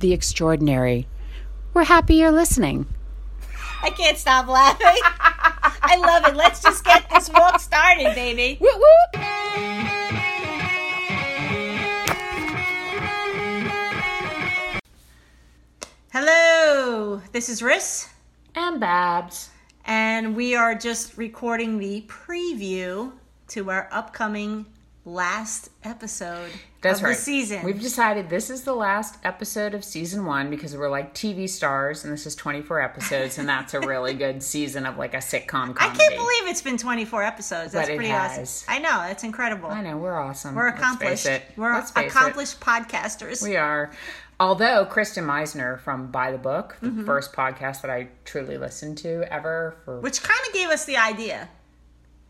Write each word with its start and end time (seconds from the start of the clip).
the 0.00 0.12
extraordinary. 0.12 1.06
We're 1.74 1.84
happy 1.84 2.16
you're 2.16 2.32
listening. 2.32 2.86
I 3.82 3.90
can't 3.90 4.16
stop 4.18 4.48
laughing. 4.48 4.86
I 5.82 5.96
love 5.96 6.26
it. 6.32 6.36
Let's 6.36 6.62
just 6.62 6.84
get 6.84 7.08
this 7.10 7.28
walk 7.30 7.60
started, 7.60 8.14
baby. 8.14 8.58
Whoop, 8.60 8.74
whoop. 8.76 9.24
Hello, 16.12 17.20
this 17.32 17.48
is 17.48 17.62
Ris, 17.62 18.08
And 18.54 18.80
Babs. 18.80 19.50
and 19.84 20.34
we 20.36 20.54
are 20.54 20.74
just 20.74 21.16
recording 21.16 21.78
the 21.78 22.02
preview 22.08 23.12
to 23.48 23.70
our 23.70 23.88
upcoming 23.92 24.66
last 25.08 25.70
episode 25.84 26.50
That's 26.82 26.98
of 27.00 27.04
right. 27.04 27.16
the 27.16 27.20
season. 27.22 27.64
We've 27.64 27.80
decided 27.80 28.28
this 28.28 28.50
is 28.50 28.62
the 28.62 28.74
last 28.74 29.16
episode 29.24 29.74
of 29.74 29.82
season 29.84 30.24
one 30.26 30.50
because 30.50 30.76
we're 30.76 30.90
like 30.90 31.14
TV 31.14 31.48
stars, 31.48 32.04
and 32.04 32.12
this 32.12 32.26
is 32.26 32.34
24 32.36 32.80
episodes, 32.82 33.38
and 33.38 33.48
that's 33.48 33.74
a 33.74 33.80
really 33.80 34.14
good 34.24 34.42
season 34.42 34.86
of 34.86 34.98
like 34.98 35.14
a 35.14 35.18
sitcom 35.18 35.74
comedy. 35.74 35.78
I 35.80 35.96
can't 35.96 36.14
believe 36.16 36.46
it's 36.46 36.62
been 36.62 36.76
24 36.76 37.22
episodes. 37.22 37.72
That's 37.72 37.88
pretty 37.88 38.08
has. 38.08 38.38
awesome. 38.38 38.74
I 38.74 38.78
know, 38.78 39.00
that's 39.08 39.24
incredible. 39.24 39.70
I 39.70 39.82
know 39.82 39.96
we're 39.96 40.18
awesome. 40.18 40.54
We're 40.54 40.68
accomplished. 40.68 41.26
We're 41.56 41.80
face 41.82 41.96
it. 41.96 42.06
accomplished 42.06 42.60
podcasters. 42.60 43.42
We 43.42 43.56
are. 43.56 43.90
Although 44.40 44.84
Kristen 44.84 45.24
Meisner 45.24 45.80
from 45.80 46.12
By 46.12 46.30
the 46.30 46.38
Book, 46.38 46.76
the 46.80 46.88
Mm-hmm. 46.88 47.06
first 47.06 47.32
podcast 47.32 47.82
that 47.82 47.90
I 47.90 48.08
truly 48.24 48.56
listened 48.56 48.98
to 48.98 49.22
ever 49.32 49.76
for 49.84 50.00
which 50.00 50.22
kind 50.22 50.38
of 50.46 50.52
gave 50.54 50.68
us 50.68 50.84
the 50.84 50.96
idea. 50.96 51.48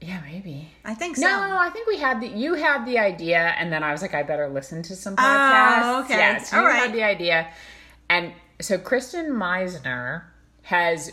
Yeah 0.00 0.20
maybe 0.30 0.68
I 0.84 0.94
think 0.94 1.16
so. 1.16 1.22
no 1.27 1.56
I 1.58 1.70
think 1.70 1.88
we 1.88 1.96
had 1.98 2.20
the 2.20 2.28
you 2.28 2.54
had 2.54 2.86
the 2.86 2.98
idea 2.98 3.38
and 3.58 3.72
then 3.72 3.82
I 3.82 3.92
was 3.92 4.00
like 4.02 4.14
I 4.14 4.22
better 4.22 4.48
listen 4.48 4.82
to 4.84 4.94
some 4.96 5.16
podcast." 5.16 5.80
Oh, 5.82 6.02
okay. 6.05 6.38
All 6.52 6.60
you 6.62 6.66
right. 6.68 6.77
had 6.78 6.92
the 6.92 7.02
idea 7.02 7.48
and 8.08 8.32
so 8.60 8.78
Kristen 8.78 9.30
Meisner 9.30 10.22
has 10.62 11.12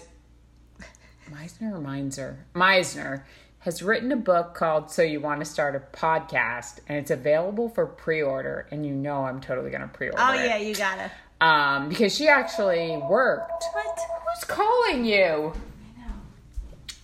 Meisner 1.31 1.73
or 1.73 1.79
Meinzer 1.81 2.37
Meisner 2.53 3.23
has 3.59 3.81
written 3.81 4.11
a 4.11 4.15
book 4.15 4.53
called 4.53 4.91
So 4.91 5.01
You 5.01 5.19
Want 5.19 5.39
to 5.39 5.45
Start 5.45 5.75
a 5.75 5.79
Podcast 5.97 6.79
and 6.87 6.99
it's 6.99 7.09
available 7.09 7.67
for 7.69 7.87
pre-order 7.87 8.67
and 8.69 8.85
you 8.85 8.91
know 8.93 9.25
I'm 9.25 9.41
totally 9.41 9.71
gonna 9.71 9.87
pre-order 9.87 10.21
Oh, 10.21 10.33
it 10.33 10.45
yeah, 10.45 10.57
you 10.57 10.75
gotta. 10.75 11.09
um, 11.41 11.89
because 11.89 12.15
she 12.15 12.27
actually 12.27 12.97
worked. 12.97 13.63
What? 13.73 13.99
Who's 14.35 14.43
calling 14.43 15.05
you? 15.05 15.53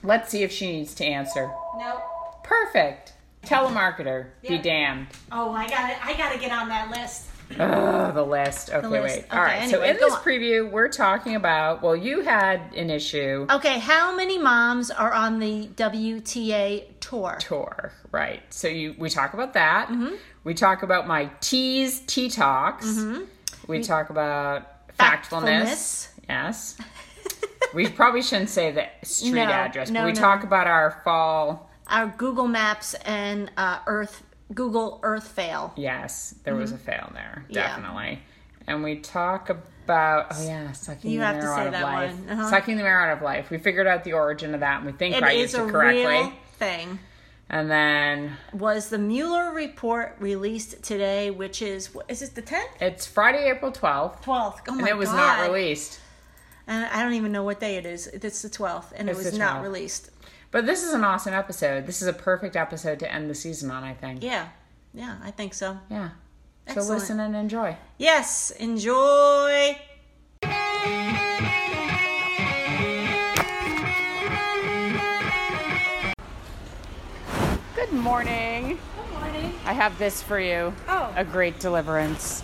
Let's 0.03 0.29
see 0.31 0.43
if 0.43 0.51
she 0.51 0.71
needs 0.71 0.93
to 0.95 1.05
answer. 1.05 1.51
No. 1.81 1.99
Perfect. 2.43 3.13
Telemarketer. 3.43 4.27
Be 4.47 4.59
damned. 4.59 5.07
Oh, 5.31 5.51
I 5.51 5.67
got 5.67 5.89
it. 5.89 5.97
I 6.05 6.15
got 6.15 6.31
to 6.31 6.37
get 6.37 6.51
on 6.51 6.69
that 6.69 6.91
list. 6.91 7.25
Oh, 7.59 8.11
the 8.11 8.23
list. 8.23 8.69
Okay, 8.69 8.87
list. 8.87 9.03
wait. 9.03 9.25
Okay, 9.25 9.35
All 9.35 9.43
right. 9.43 9.67
so 9.67 9.81
in 9.81 9.95
this 9.97 10.13
on. 10.13 10.19
preview, 10.21 10.69
we're 10.69 10.89
talking 10.89 11.35
about. 11.35 11.81
Well, 11.81 11.95
you 11.95 12.21
had 12.21 12.61
an 12.75 12.91
issue 12.91 13.47
Okay, 13.49 13.79
how 13.79 14.15
many 14.15 14.37
moms 14.37 14.91
are 14.91 15.11
on 15.11 15.39
the 15.39 15.67
WTA 15.75 16.83
tour? 16.99 17.37
tour, 17.39 17.91
right? 18.11 18.41
So 18.53 18.67
you 18.67 18.93
we 18.99 19.09
talk 19.09 19.33
about 19.33 19.53
that. 19.55 19.87
Mm-hmm. 19.87 20.15
We 20.43 20.53
talk 20.53 20.83
about 20.83 21.07
my 21.07 21.31
Tease, 21.41 22.01
tea 22.01 22.29
talks. 22.29 23.03
We, 23.67 23.81
talk 23.81 24.11
about 24.11 24.87
factfulness. 24.97 25.27
Factfulness. 25.27 26.07
Yes. 26.29 26.77
we 27.73 27.87
probably 27.87 28.21
shouldn't 28.21 28.49
say 28.49 28.71
the 28.71 28.85
street 29.03 29.31
No, 29.33 29.41
address, 29.43 29.89
no, 29.89 30.01
but 30.01 30.05
we 30.07 30.11
no. 30.13 30.19
talk 30.19 30.43
about 30.43 30.67
our 30.67 31.01
fall. 31.03 31.70
Our 31.91 32.07
Google 32.07 32.47
Maps 32.47 32.93
and 33.05 33.51
uh, 33.57 33.79
Earth 33.85 34.23
Google 34.53 34.99
Earth 35.03 35.27
fail. 35.27 35.73
Yes, 35.77 36.33
there 36.43 36.55
was 36.55 36.71
a 36.71 36.77
fail 36.77 37.09
there, 37.13 37.43
Mm-hmm. 37.43 37.53
Yeah. 37.53 37.67
definitely. 37.67 38.19
And 38.67 38.83
we 38.83 38.99
talk 38.99 39.49
about 39.49 40.27
oh 40.31 40.45
yeah, 40.45 40.71
sucking 40.71 41.11
You 41.11 41.19
the 41.19 41.25
have 41.25 41.35
to 41.41 41.41
say 41.47 41.47
out 41.53 41.65
of 41.67 41.71
that 41.73 41.83
life. 41.83 42.11
one. 42.15 42.29
Uh-huh. 42.29 42.49
Sucking 42.49 42.77
the 42.77 42.83
marrow 42.83 43.11
out 43.11 43.17
of 43.17 43.23
life. 43.23 43.49
We 43.49 43.57
figured 43.57 43.87
out 43.87 44.03
the 44.03 44.13
origin 44.13 44.53
of 44.53 44.59
that, 44.61 44.77
and 44.77 44.85
we 44.85 44.91
think 44.93 45.15
It 45.15 45.23
I 45.23 45.31
used 45.31 45.53
it 45.55 45.67
correctly. 45.69 46.05
real 46.05 46.33
thing. 46.57 46.99
And 47.49 47.69
then 47.69 48.37
Was 48.53 48.87
the 48.89 48.97
Mueller 48.97 49.51
report 49.51 50.15
released 50.19 50.83
today? 50.83 51.31
Which 51.31 51.61
is 51.61 51.89
is 52.07 52.21
it 52.21 52.35
the 52.35 52.41
tenth, 52.41 52.69
it's 52.79 53.05
Friday, 53.05 53.49
April 53.49 53.71
twelfth, 53.73 54.21
twelfth? 54.23 54.61
Oh 54.69 54.71
my 54.73 54.77
god! 54.77 54.79
and 54.79 54.87
it 54.89 54.97
was 54.97 55.09
God. 55.09 55.17
not 55.17 55.49
released. 55.51 55.99
And 56.67 56.85
I 56.85 57.01
don't 57.03 57.13
even 57.15 57.31
know 57.33 57.43
what 57.43 57.59
day 57.59 57.75
it 57.75 57.85
is. 57.85 58.07
It's 58.07 58.41
the 58.43 58.49
twelfth, 58.49 58.93
and 58.95 59.09
It's 59.09 59.19
it 59.19 59.25
was 59.25 59.37
not 59.37 59.63
released. 59.63 60.10
But 60.51 60.65
this 60.65 60.83
is 60.83 60.91
an 60.93 61.05
awesome 61.05 61.33
episode. 61.33 61.87
This 61.87 62.01
is 62.01 62.09
a 62.09 62.13
perfect 62.13 62.57
episode 62.57 62.99
to 62.99 63.11
end 63.11 63.29
the 63.29 63.35
season 63.35 63.71
on, 63.71 63.85
I 63.85 63.93
think. 63.93 64.21
Yeah, 64.21 64.49
yeah, 64.93 65.17
I 65.23 65.31
think 65.31 65.53
so. 65.53 65.79
Yeah. 65.89 66.09
So 66.73 66.81
listen 66.81 67.21
and 67.21 67.35
enjoy. 67.37 67.77
Yes, 67.97 68.51
enjoy. 68.51 69.77
Good 77.73 77.93
morning. 77.93 78.77
Good 78.97 79.19
morning. 79.19 79.53
I 79.65 79.71
have 79.71 79.97
this 79.97 80.21
for 80.21 80.39
you. 80.39 80.73
Oh. 80.89 81.13
A 81.15 81.23
Great 81.23 81.59
Deliverance 81.59 82.43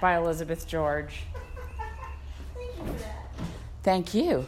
by 0.00 0.16
Elizabeth 0.16 0.66
George. 0.66 1.20
Thank 2.54 2.76
you 2.78 2.84
for 2.84 2.98
that. 2.98 3.30
Thank 3.84 4.12
you. 4.12 4.46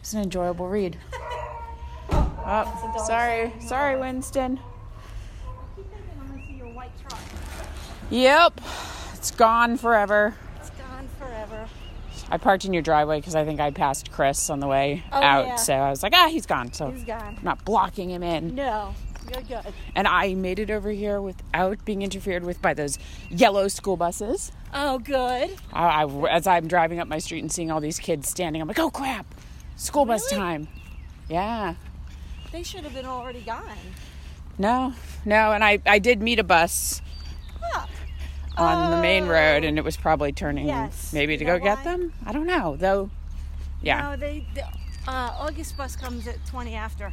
It's 0.00 0.12
an 0.14 0.22
enjoyable 0.22 0.68
read. 0.68 0.98
Oh, 2.44 3.04
sorry. 3.06 3.52
Sorry, 3.60 3.98
Winston. 3.98 4.58
keep 5.76 5.86
thinking 5.90 6.08
I'm 6.20 6.28
gonna 6.28 6.46
see 6.46 6.54
your 6.54 6.68
white 6.68 6.90
truck. 7.00 7.20
Yep. 8.10 8.60
It's 9.14 9.30
gone 9.30 9.76
forever. 9.76 10.34
It's 10.60 10.70
gone 10.70 11.08
forever. 11.18 11.68
I 12.30 12.38
parked 12.38 12.64
in 12.64 12.72
your 12.72 12.82
driveway 12.82 13.18
because 13.20 13.34
I 13.34 13.44
think 13.44 13.60
I 13.60 13.70
passed 13.70 14.10
Chris 14.12 14.50
on 14.50 14.60
the 14.60 14.66
way 14.66 15.02
Oh, 15.12 15.20
out. 15.22 15.46
yeah. 15.46 15.56
So 15.56 15.74
I 15.74 15.90
was 15.90 16.02
like, 16.02 16.12
ah, 16.14 16.28
he's 16.28 16.46
gone. 16.46 16.72
So 16.72 16.90
He's 16.90 17.04
gone. 17.04 17.36
I'm 17.38 17.44
not 17.44 17.64
blocking 17.64 18.08
him 18.10 18.22
in. 18.22 18.54
No, 18.54 18.94
you're 19.32 19.42
good. 19.42 19.72
And 19.94 20.06
I 20.08 20.34
made 20.34 20.58
it 20.60 20.70
over 20.70 20.90
here 20.90 21.20
without 21.20 21.84
being 21.84 22.02
interfered 22.02 22.44
with 22.44 22.62
by 22.62 22.72
those 22.72 22.98
yellow 23.30 23.68
school 23.68 23.96
buses. 23.96 24.52
Oh, 24.72 24.98
good. 25.00 25.50
I, 25.72 26.04
I- 26.04 26.28
as 26.30 26.46
I'm 26.46 26.68
driving 26.68 27.00
up 27.00 27.08
my 27.08 27.18
street 27.18 27.40
and 27.40 27.50
seeing 27.52 27.70
all 27.70 27.80
these 27.80 27.98
kids 27.98 28.28
standing, 28.28 28.62
I'm 28.62 28.68
like, 28.68 28.78
oh 28.78 28.90
crap, 28.90 29.26
school 29.76 30.04
bus 30.04 30.28
time. 30.30 30.68
Yeah. 31.28 31.74
They 32.52 32.62
should 32.62 32.84
have 32.84 32.94
been 32.94 33.06
already 33.06 33.40
gone. 33.42 33.62
No, 34.58 34.92
no. 35.24 35.52
And 35.52 35.62
I, 35.64 35.78
I 35.86 35.98
did 35.98 36.20
meet 36.20 36.38
a 36.38 36.44
bus 36.44 37.00
Huh. 37.62 37.86
on 38.56 38.90
the 38.90 39.00
main 39.00 39.24
Oh. 39.24 39.28
road, 39.28 39.64
and 39.64 39.78
it 39.78 39.84
was 39.84 39.96
probably 39.96 40.32
turning 40.32 40.66
Yes. 40.66 41.12
maybe 41.12 41.36
to 41.36 41.44
You 41.44 41.50
know 41.50 41.58
go 41.58 41.64
get 41.64 41.84
them. 41.84 42.12
I 42.26 42.32
don't 42.32 42.46
know, 42.46 42.76
though. 42.76 43.10
Yeah. 43.82 44.02
No, 44.10 44.16
they, 44.16 44.44
the 44.54 44.64
uh, 45.08 45.34
August 45.38 45.76
bus 45.76 45.96
comes 45.96 46.26
at 46.26 46.44
20 46.46 46.74
after. 46.74 47.12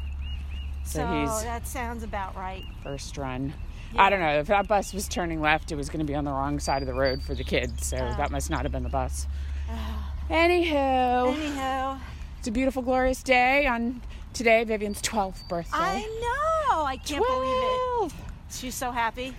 So 0.84 1.00
So, 1.00 1.08
he's- 1.14 1.44
that 1.44 1.68
sounds 1.68 2.04
about 2.04 2.36
right. 2.36 2.64
First 2.84 3.18
run. 3.18 3.54
I 3.98 4.09
don't 4.09 4.19
know. 4.19 4.40
If 4.40 4.48
that 4.48 4.68
bus 4.68 4.94
was 4.94 5.08
turning 5.08 5.40
left, 5.40 5.72
it 5.72 5.75
was 5.75 5.88
going 5.90 6.00
to 6.00 6.06
be 6.06 6.16
on 6.16 6.25
the 6.25 6.31
wrong 6.31 6.59
side 6.59 6.81
of 6.81 6.88
the 6.88 6.94
road 6.94 7.22
for 7.22 7.34
the 7.36 7.44
kids. 7.44 7.88
So 7.88 7.98
Oh. 7.98 8.16
that 8.18 8.31
must 8.31 8.50
not 8.50 8.64
have 8.64 8.72
been 8.72 8.84
the 8.84 8.90
bus. 8.90 9.28
Anywho, 10.30 11.33
Anyhow, 11.33 11.98
it's 12.38 12.48
a 12.48 12.51
beautiful, 12.51 12.81
glorious 12.81 13.24
day 13.24 13.66
on 13.66 14.01
today, 14.38 14.63
Vivian's 14.63 15.01
12th 15.01 15.48
birthday. 15.50 15.72
I 15.74 16.00
know. 16.22 16.84
I 16.84 16.98
can't 16.98 17.25
believe 17.25 18.12
it. 18.12 18.18
She's 18.51 18.75
so 18.75 18.92
happy. 18.92 19.34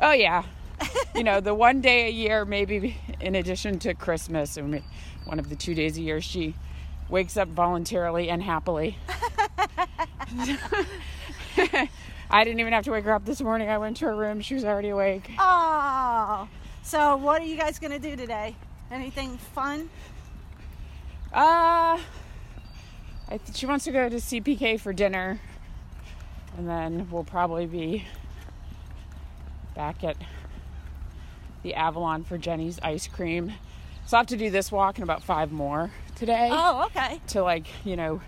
Oh, 0.00 0.12
yeah. 0.12 0.44
you 1.14 1.22
know, 1.22 1.40
the 1.40 1.54
one 1.54 1.80
day 1.82 2.08
a 2.08 2.10
year, 2.10 2.44
maybe 2.44 2.96
in 3.20 3.34
addition 3.34 3.78
to 3.80 3.92
Christmas, 3.94 4.56
or 4.56 4.64
one 5.26 5.38
of 5.38 5.50
the 5.50 5.56
two 5.56 5.74
days 5.74 5.98
a 5.98 6.00
year, 6.00 6.20
she 6.20 6.54
wakes 7.10 7.36
up 7.36 7.48
voluntarily 7.48 8.30
and 8.30 8.42
happily. 8.42 8.96
I 12.30 12.44
didn't 12.44 12.60
even 12.60 12.72
have 12.72 12.84
to 12.84 12.92
wake 12.92 13.04
her 13.04 13.12
up 13.12 13.24
this 13.26 13.40
morning. 13.42 13.68
I 13.68 13.78
went 13.78 13.98
to 13.98 14.06
her 14.06 14.16
room. 14.16 14.40
She 14.40 14.54
was 14.54 14.64
already 14.64 14.88
awake. 14.88 15.30
Oh. 15.38 16.48
So, 16.82 17.16
what 17.16 17.42
are 17.42 17.44
you 17.44 17.56
guys 17.56 17.78
going 17.78 17.92
to 17.92 17.98
do 17.98 18.16
today? 18.16 18.56
Anything 18.90 19.36
fun? 19.36 19.90
Uh, 21.32 21.98
I 23.30 23.38
th- 23.38 23.56
she 23.56 23.66
wants 23.66 23.84
to 23.84 23.92
go 23.92 24.08
to 24.08 24.16
CPK 24.16 24.80
for 24.80 24.92
dinner, 24.92 25.40
and 26.56 26.68
then 26.68 27.08
we'll 27.10 27.24
probably 27.24 27.66
be 27.66 28.04
back 29.74 30.02
at 30.02 30.16
the 31.62 31.74
Avalon 31.74 32.24
for 32.24 32.38
Jeni's 32.38 32.78
ice 32.82 33.06
cream. 33.06 33.52
So 34.06 34.16
I 34.16 34.20
have 34.20 34.26
to 34.28 34.36
do 34.36 34.50
this 34.50 34.72
walk 34.72 34.96
and 34.96 35.04
about 35.04 35.22
five 35.22 35.52
more 35.52 35.90
today 36.14 36.48
Oh, 36.50 36.86
okay. 36.86 37.20
to 37.28 37.42
like, 37.42 37.66
you 37.84 37.94
know, 37.96 38.20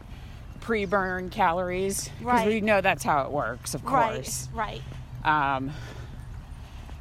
pre-burn 0.60 1.30
calories 1.30 2.04
because 2.18 2.24
Right. 2.24 2.46
we 2.46 2.60
know 2.60 2.80
that's 2.82 3.02
how 3.02 3.22
it 3.24 3.30
works, 3.30 3.72
of 3.74 3.84
course. 3.84 4.48
Right. 4.52 4.82
Um, 5.24 5.72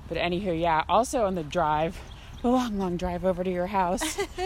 but 0.08 0.18
anywho, 0.18 0.58
yeah. 0.60 0.84
Also 0.88 1.26
on 1.26 1.36
the 1.36 1.44
drive, 1.44 2.00
the 2.42 2.48
long, 2.50 2.78
long 2.80 2.96
drive 2.96 3.26
over 3.26 3.44
to 3.44 3.52
your 3.52 3.68
house, 3.68 4.18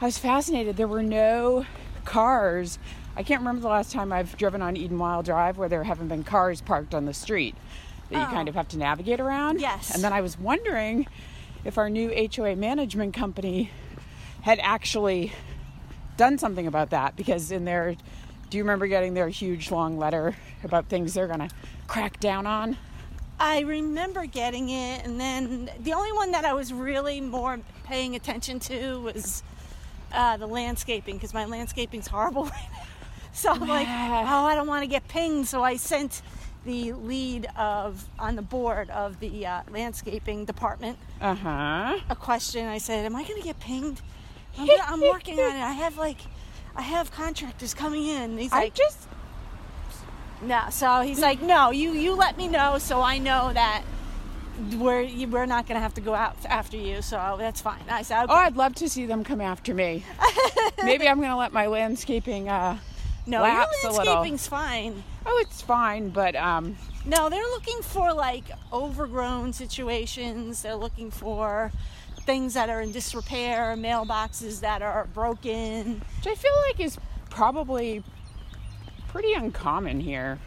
I 0.00 0.04
was 0.04 0.16
fascinated. 0.18 0.76
There 0.78 0.88
were 0.88 1.02
no 1.02 1.66
cars. 2.06 2.78
I 3.16 3.22
can't 3.22 3.40
remember 3.40 3.60
the 3.60 3.68
last 3.68 3.92
time 3.92 4.12
I've 4.12 4.36
driven 4.38 4.62
on 4.62 4.76
Eden 4.76 4.98
Wild 4.98 5.26
Drive 5.26 5.58
where 5.58 5.68
there 5.68 5.84
haven't 5.84 6.08
been 6.08 6.24
cars 6.24 6.60
parked 6.62 6.94
on 6.94 7.04
the 7.04 7.12
street 7.14 7.54
that 8.10 8.18
you 8.18 8.22
Oh. 8.24 8.30
kind 8.32 8.48
of 8.48 8.54
have 8.54 8.68
to 8.68 8.78
navigate 8.78 9.20
around. 9.20 9.60
Yes. 9.60 9.94
And 9.94 10.02
then 10.02 10.12
I 10.12 10.20
was 10.22 10.38
wondering 10.38 11.06
if 11.64 11.76
our 11.76 11.90
new 11.90 12.10
HOA 12.14 12.56
management 12.56 13.12
company 13.14 13.70
had 14.42 14.58
actually 14.62 15.32
done 16.16 16.38
something 16.38 16.66
about 16.66 16.90
that 16.90 17.16
because 17.16 17.50
in 17.50 17.64
their 17.66 17.96
do 18.48 18.56
you 18.56 18.62
remember 18.62 18.86
getting 18.86 19.14
their 19.14 19.28
huge 19.28 19.72
long 19.72 19.98
letter 19.98 20.36
about 20.62 20.86
things 20.86 21.14
they're 21.14 21.26
going 21.26 21.40
to 21.40 21.48
crack 21.88 22.20
down 22.20 22.46
on? 22.46 22.76
I 23.40 23.60
remember 23.60 24.24
getting 24.24 24.70
it, 24.70 25.04
and 25.04 25.20
then 25.20 25.68
the 25.80 25.92
only 25.92 26.12
one 26.12 26.30
that 26.30 26.44
I 26.44 26.52
was 26.54 26.72
really 26.72 27.20
more 27.20 27.58
paying 27.84 28.14
attention 28.14 28.60
to 28.60 29.00
was 29.00 29.42
uh, 30.16 30.36
the 30.36 30.46
landscaping 30.46 31.16
because 31.16 31.32
my 31.34 31.44
landscaping's 31.44 32.06
horrible 32.08 32.44
right 32.56 32.68
now. 32.72 32.82
So 33.32 33.50
I'm 33.50 33.68
like, 33.68 33.86
oh, 33.86 34.44
I 34.46 34.54
don't 34.54 34.66
want 34.66 34.82
to 34.82 34.86
get 34.88 35.06
pinged. 35.08 35.46
So 35.46 35.62
I 35.62 35.76
sent 35.76 36.22
the 36.64 36.92
lead 36.94 37.46
of 37.56 38.04
on 38.18 38.34
the 38.34 38.42
board 38.42 38.88
of 38.90 39.20
the 39.20 39.46
uh, 39.46 39.60
landscaping 39.70 40.44
department 40.46 40.98
Uh-huh. 41.20 41.98
a 42.10 42.16
question. 42.16 42.66
I 42.66 42.78
said, 42.78 43.04
"Am 43.06 43.14
I 43.14 43.22
going 43.24 43.36
to 43.40 43.44
get 43.46 43.60
pinged? 43.60 44.00
I'm, 44.58 44.66
gonna- 44.66 44.82
I'm 44.86 45.00
working 45.02 45.38
on 45.38 45.54
it. 45.54 45.60
I 45.62 45.72
have 45.72 45.96
like, 45.98 46.16
I 46.74 46.82
have 46.82 47.12
contractors 47.12 47.74
coming 47.74 48.06
in." 48.06 48.22
And 48.32 48.40
he's 48.40 48.52
I 48.52 48.60
like, 48.64 48.74
just 48.74 49.06
"No." 50.42 50.62
So 50.70 51.02
he's 51.02 51.20
like, 51.20 51.40
"No, 51.42 51.70
you 51.70 51.92
you 51.92 52.14
let 52.14 52.36
me 52.36 52.48
know 52.48 52.78
so 52.78 53.00
I 53.02 53.18
know 53.18 53.52
that 53.52 53.82
we're 54.78 55.00
you- 55.02 55.28
we're 55.28 55.46
not 55.46 55.66
going 55.66 55.76
to 55.76 55.80
have 55.82 55.94
to 55.94 56.00
go 56.00 56.14
out 56.14 56.36
after 56.46 56.76
you. 56.76 57.02
So 57.02 57.36
that's 57.38 57.60
fine." 57.60 57.82
I 57.88 58.02
said, 58.02 58.24
"Okay." 58.24 58.32
Oh, 58.32 58.36
I'd 58.36 58.56
love 58.56 58.74
to 58.76 58.88
see 58.88 59.06
them 59.06 59.24
come 59.24 59.40
after 59.40 59.74
me. 59.74 60.04
Maybe 60.84 61.08
I'm 61.08 61.18
going 61.18 61.30
to 61.30 61.36
let 61.36 61.52
my 61.52 61.66
landscaping 61.66 62.48
uh 62.48 62.78
no, 63.26 63.42
lapse 63.42 63.82
your 63.82 63.92
landscaping's 63.92 64.46
fine. 64.46 65.02
Oh, 65.26 65.38
it's 65.44 65.60
fine, 65.62 66.10
but 66.10 66.36
um 66.36 66.76
No, 67.04 67.28
they're 67.28 67.42
looking 67.50 67.80
for 67.82 68.12
like 68.12 68.44
overgrown 68.72 69.52
situations. 69.52 70.62
They're 70.62 70.76
looking 70.76 71.10
for 71.10 71.72
things 72.20 72.54
that 72.54 72.68
are 72.70 72.80
in 72.80 72.92
disrepair, 72.92 73.74
mailboxes 73.76 74.60
that 74.60 74.82
are 74.82 75.06
broken. 75.14 76.02
which 76.18 76.26
I 76.26 76.34
feel 76.34 76.52
like 76.68 76.80
is 76.80 76.98
probably 77.30 78.02
pretty 79.08 79.32
uncommon 79.34 80.00
here. 80.00 80.38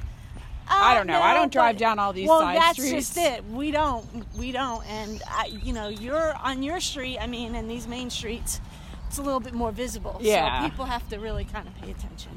I 0.70 0.94
don't 0.94 1.08
know. 1.08 1.22
I 1.22 1.34
don't 1.34 1.52
drive 1.52 1.76
but- 1.76 1.80
down 1.80 2.00
all 2.00 2.14
these 2.14 2.28
well, 2.28 2.42
side 2.42 2.58
that's 2.58 2.78
streets. 2.78 3.14
just 3.14 3.18
it. 3.18 3.44
We 3.46 3.72
don't. 3.72 4.06
We 4.38 4.52
don't. 4.52 4.86
And 4.88 5.22
I, 5.28 5.48
you 5.48 5.74
know, 5.74 5.88
you're 5.88 6.34
on 6.36 6.64
your 6.64 6.80
street. 6.80 7.18
I 7.20 7.28
mean, 7.28 7.56
in 7.56 7.68
these 7.68 7.88
main 7.88 8.10
streets, 8.10 8.62
it's 9.08 9.18
a 9.18 9.22
little 9.22 9.40
bit 9.40 9.54
more 9.54 9.72
visible. 9.72 10.18
Yeah. 10.22 10.62
So 10.62 10.70
people 10.70 10.86
have 10.86 11.08
to 11.10 11.20
really 11.20 11.46
kind 11.46 11.68
of 11.68 11.76
pay 11.76 11.92
attention. 11.92 12.32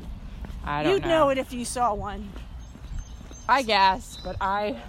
I 0.64 0.82
don't 0.82 0.90
know. 0.90 0.94
You'd 0.94 1.04
know. 1.06 1.28
it 1.30 1.38
if 1.38 1.52
you 1.52 1.64
saw 1.64 1.92
one. 1.94 2.30
I 3.48 3.62
guess, 3.62 4.18
but 4.24 4.36
I 4.40 4.80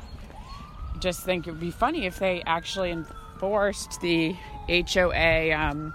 just 1.00 1.24
think 1.24 1.48
it 1.48 1.52
would 1.52 1.60
be 1.60 1.72
funny 1.72 2.06
if 2.06 2.20
they 2.20 2.42
actually 2.46 2.92
enforced 2.92 4.00
the 4.00 4.36
HOA. 4.70 5.52
Um, 5.52 5.94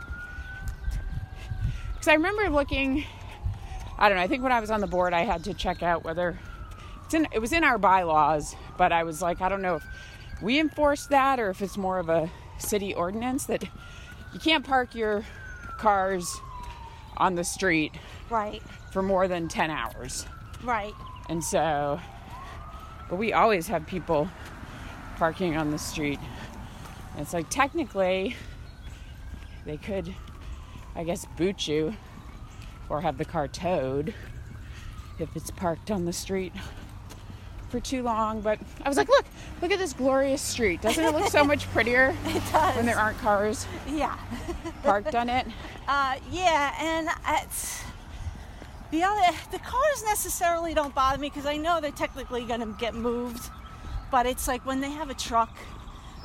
because 1.92 2.08
I 2.08 2.14
remember 2.14 2.50
looking. 2.50 3.04
I 3.98 4.08
don't 4.08 4.18
know. 4.18 4.22
I 4.22 4.28
think 4.28 4.42
when 4.42 4.52
I 4.52 4.60
was 4.60 4.70
on 4.70 4.80
the 4.80 4.86
board, 4.86 5.12
I 5.12 5.22
had 5.22 5.44
to 5.44 5.54
check 5.54 5.82
out 5.82 6.04
whether 6.04 6.38
in. 7.14 7.26
It 7.32 7.38
was 7.40 7.52
in 7.52 7.64
our 7.64 7.78
bylaws, 7.78 8.54
but 8.76 8.92
I 8.92 9.02
was 9.04 9.20
like, 9.22 9.40
I 9.40 9.48
don't 9.48 9.62
know 9.62 9.76
if 9.76 9.84
we 10.42 10.58
enforce 10.58 11.06
that 11.06 11.38
or 11.40 11.50
if 11.50 11.62
it's 11.62 11.76
more 11.76 11.98
of 11.98 12.08
a 12.08 12.30
city 12.58 12.94
ordinance 12.94 13.46
that 13.46 13.62
you 14.32 14.40
can't 14.40 14.64
park 14.66 14.94
your 14.94 15.24
cars 15.78 16.40
on 17.16 17.34
the 17.34 17.44
street 17.44 17.92
Right. 18.30 18.62
for 18.92 19.02
more 19.02 19.26
than 19.28 19.48
10 19.48 19.70
hours. 19.70 20.26
Right. 20.62 20.92
And 21.28 21.42
so, 21.42 22.00
but 23.08 23.16
we 23.16 23.32
always 23.32 23.66
have 23.68 23.86
people 23.86 24.28
parking 25.16 25.56
on 25.56 25.70
the 25.70 25.78
street. 25.78 26.18
And 27.12 27.22
it's 27.22 27.32
like 27.32 27.48
technically 27.50 28.36
they 29.64 29.76
could, 29.76 30.14
I 30.94 31.04
guess, 31.04 31.26
boot 31.36 31.66
you 31.66 31.94
or 32.88 33.00
have 33.00 33.18
the 33.18 33.24
car 33.24 33.48
towed 33.48 34.14
if 35.18 35.34
it's 35.36 35.50
parked 35.50 35.90
on 35.90 36.04
the 36.04 36.12
street 36.12 36.52
for 37.68 37.80
too 37.80 38.02
long. 38.02 38.40
But 38.40 38.58
I 38.84 38.88
was 38.88 38.96
like, 38.96 39.08
look, 39.08 39.24
look 39.62 39.70
at 39.70 39.78
this 39.78 39.92
glorious 39.92 40.42
street. 40.42 40.80
Doesn't 40.82 41.02
it 41.04 41.12
look 41.14 41.28
so 41.28 41.44
much 41.44 41.70
prettier 41.72 42.12
when 42.12 42.86
there 42.86 42.98
aren't 42.98 43.18
cars 43.18 43.66
yeah. 43.88 44.16
parked 44.82 45.14
on 45.14 45.28
it? 45.28 45.46
Uh, 45.90 46.16
yeah, 46.30 46.74
and 46.78 47.08
it's 47.42 47.82
the 48.90 49.02
other 49.02 49.22
the 49.50 49.58
cars 49.58 50.04
necessarily 50.04 50.74
don't 50.74 50.94
bother 50.94 51.18
me 51.18 51.30
because 51.30 51.46
I 51.46 51.56
know 51.56 51.80
they're 51.80 51.90
technically 51.90 52.44
going 52.44 52.60
to 52.60 52.76
get 52.78 52.94
moved, 52.94 53.50
but 54.10 54.26
it's 54.26 54.46
like 54.46 54.66
when 54.66 54.82
they 54.82 54.90
have 54.90 55.08
a 55.08 55.14
truck 55.14 55.56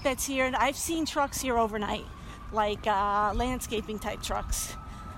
that's 0.04 0.26
here, 0.26 0.44
and 0.46 0.54
I've 0.58 0.76
seen 0.76 1.06
trucks 1.06 1.40
here 1.40 1.58
overnight, 1.58 2.04
like 2.52 2.86
uh, 2.86 3.32
landscaping 3.36 4.00
type 4.00 4.22
trucks 4.22 4.76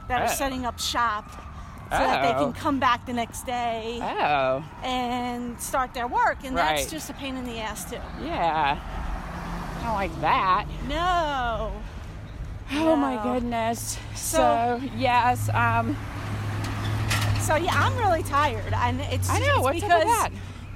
that 0.09 0.21
are 0.21 0.25
Oh. 0.31 0.35
setting 0.35 0.63
up 0.63 0.79
shop 0.79 1.25
so 1.91 1.97
that 1.97 2.21
they 2.23 2.33
Oh. 2.35 2.45
can 2.45 2.53
come 2.53 2.79
back 2.79 3.05
the 3.05 3.13
next 3.13 3.45
day 3.45 3.99
Oh, 4.01 4.63
and 4.83 5.59
start 5.61 5.93
their 5.93 6.07
work, 6.07 6.37
and 6.43 6.57
that's 6.57 6.89
just 6.89 7.09
a 7.09 7.13
pain 7.13 7.37
in 7.37 7.45
the 7.45 7.59
ass 7.59 7.89
too. 7.89 7.99
yeah. 8.23 8.77
I 9.81 9.83
don't 9.87 9.93
like 9.93 10.21
that. 10.21 10.65
No. 10.87 11.71
Oh 12.73 12.95
my 12.95 13.21
goodness. 13.21 13.99
So- 14.15 14.79
So, 14.79 14.81
yes, 14.97 15.49
um, 15.53 15.95
So 17.41 17.55
yeah, 17.55 17.73
I'm 17.75 17.95
really 17.97 18.23
tired, 18.23 18.73
and 18.73 18.99
it's 19.01 19.29
I 19.29 19.37
know, 19.39 19.67
it's 19.67 19.81
because 19.81 19.99
with 20.03 20.07
that? 20.07 20.29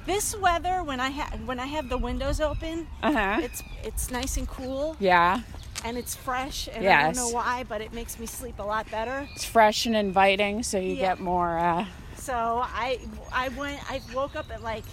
this 0.06 0.36
weather 0.36 0.84
when 0.84 1.00
I 1.00 1.08
have 1.10 1.40
when 1.44 1.58
I 1.58 1.66
have 1.66 1.88
the 1.88 1.98
windows 1.98 2.40
open, 2.40 2.86
uh 3.02 3.12
huh. 3.12 3.38
it's 3.42 3.64
it's 3.82 4.10
nice 4.12 4.36
and 4.36 4.46
cool 4.46 4.96
Yeah, 5.00 5.40
and 5.84 5.96
it's 5.98 6.14
fresh, 6.14 6.68
and 6.72 6.86
I 6.86 7.02
don't 7.04 7.16
know 7.16 7.28
why, 7.30 7.64
but 7.68 7.80
it 7.80 7.92
makes 7.92 8.18
me 8.18 8.26
sleep 8.26 8.58
a 8.58 8.62
lot 8.62 8.90
better. 8.90 9.28
it's 9.34 9.44
fresh 9.44 9.86
and 9.86 9.96
inviting, 9.96 10.62
so 10.62 10.78
you 10.78 10.94
Yeah. 10.94 11.00
get 11.14 11.20
more. 11.20 11.58
Uh, 11.58 11.86
So 12.16 12.34
I 12.64 12.98
I 13.32 13.48
went 13.50 13.80
I 13.90 14.00
woke 14.14 14.36
up 14.36 14.50
at 14.52 14.62
like 14.62 14.84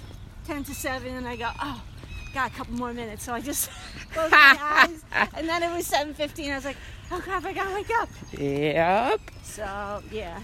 ten 0.46 0.64
to 0.64 0.74
seven, 0.74 1.16
and 1.16 1.28
I 1.28 1.36
go 1.36 1.50
oh. 1.62 1.82
Got 2.34 2.52
a 2.52 2.56
couple 2.56 2.74
more 2.76 2.94
minutes, 2.94 3.24
so 3.24 3.34
I 3.34 3.40
just 3.42 3.70
closed 4.14 4.32
my 4.32 4.58
eyes, 4.62 5.04
and 5.34 5.48
then 5.48 5.64
it 5.64 5.72
was 5.72 5.88
seven 5.88 6.14
fifteen. 6.14 6.52
I 6.52 6.56
was 6.56 6.66
like, 6.66 6.76
"Oh 7.10 7.20
crap, 7.22 7.46
I 7.46 7.54
gotta 7.54 7.74
wake 7.74 7.90
up." 8.00 8.10
yep. 8.38 9.20
So 9.44 10.04
yeah, 10.12 10.38
it 10.38 10.44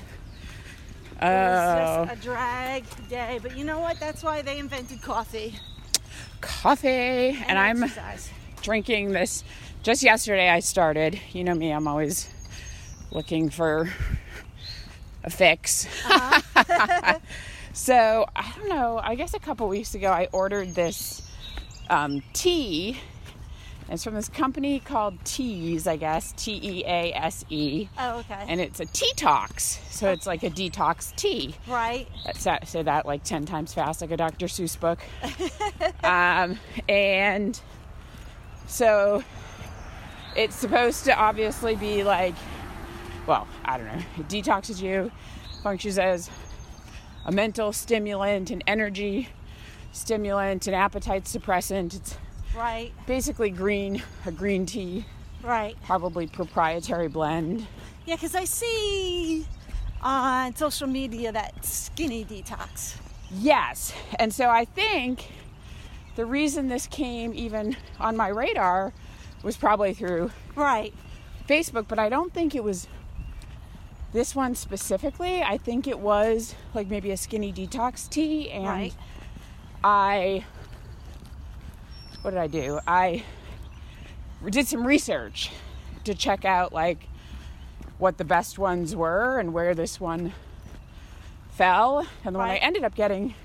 Oh, 1.22 1.28
was 1.28 2.08
just 2.10 2.20
a 2.20 2.24
drag 2.26 2.84
day. 3.10 3.40
But 3.44 3.56
you 3.58 3.64
know 3.66 3.80
what? 3.80 4.00
That's 4.00 4.24
why 4.24 4.42
they 4.42 4.58
invented 4.60 5.02
coffee 5.02 5.60
coffee, 6.42 7.38
and, 7.48 7.58
I'm 7.60 7.84
drinking 8.62 9.12
this. 9.12 9.44
Just 9.84 10.02
yesterday, 10.02 10.50
I 10.50 10.60
started. 10.62 11.20
You 11.34 11.44
know 11.44 11.54
me; 11.54 11.72
I'm 11.72 11.88
always 11.88 12.30
looking 13.12 13.50
for 13.50 13.90
a 15.26 15.30
fix. 15.30 15.88
so 17.74 18.26
I 18.36 18.54
don't 18.58 18.70
know. 18.70 19.00
I 19.04 19.16
guess 19.16 19.34
a 19.34 19.40
couple 19.40 19.68
weeks 19.68 19.94
ago, 19.94 20.10
I 20.10 20.30
ordered 20.32 20.74
this 20.74 21.30
um, 21.90 22.24
tea. 22.32 22.98
It's 23.90 24.06
from 24.06 24.16
this 24.16 24.30
company 24.30 24.80
called 24.80 25.24
Tease, 25.26 25.86
I 25.86 25.98
guess, 25.98 26.32
T 26.38 26.58
E 26.64 26.84
A 26.88 27.12
S 27.14 27.44
E, 27.50 27.90
Oh, 28.00 28.20
okay. 28.20 28.46
and 28.48 28.62
it's 28.62 28.80
a 28.80 28.86
detox. 28.86 29.78
So 29.92 30.10
it's 30.12 30.26
like 30.26 30.44
a 30.44 30.50
detox 30.50 31.14
tea. 31.18 31.56
right. 31.68 32.08
That's- 32.26 32.70
Say 32.70 32.82
that 32.84 33.06
like 33.06 33.24
10 33.26 33.46
times 33.46 33.74
fast, 33.74 34.00
like 34.00 34.12
a 34.12 34.18
Dr. 34.18 34.46
Seuss 34.48 34.80
book. 34.80 35.00
um, 36.04 36.58
and 36.88 37.60
so 38.68 39.22
it's 40.36 40.56
supposed 40.56 41.06
to 41.06 41.16
obviously 41.18 41.76
be 41.76 42.04
like, 42.04 42.36
well, 43.28 43.48
I 43.66 43.78
don't 43.78 43.88
know, 43.88 44.04
it 44.20 44.28
detoxes 44.28 44.82
you, 44.82 45.12
functions 45.64 45.98
as 45.98 46.30
a 47.26 47.32
mental 47.32 47.72
stimulant, 47.72 48.52
an 48.52 48.62
energy 48.68 49.30
stimulant, 49.92 50.68
an 50.68 50.74
appetite 50.74 51.26
suppressant. 51.26 51.96
It's 51.96 52.18
Right. 52.56 52.92
basically 53.08 53.50
green, 53.50 54.04
a 54.26 54.32
green 54.32 54.66
tea, 54.66 55.06
Right. 55.42 55.76
probably 55.86 56.28
proprietary 56.28 57.08
blend. 57.08 57.66
Yeah, 58.06 58.16
because 58.16 58.36
I 58.36 58.44
see 58.46 59.48
on 60.02 60.56
social 60.56 60.88
media 60.88 61.32
that 61.32 61.66
skinny 61.66 62.24
detox. 62.26 62.96
Yes. 63.32 63.94
And 64.20 64.32
so 64.34 64.50
I 64.50 64.66
think 64.66 65.32
the 66.16 66.26
reason 66.26 66.68
this 66.68 66.86
came 66.86 67.34
even 67.34 67.76
on 68.00 68.16
my 68.18 68.28
radar 68.28 68.94
was 69.44 69.58
probably 69.58 69.94
through 69.94 70.32
Right. 70.56 70.94
Facebook, 71.48 71.88
but 71.88 72.00
I 72.00 72.10
don't 72.10 72.34
think 72.34 72.56
it 72.56 72.64
was 72.64 72.88
this 74.14 74.36
one 74.36 74.56
specifically. 74.56 75.42
I 75.44 75.58
think 75.58 75.88
it 75.88 76.00
was 76.00 76.56
like 76.74 76.88
maybe 76.88 77.12
a 77.12 77.18
skinny 77.18 77.52
detox 77.52 78.10
tea, 78.10 78.50
and 78.50 78.66
Right. 78.66 78.94
I. 79.84 80.46
What 82.22 82.32
did 82.32 82.40
I 82.40 82.48
do? 82.48 82.80
I 82.88 83.24
did 84.50 84.68
some 84.68 84.86
research 84.88 85.52
to 86.06 86.14
check 86.16 86.46
out 86.46 86.72
like 86.72 87.08
what 87.98 88.18
the 88.18 88.24
best 88.26 88.58
ones 88.58 88.96
were 88.96 89.40
and 89.40 89.54
where 89.54 89.76
this 89.76 90.00
one 90.00 90.32
fell, 91.52 92.08
and 92.24 92.34
the 92.36 92.40
one 92.40 92.50
I 92.50 92.56
ended 92.58 92.84
up 92.84 92.96
getting 92.96 93.36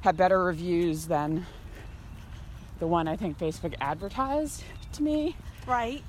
had 0.00 0.16
better 0.16 0.42
reviews 0.42 1.06
than 1.06 1.46
the 2.82 2.88
one 2.88 3.06
I 3.06 3.14
think 3.14 3.38
Facebook 3.38 3.74
advertised 3.80 4.64
to 4.94 5.04
me. 5.04 5.36
Right. 5.68 6.02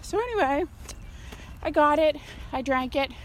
So 0.00 0.18
anyway, 0.18 0.64
I 1.62 1.70
got 1.70 1.98
it. 1.98 2.16
I 2.54 2.62
drank 2.62 2.96
it. 2.96 3.10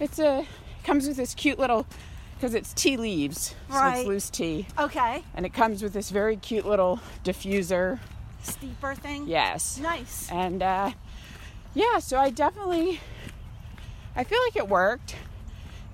It's 0.00 0.18
a 0.18 0.40
it 0.40 0.46
comes 0.82 1.06
with 1.06 1.16
this 1.16 1.32
cute 1.36 1.56
little 1.60 1.86
because 2.34 2.52
it's 2.56 2.72
tea 2.74 2.96
leaves, 2.96 3.54
so 3.70 3.86
it's 3.86 4.04
loose 4.08 4.28
tea, 4.28 4.66
Okay. 4.76 5.22
and 5.36 5.46
it 5.46 5.54
comes 5.54 5.80
with 5.84 5.92
this 5.92 6.10
very 6.10 6.34
cute 6.36 6.66
little 6.66 6.98
diffuser. 7.22 8.00
Steeper 8.42 8.96
thing. 8.96 9.28
Yes, 9.28 9.78
Nice. 9.80 10.28
and 10.32 10.60
uh, 10.64 10.90
yeah, 11.74 12.00
so 12.00 12.18
I 12.18 12.30
definitely 12.30 12.98
I 14.16 14.24
feel 14.24 14.40
like 14.46 14.56
it 14.56 14.68
worked. 14.68 15.14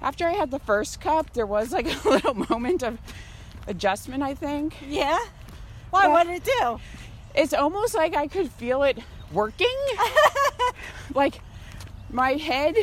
After 0.00 0.26
I 0.26 0.32
had 0.32 0.50
the 0.50 0.58
first 0.60 0.98
cup, 1.02 1.34
there 1.34 1.46
was 1.46 1.70
like 1.70 1.86
a 2.06 2.08
little 2.08 2.34
moment 2.48 2.82
of 2.82 2.96
adjustment. 3.66 4.22
I 4.22 4.32
think 4.34 4.76
Yeah. 4.88 5.18
Why? 5.90 6.06
Yeah. 6.06 6.12
What 6.12 6.26
did 6.26 6.36
it 6.36 6.44
do? 6.44 6.80
it's 7.34 7.52
almost 7.52 7.94
like 7.94 8.14
I 8.14 8.26
could 8.26 8.50
feel 8.50 8.82
it 8.82 8.98
working. 9.32 9.66
like 11.14 11.40
my 12.10 12.32
head 12.32 12.76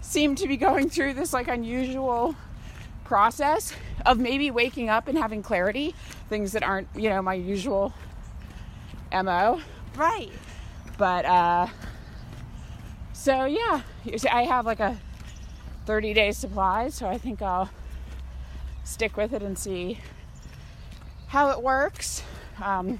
seemed 0.00 0.38
to 0.38 0.48
be 0.48 0.56
going 0.56 0.90
through 0.90 1.14
this 1.14 1.32
like 1.32 1.48
unusual 1.48 2.36
process 3.04 3.72
of 4.06 4.18
maybe 4.18 4.50
waking 4.50 4.88
up 4.88 5.08
and 5.08 5.16
having 5.16 5.42
clarity, 5.42 5.94
things 6.28 6.52
that 6.52 6.62
aren't, 6.62 6.88
you 6.94 7.08
know, 7.08 7.22
my 7.22 7.34
usual 7.34 7.92
MO. 9.12 9.60
Right. 9.96 10.30
But 10.98 11.24
uh 11.24 11.66
so 13.12 13.44
yeah, 13.44 13.82
you 14.04 14.18
see, 14.18 14.28
I 14.28 14.42
have 14.44 14.66
like 14.66 14.80
a 14.80 14.98
30 15.86 16.14
day 16.14 16.32
supply, 16.32 16.88
so 16.88 17.06
I 17.06 17.18
think 17.18 17.42
I'll 17.42 17.70
stick 18.84 19.16
with 19.16 19.32
it 19.32 19.42
and 19.42 19.58
see 19.58 19.98
how 21.30 21.50
it 21.50 21.62
works. 21.62 22.22
Um, 22.62 22.98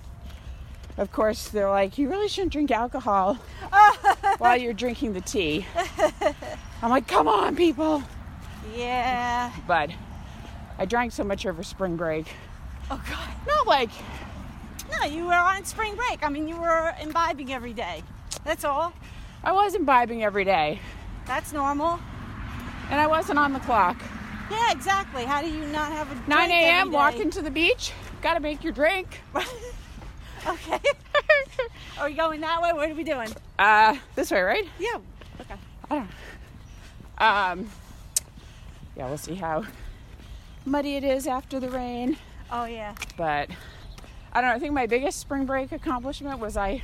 of 0.97 1.11
course, 1.11 1.49
they're 1.49 1.69
like, 1.69 1.99
you 1.99 2.09
really 2.09 2.29
shouldn't 2.29 2.53
drink 2.53 2.71
alcohol 2.71 3.35
while 4.39 4.57
you're 4.57 4.73
drinking 4.73 5.15
the 5.15 5.21
tea. 5.21 5.67
I'm 6.81 6.91
like, 6.91 7.09
come 7.09 7.27
on, 7.27 7.57
people. 7.57 8.05
Yeah. 8.77 9.53
But 9.67 9.91
I 10.79 10.85
drank 10.85 11.11
so 11.13 11.25
much 11.25 11.45
over 11.45 11.63
spring 11.65 11.97
break. 11.97 12.27
Oh 12.89 13.03
God. 13.11 13.29
Not 13.49 13.67
like, 13.67 13.91
No, 14.93 15.07
you 15.09 15.27
were 15.27 15.35
on 15.35 15.65
spring 15.65 15.97
break. 15.97 16.25
I 16.25 16.29
mean, 16.29 16.47
you 16.47 16.57
were 16.57 16.95
imbibing 17.03 17.53
every 17.53 17.73
day. 17.73 18.05
That's 18.45 18.65
all. 18.65 18.93
I 19.43 19.53
was 19.53 19.75
imbibing 19.75 20.23
every 20.23 20.45
day, 20.45 20.79
That's 21.27 21.53
normal. 21.53 21.99
and 22.91 23.01
I 23.01 23.07
wasn't 23.09 23.39
on 23.41 23.53
the 23.55 23.59
clock. 23.61 23.97
Yeah, 24.51 24.71
exactly. 24.71 25.25
How 25.25 25.41
do 25.43 25.49
you 25.49 25.65
not 25.67 25.91
have 25.93 26.11
a 26.13 26.29
9 26.29 26.51
a.m. 26.51 26.93
walking 26.93 27.31
to 27.31 27.43
the 27.43 27.51
beach. 27.51 27.93
Gotta 28.23 28.41
make 28.41 28.63
your 28.63 28.73
drink. 28.73 29.21
okay. 30.47 30.79
Are 31.99 32.09
we 32.09 32.15
going 32.15 32.41
that 32.41 32.61
way? 32.61 32.73
What 32.73 32.91
are 32.91 32.95
we 32.95 33.05
doing? 33.05 33.29
Uh, 33.59 33.97
this 34.15 34.31
way, 34.31 34.43
right? 34.43 34.69
Yeah. 34.79 34.99
Okay. 35.41 35.55
I 35.91 35.95
don't 35.95 36.09
know. 37.19 37.27
Um, 37.27 37.71
yeah, 38.97 39.07
we'll 39.07 39.19
see 39.19 39.35
how 39.35 39.65
muddy 40.67 40.97
it 40.97 41.05
is 41.05 41.27
after 41.27 41.61
the 41.61 41.71
rain. 41.71 42.17
Oh 42.51 42.65
yeah. 42.65 42.95
But 43.17 43.49
I 44.33 44.41
don't 44.41 44.51
know. 44.51 44.57
I 44.57 44.59
think 44.59 44.75
my 44.75 44.87
biggest 44.87 45.19
spring 45.19 45.47
break 45.47 45.73
accomplishment 45.73 46.39
was 46.41 46.57
I 46.57 46.83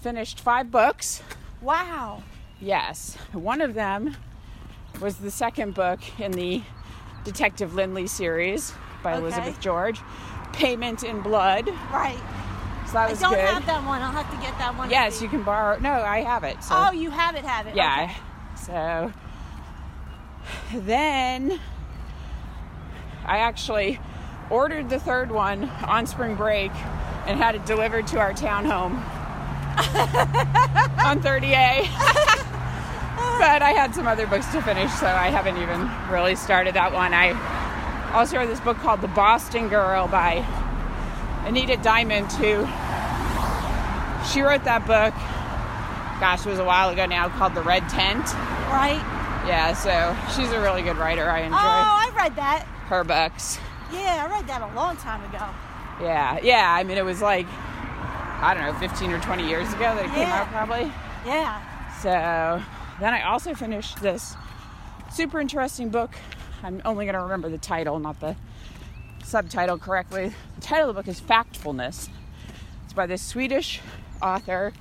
finished 0.00 0.40
five 0.40 0.70
books. 0.70 1.22
Wow. 1.60 2.22
Yes, 2.60 3.16
one 3.32 3.60
of 3.60 3.74
them 3.74 4.16
was 5.00 5.16
the 5.16 5.30
second 5.30 5.74
book 5.74 6.00
in 6.20 6.32
the 6.32 6.62
Detective 7.24 7.72
Lynley 7.72 8.08
series 8.08 8.72
by 9.02 9.12
Okay. 9.12 9.20
Elizabeth 9.20 9.60
George, 9.60 10.00
Payment 10.52 11.02
in 11.02 11.20
Blood. 11.20 11.68
Right. 11.92 12.18
So 12.86 12.94
that 12.94 13.10
was 13.10 13.22
I 13.22 13.22
don't 13.22 13.34
good. 13.34 13.44
have 13.44 13.66
that 13.66 13.84
one. 13.86 14.02
I'll 14.02 14.10
have 14.10 14.30
to 14.30 14.36
get 14.44 14.58
that 14.58 14.76
one. 14.76 14.90
Yes, 14.90 15.22
you 15.22 15.28
can 15.28 15.42
borrow. 15.44 15.78
No, 15.78 15.92
I 15.92 16.22
have 16.22 16.42
it. 16.44 16.62
So. 16.64 16.74
Oh, 16.76 16.90
you 16.90 17.10
have 17.10 17.36
it. 17.36 17.44
Have 17.44 17.66
it. 17.68 17.76
Yeah. 17.76 18.10
Okay. 18.10 18.16
So 18.56 19.12
then 20.74 21.60
I 23.24 23.38
actually 23.38 24.00
ordered 24.50 24.88
the 24.90 24.98
third 24.98 25.30
one 25.30 25.64
on 25.86 26.06
spring 26.06 26.34
break 26.34 26.72
and 27.26 27.38
had 27.38 27.54
it 27.54 27.64
delivered 27.66 28.06
to 28.08 28.18
our 28.18 28.32
townhome 28.32 28.96
on 31.04 31.20
30A. 31.22 31.86
but 33.38 33.62
I 33.62 33.70
had 33.70 33.94
some 33.94 34.06
other 34.08 34.26
books 34.26 34.46
to 34.52 34.60
finish, 34.62 34.90
so 34.94 35.06
I 35.06 35.28
haven't 35.28 35.56
even 35.58 35.88
really 36.10 36.34
started 36.34 36.74
that 36.74 36.92
one. 36.92 37.14
I 37.14 37.28
also 38.12 38.36
read 38.38 38.48
this 38.48 38.60
book 38.60 38.76
called 38.78 39.00
The 39.00 39.08
Boston 39.08 39.68
Girl 39.68 40.06
by 40.08 40.44
Anita 41.46 41.76
Diamant, 41.76 42.32
who 42.32 42.66
she 44.30 44.42
wrote 44.42 44.64
that 44.64 44.86
book 44.86 45.14
gosh, 46.20 46.44
it 46.44 46.50
was 46.50 46.58
a 46.58 46.64
while 46.64 46.90
ago 46.90 47.06
now 47.06 47.30
called 47.30 47.54
The 47.54 47.62
Red 47.62 47.88
Tent. 47.88 48.22
Right. 48.68 49.00
Yeah, 49.48 49.72
so 49.72 50.14
she's 50.36 50.52
a 50.52 50.60
really 50.60 50.82
good 50.82 50.98
writer. 50.98 51.28
I 51.28 51.40
enjoy 51.40 51.56
Oh, 51.56 51.58
I 51.58 52.12
read 52.14 52.36
that. 52.36 52.64
her 52.88 53.02
books. 53.04 53.58
Yeah, 53.90 54.26
I 54.28 54.30
read 54.30 54.46
that 54.46 54.60
a 54.60 54.74
long 54.76 54.98
time 54.98 55.24
ago. 55.24 55.44
Yeah, 56.04 56.38
yeah. 56.42 56.72
I 56.72 56.84
mean, 56.84 56.98
it 56.98 57.04
was 57.04 57.22
like, 57.22 57.46
I 58.42 58.52
don't 58.54 58.64
know, 58.64 58.78
15 58.78 59.10
or 59.12 59.20
20 59.20 59.48
years 59.48 59.66
ago 59.70 59.80
that 59.80 60.04
it 60.04 60.10
came 60.10 60.28
out, 60.28 60.46
probably. 60.48 60.92
Yeah. 61.24 61.60
So 62.02 62.62
then 63.00 63.14
I 63.14 63.22
also 63.22 63.54
finished 63.54 64.00
this 64.02 64.36
super 65.10 65.40
interesting 65.40 65.88
book. 65.88 66.10
I'm 66.62 66.82
only 66.84 67.06
going 67.06 67.14
to 67.14 67.22
remember 67.22 67.48
the 67.48 67.58
title, 67.58 67.98
not 67.98 68.20
the 68.20 68.36
subtitle 69.24 69.78
correctly. 69.78 70.32
The 70.56 70.60
title 70.60 70.90
of 70.90 70.96
the 70.96 71.02
book 71.02 71.08
is 71.08 71.20
Factfulness. 71.20 72.08
It's 72.84 72.92
by 72.92 73.06
this 73.06 73.22
Swedish 73.22 73.80
author, 74.20 74.72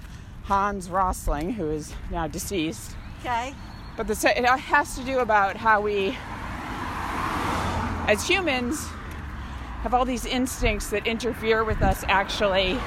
Hans 0.44 0.90
Rosling, 0.90 1.54
who 1.54 1.70
is 1.70 1.94
now 2.12 2.28
deceased. 2.28 2.96
Okay. 3.22 3.54
But 3.96 4.08
the, 4.08 4.34
it 4.38 4.46
has 4.46 4.98
to 4.98 5.04
do 5.04 5.20
about 5.20 5.56
how 5.56 5.82
we, 5.82 6.18
as 8.08 8.28
humans, 8.28 8.86
have 9.82 9.94
all 9.94 10.04
these 10.04 10.26
instincts 10.26 10.90
that 10.90 11.08
interfere 11.08 11.64
with 11.64 11.82
us 11.82 12.04
actually 12.08 12.78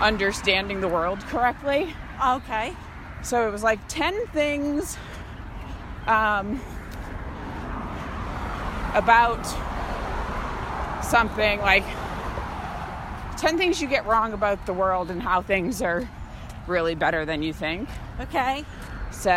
understanding 0.00 0.80
the 0.80 0.88
world 0.88 1.20
correctly. 1.26 1.94
Okay. 2.24 2.74
So 3.22 3.46
it 3.46 3.50
was 3.50 3.62
like 3.62 3.80
10 3.88 4.26
things 4.28 4.96
um, 6.06 6.60
about 8.94 9.44
something, 11.04 11.60
like 11.60 11.84
10 13.36 13.58
things 13.58 13.82
you 13.82 13.88
get 13.88 14.06
wrong 14.06 14.32
about 14.32 14.64
the 14.66 14.72
world 14.72 15.10
and 15.10 15.22
how 15.22 15.42
things 15.42 15.82
are 15.82 16.08
really 16.66 16.94
better 16.94 17.24
than 17.26 17.42
you 17.42 17.52
think. 17.52 17.88
Okay. 18.20 18.64
So 19.10 19.30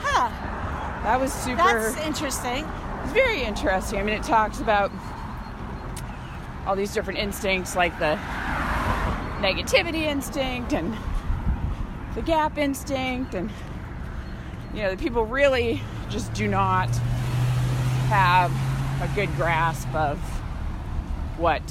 Huh. 0.00 0.28
that 1.02 1.18
was 1.20 1.32
super. 1.32 1.56
That's 1.56 1.96
interesting. 2.06 2.64
It's 3.02 3.12
very 3.12 3.42
interesting. 3.42 3.98
I 3.98 4.02
mean, 4.04 4.14
it 4.14 4.22
talks 4.22 4.60
about 4.60 4.92
all 6.66 6.76
these 6.76 6.94
different 6.94 7.18
instincts, 7.18 7.74
like 7.74 7.98
the 7.98 8.16
negativity 9.40 10.02
instinct 10.02 10.72
and 10.72 10.96
the 12.14 12.22
gap 12.22 12.58
instinct, 12.58 13.34
and 13.34 13.50
you 14.72 14.82
know, 14.82 14.90
the 14.90 14.96
people 14.96 15.24
really 15.26 15.82
just 16.08 16.32
do 16.32 16.46
not 16.46 16.88
have 18.08 18.52
a 19.02 19.08
good 19.16 19.34
grasp 19.34 19.92
of 19.94 20.18
what 21.36 21.62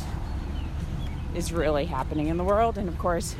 is 1.33 1.53
really 1.53 1.85
happening 1.85 2.27
in 2.27 2.35
the 2.35 2.43
world, 2.43 2.77
and 2.77 2.89
of 2.89 2.97
course, 2.97 3.35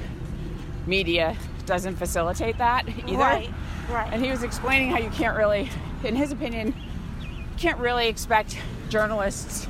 media 0.88 1.36
doesn't 1.66 1.98
facilitate 1.98 2.58
that 2.58 2.88
either. 3.06 3.18
Right. 3.18 3.50
Right. 3.90 4.10
And 4.14 4.24
he 4.24 4.32
was 4.32 4.44
explaining 4.44 4.92
how 4.92 5.00
you 5.00 5.10
can't 5.10 5.38
really, 5.38 5.70
in 6.06 6.16
his 6.16 6.32
opinion, 6.32 6.74
you 7.22 7.58
can't 7.58 7.80
really 7.80 8.08
expect 8.08 8.58
journalists 8.88 9.68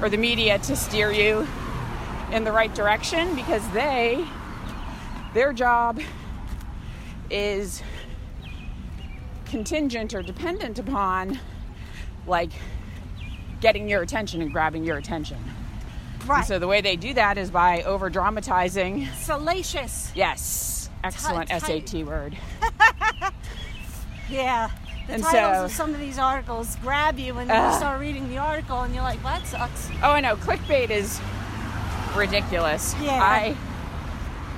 or 0.00 0.08
the 0.08 0.16
media 0.16 0.58
to 0.60 0.74
steer 0.74 1.12
you 1.12 1.46
in 2.32 2.44
the 2.44 2.52
right 2.52 2.74
direction 2.74 3.34
because 3.34 3.68
they, 3.72 4.24
their 5.34 5.52
job 5.52 6.00
is 7.30 7.82
contingent 9.44 10.14
or 10.14 10.22
dependent 10.22 10.78
upon 10.78 11.38
like 12.26 12.50
getting 13.60 13.88
your 13.88 14.02
attention 14.02 14.40
and 14.42 14.52
grabbing 14.52 14.84
your 14.84 14.96
attention. 14.96 15.38
right. 16.26 16.44
So 16.46 16.58
the 16.58 16.66
way 16.68 16.80
they 16.80 16.96
do 16.96 17.14
that 17.14 17.38
is 17.38 17.50
by 17.50 17.82
over 17.82 18.08
dramatizing 18.10 19.08
Salacious. 19.20 20.12
Yes. 20.14 20.90
excellent 21.04 21.48
ti- 21.50 21.58
SAT 21.86 22.06
word. 22.06 22.36
Yeah. 24.30 24.70
The 25.06 25.14
And 25.14 25.22
titles 25.22 25.56
so- 25.56 25.64
of 25.64 25.70
some 25.72 25.94
of 25.94 26.00
these 26.00 26.18
articles 26.18 26.76
grab 26.82 27.18
you 27.18 27.38
and 27.38 27.48
then 27.48 27.72
you 27.72 27.78
start 27.78 27.98
reading 27.98 28.28
the 28.28 28.36
article 28.38 28.82
and 28.82 28.94
you're 28.94 29.02
like, 29.02 29.22
well, 29.24 29.38
that 29.38 29.46
sucks. 29.46 29.88
Oh, 30.02 30.10
I 30.10 30.20
know. 30.20 30.36
Clickbait 30.36 30.90
is 30.90 31.18
ridiculous. 32.14 32.94
Yeah. 33.00 33.22
I, 33.22 33.56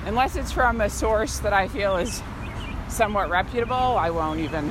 unless 0.05 0.35
it's 0.35 0.51
from 0.51 0.81
a 0.81 0.89
source 0.89 1.39
that 1.39 1.53
I 1.53 1.69
feel 1.69 1.95
is 1.95 2.21
somewhat 2.89 3.29
reputable, 3.29 3.73
I 3.75 4.09
won't 4.09 4.41
even 4.41 4.69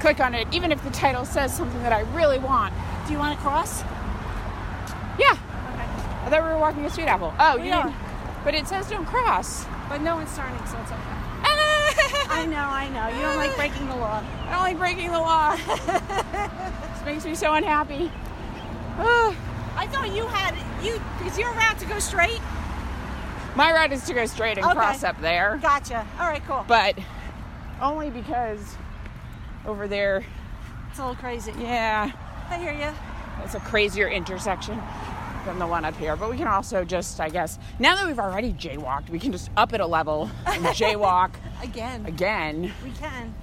click 0.00 0.18
on 0.18 0.34
it, 0.34 0.48
even 0.52 0.72
if 0.72 0.82
the 0.82 0.90
title 0.90 1.24
says 1.24 1.56
something 1.56 1.80
that 1.84 1.92
I 1.92 2.00
really 2.16 2.38
want. 2.40 2.74
Do 3.06 3.12
you 3.12 3.18
want 3.18 3.36
to 3.36 3.42
cross? 3.42 3.82
Yeah. 5.18 5.32
Okay. 5.32 5.40
I 6.24 6.28
thought 6.28 6.42
we 6.42 6.48
were 6.48 6.58
walking 6.58 6.84
a 6.84 6.90
sweet 6.90 7.06
apple. 7.06 7.32
Oh, 7.38 7.56
We 7.58 7.68
you 7.68 7.72
are. 7.74 7.94
But 8.44 8.54
it 8.54 8.66
says 8.66 8.88
don't 8.90 9.06
cross. 9.06 9.64
But 9.88 10.00
no 10.02 10.16
one's 10.16 10.34
turning, 10.36 10.58
so 10.66 10.76
it's 10.78 10.90
okay. 10.90 11.02
I 12.28 12.44
know, 12.46 12.56
I 12.58 12.88
know. 12.88 13.16
You 13.16 13.22
don't 13.22 13.36
like 13.36 13.54
breaking 13.56 13.86
the 13.88 13.96
law. 13.96 14.22
I 14.46 14.50
don't 14.50 14.62
like 14.62 14.78
breaking 14.78 15.10
the 15.12 15.18
law. 15.20 15.56
this 15.56 17.04
makes 17.04 17.24
me 17.24 17.34
so 17.34 17.54
unhappy. 17.54 18.10
Ah. 18.98 19.34
I 19.76 19.86
thought 19.86 20.14
you 20.14 20.26
had 20.26 20.54
you. 20.84 21.00
Is 21.26 21.38
your 21.38 21.52
route 21.52 21.78
to 21.78 21.86
go 21.86 21.98
straight? 21.98 22.40
My 23.54 23.72
route 23.72 23.92
is 23.92 24.04
to 24.06 24.14
go 24.14 24.26
straight 24.26 24.58
and 24.58 24.66
Okay. 24.66 24.74
cross 24.74 25.02
up 25.04 25.20
there. 25.20 25.58
Gotcha. 25.62 26.06
All 26.18 26.26
right, 26.28 26.42
cool. 26.46 26.64
but 26.66 26.98
only 27.80 28.10
because 28.10 28.74
over 29.66 29.86
there, 29.88 30.24
It's 30.90 30.98
a 30.98 31.02
little 31.02 31.16
crazy. 31.16 31.52
yeah, 31.58 32.10
I 32.50 32.58
hear 32.58 32.72
you. 32.72 32.92
it's 33.44 33.54
a 33.54 33.60
crazier 33.60 34.08
intersection 34.08 34.80
than 35.44 35.58
the 35.58 35.66
one 35.66 35.84
up 35.84 35.96
here. 35.96 36.16
But 36.16 36.30
we 36.30 36.36
can 36.36 36.46
also 36.48 36.84
just, 36.84 37.20
I 37.20 37.28
guess, 37.28 37.58
now 37.78 37.94
that 37.96 38.06
we've 38.06 38.18
already 38.18 38.52
jaywalked, 38.52 39.10
we 39.10 39.18
can 39.18 39.32
just 39.32 39.50
up 39.56 39.72
it 39.72 39.80
a 39.80 39.86
level 39.86 40.30
and 40.46 40.64
jaywalk 40.66 41.32
Again, 41.62 42.04
again 42.06 42.72
we 42.84 42.90
can. 42.92 43.34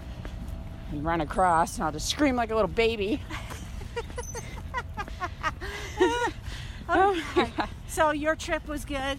and 0.92 1.04
run 1.06 1.22
across, 1.22 1.76
and 1.78 1.86
I'll 1.86 1.92
just 1.92 2.10
scream 2.10 2.36
like 2.36 2.52
a 2.52 2.56
little 2.56 2.68
baby. 2.70 3.22
Oh, 6.90 7.20
so 7.88 8.12
your 8.12 8.36
trip 8.36 8.68
was 8.68 8.84
good. 8.84 9.18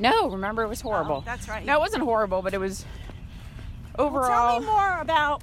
No, 0.00 0.28
remember 0.28 0.64
it 0.64 0.68
was 0.68 0.80
horrible. 0.80 1.18
Oh, 1.18 1.22
that's 1.24 1.48
right. 1.48 1.64
No, 1.64 1.76
it 1.76 1.80
wasn't 1.80 2.02
horrible, 2.02 2.42
but 2.42 2.52
it 2.52 2.58
was 2.58 2.84
Well, 3.96 4.08
overall 4.08 4.60
tell 4.60 4.60
me 4.60 4.66
more 4.66 4.98
about 5.00 5.42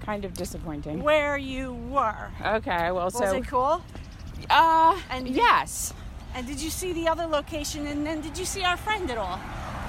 kind 0.00 0.24
of 0.24 0.34
disappointing. 0.34 1.02
where 1.02 1.36
you 1.36 1.72
were. 1.90 2.28
Okay, 2.44 2.90
well, 2.92 3.10
so. 3.10 3.20
Was 3.20 3.32
it 3.34 3.46
cool? 3.48 3.82
uh, 4.50 4.98
And- 5.10 5.28
yes. 5.28 5.92
And 6.34 6.46
did 6.46 6.60
you 6.60 6.68
see 6.70 6.92
the 6.92 7.08
other 7.08 7.26
location? 7.26 7.86
And 7.86 8.06
then 8.06 8.20
did 8.20 8.36
you 8.36 8.44
see 8.44 8.62
our 8.62 8.76
friend 8.76 9.10
at 9.10 9.16
all? 9.18 9.40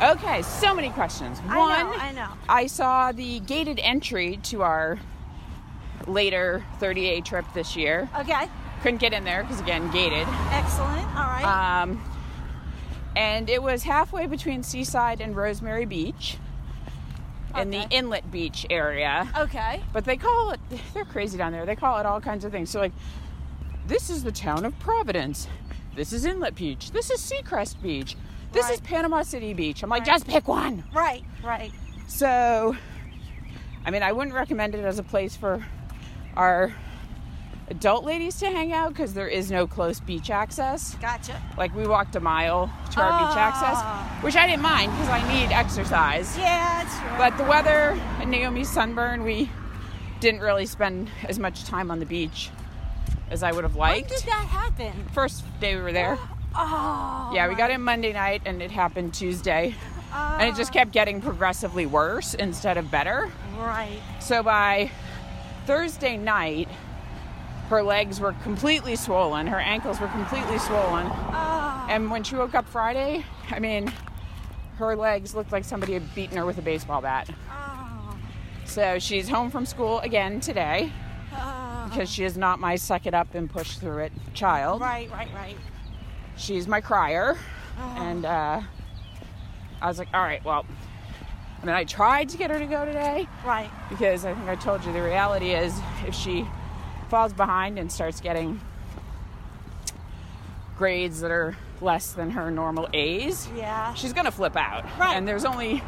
Okay, 0.02 0.42
so 0.44 0.74
many 0.74 0.90
questions. 0.92 1.42
I 1.50 1.58
One, 1.58 1.80
know, 1.92 1.94
I 1.98 2.12
know. 2.14 2.28
I 2.48 2.68
saw 2.68 3.12
the 3.12 3.40
gated 3.42 3.80
entry 3.80 4.38
to 4.44 4.62
our 4.62 4.98
later 6.06 6.64
30A 6.80 7.26
trip 7.26 7.46
this 7.54 7.76
year. 7.76 8.08
Okay, 8.18 8.48
Couldn't 8.84 9.00
get 9.00 9.12
in 9.12 9.24
there 9.24 9.42
because, 9.44 9.60
again, 9.60 9.90
gated. 9.92 10.28
excellent. 10.52 11.06
All 11.18 11.26
right. 11.26 11.82
Um, 11.82 12.02
and 13.16 13.50
it 13.50 13.62
was 13.64 13.84
halfway 13.84 14.28
between 14.28 14.62
Seaside 14.64 15.20
and 15.20 15.36
Rosemary 15.36 15.86
Beach 15.86 16.38
in 17.62 17.70
the 17.72 17.88
Inlet 17.90 18.30
Beach 18.32 18.66
area. 18.70 19.30
okay. 19.38 19.84
But 19.94 20.06
they 20.06 20.18
call 20.18 20.52
it, 20.52 20.60
they're 20.94 21.06
crazy 21.06 21.38
down 21.38 21.52
there. 21.52 21.66
They 21.66 21.76
call 21.76 22.00
it 22.00 22.06
all 22.06 22.22
kinds 22.22 22.46
of 22.46 22.52
things. 22.52 22.70
So, 22.70 22.80
like, 22.80 22.94
this 23.88 24.10
is 24.10 24.24
the 24.24 24.32
town 24.32 24.66
of 24.66 24.78
Providence. 24.80 25.48
This 25.96 26.14
is 26.14 26.26
Inlet 26.26 26.56
Beach. 26.56 26.92
This 26.92 27.10
is 27.10 27.20
Seacrest 27.22 27.82
Beach. 27.82 28.16
This 28.52 28.70
is 28.70 28.80
Panama 28.82 29.24
City 29.24 29.54
Beach. 29.54 29.84
I'm 29.84 29.90
like, 29.90 30.02
Right. 30.02 30.08
just 30.08 30.28
pick 30.28 30.48
one. 30.48 30.84
Right, 30.94 31.24
right. 31.44 31.72
So, 32.08 32.76
I 33.86 33.92
mean, 33.92 34.04
I 34.04 34.12
wouldn't 34.12 34.36
recommend 34.36 34.74
it 34.76 34.84
as 34.86 35.00
a 35.00 35.04
place 35.04 35.36
for 35.36 35.66
our 36.36 36.74
adult 37.69 38.06
ladies 38.06 38.36
to 38.39 38.47
hang 38.47 38.71
out 38.73 38.89
because 38.89 39.13
there 39.13 39.27
is 39.27 39.51
no 39.51 39.67
close 39.67 39.99
beach 39.99 40.30
access. 40.30 40.95
Gotcha. 40.95 41.41
Like, 41.58 41.75
we 41.75 41.86
walked 41.88 42.15
a 42.15 42.19
mile 42.19 42.71
to 42.91 43.01
our 43.01 43.27
beach 43.27 43.38
access, 43.38 43.77
Ah. 43.77 44.17
which 44.21 44.36
I 44.36 44.47
didn't 44.47 44.62
mind 44.62 44.91
because 44.93 45.10
I 45.10 45.27
need 45.34 45.51
exercise. 45.51 46.38
Yeah, 46.38 46.84
that's 46.84 46.97
true. 46.99 47.10
But 47.17 47.38
the 47.38 47.43
weather 47.43 47.99
and 48.21 48.32
Naomi's 48.32 48.69
sunburn, 48.69 49.23
we 49.23 49.49
didn't 50.19 50.39
really 50.41 50.65
spend 50.65 51.10
as 51.27 51.38
much 51.39 51.65
time 51.65 51.91
on 51.91 51.99
the 51.99 52.06
beach 52.06 52.49
as 53.30 53.43
I 53.43 53.51
would 53.51 53.63
have 53.65 53.75
when 53.75 53.89
liked. 53.91 54.10
did 54.10 54.23
that 54.23 54.47
happen? 54.47 54.93
First 55.13 55.43
day 55.60 55.75
we 55.75 55.82
were 55.82 55.91
there. 55.91 56.17
Oh. 56.56 57.32
Yeah, 57.34 57.49
we 57.49 57.56
got 57.56 57.69
in 57.69 57.82
Monday 57.82 58.13
night 58.13 58.41
and 58.45 58.62
it 58.62 58.71
happened 58.71 59.13
Tuesday. 59.13 59.75
Oh, 60.13 60.38
And 60.39 60.49
it 60.49 60.56
just 60.56 60.71
kept 60.71 60.91
getting 60.91 61.21
progressively 61.21 61.86
worse 61.86 62.34
instead 62.34 62.77
of 62.77 62.89
better. 62.89 63.30
Right. 63.58 63.99
So 64.21 64.41
by 64.41 64.89
Thursday 65.65 66.15
night, 66.17 66.69
her 67.69 67.84
legs 67.84 68.19
were 68.19 68.34
completely 68.43 68.95
swollen, 68.95 69.47
her 69.47 69.60
ankles 69.60 69.99
were 69.99 70.08
completely 70.08 70.58
swollen. 70.58 71.08
Oh. 71.10 71.88
And 71.89 72.10
when 72.12 72.23
she 72.23 72.36
woke 72.36 72.56
up 72.56 72.67
Friday, 72.67 73.25
I 73.49 73.60
mean, 73.60 73.91
her 74.77 74.95
legs 74.95 75.36
looked 75.36 75.51
like 75.51 75.63
somebody 75.63 75.93
had 75.93 76.13
beaten 76.15 76.38
her 76.38 76.45
with 76.45 76.58
a 76.58 76.62
baseball 76.62 77.01
bat. 77.01 77.30
Oh. 77.51 78.17
So 78.65 78.99
she's 78.99 79.27
home 79.30 79.49
from 79.49 79.65
school 79.65 79.99
again 79.99 80.39
today 80.39 80.91
Oh. 81.34 81.88
because 81.89 82.10
she 82.10 82.23
is 82.23 82.38
not 82.38 82.60
my 82.60 82.75
suck 82.75 83.06
it 83.06 83.13
up 83.13 83.34
and 83.36 83.49
push 83.49 83.77
through 83.77 83.99
it 83.99 84.12
child. 84.34 84.82
Right, 84.82 85.10
right, 85.12 85.27
right. 85.36 85.58
She's 86.36 86.67
my 86.67 86.80
crier. 86.82 87.38
And 87.95 88.25
uh, 88.25 88.62
I 89.82 89.88
was 89.88 89.99
like, 89.99 90.08
all 90.13 90.21
right, 90.21 90.43
well, 90.43 90.65
I 91.62 91.65
mean, 91.65 91.75
I 91.75 91.84
tried 91.84 92.30
to 92.30 92.38
get 92.38 92.49
her 92.49 92.60
to 92.60 92.65
go 92.65 92.86
today. 92.86 93.27
Right. 93.45 93.69
because 93.89 94.25
I 94.25 94.34
think 94.34 94.47
I 94.47 94.56
told 94.56 94.84
you 94.86 94.93
the 94.93 95.01
reality 95.01 95.51
is 95.51 95.73
if 96.08 96.13
she 96.15 96.45
falls 97.10 97.34
behind 97.34 97.78
and 97.80 97.91
starts 97.91 98.20
getting 98.22 98.60
grades 100.78 101.22
that 101.22 101.32
are 101.32 101.56
less 101.82 102.12
than 102.12 102.32
her 102.32 102.52
normal 102.52 102.88
A's, 102.93 103.48
Yeah. 103.56 103.93
she's 103.93 104.13
gonna 104.13 104.32
flip 104.32 104.56
out. 104.56 104.86
Right. 104.98 105.15
And 105.15 105.28
there's 105.28 105.46
only 105.46 105.84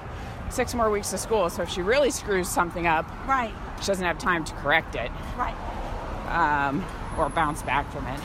six 0.49 0.73
more 0.73 0.89
weeks 0.89 1.13
of 1.13 1.19
school, 1.19 1.49
so 1.49 1.61
if 1.63 1.69
she 1.69 1.81
really 1.81 2.09
screws 2.09 2.49
something 2.49 2.87
up, 2.87 3.05
Right. 3.27 3.53
she 3.79 3.87
doesn't 3.87 4.05
have 4.05 4.17
time 4.17 4.43
to 4.45 4.53
correct 4.55 4.95
it 4.95 5.11
Right. 5.37 5.53
um, 6.31 6.83
or 7.17 7.29
bounce 7.29 7.61
back 7.61 7.91
from 7.91 8.07
it. 8.07 8.19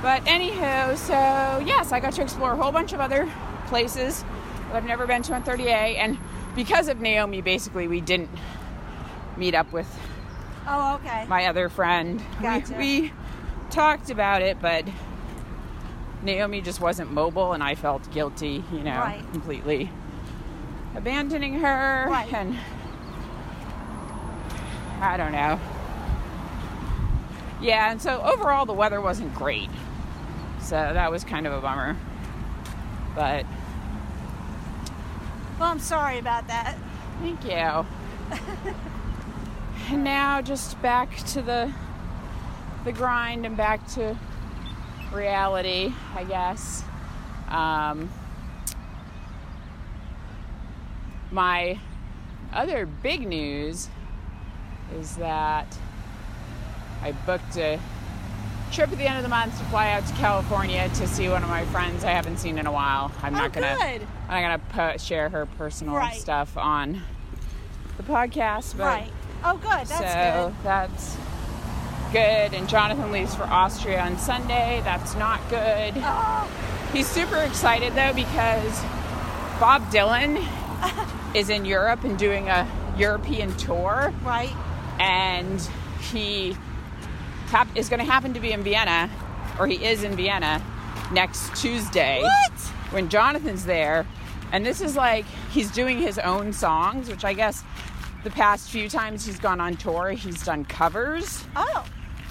But 0.00 0.24
anywho, 0.24 0.96
so 0.96 1.62
yes, 1.64 1.92
I 1.92 2.00
got 2.00 2.14
to 2.14 2.22
explore 2.22 2.52
a 2.52 2.56
whole 2.56 2.72
bunch 2.72 2.92
of 2.92 3.00
other 3.00 3.28
places 3.66 4.24
that 4.68 4.76
I've 4.76 4.84
never 4.84 5.06
been 5.06 5.22
to 5.24 5.34
on 5.34 5.42
30A, 5.42 5.96
and 5.96 6.18
because 6.54 6.88
of 6.88 7.00
Naomi, 7.00 7.40
basically 7.42 7.88
we 7.88 8.00
didn't 8.00 8.30
meet 9.36 9.54
up 9.54 9.70
with 9.72 9.86
Oh, 10.66 10.94
okay. 10.96 11.26
my 11.28 11.46
other 11.46 11.68
friend. 11.68 12.22
Gotcha. 12.40 12.74
We, 12.74 13.00
we 13.02 13.12
talked 13.70 14.10
about 14.10 14.42
it, 14.42 14.60
but 14.60 14.84
Naomi 16.22 16.60
just 16.60 16.80
wasn't 16.80 17.10
mobile, 17.12 17.52
and 17.52 17.62
I 17.62 17.74
felt 17.74 18.10
guilty, 18.12 18.62
you 18.72 18.80
know, 18.82 18.98
Right. 19.00 19.24
completely 19.32 19.90
abandoning 20.94 21.60
her, 21.60 22.06
Right. 22.08 22.32
and 22.32 22.56
I 25.00 25.16
don't 25.16 25.32
know. 25.32 25.58
Yeah, 27.60 27.90
and 27.90 28.00
so 28.00 28.20
overall 28.22 28.66
the 28.66 28.72
weather 28.72 29.00
wasn't 29.00 29.34
great, 29.34 29.70
so 30.60 30.74
that 30.76 31.10
was 31.10 31.24
kind 31.24 31.46
of 31.46 31.52
a 31.52 31.60
bummer. 31.60 31.96
But 33.14 33.44
Well, 35.58 35.70
I'm 35.70 35.78
sorry 35.80 36.18
about 36.18 36.46
that. 36.48 36.76
Thank 37.20 37.44
you. 37.44 37.86
and 39.90 40.04
now 40.04 40.40
just 40.40 40.80
back 40.82 41.16
to 41.28 41.42
the 41.42 41.72
the 42.84 42.92
grind 42.92 43.46
and 43.46 43.56
back 43.56 43.86
to 43.88 44.16
reality, 45.12 45.92
I 46.16 46.24
guess. 46.24 46.82
Um, 47.48 48.10
my 51.30 51.78
other 52.52 52.86
big 52.86 53.26
news 53.26 53.88
is 54.98 55.16
that 55.16 55.76
I 57.02 57.12
booked 57.12 57.56
a 57.56 57.78
trip 58.72 58.90
at 58.90 58.98
the 58.98 59.04
end 59.06 59.16
of 59.18 59.22
the 59.22 59.28
month 59.28 59.56
to 59.58 59.64
fly 59.66 59.90
out 59.92 60.06
to 60.06 60.12
California 60.14 60.88
to 60.88 61.06
see 61.06 61.28
one 61.28 61.42
of 61.42 61.48
my 61.48 61.64
friends 61.66 62.04
I 62.04 62.10
haven't 62.10 62.38
seen 62.38 62.58
in 62.58 62.66
a 62.66 62.72
while. 62.72 63.12
I'm 63.22 63.34
Oh, 63.34 63.38
not 63.38 63.52
gonna 63.52 63.76
good. 63.78 64.06
I'm 64.28 64.42
gonna 64.42 64.58
po- 64.58 64.96
share 64.98 65.28
her 65.28 65.46
personal 65.46 65.94
Right. 65.94 66.18
stuff 66.20 66.56
on 66.56 67.02
the 67.96 68.02
podcast, 68.02 68.76
but 68.76 68.84
Right. 68.84 69.12
Oh, 69.44 69.56
good. 69.56 69.86
That's 69.86 69.88
so 69.88 70.52
good. 70.54 70.64
that's 70.64 71.16
good. 72.12 72.54
And 72.54 72.68
Jonathan 72.68 73.10
leaves 73.12 73.34
for 73.34 73.44
Austria 73.44 74.00
on 74.02 74.18
Sunday. 74.18 74.80
That's 74.84 75.14
not 75.16 75.40
good. 75.50 75.94
Oh, 75.96 76.50
He's 76.92 77.08
super 77.08 77.36
excited 77.38 77.94
though 77.94 78.12
because 78.12 78.82
Bob 79.58 79.82
Dylan 79.90 80.44
is 81.34 81.48
in 81.48 81.64
Europe 81.64 82.04
and 82.04 82.18
doing 82.18 82.48
a 82.48 82.68
European 82.98 83.56
tour, 83.56 84.12
right. 84.22 84.52
and 85.00 85.60
he 86.10 86.54
hap- 87.46 87.74
is 87.74 87.88
going 87.88 88.00
to 88.00 88.04
happen 88.04 88.34
to 88.34 88.40
be 88.40 88.52
in 88.52 88.62
Vienna, 88.62 89.08
or 89.58 89.66
he 89.66 89.82
is 89.82 90.02
in 90.04 90.14
Vienna 90.14 90.62
next 91.12 91.54
Tuesday 91.56 92.20
What? 92.22 92.52
when 92.90 93.08
Jonathan's 93.08 93.64
there. 93.64 94.06
And 94.52 94.66
this 94.66 94.82
is 94.82 94.94
like 94.96 95.24
he's 95.50 95.70
doing 95.70 95.98
his 95.98 96.18
own 96.18 96.52
songs, 96.52 97.08
which 97.08 97.24
I 97.24 97.32
guess 97.32 97.64
the 98.24 98.30
past 98.30 98.70
few 98.70 98.88
times 98.88 99.24
he's 99.26 99.38
gone 99.38 99.60
on 99.60 99.76
tour, 99.76 100.10
he's 100.10 100.42
done 100.44 100.64
covers. 100.64 101.44
Oh, 101.56 101.84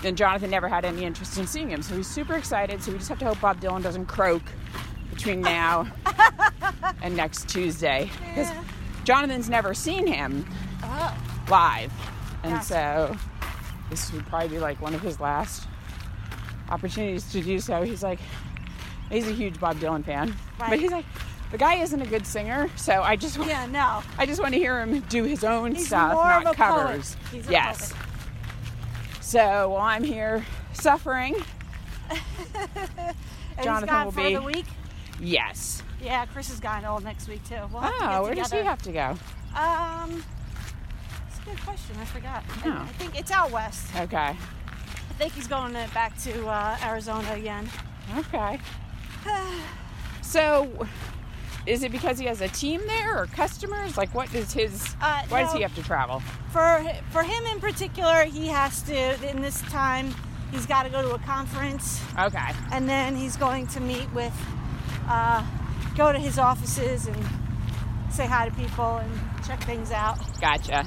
And 0.04 0.17
Jonathan 0.17 0.49
never 0.49 0.67
had 0.67 0.86
any 0.86 1.04
interest 1.04 1.38
in 1.38 1.45
seeing 1.47 1.69
him, 1.69 1.82
so 1.82 1.95
he's 1.95 2.08
super 2.08 2.36
excited. 2.36 2.82
So 2.82 2.91
we 2.91 2.97
just 2.97 3.10
have 3.10 3.19
to 3.19 3.25
hope 3.25 3.39
Bob 3.41 3.60
Dylan 3.62 3.84
doesn't 3.84 4.06
croak 4.08 4.41
between 5.10 5.41
now 5.41 5.88
and 7.01 7.15
next 7.15 7.49
Tuesday. 7.49 8.10
Because 8.30 8.49
Yeah. 8.49 8.63
Jonathan's 9.04 9.49
never 9.49 9.73
seen 9.73 10.08
him 10.08 10.45
oh, 10.84 11.15
live. 11.49 11.91
And 12.43 12.54
Gotcha. 12.54 12.65
so 12.65 13.17
this 13.89 14.12
would 14.13 14.25
probably 14.27 14.47
be 14.49 14.60
like 14.60 14.82
one 14.82 14.95
of 14.95 15.01
his 15.01 15.19
last 15.19 15.67
opportunities 16.69 17.30
to 17.32 17.41
do 17.41 17.60
so. 17.60 17.82
He's 17.84 18.01
like, 18.04 18.19
he's 19.12 19.27
a 19.27 19.32
huge 19.34 19.60
Bob 19.60 19.77
Dylan 19.77 20.06
fan. 20.06 20.34
But 20.58 20.80
he's 20.80 20.91
like, 20.91 21.06
the 21.52 21.58
guy 21.58 21.76
isn't 21.76 22.02
a 22.02 22.06
good 22.06 22.26
singer, 22.26 22.70
so 22.76 23.02
I 23.04 23.16
just 23.16 23.38
want, 23.38 23.50
yeah, 23.50 23.66
no. 23.66 24.02
I 24.18 24.26
just 24.26 24.42
want 24.42 24.54
to 24.54 24.60
hear 24.60 24.80
him 24.82 25.00
do 25.02 25.24
his 25.24 25.44
own 25.44 25.76
He's 25.76 25.88
stuff, 25.88 26.14
not 26.14 26.56
covers. 26.56 27.16
He's 27.32 27.48
a 27.48 27.52
yes. 27.52 27.94
So 29.20 29.70
while 29.70 29.82
I'm 29.82 30.04
here 30.04 30.46
suffering, 30.74 31.36
And 33.58 33.66
Jonathan 33.66 33.88
he's 33.88 33.92
gone 33.92 34.06
will 34.06 34.12
for 34.12 34.24
be- 34.24 34.34
the 34.36 34.42
week. 34.42 34.66
yes. 35.20 35.84
Yeah, 36.02 36.26
Chris 36.26 36.50
is 36.50 36.60
gone 36.60 36.84
all 36.84 37.00
next 37.00 37.28
week 37.28 37.44
too. 37.48 37.56
We'll 37.72 37.82
Oh, 37.84 38.24
where 38.24 38.34
does 38.34 38.52
he 38.52 38.58
have 38.60 38.82
to 38.84 38.92
go? 38.92 39.16
Um, 39.56 40.24
it's 41.28 41.40
a 41.40 41.50
good 41.50 41.62
question. 41.62 41.96
I 42.02 42.06
forgot. 42.06 42.44
I- 42.66 42.70
Oh. 42.70 42.82
I 42.84 42.88
think 42.94 43.20
it's 43.20 43.30
out 43.32 43.52
west. 43.52 43.88
Okay. 43.98 44.18
I 44.18 45.14
think 45.18 45.34
he's 45.34 45.48
going 45.48 45.74
to, 45.74 45.88
back 45.94 46.18
to 46.24 46.48
uh, 46.48 46.78
Arizona 46.84 47.34
again. 47.34 47.70
Okay. 48.18 48.60
So, 50.24 50.88
is 51.65 51.84
it 51.84 51.91
because 51.91 52.17
he 52.19 52.26
has 52.26 52.41
a 52.41 52.47
team 52.47 52.82
there 52.88 53.17
or 53.21 53.26
customers? 53.28 53.97
Like, 53.97 54.13
what 54.15 54.34
is 54.34 54.52
his? 54.54 54.95
Uh, 55.02 55.24
why 55.30 55.41
does 55.43 55.54
he 55.54 55.62
have 55.62 55.76
to 55.76 55.84
travel? 55.84 56.19
For 56.52 56.84
for 57.12 57.24
him 57.24 57.45
in 57.45 57.60
particular, 57.60 58.24
he 58.26 58.47
has 58.47 58.82
to. 58.84 59.30
In 59.30 59.41
this 59.41 59.62
time, 59.63 60.13
he's 60.52 60.65
got 60.65 60.84
to 60.84 60.89
go 60.89 61.02
to 61.02 61.13
a 61.15 61.19
conference, 61.19 62.02
Okay. 62.19 62.52
and 62.71 62.88
then 62.89 63.15
he's 63.15 63.38
going 63.38 63.67
to 63.67 63.80
meet 63.80 64.12
with, 64.13 64.34
uh, 65.08 65.45
go 65.95 66.12
to 66.12 66.19
his 66.19 66.38
offices 66.39 67.08
and 67.08 67.26
say 68.10 68.26
hi 68.26 68.50
to 68.50 68.56
people 68.56 68.97
and 68.97 69.12
check 69.45 69.62
things 69.63 69.91
out. 69.91 70.17
Gotcha. 70.41 70.86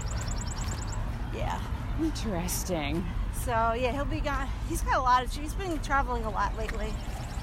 Yeah. 1.35 1.61
Interesting. 2.01 3.05
So 3.45 3.51
yeah, 3.79 3.93
he'll 3.93 4.05
be 4.05 4.21
gone. 4.21 4.49
He's 4.69 4.83
got 4.83 4.97
a 4.97 5.01
lot 5.03 5.25
of. 5.25 5.33
He's 5.35 5.55
been 5.55 5.79
traveling 5.81 6.25
a 6.25 6.31
lot 6.31 6.57
lately. 6.59 6.93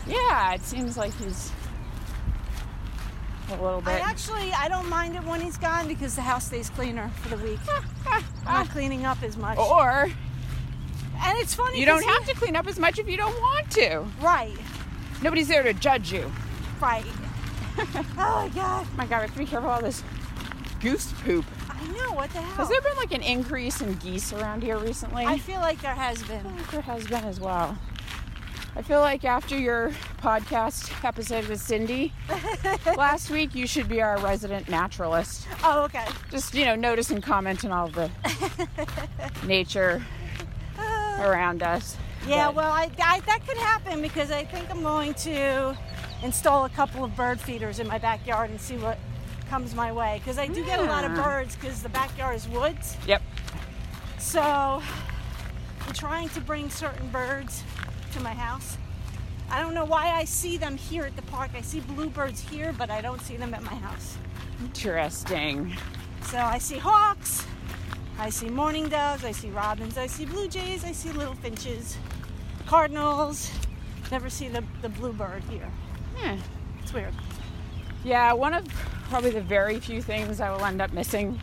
Yeah, 0.07 0.53
it 0.53 0.61
seems 0.63 0.97
like 0.97 1.13
he's 1.17 1.51
a 3.51 3.63
little 3.63 3.83
I 3.85 3.99
actually 3.99 4.51
I 4.53 4.67
don't 4.67 4.89
mind 4.89 5.15
it 5.15 5.23
when 5.23 5.41
he's 5.41 5.57
gone 5.57 5.87
because 5.87 6.15
the 6.15 6.21
house 6.21 6.45
stays 6.45 6.69
cleaner 6.69 7.09
for 7.21 7.35
the 7.35 7.43
week. 7.43 7.59
I'm 8.07 8.23
not 8.45 8.69
cleaning 8.69 9.05
up 9.05 9.21
as 9.23 9.37
much. 9.37 9.57
or 9.57 10.03
And 11.23 11.37
it's 11.39 11.53
funny. 11.53 11.79
You 11.79 11.85
don't 11.85 12.03
have 12.03 12.25
to 12.27 12.33
clean 12.35 12.55
up 12.55 12.67
as 12.67 12.79
much 12.79 12.99
if 12.99 13.07
you 13.07 13.17
don't 13.17 13.35
want 13.39 13.69
to. 13.71 14.05
Right, 14.21 14.57
Nobody's 15.21 15.47
there 15.47 15.63
to 15.63 15.73
judge 15.73 16.11
you. 16.11 16.31
right. 16.81 17.05
oh 17.77 17.87
my 18.17 18.49
god. 18.53 18.85
Oh 18.85 18.97
my 18.97 19.05
God, 19.05 19.17
we 19.17 19.21
have 19.21 19.33
to 19.33 19.37
be 19.39 19.45
careful 19.45 19.69
of 19.69 19.75
all 19.75 19.81
this 19.81 20.03
goose 20.81 21.13
poop. 21.23 21.45
I 21.69 21.87
know 21.93 22.13
what 22.13 22.29
the 22.31 22.41
hell. 22.41 22.55
Has 22.55 22.69
there 22.69 22.81
been 22.81 22.97
like 22.97 23.13
an 23.13 23.21
increase 23.21 23.81
in 23.81 23.93
geese 23.95 24.33
around 24.33 24.61
here 24.61 24.77
recently? 24.77 25.25
I 25.25 25.37
feel 25.37 25.59
like 25.61 25.81
there 25.81 25.95
has 25.95 26.21
been. 26.23 26.45
I 26.45 26.49
think 26.49 26.71
there 26.71 26.81
has 26.81 27.07
been 27.07 27.23
as 27.23 27.39
well. 27.39 27.77
I 28.75 28.81
feel 28.81 29.01
like 29.01 29.25
after 29.25 29.57
your 29.57 29.91
podcast 30.21 31.03
episode 31.03 31.47
with 31.47 31.59
Cindy 31.59 32.13
last 32.97 33.29
week, 33.29 33.53
you 33.53 33.67
should 33.67 33.89
be 33.89 34.01
our 34.01 34.17
resident 34.19 34.69
naturalist. 34.69 35.45
Oh, 35.63 35.83
okay. 35.83 36.05
Just, 36.29 36.53
you 36.53 36.63
know, 36.65 36.75
notice 36.75 37.11
and 37.11 37.21
comment 37.21 37.65
on 37.65 37.71
all 37.71 37.89
the 37.89 38.09
nature 39.45 40.01
around 41.19 41.63
us. 41.63 41.97
Yeah, 42.27 42.47
But- 42.47 42.55
well, 42.55 42.71
I, 42.71 42.89
I 43.03 43.19
that 43.21 43.45
could 43.45 43.57
happen 43.57 44.01
because 44.01 44.31
I 44.31 44.45
think 44.45 44.69
I'm 44.71 44.83
going 44.83 45.15
to 45.15 45.77
install 46.23 46.63
a 46.65 46.69
couple 46.69 47.03
of 47.03 47.13
bird 47.15 47.41
feeders 47.41 47.79
in 47.79 47.87
my 47.87 47.97
backyard 47.97 48.51
and 48.51 48.61
see 48.61 48.77
what 48.77 48.97
comes 49.49 49.75
my 49.75 49.91
way. 49.91 50.19
Because 50.23 50.37
I 50.37 50.47
do 50.47 50.63
get 50.63 50.79
a 50.79 50.83
lot 50.83 51.03
of 51.03 51.13
birds 51.13 51.55
because 51.57 51.83
the 51.83 51.89
backyard 51.89 52.37
is 52.37 52.47
woods. 52.47 52.95
Yep. 53.05 53.21
So 54.17 54.41
I'm 54.41 55.93
trying 55.93 56.29
to 56.29 56.39
bring 56.39 56.69
certain 56.69 57.09
birds 57.09 57.63
to 58.11 58.19
my 58.21 58.33
house. 58.33 58.77
I 59.49 59.61
don't 59.61 59.73
know 59.73 59.85
why 59.85 60.11
I 60.11 60.23
see 60.23 60.57
them 60.57 60.77
here 60.77 61.03
at 61.03 61.15
the 61.15 61.21
park. 61.23 61.51
I 61.55 61.61
see 61.61 61.81
bluebirds 61.81 62.41
here, 62.41 62.73
but 62.77 62.89
I 62.89 63.01
don't 63.01 63.21
see 63.21 63.37
them 63.37 63.53
at 63.53 63.63
my 63.63 63.75
house. 63.75 64.17
Interesting. 64.61 65.75
So 66.23 66.37
I 66.37 66.57
see 66.57 66.77
hawks, 66.77 67.45
I 68.17 68.29
see 68.29 68.49
mourning 68.49 68.87
doves, 68.87 69.25
I 69.25 69.31
see 69.31 69.49
robins, 69.49 69.97
I 69.97 70.07
see 70.07 70.25
blue 70.25 70.47
jays, 70.47 70.85
I 70.85 70.91
see 70.91 71.11
little 71.11 71.33
finches, 71.33 71.97
cardinals. 72.65 73.51
Never 74.11 74.29
see 74.29 74.47
the, 74.47 74.63
the 74.81 74.89
bluebird 74.89 75.43
here. 75.45 75.69
Yeah. 76.21 76.37
It's 76.81 76.93
weird. 76.93 77.13
Yeah, 78.03 78.33
one 78.33 78.53
of 78.53 78.65
probably 79.09 79.31
the 79.31 79.41
very 79.41 79.79
few 79.79 80.01
things 80.01 80.39
I 80.39 80.51
will 80.51 80.63
end 80.63 80.81
up 80.81 80.93
missing 80.93 81.39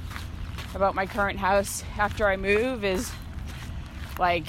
about 0.74 0.94
my 0.94 1.06
current 1.06 1.38
house 1.38 1.82
after 1.98 2.26
I 2.26 2.36
move 2.36 2.84
is 2.84 3.10
like 4.18 4.46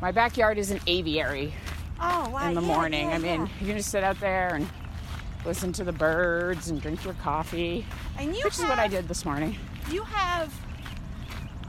my 0.00 0.12
backyard 0.12 0.58
is 0.58 0.70
an 0.70 0.80
aviary. 0.86 1.52
Oh, 1.98 2.28
wow. 2.28 2.48
in 2.48 2.54
the 2.54 2.60
yeah, 2.60 2.66
morning. 2.66 3.08
yeah, 3.08 3.14
I 3.14 3.18
mean, 3.18 3.40
yeah. 3.40 3.48
you 3.60 3.66
can 3.66 3.76
just 3.78 3.90
sit 3.90 4.04
out 4.04 4.20
there 4.20 4.54
and 4.54 4.68
listen 5.46 5.72
to 5.74 5.84
the 5.84 5.92
birds 5.92 6.68
and 6.68 6.80
drink 6.80 7.04
your 7.04 7.14
coffee, 7.14 7.86
and 8.18 8.36
you 8.36 8.44
which 8.44 8.54
is 8.58 8.64
what 8.64 8.78
I 8.78 8.88
did 8.88 9.08
this 9.08 9.24
morning. 9.24 9.56
You 9.90 10.02
have 10.02 10.52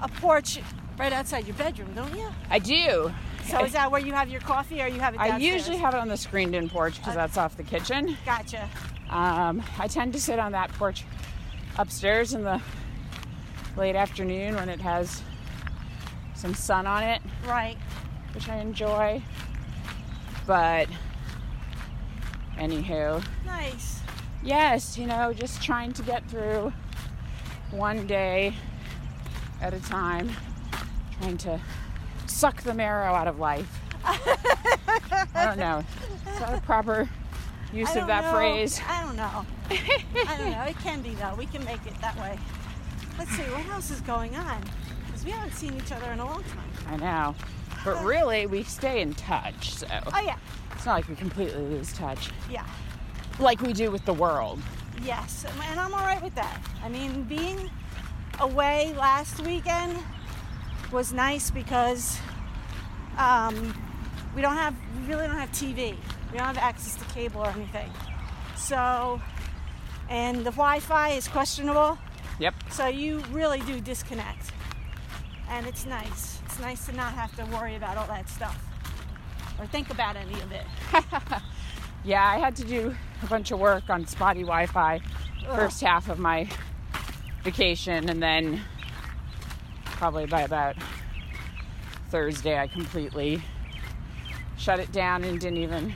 a 0.02 0.08
porch 0.10 0.60
right 0.98 1.14
outside 1.14 1.48
your 1.48 1.56
bedroom, 1.56 1.94
don't 1.96 2.16
you? 2.16 2.28
I 2.50 2.60
do. 2.60 3.12
So 3.46 3.64
is 3.64 3.72
that 3.72 3.90
where 3.90 4.02
you 4.02 4.12
have 4.12 4.28
your 4.28 4.42
coffee, 4.42 4.82
or 4.82 4.88
you 4.88 5.00
have 5.00 5.14
it 5.14 5.20
downstairs? 5.20 5.42
I 5.42 5.56
usually 5.56 5.78
have 5.78 5.94
it 5.94 6.00
on 6.00 6.10
the 6.10 6.18
screened-in 6.18 6.70
porch 6.70 6.98
because 6.98 7.16
that's 7.16 7.38
off 7.38 7.56
the 7.56 7.64
kitchen. 7.64 8.18
Gotcha. 8.26 8.70
Um, 9.10 9.64
I 9.80 9.88
tend 9.88 10.12
to 10.14 10.20
sit 10.20 10.38
on 10.38 10.52
that 10.52 10.70
porch 10.74 11.06
upstairs 11.78 12.34
in 12.34 12.44
the 12.44 12.62
late 13.78 13.96
afternoon 13.96 14.56
when 14.56 14.68
it 14.68 14.82
has 14.82 15.22
some 16.36 16.54
sun 16.54 16.86
on 16.86 17.04
it, 17.04 17.22
Right. 17.48 17.78
Which 18.38 18.50
I 18.50 18.58
enjoy. 18.58 19.20
But 20.46 20.88
anywho, 22.56 23.26
Nice. 23.48 24.02
yes, 24.44 24.96
you 24.96 25.08
know, 25.08 25.34
just 25.34 25.64
trying 25.64 25.92
to 25.94 26.04
get 26.04 26.24
through 26.30 26.72
one 27.72 28.06
day 28.06 28.54
at 29.60 29.74
a 29.74 29.80
time, 29.80 30.30
trying 31.20 31.38
to 31.40 31.60
suck 32.28 32.62
the 32.62 32.76
marrow 32.76 33.12
out 33.16 33.28
of 33.28 33.40
life. 33.40 33.82
I 34.06 35.46
don't 35.46 35.58
know. 35.58 35.84
Is 36.32 36.40
that 36.40 36.60
a 36.60 36.62
proper 36.62 37.10
use 37.74 37.96
of 37.96 38.06
that 38.06 38.24
know. 38.26 38.32
phrase? 38.34 38.80
I 38.88 39.02
don't 39.02 39.16
know. 39.16 39.48
I 39.72 40.38
don't 40.38 40.52
know. 40.52 40.64
It 40.64 40.78
can 40.78 41.02
be 41.02 41.16
though. 41.16 41.34
We 41.36 41.48
can 41.48 41.66
make 41.66 41.84
it 41.88 42.00
that 42.02 42.16
way. 42.20 42.38
Let's 43.18 43.32
see 43.32 43.42
what 43.42 43.66
else 43.74 43.90
is 43.90 44.02
going 44.02 44.36
on 44.36 44.62
because 45.08 45.26
we 45.26 45.32
haven't 45.32 45.56
seen 45.56 45.74
each 45.74 45.92
other 45.92 46.12
in 46.12 46.20
a 46.20 46.26
long 46.26 46.44
time. 46.44 46.70
I 46.88 46.98
know. 46.98 47.36
But 47.86 48.04
really, 48.04 48.46
we 48.48 48.64
stay 48.64 49.02
in 49.02 49.14
touch, 49.14 49.74
so 49.76 49.88
Oh 50.14 50.22
yeah, 50.22 50.38
it's 50.74 50.86
not 50.86 50.94
like 50.94 51.08
we 51.08 51.16
completely 51.16 51.62
lose 51.62 51.94
touch 51.94 52.30
yeah, 52.50 52.66
like 53.40 53.62
we 53.62 53.74
do 53.74 53.92
with 53.92 54.04
the 54.06 54.14
world. 54.14 54.60
yes, 55.04 55.46
and 55.70 55.80
I'm 55.80 55.94
all 55.94 56.04
right 56.04 56.22
with 56.22 56.36
that. 56.36 56.60
I 56.84 56.90
mean, 56.90 57.24
being 57.24 57.70
away 58.40 58.94
last 58.98 59.40
weekend 59.46 59.98
was 60.92 61.14
nice 61.14 61.50
because 61.52 62.20
um, 63.18 63.74
we 64.36 64.42
don't 64.42 64.56
have, 64.56 64.76
we 65.02 65.14
really 65.14 65.28
don't 65.28 65.38
have 65.38 65.52
TV. 65.52 65.96
We 66.32 66.38
don't 66.38 66.48
have 66.48 66.58
access 66.58 66.96
to 66.96 67.06
cable 67.14 67.42
or 67.42 67.48
anything. 67.50 67.90
So, 68.56 69.22
and 70.10 70.40
the 70.40 70.52
Wi-Fi 70.52 71.10
is 71.12 71.28
questionable. 71.28 71.98
Yep. 72.40 72.54
So 72.72 72.88
you 72.88 73.20
really 73.32 73.60
do 73.62 73.80
disconnect. 73.80 74.52
And 75.50 75.66
it's 75.66 75.86
nice. 75.86 76.37
It's 76.58 76.64
nice 76.64 76.86
to 76.88 76.92
not 76.94 77.14
have 77.14 77.36
to 77.36 77.46
worry 77.56 77.76
about 77.76 77.98
all 77.98 78.08
that 78.08 78.28
stuff 78.28 78.66
or 79.60 79.68
think 79.68 79.92
about 79.92 80.16
any 80.16 80.34
of 80.42 80.52
it. 80.52 80.66
Yeah, 82.04 82.26
I 82.26 82.38
had 82.38 82.56
to 82.56 82.64
do 82.64 82.96
a 83.22 83.26
bunch 83.26 83.52
of 83.52 83.60
work 83.60 83.90
on 83.90 84.08
spotty 84.08 84.42
Wi 84.42 84.68
Fi 84.68 85.02
first 85.46 85.82
half 85.82 86.08
of 86.08 86.20
my 86.20 86.48
vacation, 87.44 88.10
and 88.10 88.24
then 88.24 88.62
probably 89.84 90.26
by 90.26 90.44
about 90.44 90.78
Thursday, 92.10 92.58
I 92.58 92.68
completely 92.68 93.42
shut 94.58 94.80
it 94.80 94.90
down 94.94 95.26
and 95.26 95.38
didn't 95.38 95.58
even 95.58 95.94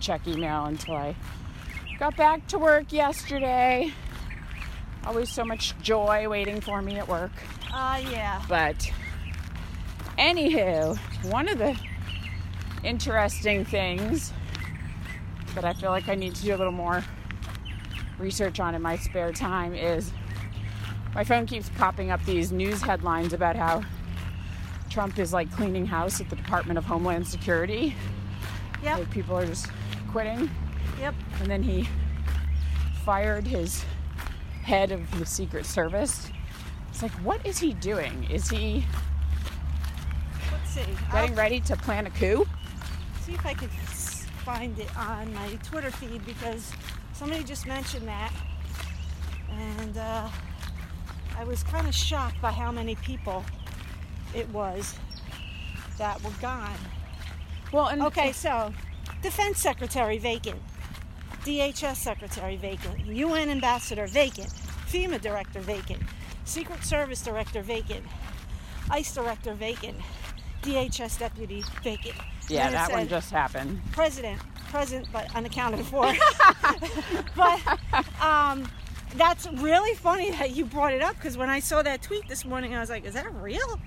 check 0.00 0.28
email 0.28 0.66
until 0.66 0.96
I 0.96 1.16
got 1.98 2.14
back 2.14 2.46
to 2.48 2.58
work 2.58 2.92
yesterday. 2.92 3.90
Always 5.06 5.30
so 5.30 5.46
much 5.46 5.78
joy 5.80 6.28
waiting 6.28 6.60
for 6.60 6.82
me 6.82 6.98
at 6.98 7.08
work. 7.08 7.32
Uh, 7.72 8.02
yeah. 8.10 8.42
But 8.50 8.90
anywho, 10.18 10.96
one 11.30 11.48
of 11.48 11.58
the 11.58 11.76
interesting 12.82 13.64
things 13.64 14.32
that 15.54 15.64
I 15.64 15.72
feel 15.72 15.90
like 15.90 16.08
I 16.08 16.14
need 16.14 16.34
to 16.34 16.42
do 16.42 16.54
a 16.54 16.58
little 16.58 16.72
more 16.72 17.04
research 18.18 18.60
on 18.60 18.74
in 18.74 18.82
my 18.82 18.96
spare 18.96 19.32
time 19.32 19.74
is 19.74 20.12
my 21.14 21.24
phone 21.24 21.46
keeps 21.46 21.68
popping 21.70 22.10
up 22.10 22.24
these 22.24 22.52
news 22.52 22.82
headlines 22.82 23.32
about 23.32 23.56
how 23.56 23.82
Trump 24.90 25.18
is 25.18 25.32
like 25.32 25.50
cleaning 25.52 25.86
house 25.86 26.20
at 26.20 26.28
the 26.30 26.36
Department 26.36 26.78
of 26.78 26.84
Homeland 26.84 27.26
Security. 27.26 27.94
Yep. 28.82 28.98
Like 28.98 29.10
people 29.10 29.36
are 29.36 29.46
just 29.46 29.68
quitting. 30.10 30.50
Yep. 31.00 31.14
And 31.40 31.50
then 31.50 31.62
he 31.62 31.88
fired 33.04 33.46
his 33.46 33.84
head 34.62 34.92
of 34.92 35.18
the 35.18 35.26
Secret 35.26 35.66
Service. 35.66 36.30
It's 36.90 37.02
like, 37.02 37.12
what 37.22 37.44
is 37.44 37.58
he 37.58 37.72
doing? 37.74 38.24
Is 38.30 38.48
he 38.48 38.84
see. 40.74 40.80
getting 41.12 41.30
I'll 41.30 41.36
ready 41.36 41.60
to 41.60 41.76
plan 41.76 42.06
a 42.06 42.10
coup? 42.10 42.46
see 43.22 43.32
if 43.32 43.46
I 43.46 43.54
can 43.54 43.68
find 43.68 44.78
it 44.78 44.94
on 44.98 45.32
my 45.32 45.48
Twitter 45.62 45.90
feed 45.90 46.24
because 46.26 46.72
somebody 47.14 47.42
just 47.42 47.66
mentioned 47.66 48.06
that, 48.06 48.32
and 49.50 49.96
uh, 49.96 50.28
I 51.38 51.44
was 51.44 51.62
kind 51.62 51.86
of 51.88 51.94
shocked 51.94 52.40
by 52.42 52.50
how 52.50 52.70
many 52.70 52.96
people 52.96 53.42
it 54.34 54.48
was 54.50 54.96
that 55.96 56.22
were 56.22 56.30
gone. 56.42 56.76
Well, 57.72 57.86
and 57.86 58.02
Okay, 58.02 58.32
so 58.32 58.72
Defense 59.22 59.58
Secretary 59.58 60.18
vacant, 60.18 60.60
DHS 61.44 61.96
Secretary 61.96 62.56
vacant, 62.56 63.06
UN 63.06 63.48
Ambassador 63.48 64.06
vacant, 64.06 64.50
FEMA 64.88 65.20
Director 65.20 65.60
vacant, 65.60 66.02
Secret 66.44 66.84
Service 66.84 67.22
Director 67.22 67.62
vacant, 67.62 68.04
ICE 68.90 69.14
Director 69.14 69.54
vacant, 69.54 69.96
DHS 70.64 71.18
Deputy 71.18 71.62
vacant. 71.82 72.14
yeah, 72.48 72.70
that 72.70 72.90
one 72.90 73.06
just 73.08 73.30
happened. 73.30 73.80
President, 73.92 74.40
present 74.70 75.06
but 75.12 75.34
unaccounted 75.36 75.84
for. 75.86 76.04
but 77.36 77.60
um, 78.22 78.68
that's 79.16 79.46
really 79.54 79.94
funny 79.96 80.30
that 80.32 80.54
you 80.56 80.64
brought 80.64 80.92
it 80.92 81.02
up 81.02 81.16
because 81.16 81.36
when 81.36 81.48
I 81.50 81.60
saw 81.60 81.82
that 81.82 82.02
tweet 82.02 82.26
this 82.28 82.44
morning, 82.44 82.74
I 82.74 82.80
was 82.80 82.90
like, 82.90 83.04
"Is 83.04 83.14
that 83.14 83.32
real?" 83.34 83.78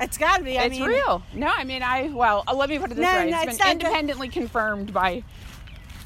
It's 0.00 0.18
got 0.18 0.38
to 0.38 0.44
be. 0.44 0.58
I 0.58 0.64
it's 0.64 0.78
mean, 0.78 0.88
real. 0.88 1.22
No, 1.32 1.46
I 1.48 1.64
mean, 1.64 1.82
I 1.82 2.08
well, 2.08 2.44
uh, 2.46 2.54
let 2.54 2.68
me 2.68 2.78
put 2.78 2.90
it 2.90 2.94
this 2.96 3.02
No, 3.04 3.12
way: 3.18 3.30
no, 3.30 3.40
it's 3.42 3.52
it's 3.54 3.58
been 3.58 3.78
the- 3.78 3.86
independently 3.86 4.28
confirmed 4.28 4.92
by 4.92 5.22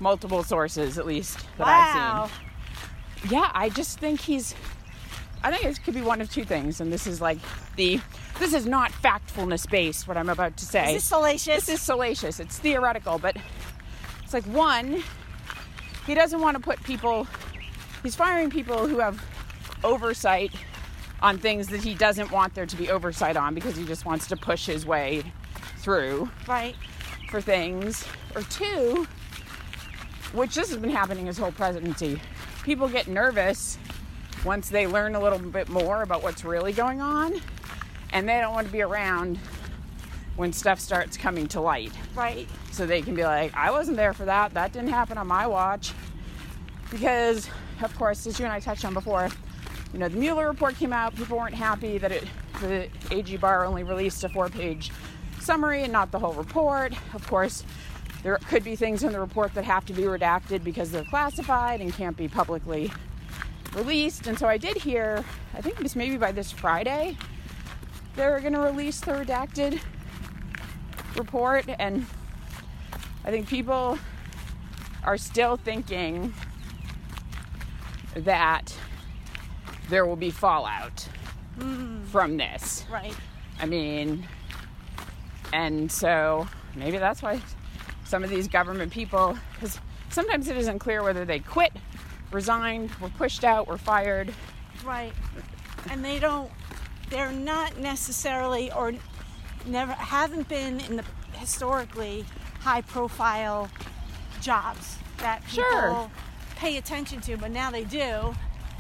multiple 0.01 0.43
sources, 0.45 0.99
at 0.99 1.07
least 1.07 1.39
that 1.59 1.67
Wow. 1.67 2.25
I've 2.25 2.31
seen. 3.23 3.31
Yeah, 3.33 3.51
I 3.53 3.69
just 3.69 3.99
think 3.99 4.21
he's. 4.21 4.55
I 5.42 5.53
think 5.53 5.64
it 5.64 5.83
could 5.85 5.94
be 5.94 6.03
one 6.03 6.20
of 6.20 6.31
two 6.31 6.44
things, 6.44 6.81
and 6.81 6.92
this 6.92 7.07
is 7.07 7.20
like 7.20 7.38
the. 7.77 8.01
This 8.38 8.55
is 8.55 8.66
not 8.66 8.92
factfulness 8.92 9.68
based. 9.68 10.07
What 10.07 10.16
I'm 10.16 10.29
about 10.29 10.57
to 10.59 10.64
say. 10.64 10.94
This 10.94 11.03
Is 11.03 11.09
salacious? 11.09 11.66
This 11.66 11.68
is 11.68 11.83
salacious. 11.83 12.40
It's 12.40 12.59
theoretical, 12.59 13.18
but 13.18 13.37
it's 14.22 14.35
like 14.35 14.44
one, 14.44 15.03
he 16.07 16.14
doesn't 16.14 16.40
want 16.40 16.57
to 16.57 16.62
put 16.62 16.83
people. 16.83 17.27
He's 18.03 18.14
firing 18.14 18.51
people 18.51 18.87
who 18.87 18.98
have 18.98 19.24
oversight 19.85 20.53
on 21.20 21.38
things 21.38 21.68
that 21.68 21.83
he 21.83 21.94
doesn't 21.94 22.31
want 22.31 22.55
there 22.55 22.66
to 22.66 22.77
be 22.77 22.90
oversight 22.90 23.37
on 23.37 23.55
because 23.55 23.77
he 23.77 23.85
just 23.85 24.05
wants 24.05 24.27
to 24.29 24.37
push 24.37 24.66
his 24.66 24.87
way 24.87 25.22
through 25.79 26.31
right. 26.46 26.77
for 27.31 27.40
things. 27.40 28.05
Or 28.35 28.42
two, 28.42 29.07
which 30.33 30.55
this 30.55 30.68
has 30.70 30.79
been 30.79 30.90
happening 30.90 31.27
his 31.27 31.38
whole 31.38 31.53
presidency, 31.53 32.20
people 32.62 32.88
get 32.88 33.09
nervous 33.09 33.79
once 34.44 34.68
they 34.68 34.87
learn 34.87 35.14
a 35.14 35.20
little 35.20 35.38
bit 35.38 35.68
more 35.68 36.03
about 36.03 36.22
what's 36.22 36.44
really 36.44 36.72
going 36.72 37.01
on, 37.01 37.40
and 38.12 38.29
they 38.29 38.40
don't 38.40 38.53
want 38.53 38.66
to 38.66 38.72
be 38.72 38.83
around 38.83 39.38
when 40.37 40.53
stuff 40.53 40.79
starts 40.79 41.16
coming 41.16 41.48
to 41.48 41.61
light. 41.61 41.92
Right. 42.14 42.48
So 42.70 42.87
they 42.87 43.03
can 43.03 43.14
be 43.14 43.24
like, 43.24 43.55
I 43.57 43.70
wasn't 43.70 43.96
there 43.96 44.12
for 44.12 44.24
that. 44.24 44.55
That 44.55 44.72
didn't 44.72 44.90
happen 44.90 45.18
on 45.18 45.27
my 45.27 45.46
watch. 45.46 45.92
Because, 46.90 47.51
of 47.83 47.94
course, 47.98 48.27
as 48.27 48.38
you 48.38 48.44
and 48.44 48.55
I 48.55 48.61
touched 48.61 48.85
on 48.85 48.94
before, 48.94 49.29
you 49.92 49.98
know, 49.98 50.09
the 50.09 50.16
Mueller 50.16 50.48
report 50.48 50.77
came 50.77 50.92
out. 50.92 51.16
People 51.16 51.38
weren't 51.38 51.55
happy 51.55 51.98
that 51.98 52.12
it, 52.12 52.24
the 52.61 52.88
AG 53.11 53.37
Barr 53.38 53.64
only 53.64 53.83
released 53.83 54.22
a 54.24 54.29
four 54.29 54.48
page 54.48 54.92
summary 55.40 55.83
and 55.83 55.92
not 55.92 56.12
the 56.12 56.18
whole 56.18 56.35
report. 56.35 56.94
Of 57.14 57.27
course, 57.27 57.64
there 58.22 58.38
could 58.48 58.64
be 58.64 58.77
things 58.77 59.03
in 59.03 59.12
the 59.12 59.20
report 59.20 59.55
that 59.55 59.64
have 59.64 59.85
to 59.87 59.92
be 59.92 60.03
redacted 60.03 60.62
because 60.62 60.90
they're 60.90 61.05
classified 61.05 61.81
and 61.81 61.92
can't 61.92 62.16
be 62.16 62.29
publicly 62.29 62.92
released. 63.79 64.27
And 64.27 64.38
so 64.38 64.47
I 64.47 64.59
did 64.59 64.77
hear, 64.77 65.25
I 65.55 65.61
think 65.61 65.77
it 65.77 65.83
was 65.83 65.97
maybe 65.97 66.17
by 66.17 66.33
this 66.33 66.51
Friday, 66.51 67.17
they're 68.17 68.41
going 68.41 68.53
to 68.53 68.61
release 68.61 69.01
the 69.01 69.12
redacted 69.12 69.81
report. 71.17 71.64
And 71.79 72.05
I 73.25 73.31
think 73.31 73.49
people 73.49 73.99
are 75.05 75.17
still 75.17 75.57
thinking 75.57 76.35
that 78.14 78.75
there 79.88 80.07
will 80.07 80.17
be 80.17 80.31
fallout 80.31 81.09
hmm. 81.59 82.03
from 82.05 82.37
this. 82.37 82.85
Right. 82.91 83.14
I 83.61 83.67
mean, 83.67 84.27
and 85.53 85.91
so 85.91 86.47
maybe 86.75 86.99
that's 86.99 87.23
why 87.23 87.41
some 88.05 88.25
of 88.25 88.31
these 88.31 88.49
government 88.49 88.93
people, 88.93 89.37
because 89.55 89.79
sometimes 90.11 90.49
it 90.49 90.57
isn't 90.57 90.79
clear 90.79 91.03
whether 91.03 91.25
they 91.25 91.38
quit, 91.38 91.73
resigned, 92.31 92.91
were 93.01 93.09
pushed 93.11 93.45
out, 93.45 93.67
were 93.67 93.79
fired. 93.79 94.33
Right. 94.85 95.12
And 95.91 96.05
they 96.05 96.19
don't. 96.19 96.51
They're 97.11 97.33
not 97.33 97.79
necessarily 97.79 98.71
or 98.73 98.93
never 99.67 99.93
haven't 99.93 100.49
been 100.49 100.81
in 100.81 100.97
the 100.97 101.05
historically 101.33 102.25
high 102.61 102.83
profile 102.83 103.69
jobs 104.41 104.99
that 105.19 105.43
people 105.47 105.64
Sure. 105.64 106.11
pay 106.57 106.77
attention 106.77 107.21
to, 107.23 107.37
but 107.37 107.51
now 107.51 107.71
they 107.71 107.85
do. 107.85 108.35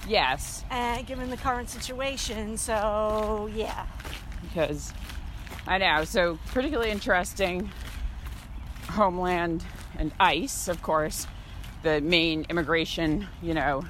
Yes, 0.06 0.64
And 0.70 1.06
given 1.06 1.28
the 1.30 1.36
current 1.36 1.68
situation, 1.68 2.56
so 2.56 3.48
yeah. 3.54 3.86
because 4.42 4.92
I 5.66 5.78
know. 5.78 6.04
So, 6.04 6.38
particularly 6.52 6.90
interesting 6.90 7.70
Homeland 8.90 9.64
and 9.98 10.12
ICE, 10.20 10.68
of 10.68 10.80
course, 10.82 11.26
the 11.82 12.00
main 12.00 12.44
immigration, 12.48 13.26
you 13.42 13.54
know, 13.54 13.84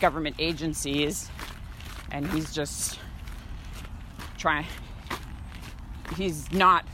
government 0.00 0.36
agencies. 0.38 1.30
And 2.10 2.26
he's 2.30 2.52
just 2.54 2.98
trying, 4.38 4.66
he's 6.16 6.50
not, 6.52 6.86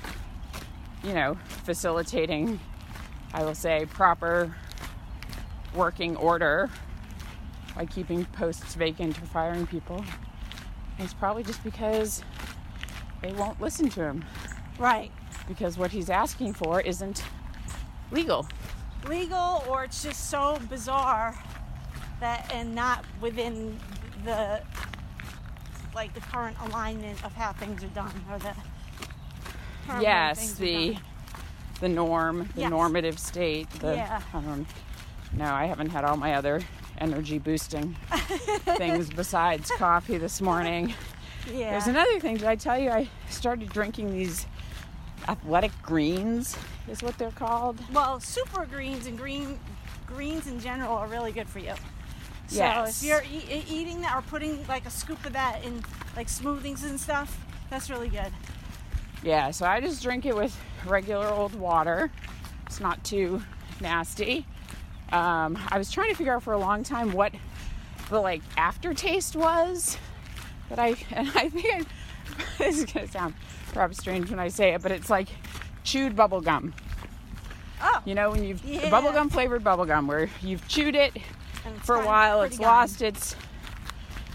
you 1.05 1.15
know, 1.15 1.37
facilitating, 1.65 2.59
I 3.33 3.45
will 3.45 3.55
say, 3.55 3.87
proper 3.87 4.57
working 5.75 6.17
order 6.17 6.69
by 7.77 7.87
keeping 7.87 8.25
posts 8.27 8.75
vacant 8.75 9.19
or 9.23 9.27
firing 9.27 9.67
people. 9.67 10.05
It's 10.99 11.15
probably 11.15 11.43
just 11.43 11.63
because 11.65 12.23
they 13.23 13.33
won't 13.33 13.61
listen 13.61 13.89
to 13.91 14.03
him 14.03 14.25
Right. 14.79 15.11
because 15.49 15.77
what 15.79 15.91
he's 15.91 16.11
asking 16.11 16.55
for 16.55 16.81
isn't 16.81 17.23
legal. 18.11 18.47
Legal 19.09 19.63
or 19.69 19.85
it's 19.85 20.03
just 20.03 20.31
so 20.31 20.59
bizarre 20.69 21.35
that 22.21 22.51
and 22.55 22.75
not 22.75 23.05
within 23.21 23.79
the 24.25 24.63
like 25.95 26.13
the 26.15 26.21
current 26.21 26.57
alignment 26.65 27.23
of 27.25 27.33
how 27.35 27.53
things 27.53 27.85
are 27.85 27.89
done 27.89 28.13
or 28.31 28.39
the 28.39 28.55
yes, 30.01 30.55
the 30.55 30.97
the 31.81 31.89
norm, 31.89 32.49
the 32.55 32.63
Yes. 32.63 32.71
normative 32.71 33.19
state. 33.19 33.69
The, 33.81 33.97
Yeah. 33.97 34.21
I 34.33 34.41
don't, 34.41 34.67
no, 35.33 35.53
I 35.53 35.67
haven't 35.67 35.91
had 35.91 36.05
all 36.05 36.17
my 36.17 36.35
other 36.35 36.63
energy 36.99 37.39
boosting 37.39 37.95
things 38.77 39.11
besides 39.11 39.71
coffee 39.73 40.17
this 40.17 40.41
morning. 40.41 40.95
yeah. 41.53 41.73
There's 41.73 41.89
another 41.89 42.19
thing. 42.21 42.37
Did 42.37 42.47
I 42.47 42.55
tell 42.57 42.79
you 42.79 42.91
I 42.91 43.09
started 43.29 43.69
drinking 43.71 44.13
these 44.13 44.47
athletic 45.29 45.73
greens? 45.83 46.57
Is 46.89 47.03
what 47.03 47.17
they're 47.17 47.31
called. 47.31 47.79
Well, 47.93 48.21
super 48.21 48.67
greens 48.67 49.07
and 49.07 49.17
green 49.17 49.59
greens 50.07 50.47
in 50.47 50.61
general 50.61 50.93
are 50.97 51.07
really 51.09 51.33
good 51.33 51.49
for 51.49 51.59
you. 51.59 51.73
So 52.49 52.57
Yes. 52.59 53.03
if 53.03 53.09
you're 53.09 53.23
e- 53.23 53.65
eating 53.69 54.03
that 54.03 54.15
or 54.15 54.23
putting 54.23 54.67
like 54.67 54.85
a 54.85 54.91
scoop 54.91 55.25
of 55.25 55.33
that 55.33 55.65
in 55.65 55.83
like 56.15 56.27
smoothies 56.29 56.85
and 56.85 57.01
stuff, 57.01 57.39
that's 57.71 57.89
really 57.89 58.09
good. 58.11 58.31
Yeah, 59.23 59.51
so 59.51 59.65
I 59.65 59.81
just 59.81 60.03
drink 60.03 60.27
it 60.27 60.37
with 60.37 60.55
regular 60.85 61.27
old 61.29 61.55
water. 61.55 62.11
It's 62.67 62.81
not 62.81 63.03
too 63.03 63.43
nasty. 63.81 64.47
Um, 65.11 65.59
I 65.69 65.79
was 65.79 65.91
trying 65.91 66.11
to 66.11 66.15
figure 66.15 66.35
out 66.35 66.43
for 66.43 66.53
a 66.53 66.59
long 66.59 66.83
time 66.83 67.13
what 67.13 67.33
the 68.11 68.21
like 68.21 68.43
aftertaste 68.59 69.35
was, 69.37 69.97
but 70.69 70.79
I 70.79 70.89
and 71.13 71.31
I 71.35 71.49
think 71.49 71.67
I, 71.75 71.83
this 72.59 72.79
is 72.79 72.85
gonna 72.85 73.09
sound 73.09 73.35
perhaps 73.73 73.97
strange 73.99 74.29
when 74.29 74.39
I 74.39 74.49
say 74.49 74.75
it, 74.75 74.83
but 74.83 74.93
it's 74.93 75.09
like 75.09 75.29
chewed 75.85 76.17
bubble 76.17 76.41
gum. 76.41 76.75
Oh, 77.81 78.01
You 78.05 78.15
know, 78.15 78.31
when 78.31 78.43
you've 78.45 78.65
Yeah. 78.65 78.91
bubble 78.91 79.13
gum 79.13 79.29
flavored 79.31 79.63
bubble 79.63 79.85
gum, 79.85 80.07
where 80.09 80.29
you've 80.43 80.67
chewed 80.69 80.95
it 80.97 81.17
for 81.83 81.97
a 81.97 82.05
while, 82.07 82.43
it's 82.43 82.57
gum. 82.59 82.67
lost 82.67 83.03
its 83.03 83.37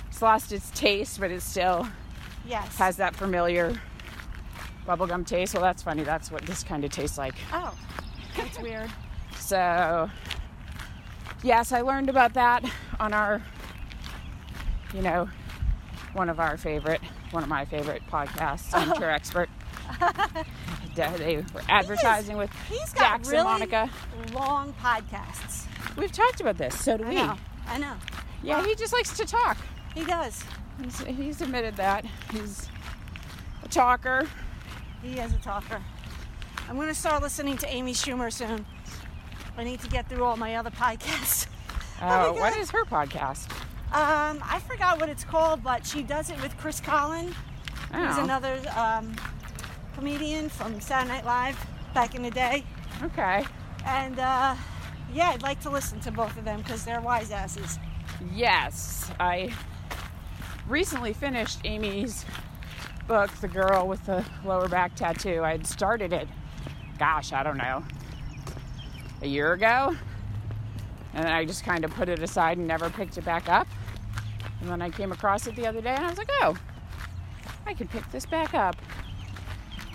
it's 0.07 0.21
lost 0.21 0.51
its 0.51 0.69
taste, 0.71 1.19
but 1.19 1.31
it 1.31 1.41
still 1.41 1.87
Yes. 2.45 2.77
has 2.77 2.97
that 2.97 3.15
familiar 3.15 3.73
bubblegum 4.87 5.25
taste. 5.25 5.53
Well, 5.53 5.63
that's 5.63 5.83
funny. 5.83 6.03
That's 6.03 6.31
what 6.31 6.41
this 6.43 6.63
kind 6.63 6.83
of 6.83 6.91
tastes 6.91 7.17
like. 7.17 7.35
oh, 7.53 7.73
that's 8.35 8.59
weird. 8.59 8.89
So, 9.37 10.09
yes, 11.43 11.71
I 11.71 11.81
learned 11.81 12.09
about 12.09 12.33
that 12.33 12.63
on 12.99 13.13
our, 13.13 13.41
you 14.93 15.01
know, 15.01 15.29
one 16.13 16.29
of 16.29 16.39
our 16.39 16.57
favorite, 16.57 17.01
one 17.31 17.43
of 17.43 17.49
my 17.49 17.65
favorite 17.65 18.01
podcasts, 18.11 18.73
Armchair 18.73 19.09
Expert. 19.15 19.49
they 20.95 21.37
were 21.53 21.61
advertising 21.69 22.37
with 22.37 22.51
He's 22.67 22.93
got 22.93 23.17
Dax 23.17 23.27
really 23.29 23.39
and 23.39 23.47
Monica. 23.47 23.89
long 24.33 24.73
podcasts. 24.81 25.65
We've 25.97 26.11
talked 26.11 26.41
about 26.41 26.57
this, 26.57 26.77
so 26.79 26.97
do 26.97 27.05
I 27.05 27.09
we. 27.09 27.15
know. 27.15 27.35
I 27.67 27.77
know. 27.77 27.95
Yeah, 28.43 28.65
he 28.65 28.75
just 28.75 28.93
likes 28.93 29.15
to 29.17 29.25
talk. 29.25 29.57
He 29.95 30.03
does. 30.05 30.43
He's, 30.81 30.99
he's 31.01 31.41
admitted 31.41 31.75
that. 31.77 32.05
He's 32.31 32.69
a 33.63 33.67
talker. 33.67 34.27
He 35.01 35.19
is 35.19 35.33
a 35.33 35.37
talker. 35.37 35.81
I'm 36.69 36.75
going 36.75 36.87
to 36.87 36.95
start 36.95 37.21
listening 37.23 37.57
to 37.57 37.67
Amy 37.67 37.93
Schumer 37.93 38.31
soon. 38.31 38.65
I 39.57 39.63
need 39.63 39.81
to 39.81 39.89
get 39.89 40.07
through 40.07 40.23
all 40.23 40.37
my 40.37 40.55
other 40.55 40.71
podcasts. 40.71 41.47
Oh, 42.01 42.33
my 42.33 42.39
what 42.39 42.55
is 42.57 42.71
her 42.71 42.85
podcast? 42.85 43.51
Um, 43.91 44.41
I 44.41 44.61
forgot 44.65 45.01
what 45.01 45.09
it's 45.09 45.25
called, 45.25 45.61
but 45.61 45.85
she 45.85 46.01
does 46.01 46.29
it 46.29 46.41
with 46.41 46.55
Chris 46.57 46.79
Collin. 46.79 47.25
He's 47.27 47.33
Oh, 47.93 48.23
another 48.23 48.57
um, 48.73 49.13
comedian 49.99 50.47
from 50.47 50.79
Saturday 50.79 51.13
Night 51.13 51.25
Live 51.25 51.67
back 51.93 52.15
in 52.15 52.23
the 52.23 52.31
day. 52.31 52.63
okay. 53.03 53.43
And 53.85 54.17
uh, 54.17 54.55
yeah, 55.13 55.31
I'd 55.31 55.41
like 55.41 55.59
to 55.61 55.69
listen 55.69 55.99
to 56.01 56.11
both 56.11 56.37
of 56.37 56.45
them 56.45 56.61
because 56.61 56.85
they're 56.85 57.01
wise 57.01 57.31
asses. 57.31 57.77
Yes, 58.33 59.11
I 59.19 59.51
recently 60.69 61.11
finished 61.11 61.59
Amy's 61.65 62.23
book, 63.09 63.29
The 63.41 63.49
Girl 63.49 63.89
with 63.89 64.05
the 64.05 64.23
Lower 64.45 64.69
Back 64.69 64.95
Tattoo. 64.95 65.43
I 65.43 65.51
had 65.51 65.67
started 65.67 66.13
it, 66.13 66.29
gosh, 66.97 67.33
I 67.33 67.43
don't 67.43 67.57
know, 67.57 67.83
a 69.21 69.27
year 69.27 69.51
ago. 69.51 69.97
And 71.13 71.25
then 71.25 71.33
I 71.33 71.43
just 71.43 71.65
kind 71.65 71.83
of 71.83 71.93
put 71.93 72.07
it 72.07 72.19
aside 72.19 72.57
and 72.57 72.65
never 72.65 72.89
picked 72.89 73.17
it 73.17 73.25
back 73.25 73.49
up. 73.49 73.67
And 74.61 74.69
then 74.69 74.81
I 74.81 74.91
came 74.91 75.11
across 75.11 75.45
it 75.45 75.57
the 75.57 75.67
other 75.67 75.81
day 75.81 75.93
and 75.93 76.05
I 76.05 76.09
was 76.09 76.17
like, 76.17 76.31
oh, 76.41 76.55
I 77.65 77.73
can 77.73 77.89
pick 77.89 78.09
this 78.11 78.25
back 78.25 78.53
up 78.53 78.77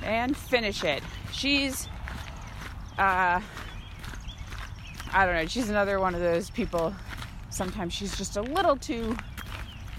and 0.04 0.36
finish 0.36 0.84
it. 0.84 1.02
She's, 1.32 1.88
uh, 2.98 3.40
I 5.12 5.26
don't 5.26 5.34
know, 5.34 5.46
she's 5.46 5.70
another 5.70 6.00
one 6.00 6.14
of 6.14 6.20
those 6.20 6.50
people 6.50 6.94
sometimes 7.54 7.92
she's 7.92 8.16
just 8.16 8.36
a 8.36 8.42
little 8.42 8.76
too 8.76 9.16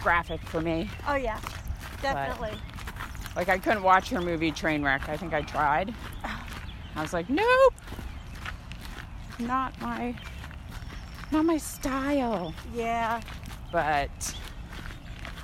graphic 0.01 0.41
for 0.41 0.61
me. 0.61 0.89
Oh 1.07 1.15
yeah, 1.15 1.39
definitely. 2.01 2.57
Like 3.35 3.49
I 3.49 3.57
couldn't 3.57 3.83
watch 3.83 4.09
her 4.09 4.21
movie 4.21 4.51
Trainwreck. 4.51 5.09
I 5.09 5.17
think 5.17 5.33
I 5.33 5.41
tried. 5.41 5.93
I 6.95 7.01
was 7.01 7.13
like, 7.13 7.29
nope, 7.29 7.73
not 9.39 9.79
my, 9.81 10.15
not 11.31 11.45
my 11.45 11.57
style. 11.57 12.53
Yeah. 12.73 13.21
But 13.71 14.35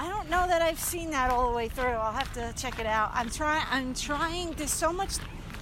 I 0.01 0.09
don't 0.09 0.31
know 0.31 0.47
that 0.47 0.63
I've 0.63 0.79
seen 0.79 1.11
that 1.11 1.29
all 1.29 1.51
the 1.51 1.55
way 1.55 1.67
through. 1.67 1.91
I'll 1.91 2.11
have 2.11 2.33
to 2.33 2.51
check 2.59 2.79
it 2.79 2.87
out. 2.87 3.11
I'm 3.13 3.29
trying. 3.29 3.63
I'm 3.69 3.93
trying. 3.93 4.51
There's 4.53 4.71
so 4.73 4.91
much, 4.91 5.11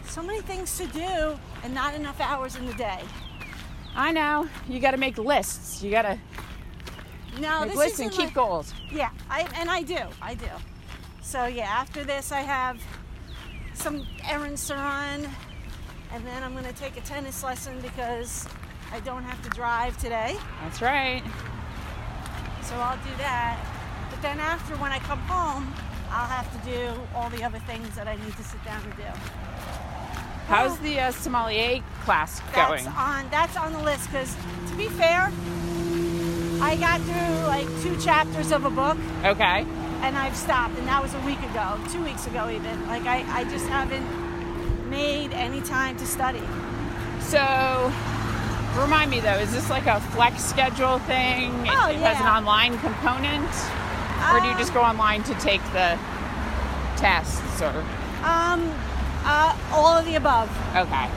so 0.08 0.24
many 0.24 0.40
things 0.40 0.78
to 0.78 0.88
do, 0.88 1.38
and 1.62 1.74
not 1.74 1.94
enough 1.94 2.22
hours 2.22 2.56
in 2.56 2.66
the 2.66 2.74
day. 2.76 3.02
I 3.94 4.14
know 4.14 4.48
you 4.70 4.80
got 4.80 4.92
to 4.92 4.98
make 4.98 5.18
lists. 5.18 5.84
You 5.84 5.92
got 5.92 6.04
to 6.04 6.18
No, 7.42 7.66
make 7.66 7.76
lists 7.76 8.00
and 8.00 8.10
keep 8.12 8.28
like- 8.28 8.34
goals. 8.34 8.74
Yeah, 8.90 9.10
I 9.30 9.46
and 9.56 9.70
I 9.70 9.82
do. 9.84 10.00
I 10.22 10.36
do. 10.36 10.48
So 11.22 11.46
yeah, 11.48 11.66
after 11.66 12.06
this, 12.06 12.32
I 12.32 12.40
have 12.40 12.82
some 13.74 14.08
errands 14.24 14.66
to 14.68 14.76
run, 14.76 15.28
and 16.14 16.26
then 16.26 16.44
I'm 16.44 16.54
gonna 16.56 16.72
take 16.72 16.96
a 16.96 17.02
tennis 17.02 17.44
lesson 17.44 17.78
because 17.82 18.48
I 18.94 19.02
don't 19.02 19.24
have 19.24 19.44
to 19.44 19.50
drive 19.50 19.98
today. 19.98 20.38
That's 20.64 20.82
right. 20.82 21.24
So 22.64 22.76
I'll 22.78 22.96
do 23.04 23.12
that. 23.18 23.58
But 24.20 24.28
then 24.36 24.40
after, 24.42 24.76
when 24.76 24.92
I 24.92 25.00
come 25.00 25.20
home, 25.20 25.74
I'll 26.12 26.28
have 26.28 26.52
to 26.52 26.70
do 26.70 26.92
all 27.16 27.30
the 27.30 27.42
other 27.42 27.60
things 27.60 27.96
that 27.96 28.06
I 28.06 28.18
need 28.18 28.36
to 28.36 28.44
sit 28.44 28.62
down 28.66 28.84
and 28.84 28.94
do. 28.98 29.04
How's 30.48 30.78
the 30.80 31.00
uh, 31.00 31.12
sommelier 31.12 31.82
class 32.04 32.42
That's 32.54 32.84
going? 32.84 32.88
on. 32.98 33.30
That's 33.32 33.56
on 33.56 33.72
the 33.72 33.80
list 33.82 34.08
because, 34.12 34.36
to 34.72 34.76
be 34.76 34.90
fair, 34.90 35.32
I 36.62 36.76
got 36.76 37.00
through 37.00 37.48
like 37.48 37.66
two 37.82 37.96
chapters 38.04 38.52
of 38.52 38.66
a 38.66 38.70
book 38.70 38.98
Okay. 39.24 39.66
and 40.02 40.18
I've 40.18 40.36
stopped, 40.36 40.78
and 40.78 40.86
that 40.90 41.02
was 41.02 41.14
a 41.14 41.22
week 41.22 41.40
ago, 41.44 41.80
two 41.90 42.04
weeks 42.04 42.28
ago 42.28 42.50
even. 42.50 42.88
Like 42.88 43.04
I, 43.04 43.24
I 43.40 43.44
just 43.46 43.68
haven't 43.68 44.04
made 44.90 45.32
any 45.32 45.62
time 45.62 45.96
to 45.96 46.06
study. 46.06 46.44
So, 47.22 47.40
remind 48.76 49.12
me 49.12 49.22
though, 49.22 49.38
is 49.38 49.54
this 49.54 49.70
like 49.70 49.86
a 49.86 50.02
flex 50.12 50.44
schedule 50.44 51.00
thing? 51.00 51.54
It, 51.66 51.72
Oh, 51.72 51.88
it 51.90 51.96
has 52.04 52.20
an 52.20 52.28
online 52.28 52.78
component? 52.80 53.48
Or 54.32 54.40
do 54.40 54.46
you 54.48 54.54
Um, 54.54 54.58
just 54.60 54.74
go 54.74 54.82
online 54.82 55.24
to 55.24 55.34
take 55.36 55.62
the 55.74 55.98
tests 56.98 57.62
or 57.62 57.84
Um, 58.24 58.72
uh, 59.26 59.56
all 59.74 59.98
of 59.98 60.06
the 60.06 60.16
above. 60.16 60.50
okay. 60.76 61.08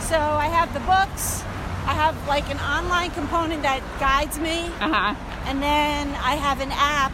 So 0.00 0.18
I 0.18 0.46
have 0.48 0.72
the 0.74 0.80
books. 0.80 1.42
I 1.86 1.94
have 1.94 2.14
like 2.28 2.48
an 2.50 2.58
online 2.60 3.10
component 3.12 3.62
that 3.62 3.80
guides 4.00 4.38
me, 4.38 4.70
Uh-huh. 4.80 5.14
and 5.46 5.62
then 5.62 6.08
I 6.22 6.34
have 6.36 6.60
an 6.60 6.72
app 6.72 7.12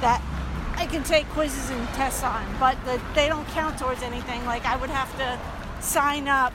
that 0.00 0.20
I 0.76 0.86
can 0.86 1.02
take 1.04 1.28
quizzes 1.30 1.70
and 1.70 1.88
tests 1.90 2.22
on. 2.24 2.44
But 2.58 2.76
the, 2.84 3.00
they 3.14 3.28
don't 3.28 3.46
count 3.48 3.78
towards 3.78 4.02
anything. 4.02 4.44
Like 4.46 4.64
I 4.66 4.76
would 4.76 4.90
have 4.90 5.10
to 5.18 5.38
sign 5.80 6.28
up. 6.28 6.52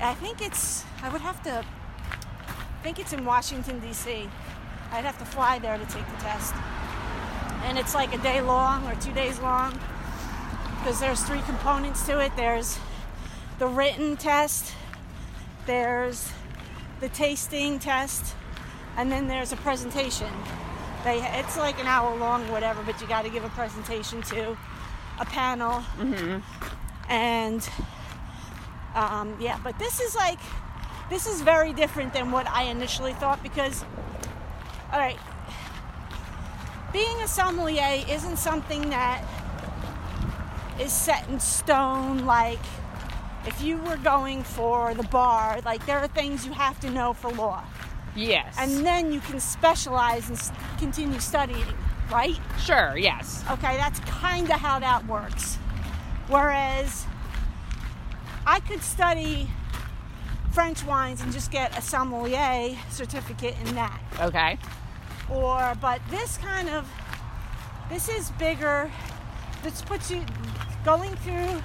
I 0.00 0.14
think 0.14 0.40
it's. 0.40 0.84
I 1.02 1.08
would 1.08 1.20
have 1.22 1.42
to. 1.44 1.64
I 1.64 2.82
think 2.82 2.98
it's 2.98 3.12
in 3.12 3.24
Washington 3.24 3.80
D.C. 3.80 4.28
I'd 4.92 5.04
have 5.04 5.18
to 5.18 5.24
fly 5.24 5.58
there 5.58 5.78
to 5.78 5.84
take 5.86 6.06
the 6.10 6.22
test, 6.22 6.54
and 7.64 7.78
it's 7.78 7.94
like 7.94 8.14
a 8.14 8.18
day 8.18 8.40
long 8.40 8.86
or 8.86 8.94
two 8.96 9.12
days 9.12 9.38
long 9.40 9.78
because 10.78 10.98
there's 10.98 11.22
three 11.22 11.42
components 11.42 12.04
to 12.06 12.18
it. 12.20 12.32
There's 12.36 12.78
the 13.58 13.66
written 13.66 14.16
test, 14.16 14.72
there's 15.66 16.32
the 17.00 17.08
tasting 17.10 17.78
test, 17.78 18.34
and 18.96 19.12
then 19.12 19.28
there's 19.28 19.52
a 19.52 19.56
presentation. 19.56 20.28
They, 21.04 21.22
it's 21.38 21.56
like 21.56 21.80
an 21.80 21.86
hour 21.86 22.16
long, 22.16 22.48
whatever, 22.50 22.82
but 22.82 23.00
you 23.00 23.06
got 23.06 23.24
to 23.24 23.30
give 23.30 23.44
a 23.44 23.48
presentation 23.50 24.22
to 24.22 24.56
a 25.18 25.24
panel. 25.24 25.82
And 27.08 27.68
um, 28.94 29.36
yeah, 29.40 29.58
but 29.62 29.78
this 29.78 30.00
is 30.00 30.14
like, 30.14 30.38
this 31.08 31.26
is 31.26 31.40
very 31.42 31.72
different 31.72 32.12
than 32.12 32.30
what 32.32 32.46
I 32.48 32.64
initially 32.64 33.12
thought 33.14 33.42
because, 33.42 33.84
all 34.92 34.98
right, 34.98 35.18
being 36.92 37.16
a 37.22 37.28
sommelier 37.28 38.04
isn't 38.08 38.36
something 38.36 38.90
that 38.90 39.22
is 40.80 40.92
set 40.92 41.28
in 41.28 41.38
stone 41.38 42.24
like 42.26 42.58
if 43.46 43.62
you 43.62 43.76
were 43.78 43.96
going 43.98 44.42
for 44.42 44.92
the 44.94 45.02
bar 45.04 45.60
like 45.64 45.84
there 45.86 45.98
are 45.98 46.08
things 46.08 46.46
you 46.46 46.52
have 46.52 46.78
to 46.80 46.90
know 46.90 47.12
for 47.12 47.30
law 47.32 47.62
Yes. 48.16 48.56
and 48.58 48.84
then 48.84 49.12
you 49.12 49.20
can 49.20 49.38
specialize 49.40 50.28
and 50.28 50.40
continue 50.78 51.20
studying 51.20 51.64
right 52.10 52.38
sure, 52.58 52.96
yes. 52.96 53.44
okay 53.50 53.76
that's 53.76 54.00
kind 54.00 54.46
of 54.50 54.58
how 54.58 54.78
that 54.80 55.06
works 55.06 55.56
whereas 56.28 57.06
i 58.46 58.58
could 58.60 58.82
study 58.82 59.48
french 60.52 60.82
wines 60.84 61.20
and 61.20 61.30
just 61.32 61.50
get 61.52 61.76
a 61.78 61.82
sommelier 61.82 62.74
certificate 62.90 63.54
in 63.66 63.74
that 63.74 64.00
Okay. 64.20 64.58
Or 65.30 65.74
but 65.80 66.00
this 66.10 66.36
kind 66.38 66.68
of 66.68 66.88
this 67.88 68.08
is 68.08 68.30
bigger 68.32 68.90
this 69.62 69.82
puts 69.82 70.10
you 70.10 70.22
going 70.84 71.14
through 71.16 71.60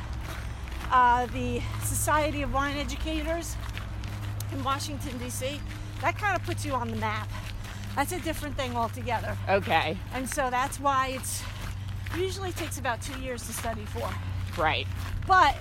uh, 0.91 1.25
the 1.27 1.61
society 1.83 2.41
of 2.41 2.53
wine 2.53 2.77
educators 2.77 3.55
in 4.53 4.63
washington 4.63 5.17
d.c 5.17 5.59
that 6.01 6.17
kind 6.17 6.35
of 6.35 6.43
puts 6.45 6.65
you 6.65 6.73
on 6.73 6.89
the 6.89 6.97
map 6.97 7.27
that's 7.95 8.11
a 8.11 8.19
different 8.19 8.55
thing 8.57 8.75
altogether 8.75 9.35
Okay. 9.49 9.97
and 10.13 10.29
so 10.29 10.49
that's 10.49 10.79
why 10.79 11.07
it's 11.09 11.41
usually 12.17 12.51
takes 12.51 12.77
about 12.77 13.01
two 13.01 13.19
years 13.21 13.45
to 13.47 13.53
study 13.53 13.85
for 13.85 14.09
Right. 14.57 14.87
but 15.27 15.55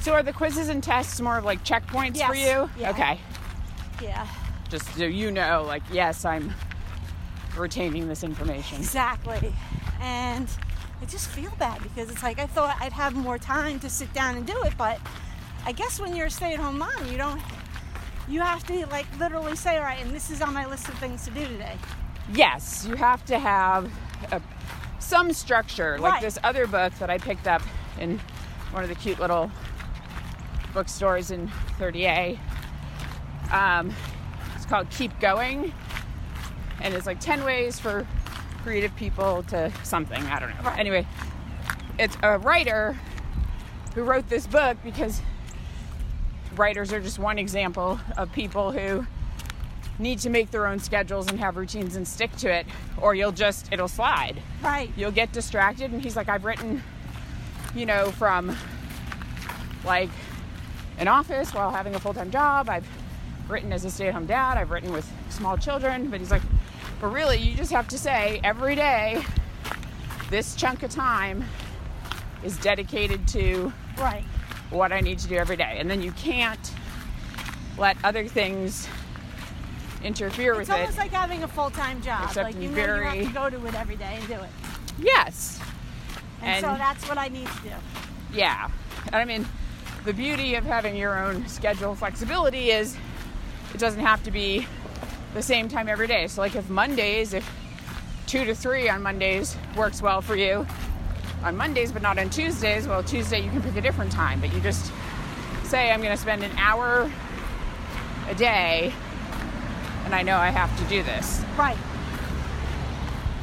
So 0.00 0.12
are 0.14 0.22
the 0.22 0.32
quizzes 0.32 0.68
and 0.68 0.82
tests 0.82 1.20
more 1.20 1.36
of 1.38 1.44
like 1.44 1.62
checkpoints 1.64 2.24
for 2.26 2.34
you? 2.34 2.70
Yeah. 2.78 2.90
Okay. 2.90 3.20
yeah 4.02 4.26
Just 4.70 4.86
so 4.96 5.04
you 5.04 5.30
know, 5.30 5.64
like, 5.66 5.82
yes, 5.92 6.24
I'm 6.24 6.54
retaining 7.58 8.08
this 8.08 8.22
information. 8.24 8.78
Exactly. 8.78 9.52
And 10.00 10.48
I 11.00 11.04
just 11.06 11.28
feel 11.28 11.52
bad 11.58 11.82
because 11.82 12.10
it's 12.10 12.22
like 12.22 12.38
I 12.38 12.46
thought 12.46 12.76
I'd 12.80 12.92
have 12.92 13.14
more 13.14 13.38
time 13.38 13.80
to 13.80 13.90
sit 13.90 14.12
down 14.12 14.36
and 14.36 14.46
do 14.46 14.60
it, 14.64 14.74
but 14.78 14.98
I 15.64 15.72
guess 15.72 16.00
when 16.00 16.14
you're 16.14 16.26
a 16.26 16.30
stay 16.30 16.54
at 16.54 16.60
home 16.60 16.78
mom, 16.78 17.06
you 17.10 17.16
don't, 17.18 17.40
you 18.28 18.40
have 18.40 18.64
to 18.68 18.86
like 18.86 19.06
literally 19.18 19.56
say, 19.56 19.76
all 19.76 19.82
right, 19.84 20.00
and 20.02 20.10
this 20.14 20.30
is 20.30 20.40
on 20.42 20.54
my 20.54 20.66
list 20.66 20.88
of 20.88 20.94
things 20.98 21.24
to 21.24 21.30
do 21.30 21.44
today. 21.46 21.76
Yes, 22.32 22.86
you 22.88 22.94
have 22.96 23.24
to 23.26 23.38
have 23.38 23.90
a, 24.32 24.40
some 24.98 25.32
structure. 25.32 25.98
Like 25.98 26.12
Right. 26.14 26.22
this 26.22 26.38
other 26.42 26.66
book 26.66 26.92
that 26.98 27.10
I 27.10 27.18
picked 27.18 27.46
up 27.46 27.62
in 27.98 28.18
one 28.72 28.82
of 28.82 28.88
the 28.88 28.94
cute 28.96 29.18
little 29.20 29.50
bookstores 30.74 31.30
in 31.30 31.48
30A. 31.78 32.38
Um, 33.52 33.92
It's 34.56 34.66
called 34.66 34.90
Keep 34.90 35.18
Going. 35.20 35.72
And 36.80 36.94
it's 36.94 37.06
like 37.06 37.20
10 37.20 37.44
ways 37.44 37.78
for 37.80 38.06
creative 38.62 38.94
people 38.96 39.42
to 39.44 39.72
something. 39.82 40.22
I 40.24 40.38
don't 40.40 40.50
know. 40.62 40.70
Anyway, 40.70 41.06
it's 41.98 42.16
a 42.22 42.38
writer 42.38 42.96
who 43.94 44.02
wrote 44.02 44.28
this 44.28 44.46
book 44.46 44.76
because 44.84 45.22
writers 46.56 46.92
are 46.92 47.00
just 47.00 47.18
one 47.18 47.38
example 47.38 47.98
of 48.16 48.32
people 48.32 48.72
who 48.72 49.06
need 49.98 50.18
to 50.18 50.28
make 50.30 50.50
their 50.50 50.66
own 50.66 50.78
schedules 50.78 51.28
and 51.28 51.38
have 51.38 51.56
routines 51.56 51.96
and 51.96 52.06
stick 52.06 52.34
to 52.36 52.52
it 52.52 52.66
or 53.00 53.14
you'll 53.14 53.32
just 53.32 53.72
it'll 53.72 53.88
slide 53.88 54.36
Right. 54.62 54.90
you'll 54.96 55.10
get 55.10 55.32
distracted 55.32 55.90
and 55.90 56.02
he's 56.02 56.16
like 56.16 56.28
i've 56.28 56.44
written 56.44 56.82
you 57.74 57.86
know 57.86 58.10
from 58.10 58.54
like 59.84 60.10
an 60.98 61.08
office 61.08 61.54
while 61.54 61.70
having 61.70 61.94
a 61.94 61.98
full-time 61.98 62.30
job 62.30 62.68
i've 62.68 62.86
written 63.48 63.72
as 63.72 63.84
a 63.86 63.90
stay-at-home 63.90 64.26
dad 64.26 64.58
i've 64.58 64.70
written 64.70 64.92
with 64.92 65.10
small 65.30 65.56
children 65.56 66.10
but 66.10 66.20
he's 66.20 66.30
like 66.30 66.42
but 67.00 67.08
really 67.12 67.36
you 67.38 67.54
just 67.54 67.72
have 67.72 67.88
to 67.88 67.98
say 67.98 68.40
every 68.44 68.74
day 68.74 69.22
this 70.30 70.54
chunk 70.54 70.82
of 70.82 70.90
time 70.90 71.44
is 72.42 72.56
dedicated 72.58 73.26
to 73.28 73.72
Right. 73.98 74.24
what 74.70 74.92
I 74.92 75.00
need 75.00 75.18
to 75.20 75.28
do 75.28 75.36
every 75.36 75.56
day. 75.56 75.76
And 75.78 75.90
then 75.90 76.02
you 76.02 76.12
can't 76.12 76.72
let 77.78 77.96
other 78.04 78.26
things 78.26 78.88
interfere 80.04 80.52
It's 80.52 80.68
with 80.68 80.70
it. 80.70 80.72
It's 80.72 80.80
almost 80.80 80.98
like 80.98 81.10
having 81.12 81.42
a 81.42 81.48
full 81.48 81.70
time 81.70 82.00
job. 82.02 82.24
Except 82.24 82.44
like 82.44 82.54
you 82.56 82.62
know 82.62 82.68
you 82.68 82.74
very- 82.74 83.04
have 83.18 83.26
to 83.28 83.32
go 83.32 83.50
to 83.50 83.66
it 83.66 83.74
every 83.74 83.96
day 83.96 84.16
and 84.18 84.26
do 84.28 84.34
it. 84.34 84.50
yes. 84.98 85.60
And, 86.42 86.64
so 86.64 86.74
that's 86.76 87.08
what 87.08 87.18
I 87.18 87.28
need 87.28 87.46
to 87.46 87.62
do. 87.62 87.70
Yeah. 88.32 88.68
And 89.06 89.14
I 89.16 89.24
mean, 89.24 89.46
the 90.04 90.12
beauty 90.12 90.54
of 90.54 90.64
having 90.64 90.94
your 90.96 91.18
own 91.18 91.46
schedule 91.48 91.94
flexibility 91.94 92.70
is 92.70 92.96
it 93.74 93.78
doesn't 93.78 94.00
have 94.02 94.22
to 94.24 94.30
be 94.30 94.66
the 95.36 95.42
same 95.42 95.68
time 95.68 95.86
every 95.88 96.06
day. 96.06 96.26
So, 96.26 96.40
like 96.40 96.56
if 96.56 96.68
Mondays, 96.70 97.34
if 97.34 97.48
two 98.26 98.44
to 98.44 98.54
three 98.54 98.88
on 98.88 99.02
Mondays 99.02 99.56
works 99.76 100.00
well 100.00 100.22
for 100.22 100.34
you 100.34 100.66
on 101.42 101.56
Mondays, 101.56 101.92
but 101.92 102.02
not 102.02 102.18
on 102.18 102.30
Tuesdays, 102.30 102.88
well, 102.88 103.02
Tuesday 103.02 103.40
you 103.44 103.50
can 103.50 103.62
pick 103.62 103.76
a 103.76 103.80
different 103.82 104.10
time, 104.10 104.40
but 104.40 104.52
you 104.52 104.60
just 104.60 104.90
say, 105.62 105.92
I'm 105.92 106.00
going 106.00 106.14
to 106.14 106.20
spend 106.20 106.42
an 106.42 106.52
hour 106.56 107.10
a 108.28 108.34
day 108.34 108.92
and 110.06 110.14
I 110.14 110.22
know 110.22 110.36
I 110.36 110.48
have 110.48 110.74
to 110.78 110.84
do 110.84 111.02
this. 111.02 111.42
Right. 111.58 111.76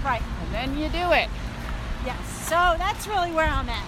Right. 0.03 0.21
And 0.41 0.53
then 0.53 0.77
you 0.77 0.89
do 0.89 1.11
it. 1.11 1.29
Yes. 2.05 2.47
So 2.47 2.55
that's 2.77 3.07
really 3.07 3.31
where 3.31 3.47
I'm 3.47 3.69
at. 3.69 3.87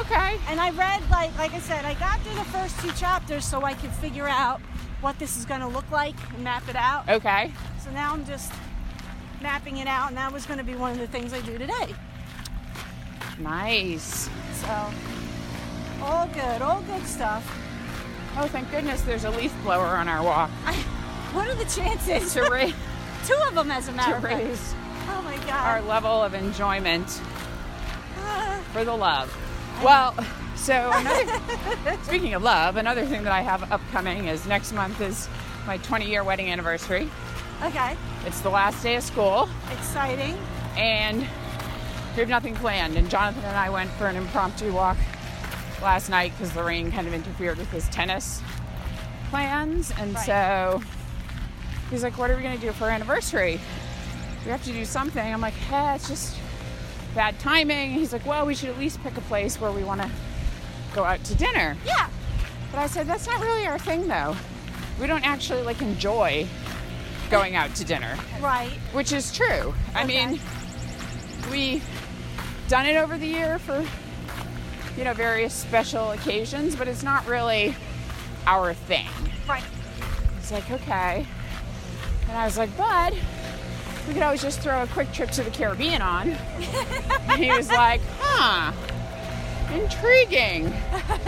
Okay. 0.00 0.38
And 0.48 0.60
I 0.60 0.70
read 0.70 1.02
like 1.10 1.36
like 1.38 1.54
I 1.54 1.60
said, 1.60 1.84
I 1.84 1.94
got 1.94 2.20
through 2.20 2.34
the 2.34 2.44
first 2.44 2.78
two 2.80 2.92
chapters 2.92 3.44
so 3.44 3.62
I 3.62 3.74
could 3.74 3.92
figure 3.92 4.28
out 4.28 4.60
what 5.00 5.18
this 5.18 5.36
is 5.36 5.44
going 5.44 5.60
to 5.60 5.68
look 5.68 5.90
like 5.90 6.14
and 6.34 6.42
map 6.44 6.68
it 6.68 6.76
out. 6.76 7.08
Okay. 7.08 7.52
So 7.84 7.90
now 7.90 8.12
I'm 8.12 8.24
just 8.26 8.52
mapping 9.42 9.76
it 9.78 9.86
out, 9.86 10.08
and 10.08 10.16
that 10.16 10.32
was 10.32 10.46
going 10.46 10.58
to 10.58 10.64
be 10.64 10.74
one 10.74 10.92
of 10.92 10.98
the 10.98 11.06
things 11.06 11.32
I 11.32 11.40
do 11.42 11.58
today. 11.58 11.94
Nice. 13.38 14.28
So 14.54 14.90
all 16.02 16.26
good, 16.28 16.62
all 16.62 16.80
good 16.82 17.06
stuff. 17.06 17.44
Oh, 18.38 18.46
thank 18.48 18.70
goodness 18.70 19.02
there's 19.02 19.24
a 19.24 19.30
leaf 19.30 19.54
blower 19.62 19.96
on 19.96 20.08
our 20.08 20.22
walk 20.22 20.50
I, 20.66 20.74
what 21.32 21.48
are 21.48 21.54
the 21.54 21.64
chances? 21.64 22.34
to, 22.34 22.42
ra- 22.42 22.70
Two 23.26 23.34
of 23.48 23.54
them, 23.54 23.70
as 23.70 23.88
a 23.88 23.92
matter 23.92 24.16
of 24.16 24.22
fact. 24.22 24.34
raise 24.44 24.74
Oh 25.08 25.22
my 25.22 25.36
God. 25.46 25.50
our 25.50 25.80
level 25.82 26.22
of 26.22 26.34
enjoyment 26.34 27.20
Ah, 28.18 28.60
for 28.72 28.84
the 28.84 28.94
love. 28.94 29.34
Well, 29.82 30.14
so 30.66 30.90
another, 30.92 31.96
speaking 32.02 32.34
of 32.34 32.42
love, 32.42 32.76
another 32.76 33.06
thing 33.06 33.22
that 33.22 33.32
I 33.32 33.40
have 33.40 33.70
upcoming 33.70 34.26
is 34.26 34.44
next 34.46 34.72
month 34.72 35.00
is 35.00 35.28
my 35.64 35.76
20 35.78 36.06
year 36.06 36.24
wedding 36.24 36.50
anniversary. 36.50 37.08
okay. 37.62 37.96
It's 38.26 38.40
the 38.40 38.50
last 38.50 38.82
day 38.82 38.96
of 38.96 39.04
school, 39.04 39.48
Exciting. 39.70 40.36
and 40.76 41.20
we 41.20 42.20
have 42.20 42.28
nothing 42.28 42.56
planned. 42.56 42.96
And 42.96 43.08
Jonathan 43.08 43.44
and 43.44 43.56
I 43.56 43.70
went 43.70 43.90
for 43.92 44.08
an 44.08 44.16
impromptu 44.16 44.72
walk 44.72 44.96
last 45.80 46.08
night 46.10 46.32
because 46.36 46.52
the 46.52 46.64
rain 46.64 46.90
kind 46.90 47.06
of 47.06 47.14
interfered 47.14 47.58
with 47.58 47.70
his 47.70 47.88
tennis 47.90 48.42
plans. 49.30 49.92
And 50.00 50.14
Right. 50.14 50.26
so 50.26 50.82
he's 51.90 52.02
like, 52.02 52.18
What 52.18 52.28
are 52.32 52.36
we 52.36 52.42
going 52.42 52.56
to 52.58 52.60
do 52.60 52.72
for 52.72 52.86
our 52.86 52.90
anniversary? 52.90 53.60
We 54.44 54.50
have 54.50 54.64
to 54.64 54.72
do 54.72 54.84
something. 54.84 55.32
I'm 55.32 55.40
like, 55.40 55.54
Hey, 55.54 55.94
it's 55.94 56.08
just 56.08 56.36
bad 57.14 57.38
timing. 57.38 57.92
He's 57.92 58.12
like, 58.12 58.26
Well, 58.26 58.46
we 58.46 58.54
should 58.56 58.70
at 58.70 58.78
least 58.80 59.00
pick 59.04 59.16
a 59.16 59.20
place 59.22 59.60
where 59.60 59.70
we 59.70 59.84
want 59.84 60.02
to 60.02 60.10
go 60.96 61.04
out 61.04 61.22
to 61.24 61.34
dinner. 61.36 61.76
Yeah. 61.84 62.08
But 62.72 62.80
I 62.80 62.86
said, 62.88 63.06
That's 63.06 63.26
not 63.26 63.40
really 63.40 63.66
our 63.66 63.78
thing, 63.78 64.08
though. 64.08 64.34
We 65.00 65.06
don't 65.06 65.24
actually 65.24 65.62
like 65.62 65.82
enjoy 65.82 66.46
going 67.30 67.54
out 67.56 67.74
to 67.74 67.84
dinner 67.84 68.16
Right. 68.40 68.70
which 68.92 69.12
is 69.12 69.32
true. 69.36 69.74
I 69.94 70.04
mean, 70.06 70.40
we've 71.50 71.84
done 72.68 72.86
it 72.86 72.96
over 72.96 73.18
the 73.18 73.26
year 73.26 73.58
for 73.58 73.84
you 74.96 75.04
know 75.04 75.12
various 75.12 75.52
special 75.52 76.12
occasions, 76.12 76.74
but 76.74 76.88
it's 76.88 77.02
not 77.02 77.26
really 77.26 77.76
our 78.46 78.72
thing. 78.72 79.08
Right. 79.46 79.64
It's 80.38 80.50
like 80.50 80.70
okay, 80.70 81.26
and 82.28 82.38
I 82.38 82.44
was 82.46 82.56
like, 82.56 82.74
"Bud, 82.76 83.12
we 84.08 84.14
could 84.14 84.22
always 84.22 84.40
just 84.40 84.60
throw 84.60 84.82
a 84.84 84.86
quick 84.86 85.12
trip 85.12 85.30
to 85.32 85.42
the 85.42 85.50
Caribbean 85.50 86.00
on. 86.00 86.30
and 86.30 87.38
he 87.44 87.50
was 87.50 87.68
like, 87.68 88.00
huh. 88.20 88.72
Intriguing. 89.72 90.72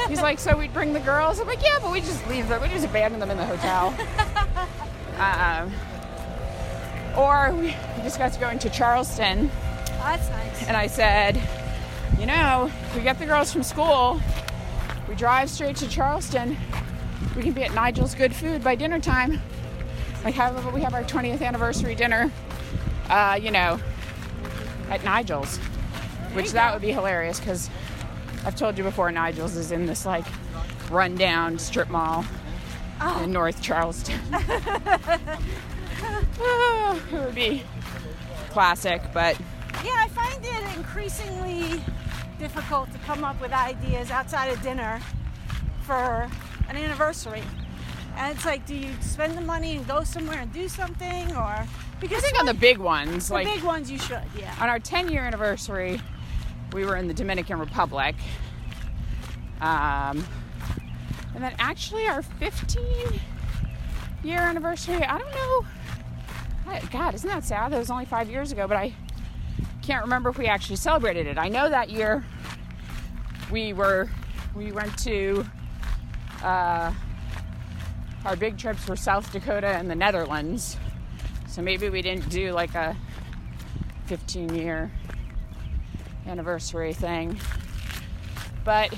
He's 0.09 0.20
like, 0.22 0.39
so 0.39 0.57
we'd 0.57 0.72
bring 0.72 0.93
the 0.93 1.01
girls. 1.01 1.41
I'm 1.41 1.47
like, 1.47 1.62
yeah, 1.62 1.78
but 1.80 1.91
we 1.93 2.01
just 2.01 2.26
leave 2.28 2.49
them. 2.49 2.62
We 2.62 2.68
just 2.68 2.86
abandon 2.86 3.20
them 3.20 3.30
in 3.30 3.36
the 3.36 3.45
hotel. 3.47 3.95
um, 5.18 5.72
or 7.16 7.53
we 7.55 7.70
just 8.03 8.18
got 8.18 8.32
to 8.32 8.41
go 8.41 8.49
into 8.49 8.70
Charleston, 8.70 9.51
Oh, 9.53 10.03
that's 10.05 10.28
nice. 10.30 10.66
and 10.68 10.76
I 10.76 10.86
said, 10.86 11.41
you 12.18 12.26
know, 12.26 12.70
if 12.86 12.97
we 12.97 13.03
get 13.03 13.18
the 13.18 13.26
girls 13.26 13.53
from 13.53 13.62
school, 13.64 14.20
we 15.09 15.14
drive 15.16 15.51
straight 15.51 15.76
to 15.76 15.89
Charleston. 15.89 16.57
We 17.36 17.43
can 17.43 17.53
be 17.53 17.64
at 17.64 17.74
Nigel's 17.74 18.14
Good 18.14 18.34
Food 18.34 18.62
by 18.62 18.74
dinner 18.76 19.01
time. 19.01 19.41
Like, 20.24 20.34
how 20.34 20.51
about 20.51 20.72
we 20.72 20.80
have 20.82 20.95
our 20.95 21.03
20th 21.05 21.43
anniversary 21.43 21.95
dinner, 21.95 22.30
uh, 23.09 23.39
you 23.41 23.51
know, 23.51 23.80
at 24.91 25.03
Nigel's, 25.05 25.59
which 26.34 26.53
that 26.53 26.68
go. 26.68 26.74
would 26.74 26.82
be 26.82 26.93
hilarious 26.93 27.39
because 27.41 27.68
I've 28.45 28.57
told 28.57 28.78
you 28.78 28.84
before, 28.84 29.11
Nigel's 29.12 29.57
is 29.57 29.72
in 29.72 29.86
this 29.86 30.07
like 30.07 30.24
rundown 30.91 31.59
strip 31.59 31.89
mall 31.91 32.24
Oh. 33.01 33.22
in 33.22 33.32
North 33.32 33.61
Charleston. 33.62 34.20
Ah, 36.41 36.95
it 37.12 37.12
would 37.12 37.34
be 37.34 37.64
classic, 38.51 39.03
but 39.12 39.36
Yeah, 39.84 39.91
I 39.97 40.09
find 40.09 40.45
it 40.45 40.76
increasingly 40.76 41.82
difficult 42.39 42.93
to 42.93 42.99
come 42.99 43.24
up 43.24 43.41
with 43.41 43.53
ideas 43.53 44.11
outside 44.12 44.47
of 44.47 44.62
dinner 44.62 45.01
for 45.82 46.28
an 46.68 46.76
anniversary. 46.76 47.43
And 48.16 48.34
it's 48.36 48.45
like, 48.45 48.64
do 48.66 48.74
you 48.76 48.91
spend 49.01 49.36
the 49.36 49.41
money 49.43 49.76
and 49.76 49.86
go 49.89 50.05
somewhere 50.05 50.39
and 50.41 50.53
do 50.53 50.68
something, 50.68 51.30
or 51.36 51.43
I 51.43 51.66
because 52.01 52.22
think 52.22 52.39
on 52.39 52.47
the 52.47 52.55
big 52.55 52.78
ones, 52.78 53.28
the 53.28 53.34
like 53.34 53.47
big 53.53 53.64
ones 53.64 53.91
you 53.91 53.99
should, 53.99 54.22
yeah. 54.39 54.55
on 54.61 54.68
our 54.68 54.78
10 54.78 55.09
year 55.11 55.22
anniversary, 55.24 56.01
we 56.72 56.84
were 56.84 56.96
in 56.96 57.08
the 57.08 57.14
Dominican 57.14 57.58
Republic. 57.58 58.14
Um, 59.60 60.24
and 61.34 61.42
then 61.42 61.54
actually, 61.58 62.06
our 62.06 62.22
15 62.22 63.20
year 64.22 64.38
anniversary, 64.38 65.02
I 65.02 65.18
don't 65.18 65.30
know. 65.30 65.66
God, 66.90 67.14
isn't 67.14 67.28
that 67.28 67.44
sad? 67.44 67.72
That 67.72 67.78
was 67.78 67.90
only 67.90 68.04
five 68.04 68.30
years 68.30 68.52
ago, 68.52 68.68
but 68.68 68.76
I 68.76 68.92
can't 69.82 70.02
remember 70.02 70.28
if 70.28 70.38
we 70.38 70.46
actually 70.46 70.76
celebrated 70.76 71.26
it. 71.26 71.38
I 71.38 71.48
know 71.48 71.68
that 71.68 71.88
year 71.88 72.24
we 73.50 73.72
were, 73.72 74.08
we 74.54 74.70
went 74.72 74.96
to, 74.98 75.46
uh, 76.42 76.92
our 78.24 78.36
big 78.36 78.58
trips 78.58 78.86
were 78.86 78.96
South 78.96 79.32
Dakota 79.32 79.68
and 79.68 79.90
the 79.90 79.94
Netherlands. 79.94 80.76
So 81.46 81.62
maybe 81.62 81.88
we 81.88 82.02
didn't 82.02 82.28
do 82.28 82.52
like 82.52 82.74
a 82.74 82.96
15 84.06 84.54
year 84.54 84.90
anniversary 86.28 86.92
thing. 86.92 87.38
But 88.64 88.92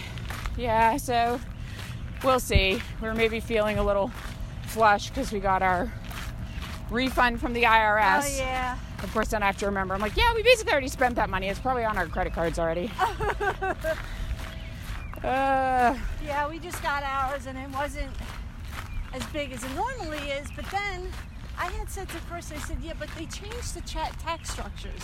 yeah, 0.57 0.97
so 0.97 1.41
we'll 2.25 2.41
see. 2.41 2.83
We're 3.01 3.15
maybe 3.15 3.41
feeling 3.41 3.79
a 3.79 3.85
little 3.85 4.11
flush 4.67 5.09
because 5.09 5.33
we 5.33 5.41
got 5.41 5.63
our 5.63 5.93
refund 6.91 7.41
from 7.41 7.53
the 7.53 7.63
IRS. 7.63 8.39
Oh 8.41 8.43
yeah. 8.43 8.77
Of 9.03 9.13
course, 9.13 9.29
then 9.29 9.43
I 9.43 9.47
have 9.47 9.57
to 9.59 9.67
remember. 9.67 9.95
I'm 9.95 10.01
like, 10.01 10.17
yeah, 10.17 10.35
we 10.35 10.43
basically 10.43 10.73
already 10.73 10.89
spent 10.89 11.15
that 11.17 11.31
money. 11.31 11.49
It's 11.49 11.59
probably 11.61 11.85
on 11.85 11.97
our 11.97 12.07
credit 12.07 12.35
cards 12.35 12.59
already. 12.59 12.91
uh, 15.25 15.97
Yeah, 16.25 16.49
we 16.49 16.59
just 16.59 16.83
got 16.83 17.03
ours 17.03 17.47
and 17.47 17.57
it 17.57 17.71
wasn't 17.71 18.11
as 19.15 19.25
big 19.27 19.53
as 19.53 19.65
it 19.65 19.75
normally 19.75 20.19
is. 20.31 20.49
But 20.55 20.67
then 20.71 21.09
I 21.59 21.67
had 21.73 21.89
said 21.89 22.09
to 22.11 22.19
Chris, 22.29 22.53
I 22.53 22.59
said, 22.59 22.79
yeah, 22.83 22.93
but 22.99 23.09
they 23.17 23.25
changed 23.27 23.75
the 23.75 23.81
chat 23.83 24.19
tax 24.19 24.51
structures. 24.51 25.03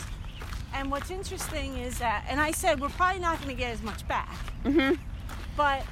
And 0.76 0.90
what's 0.90 1.10
interesting 1.10 1.78
is 1.78 1.98
that, 2.00 2.26
and 2.28 2.38
I 2.38 2.50
said, 2.50 2.80
we're 2.80 2.90
probably 2.90 3.20
not 3.20 3.38
going 3.38 3.48
to 3.48 3.56
get 3.56 3.72
as 3.72 3.82
much 3.82 4.06
back. 4.06 4.28
hmm 4.62 4.92
But 5.56 5.82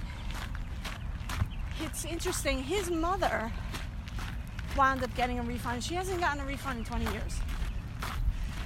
it's 1.82 2.04
interesting, 2.04 2.62
his 2.62 2.90
mother 2.90 3.50
wound 4.76 5.02
up 5.02 5.14
getting 5.16 5.38
a 5.38 5.42
refund. 5.42 5.82
She 5.82 5.94
hasn't 5.94 6.20
gotten 6.20 6.40
a 6.40 6.44
refund 6.46 6.80
in 6.80 6.84
20 6.84 7.04
years. 7.12 7.40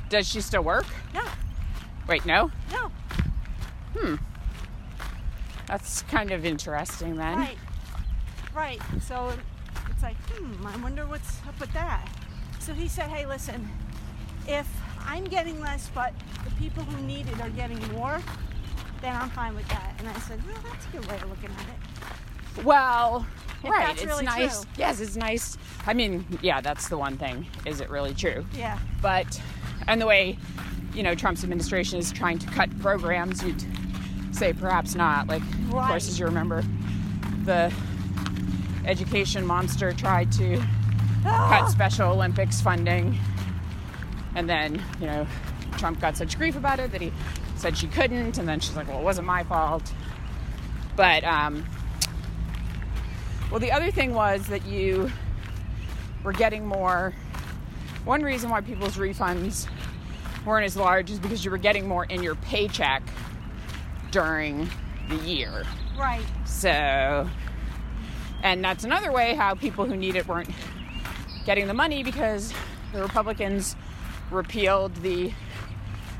Does 0.08 0.26
she 0.28 0.40
still 0.40 0.62
work? 0.62 0.86
No, 1.14 1.22
Wait, 2.08 2.24
no? 2.26 2.50
no, 2.72 2.88
Hmm. 3.96 4.16
That's 5.66 6.02
kind 6.02 6.30
of 6.32 6.44
interesting 6.44 7.16
then. 7.16 7.36
right, 7.38 7.58
right. 8.54 8.80
So 9.02 9.32
it's 9.90 10.02
like, 10.02 10.16
hmm, 10.30 10.66
I 10.66 10.76
wonder 10.78 11.06
what's 11.06 11.40
up 11.46 11.58
with 11.60 11.72
that. 11.74 12.08
So 12.58 12.72
he 12.72 12.88
said, 12.88 13.08
hey, 13.10 13.26
listen, 13.26 13.68
if 14.46 14.66
I'm 15.09 15.24
getting 15.24 15.59
less, 15.61 15.90
but 15.94 16.12
the 16.44 16.50
people 16.62 16.82
who 16.84 17.02
need 17.06 17.26
it 17.28 17.40
are 17.40 17.50
getting 17.50 17.78
more, 17.92 18.20
then 19.00 19.16
I'm 19.16 19.30
fine 19.30 19.56
with 19.56 19.66
that. 19.68 19.94
And 19.98 20.09
I 20.09 20.18
said, 20.20 20.40
well, 20.46 20.56
that's 20.70 20.86
a 20.86 20.88
good 20.90 21.06
way 21.06 21.16
of 21.16 21.28
looking 21.30 21.50
at 21.50 21.62
it. 22.59 22.64
Well, 22.64 23.26
If 23.64 23.70
right. 23.70 23.86
that's 23.86 24.02
it's 24.02 24.06
really 24.11 24.24
nice. 24.24 24.61
true. 24.62 24.70
Yes, 24.76 25.00
it's 25.00 25.16
nice. 25.16 25.56
I 25.86 25.94
mean, 25.94 26.24
yeah, 26.42 26.61
that's 26.61 26.88
the 26.88 26.98
one 26.98 27.16
thing. 27.16 27.46
Is 27.64 27.80
it 27.80 27.88
really 27.88 28.14
true? 28.14 28.44
Yeah, 28.56 28.78
But, 29.00 29.40
and 29.86 30.00
the 30.00 30.06
way, 30.06 30.36
you 30.94 31.02
know, 31.02 31.14
Trump's 31.14 31.42
administration 31.42 31.98
is 31.98 32.12
trying 32.12 32.38
to 32.40 32.46
cut 32.48 32.76
programs, 32.80 33.42
you'd 33.42 33.64
say 34.32 34.52
perhaps 34.52 34.94
not. 34.94 35.26
Like, 35.28 35.42
of 35.42 35.70
course, 35.70 36.09
as 36.09 36.18
you 36.18 36.26
remember, 36.26 36.62
the 37.44 37.72
education 38.84 39.46
monster 39.46 39.92
tried 39.92 40.30
to 40.32 40.62
cut 41.22 41.68
Special 41.70 42.11
Olympics 42.12 42.61
funding. 42.61 43.18
And 44.39 44.49
then, 44.49 44.80
you 45.01 45.07
know, 45.07 45.26
Trump 45.78 46.01
got 46.01 46.16
such 46.16 46.39
grief 46.39 46.55
about 46.55 46.78
it 46.78 46.93
that 46.93 47.01
he 47.01 47.12
said 47.57 47.76
she 47.76 47.89
couldn't. 47.89 48.39
And 48.39 48.49
then 48.49 48.61
she's 48.61 48.76
like, 48.76 48.86
well, 48.86 49.01
it 49.01 49.03
wasn't 49.03 49.26
my 49.26 49.43
fault. 49.43 49.93
But, 50.95 51.24
um, 51.24 51.66
well, 53.51 53.59
the 53.59 53.72
other 53.72 53.91
thing 53.91 54.14
was 54.14 54.47
that 54.47 54.64
you 54.64 55.11
were 56.22 56.32
getting 56.32 56.64
more. 56.64 57.12
One 58.05 58.22
reason 58.22 58.49
why 58.49 58.61
people's 58.61 58.97
refunds 58.97 59.66
weren't 60.47 60.64
as 60.64 60.76
large 60.76 61.11
is 61.11 61.18
because 61.18 61.45
you 61.45 61.51
were 61.51 61.59
getting 61.59 61.89
more 61.89 62.05
in 62.05 62.22
your 62.22 62.36
paycheck 62.36 63.03
during 64.12 64.68
the 65.09 65.16
year. 65.16 65.64
right, 65.99 66.22
So, 66.47 67.28
and 68.45 68.62
that's 68.64 68.84
another 68.84 69.11
way 69.11 69.34
how 69.34 69.55
people 69.57 69.84
who 69.84 69.97
need 69.97 70.14
it 70.14 70.28
weren't 70.28 70.51
getting 71.45 71.66
the 71.66 71.74
money 71.74 72.05
because 72.05 72.53
the 72.93 73.03
Republicans 73.03 73.74
repealed 74.31 74.95
the 74.97 75.33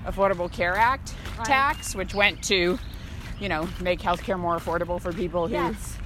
Affordable 0.07 0.51
Care 0.51 0.77
Act 0.77 1.15
Right. 1.37 1.47
tax, 1.47 1.95
which 1.95 2.15
went 2.15 2.43
to, 2.45 2.79
you 3.39 3.49
know, 3.49 3.69
make 3.81 4.01
healthcare 4.01 4.39
more 4.39 4.57
affordable 4.59 5.01
for 5.01 5.13
people 5.13 5.47
who. 5.47 5.55
yes, 5.55 5.97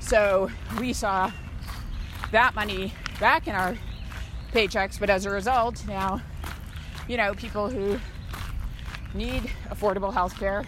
So 0.00 0.50
we 0.80 0.92
saw 0.92 1.30
that 2.30 2.54
money 2.54 2.92
back 3.20 3.46
in 3.48 3.54
our 3.54 3.76
paychecks, 4.52 4.98
but 4.98 5.10
as 5.10 5.26
a 5.26 5.30
result, 5.30 5.86
now, 5.86 6.22
you 7.08 7.16
know, 7.18 7.34
people 7.34 7.68
who 7.68 7.98
need 9.12 9.50
affordable 9.70 10.12
health 10.12 10.38
care 10.38 10.64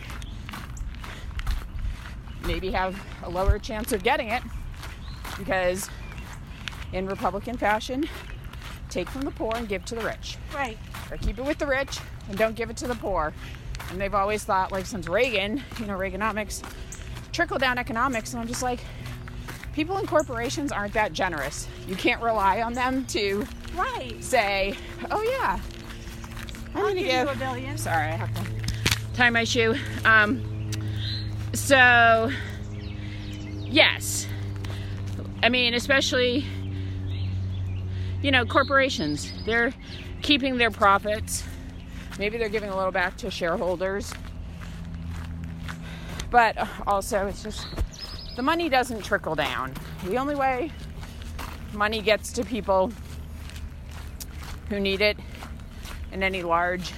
maybe 2.45 2.71
have 2.71 2.99
a 3.23 3.29
lower 3.31 3.59
chance 3.59 3.93
of 3.93 4.03
getting 4.03 4.29
it 4.29 4.43
because, 5.39 5.89
in 6.93 7.07
Republican 7.07 7.57
fashion, 7.57 8.09
take 8.89 9.09
from 9.09 9.22
the 9.22 9.30
poor 9.30 9.53
and 9.55 9.68
give 9.68 9.84
to 9.84 9.95
the 9.95 10.03
rich 10.03 10.36
right, 10.55 10.78
or 11.11 11.16
keep 11.16 11.39
it 11.39 11.45
with 11.45 11.59
the 11.59 11.66
rich 11.66 11.99
and 12.28 12.36
don't 12.39 12.57
give 12.57 12.70
it 12.70 12.76
to 12.78 12.86
the 12.86 12.95
poor. 12.95 13.32
And 13.91 14.01
they've 14.01 14.14
always 14.14 14.45
thought, 14.45 14.70
like 14.70 14.84
since 14.86 15.09
Reagan, 15.09 15.62
you 15.80 15.86
know, 15.86 15.97
Reaganomics, 15.97 16.62
trickle 17.32 17.59
down 17.59 17.78
economics, 17.78 18.32
and 18.32 18.41
I'm 18.41 18.49
just 18.49 18.62
like, 18.62 18.80
people 19.72 19.97
and 19.97 20.07
corporations 20.07 20.72
aren't 20.72 20.93
that 20.95 21.12
generous. 21.12 21.68
You 21.86 21.97
can't 21.97 22.20
rely 22.20 22.61
on 22.62 22.74
them 22.74 23.07
to 23.07 23.47
right. 23.76 24.16
say, 24.20 24.74
oh 25.11 25.22
yeah, 25.22 25.61
I'm 26.74 26.82
gonna 26.82 26.95
give 26.97 27.07
give. 27.07 27.26
you 27.26 27.32
a 27.32 27.36
billion. 27.36 27.78
Sorry, 27.78 28.09
I 28.09 28.16
have 28.16 28.34
to 28.34 28.43
tie 29.14 29.30
my 29.30 29.45
shoe. 29.45 29.74
Um, 30.05 30.70
so, 31.55 32.30
yes, 33.61 34.26
I 35.43 35.49
mean, 35.49 35.74
especially, 35.74 36.45
you 38.23 38.31
know, 38.31 38.45
corporations, 38.45 39.33
they're 39.45 39.73
keeping 40.23 40.59
their 40.59 40.71
profits. 40.71 41.45
Maybe 42.19 42.39
they're 42.39 42.49
giving 42.49 42.71
a 42.71 42.77
little 42.77 42.93
back 42.93 43.16
to 43.19 43.31
shareholders. 43.31 44.12
But 46.31 46.57
also, 46.87 47.27
it's 47.27 47.43
just 47.43 47.66
the 48.37 48.43
money 48.43 48.69
doesn't 48.69 49.05
trickle 49.05 49.35
down. 49.35 49.73
The 50.05 50.16
only 50.16 50.35
way 50.35 50.71
money 51.73 52.03
gets 52.03 52.33
to 52.33 52.45
people 52.45 52.93
who 54.69 54.81
need 54.81 55.01
it 55.01 55.16
in 56.12 56.23
any 56.23 56.43
large 56.43 56.93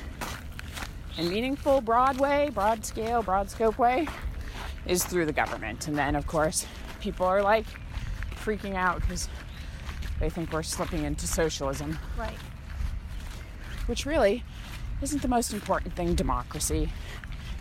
and 1.18 1.28
meaningful 1.28 1.80
broad 1.80 2.18
way, 2.18 2.50
broad 2.52 2.84
scale, 2.84 3.22
broad 3.22 3.50
scope 3.50 3.78
way, 3.78 4.08
is 4.86 5.04
through 5.04 5.26
the 5.26 5.32
government. 5.32 5.86
And 5.86 5.96
then, 5.96 6.16
of 6.16 6.26
course, 6.26 6.66
people 7.00 7.26
are 7.26 7.42
like 7.42 7.66
freaking 8.42 8.74
out 8.74 9.00
because 9.02 9.28
they 10.20 10.30
think 10.30 10.52
we're 10.52 10.62
slipping 10.62 11.04
into 11.04 11.26
socialism, 11.26 11.98
Right. 12.16 12.36
which 13.86 14.06
really 14.06 14.44
isn't 15.02 15.22
the 15.22 15.28
most 15.28 15.52
important 15.52 15.96
thing 15.96 16.14
democracy. 16.14 16.92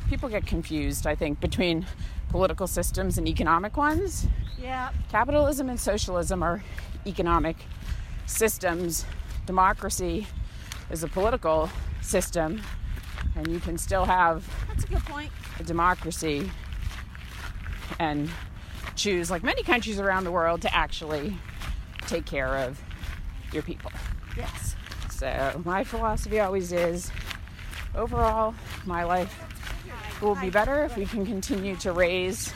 People 0.10 0.28
get 0.30 0.46
confused, 0.46 1.08
I 1.08 1.16
think, 1.16 1.40
between 1.40 1.86
political 2.30 2.68
systems 2.68 3.18
and 3.18 3.28
economic 3.28 3.78
ones. 3.78 4.28
Yeah. 4.60 4.90
Capitalism 5.10 5.70
and 5.70 5.80
socialism 5.80 6.44
are 6.44 6.62
economic 7.08 7.56
systems. 8.26 9.06
Democracy 9.46 10.28
is 10.92 11.04
a 11.04 11.08
political 11.08 11.70
system, 12.02 12.62
and 13.36 13.48
you 13.48 13.60
can 13.60 13.78
still 13.78 14.06
have 14.06 14.46
That's 14.68 14.84
a 14.84 14.88
good 14.88 15.06
point. 15.06 15.32
a 15.60 15.64
democracy 15.64 16.52
and 18.00 18.30
choose, 18.96 19.32
like 19.32 19.44
many 19.44 19.64
countries 19.64 20.00
around 20.00 20.24
the 20.26 20.32
world, 20.32 20.62
to 20.64 20.76
actually 20.76 21.38
take 22.10 22.26
care 22.26 22.56
of 22.58 22.82
your 23.54 23.64
people. 23.64 23.92
Yes. 24.36 24.76
So, 25.12 25.62
my 25.66 25.84
philosophy 25.84 26.40
always 26.40 26.72
is 26.72 27.12
overall, 27.96 28.56
my 28.86 29.04
life 29.04 29.34
will 30.22 30.36
be 30.36 30.50
better 30.50 30.84
if 30.86 30.98
we 30.98 31.06
can 31.06 31.26
continue 31.26 31.76
to 31.78 31.92
raise 31.92 32.54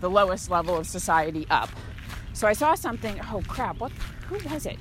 the 0.00 0.10
lowest 0.10 0.50
level 0.50 0.76
of 0.76 0.86
society 0.86 1.46
up. 1.50 1.68
So, 2.32 2.48
I 2.48 2.52
saw 2.52 2.74
something, 2.74 3.20
oh 3.32 3.42
crap, 3.46 3.78
what, 3.80 3.92
who 4.28 4.36
was 4.48 4.66
it? 4.66 4.78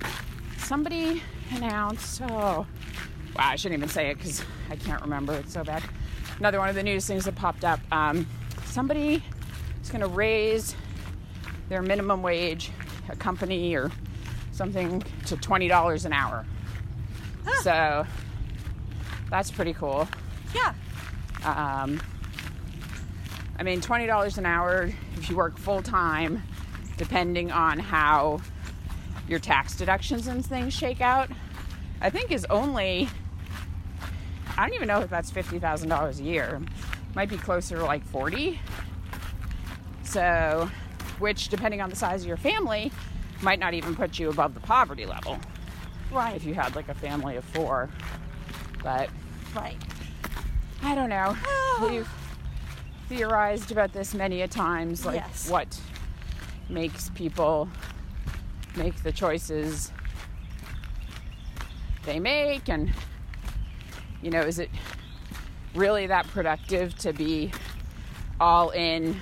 Somebody 0.57 1.21
announced, 1.51 2.21
oh, 2.23 2.27
wow, 2.27 2.65
I 3.37 3.55
shouldn't 3.55 3.79
even 3.79 3.89
say 3.89 4.09
it 4.09 4.15
because 4.15 4.43
I 4.69 4.75
can't 4.75 5.01
remember, 5.01 5.33
it's 5.35 5.53
so 5.53 5.63
bad. 5.63 5.83
Another 6.39 6.59
one 6.59 6.69
of 6.69 6.75
the 6.75 6.83
news 6.83 7.05
things 7.05 7.25
that 7.25 7.35
popped 7.35 7.63
up. 7.63 7.79
Um, 7.91 8.25
somebody 8.65 9.23
is 9.81 9.89
going 9.89 10.01
to 10.01 10.07
raise 10.07 10.75
their 11.69 11.81
minimum 11.81 12.21
wage, 12.21 12.71
a 13.09 13.15
company 13.15 13.75
or 13.75 13.91
something, 14.51 15.03
to 15.25 15.35
$20 15.35 16.05
an 16.05 16.13
hour. 16.13 16.45
So 17.61 18.05
that's 19.29 19.51
pretty 19.51 19.73
cool. 19.73 20.07
Yeah. 20.53 20.73
Um, 21.43 22.01
I 23.57 23.63
mean, 23.63 23.81
$20 23.81 24.37
an 24.37 24.45
hour 24.45 24.91
if 25.17 25.29
you 25.29 25.35
work 25.35 25.57
full 25.57 25.81
time, 25.81 26.43
depending 26.97 27.51
on 27.51 27.79
how 27.79 28.41
your 29.27 29.39
tax 29.39 29.75
deductions 29.75 30.27
and 30.27 30.45
things 30.45 30.73
shake 30.73 31.01
out, 31.01 31.29
I 32.01 32.09
think 32.09 32.31
is 32.31 32.45
only, 32.49 33.09
I 34.57 34.65
don't 34.67 34.75
even 34.75 34.87
know 34.87 34.99
if 34.99 35.09
that's 35.09 35.31
$50,000 35.31 36.19
a 36.19 36.23
year. 36.23 36.61
Might 37.15 37.29
be 37.29 37.37
closer 37.37 37.77
to 37.77 37.85
like 37.85 38.03
40. 38.05 38.59
So, 40.03 40.69
which 41.23 41.47
depending 41.47 41.79
on 41.79 41.89
the 41.89 41.95
size 41.95 42.21
of 42.21 42.27
your 42.27 42.35
family, 42.35 42.91
might 43.41 43.57
not 43.57 43.73
even 43.73 43.95
put 43.95 44.19
you 44.19 44.29
above 44.29 44.53
the 44.53 44.59
poverty 44.59 45.05
level 45.05 45.39
Right. 46.11 46.35
if 46.35 46.43
you 46.43 46.53
had 46.53 46.75
like 46.75 46.89
a 46.89 46.93
family 46.93 47.37
of 47.37 47.45
four. 47.45 47.89
But 48.83 49.09
Right. 49.55 49.77
I 50.83 50.93
don't 50.93 51.07
know. 51.09 51.33
We've 51.81 52.09
theorized 53.07 53.71
about 53.71 53.93
this 53.93 54.13
many 54.13 54.41
a 54.41 54.49
times, 54.49 55.05
like 55.05 55.15
Yes. 55.15 55.49
what 55.49 55.79
makes 56.67 57.09
people 57.11 57.69
make 58.75 58.95
the 59.03 59.11
choices 59.13 59.93
they 62.03 62.19
make, 62.19 62.67
and 62.67 62.91
you 64.21 64.29
know, 64.29 64.41
is 64.41 64.59
it 64.59 64.69
really 65.73 66.05
that 66.07 66.27
productive 66.27 66.95
to 66.97 67.13
be 67.13 67.49
all 68.41 68.71
in, 68.71 69.15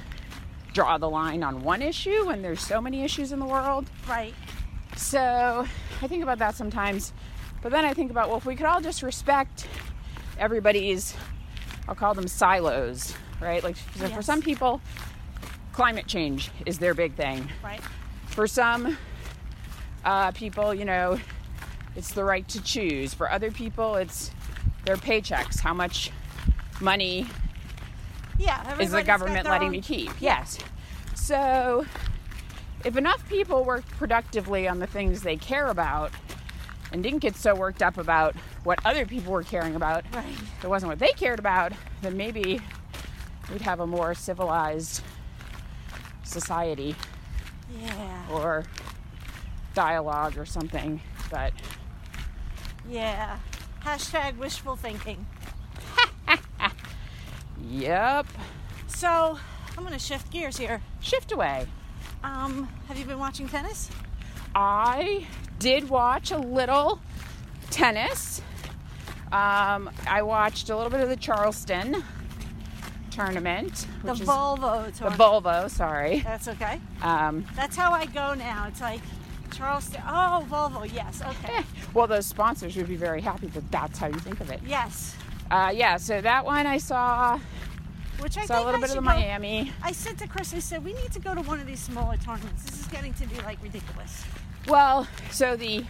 draw 0.74 0.97
the 0.97 1.09
line 1.09 1.43
on 1.43 1.63
one 1.63 1.82
issue 1.82 2.26
when 2.26 2.41
there's 2.41 2.61
so 2.61 2.82
many 2.82 3.03
issues 3.03 3.32
in 3.32 3.39
the 3.39 3.45
world? 3.45 3.89
Right. 4.07 4.34
So 4.95 5.65
I 6.01 6.07
think 6.07 6.24
about 6.24 6.39
that 6.39 6.55
sometimes. 6.55 7.13
But 7.61 7.72
then 7.72 7.86
I 7.86 7.93
think 7.93 8.11
about, 8.11 8.30
well, 8.30 8.38
if 8.38 8.45
we 8.45 8.55
could 8.55 8.65
all 8.65 8.82
just 8.82 9.03
respect 9.03 9.67
everybody's, 10.39 11.15
I'll 11.88 11.95
call 11.95 12.13
them 12.13 12.28
silos, 12.28 13.13
right? 13.39 13.63
Like 13.63 13.76
so 13.95 14.07
for 14.07 14.22
some 14.22 14.41
people, 14.41 14.82
climate 15.74 16.07
change 16.07 16.49
is 16.65 16.80
their 16.80 16.93
big 16.93 17.15
thing. 17.15 17.47
Right. 17.63 17.82
For 18.28 18.47
some, 18.47 18.97
uh, 20.03 20.32
people, 20.32 20.74
you 20.74 20.86
know, 20.86 21.19
it's 21.95 22.13
the 22.13 22.24
right 22.24 22.47
to 22.49 22.61
choose. 22.63 23.13
For 23.13 23.30
other 23.30 23.51
people, 23.51 23.95
it's 23.95 24.32
their 24.86 24.97
paychecks. 24.97 25.59
How 25.59 25.74
much 25.74 26.11
money 26.80 27.28
Yeah. 28.42 28.80
is 28.80 28.92
the 28.92 29.04
government 29.04 29.48
letting 29.48 29.68
own- 29.68 29.72
me 29.72 29.82
keep? 29.82 30.12
Yes. 30.20 30.58
So, 31.16 31.86
if 32.84 32.98
enough 32.98 33.28
people 33.30 33.64
worked 33.64 33.89
productively 33.92 34.68
on 34.68 34.80
the 34.80 34.88
things 34.88 35.22
they 35.22 35.38
care 35.38 35.68
about 35.68 36.12
and 36.92 37.04
didn't 37.04 37.20
get 37.20 37.36
so 37.36 37.54
worked 37.56 37.82
up 37.84 37.98
about 37.98 38.36
what 38.64 38.80
other 38.86 39.06
people 39.06 39.32
were 39.32 39.44
caring 39.44 39.76
about, 39.76 40.04
Right. 40.14 40.26
it 40.64 40.68
wasn't 40.68 40.89
what 40.89 41.00
they 41.00 41.12
cared 41.14 41.39
about, 41.39 41.72
then 42.02 42.18
maybe 42.18 42.60
we'd 43.52 43.62
have 43.62 43.80
a 43.80 43.88
more 43.88 44.14
civilized 44.16 45.02
society 46.24 46.96
Yeah. 47.80 48.28
or 48.32 48.66
dialogue 49.74 50.38
or 50.38 50.46
something. 50.46 51.02
But 51.30 51.54
Yeah. 52.89 53.38
Hashtag 53.86 54.38
wishful 54.38 54.76
thinking. 54.76 55.26
yep, 57.70 58.26
So 58.88 59.38
I'm 59.78 59.84
gonna 59.84 59.99
shift 59.99 60.32
gears 60.32 60.57
here. 60.57 60.82
shift 60.99 61.32
away. 61.32 61.66
Um, 62.24 62.68
have 62.88 62.97
you 62.97 63.05
been 63.05 63.20
watching 63.20 63.47
tennis? 63.47 63.89
I 64.53 65.26
did 65.59 65.89
watch 65.89 66.32
a 66.32 66.38
little 66.38 66.99
tennis. 67.70 68.41
Um, 69.32 69.89
I 70.07 70.22
watched 70.24 70.70
a 70.70 70.76
little 70.76 70.91
bit 70.91 70.99
of 70.99 71.09
the 71.09 71.16
Charleston 71.16 72.03
tournament, 73.12 73.88
The 74.03 74.14
Volvo 74.14 74.91
the. 74.93 75.09
Volvo. 75.09 75.70
Sorry. 75.70 76.20
That's 76.20 76.47
okay. 76.49 76.80
Um, 77.01 77.45
That's 77.55 77.76
how 77.76 77.91
I 77.91 78.05
go 78.05 78.34
now. 78.34 78.68
It's 78.68 78.82
like 78.82 79.01
Charleston. 79.53 80.01
Oh, 80.07 80.45
Volvo. 80.49 80.91
Yes. 80.93 81.22
Okay. 81.22 81.57
eh, 81.57 81.64
well, 81.93 82.07
those 82.07 82.26
sponsors 82.26 82.76
would 82.76 82.88
be 82.88 82.95
very 82.97 83.22
happy 83.22 83.47
that 83.47 83.70
that's 83.72 83.97
how 83.99 84.07
you 84.07 84.20
think 84.20 84.39
of 84.41 84.49
it. 84.51 84.59
Yes. 84.66 85.16
Uh, 85.52 85.70
yeah, 85.76 85.97
so 85.97 86.22
that 86.22 86.45
one 86.45 86.66
I 86.66 86.78
saw. 86.78 87.38
Which 88.20 88.38
I 88.38 88.45
Saw 88.45 88.64
a 88.64 88.66
little 88.66 88.78
I 88.78 88.82
bit 88.82 88.89
of 88.91 88.95
the 88.95 89.02
go- 89.02 89.06
Miami. 89.06 89.72
I 89.84 89.91
said 89.91 90.18
to 90.20 90.28
Chris, 90.28 90.54
I 90.54 90.60
said 90.60 90.86
we 90.86 90.93
need 90.93 91.12
to 91.12 91.20
go 91.20 91.36
to 91.36 91.41
one 91.41 91.60
of 91.60 91.68
these 91.68 91.80
smaller 91.80 92.16
tournaments. 92.18 92.64
This 92.64 92.80
is 92.82 92.88
getting 92.88 93.14
to 93.16 93.28
be 93.28 93.36
like 93.41 93.62
ridiculous. 93.62 94.24
Well, 94.68 95.08
so 95.32 95.56
the 95.56 95.84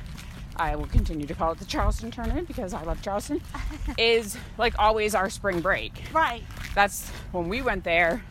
I 0.55 0.75
will 0.75 0.87
continue 0.87 1.27
to 1.27 1.33
call 1.35 1.51
it 1.51 1.59
the 1.59 1.65
Charleston 1.65 2.09
tournament 2.09 2.47
because 2.47 2.73
I 2.73 2.81
love 2.83 3.01
Charleston. 3.01 3.41
is 3.97 4.37
like 4.57 4.73
always 4.79 5.13
our 5.13 5.29
spring 5.29 5.59
break. 5.59 6.03
Right. 6.13 6.43
That's 6.73 7.09
when 7.31 7.47
we 7.49 7.61
went 7.61 7.83
there. 7.83 8.23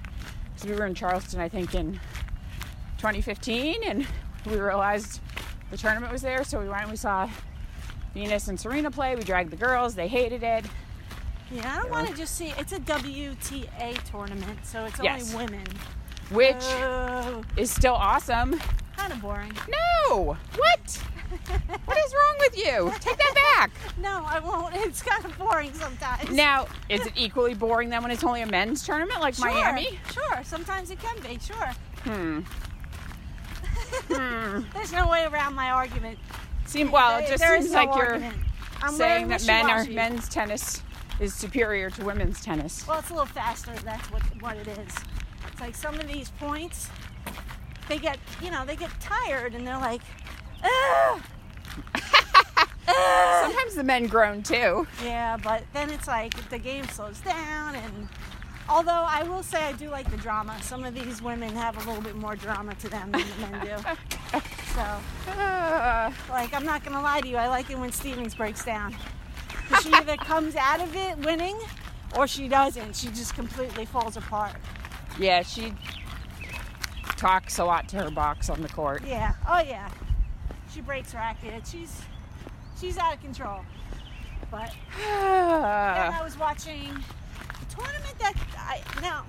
So 0.56 0.68
we 0.68 0.74
were 0.74 0.86
in 0.86 0.94
Charleston, 0.94 1.40
I 1.40 1.48
think, 1.48 1.74
in 1.74 2.00
2015, 2.98 3.82
and 3.84 4.06
we 4.46 4.58
realized 4.58 5.20
the 5.70 5.76
tournament 5.76 6.12
was 6.12 6.22
there. 6.22 6.42
So 6.42 6.58
we 6.60 6.68
went 6.68 6.82
and 6.82 6.90
we 6.90 6.96
saw 6.96 7.28
Venus 8.14 8.48
and 8.48 8.58
Serena 8.58 8.90
play. 8.90 9.14
We 9.14 9.22
dragged 9.22 9.50
the 9.50 9.56
girls. 9.56 9.94
They 9.94 10.08
hated 10.08 10.42
it. 10.42 10.64
Yeah, 11.50 11.74
I 11.78 11.82
don't 11.82 11.90
want 11.90 12.08
to 12.08 12.14
just 12.14 12.36
see. 12.36 12.52
It's 12.58 12.72
a 12.72 12.78
WTA 12.80 13.98
tournament, 14.10 14.58
so 14.64 14.84
it's 14.84 15.00
Yes. 15.02 15.34
only 15.34 15.46
women. 15.46 15.66
Which 16.30 16.54
Oh, 16.62 17.42
is 17.56 17.70
still 17.72 17.94
awesome. 17.94 18.60
kind 18.96 19.12
of 19.12 19.20
boring. 19.20 19.52
No! 19.68 20.36
What? 20.56 21.02
what 21.84 21.98
is 21.98 22.12
wrong 22.14 22.36
with 22.40 22.56
you? 22.56 22.92
Take 23.00 23.16
that 23.18 23.34
back. 23.56 23.70
No, 23.98 24.24
I 24.26 24.38
won't. 24.38 24.74
It's 24.76 25.02
kind 25.02 25.24
of 25.24 25.36
boring 25.38 25.74
sometimes. 25.74 26.30
Now, 26.30 26.66
is 26.88 27.04
it 27.06 27.12
equally 27.16 27.52
boring 27.54 27.90
then 27.90 28.02
when 28.02 28.10
it's 28.10 28.24
only 28.24 28.40
a 28.42 28.46
men's 28.46 28.84
tournament 28.86 29.20
like 29.20 29.34
Sure, 29.34 29.46
Miami? 29.52 29.98
Sure. 30.12 30.42
Sometimes 30.44 30.90
it 30.90 30.98
can 31.00 31.16
be. 31.20 31.38
Sure. 31.38 31.74
Hmm. 32.04 32.40
hmm. 34.08 34.60
There's 34.74 34.92
no 34.92 35.08
way 35.08 35.24
around 35.24 35.54
my 35.54 35.70
argument. 35.70 36.18
Seem 36.66 36.90
well, 36.90 37.18
it 37.18 37.22
There- 37.22 37.28
just 37.30 37.40
there 37.42 37.54
is 37.56 37.64
seems 37.64 37.74
no 37.74 37.84
like 37.84 37.96
you're 37.96 38.12
argument. 38.14 38.36
I'm 38.82 38.94
saying 38.94 39.28
that 39.28 39.44
men 39.46 39.66
are 39.68 39.78
wishy-washy. 39.80 39.94
men's 39.94 40.28
tennis 40.28 40.82
is 41.20 41.34
superior 41.34 41.90
to 41.90 42.04
women's 42.04 42.40
tennis. 42.42 42.86
Well, 42.88 42.98
it's 42.98 43.10
a 43.10 43.14
little 43.14 43.26
faster. 43.26 43.72
That's 43.84 44.10
what 44.10 44.22
what 44.42 44.56
it 44.56 44.66
is. 44.68 44.94
It's 45.52 45.60
like 45.60 45.74
some 45.74 45.94
of 46.00 46.06
these 46.08 46.30
points, 46.32 46.88
they 47.88 47.98
get 47.98 48.18
you 48.42 48.50
know 48.50 48.64
they 48.64 48.76
get 48.76 48.90
tired 49.00 49.54
and 49.54 49.66
they're 49.66 49.78
like, 49.78 50.00
Ugh! 50.64 51.20
Ugh!" 52.88 53.42
Sometimes 53.44 53.74
the 53.74 53.84
men 53.84 54.06
groan 54.06 54.42
too. 54.42 54.86
yeah. 55.04 55.36
But 55.36 55.62
then 55.72 55.90
it's 55.90 56.08
like 56.08 56.34
the 56.50 56.58
game 56.58 56.86
slows 56.88 57.20
down 57.20 57.74
and. 57.76 58.08
Although 58.68 58.92
I 59.08 59.24
will 59.24 59.42
say 59.42 59.64
I 59.64 59.72
do 59.72 59.88
like 59.90 60.08
the 60.12 60.16
drama. 60.16 60.56
Some 60.62 60.84
of 60.84 60.94
these 60.94 61.20
women 61.20 61.56
have 61.56 61.74
a 61.76 61.88
little 61.88 62.04
bit 62.04 62.14
more 62.14 62.36
drama 62.36 62.72
to 62.76 62.88
them 62.88 63.10
than 63.10 63.24
the 63.40 63.46
men 63.48 63.66
do. 63.66 64.40
So, 64.70 65.32
Uh, 65.42 66.12
like, 66.28 66.54
I'm 66.54 66.64
not 66.64 66.84
gonna 66.84 67.02
lie 67.02 67.20
to 67.20 67.26
you. 67.26 67.36
I 67.36 67.48
like 67.48 67.68
it 67.70 67.76
when 67.76 67.90
Stevens 67.90 68.36
breaks 68.36 68.64
down. 68.64 68.94
She 69.82 69.92
either 69.92 70.16
comes 70.16 70.56
out 70.56 70.80
of 70.80 70.94
it 70.96 71.18
winning, 71.18 71.56
or 72.16 72.26
she 72.26 72.48
doesn't. 72.48 72.96
She 72.96 73.08
just 73.08 73.34
completely 73.34 73.84
falls 73.84 74.16
apart. 74.16 74.52
yeah, 75.18 75.42
she 75.42 75.72
talks 77.16 77.58
a 77.58 77.64
lot 77.64 77.88
to 77.90 77.96
her 77.98 78.10
box 78.10 78.48
on 78.48 78.62
the 78.62 78.68
court. 78.68 79.02
Yeah. 79.06 79.34
Oh 79.48 79.60
yeah. 79.60 79.88
She 80.72 80.80
breaks 80.80 81.14
racket. 81.14 81.66
She's 81.66 82.00
she's 82.80 82.96
out 82.98 83.14
of 83.14 83.20
control. 83.20 83.60
But 84.50 84.72
then 84.98 86.12
I 86.12 86.20
was 86.24 86.38
watching 86.38 86.90
a 86.90 87.74
tournament 87.74 88.18
that 88.18 88.34
I 88.56 88.80
now 89.00 89.24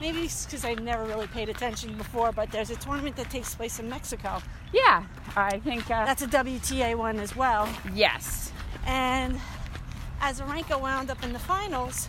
maybe 0.00 0.20
it's 0.22 0.44
because 0.44 0.64
I've 0.64 0.80
never 0.82 1.04
really 1.04 1.26
paid 1.28 1.48
attention 1.48 1.96
before, 1.96 2.32
but 2.32 2.50
there's 2.50 2.70
a 2.70 2.76
tournament 2.76 3.16
that 3.16 3.30
takes 3.30 3.54
place 3.54 3.78
in 3.78 3.88
Mexico. 3.88 4.42
yeah, 4.72 5.04
I 5.36 5.58
think 5.60 5.90
uh, 5.90 6.04
That's 6.04 6.22
a 6.22 6.26
WTA 6.26 6.96
one 6.96 7.18
as 7.18 7.34
well. 7.36 7.68
yes. 7.94 8.52
And 8.86 9.38
Azarenka 10.20 10.80
wound 10.80 11.10
up 11.10 11.22
in 11.22 11.32
the 11.32 11.38
finals 11.38 12.08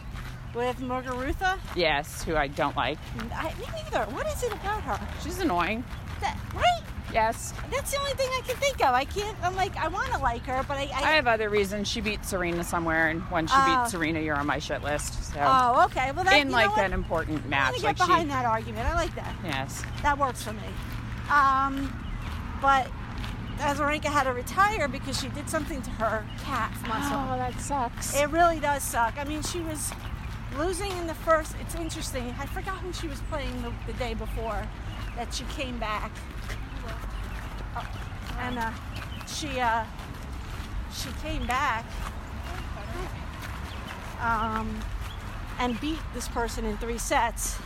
with 0.53 0.77
Muguruza. 0.79 1.59
Yes, 1.75 2.23
who 2.23 2.35
I 2.35 2.47
don't 2.47 2.75
like. 2.75 2.97
I, 3.33 3.53
me 3.59 3.65
neither. 3.83 4.05
What 4.11 4.25
is 4.27 4.43
it 4.43 4.51
about 4.53 4.81
her? 4.83 4.99
She's 5.23 5.39
annoying. 5.39 5.83
That, 6.21 6.37
right? 6.55 6.81
Yes. 7.13 7.53
That's 7.71 7.91
the 7.91 7.99
only 7.99 8.11
thing 8.13 8.27
I 8.31 8.41
can 8.45 8.55
think 8.57 8.75
of. 8.83 8.93
I 8.93 9.05
can't. 9.05 9.37
I'm 9.41 9.55
like, 9.55 9.75
I 9.77 9.87
want 9.87 10.11
to 10.13 10.19
like 10.19 10.41
her, 10.43 10.63
but 10.67 10.77
I. 10.77 10.83
I 10.93 11.11
have 11.11 11.27
other 11.27 11.49
reasons. 11.49 11.87
She 11.87 12.01
beat 12.01 12.25
Serena 12.25 12.63
somewhere, 12.63 13.07
and 13.09 13.21
when 13.31 13.47
she 13.47 13.53
Oh. 13.55 13.83
beat 13.83 13.91
Serena, 13.91 14.19
you're 14.19 14.35
on 14.35 14.45
my 14.45 14.59
shit 14.59 14.83
list. 14.83 15.23
So 15.33 15.39
oh, 15.41 15.85
okay. 15.85 16.11
Well, 16.11 16.25
that 16.25 16.33
in 16.41 16.51
like 16.51 16.75
an 16.77 16.91
important 16.93 17.43
I'm 17.43 17.49
match, 17.49 17.73
like 17.83 17.97
get 17.97 18.07
behind 18.07 18.23
she. 18.23 18.33
that 18.33 18.45
argument. 18.45 18.87
I 18.87 18.93
like 18.95 19.15
that. 19.15 19.33
Yes. 19.43 19.83
That 20.03 20.17
works 20.17 20.43
for 20.43 20.53
me. 20.53 20.59
Um, 21.31 21.93
but 22.61 22.87
Azarenka 23.57 24.05
had 24.05 24.23
to 24.23 24.33
retire 24.33 24.87
because 24.87 25.19
she 25.19 25.29
did 25.29 25.49
something 25.49 25.81
to 25.81 25.89
her 25.91 26.25
calf 26.43 26.87
muscle. 26.87 27.17
Oh, 27.17 27.37
that 27.37 27.59
sucks. 27.59 28.15
It 28.15 28.29
really 28.29 28.59
does 28.59 28.83
suck. 28.83 29.15
I 29.17 29.23
mean, 29.23 29.41
she 29.41 29.59
was 29.61 29.91
losing 30.57 30.91
in 30.93 31.07
the 31.07 31.15
first. 31.15 31.55
It's 31.61 31.75
interesting. 31.75 32.33
I 32.39 32.45
forgot 32.45 32.77
who 32.77 32.93
she 32.93 33.07
was 33.07 33.19
playing 33.29 33.61
the, 33.61 33.73
the 33.85 33.93
day 33.97 34.13
before 34.13 34.63
that 35.15 35.33
she 35.33 35.43
came 35.45 35.79
back. 35.79 36.11
Oh, 37.75 37.87
and 38.39 38.59
uh, 38.59 38.71
she 39.25 39.59
uh, 39.59 39.83
she 40.93 41.09
came 41.21 41.45
back 41.47 41.85
um, 44.21 44.79
and 45.59 45.79
beat 45.79 45.99
this 46.13 46.27
person 46.27 46.65
in 46.65 46.77
three 46.77 46.97
sets. 46.97 47.57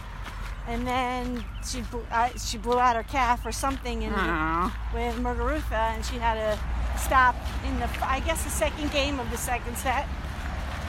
And 0.67 0.85
then 0.87 1.43
she 1.65 1.81
blew, 1.81 2.05
uh, 2.11 2.29
she 2.37 2.57
blew 2.57 2.79
out 2.79 2.95
her 2.95 3.03
calf 3.03 3.45
or 3.45 3.51
something, 3.51 4.05
Aw. 4.05 4.91
with 4.93 5.15
Muguruza, 5.15 5.71
and 5.71 6.05
she 6.05 6.17
had 6.17 6.35
to 6.35 6.99
stop 6.99 7.35
in 7.65 7.79
the, 7.79 7.89
I 8.05 8.19
guess, 8.21 8.43
the 8.43 8.49
second 8.49 8.91
game 8.91 9.19
of 9.19 9.29
the 9.31 9.37
second 9.37 9.77
set. 9.77 10.07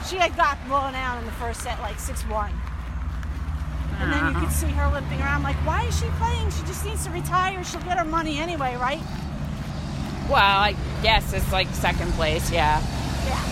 She 0.07 0.17
had 0.17 0.35
got 0.37 0.57
blown 0.67 0.95
out 0.95 1.17
in 1.19 1.25
the 1.25 1.31
first 1.33 1.61
set, 1.61 1.79
like 1.79 1.99
6 1.99 2.23
1. 2.23 2.51
And 3.99 4.11
then 4.11 4.33
you 4.33 4.39
could 4.39 4.51
see 4.51 4.67
her 4.67 4.91
limping 4.91 5.21
around, 5.21 5.43
like, 5.43 5.55
why 5.65 5.85
is 5.85 5.97
she 5.99 6.07
playing? 6.17 6.49
She 6.51 6.61
just 6.63 6.85
needs 6.85 7.05
to 7.05 7.11
retire. 7.11 7.63
She'll 7.63 7.81
get 7.81 7.97
her 7.97 8.05
money 8.05 8.37
anyway, 8.37 8.75
right? 8.75 9.01
Well, 10.29 10.39
I 10.39 10.75
guess 11.01 11.33
it's 11.33 11.51
like 11.51 11.67
second 11.69 12.11
place. 12.13 12.49
Yeah. 12.51 12.81
Yeah. 13.25 13.43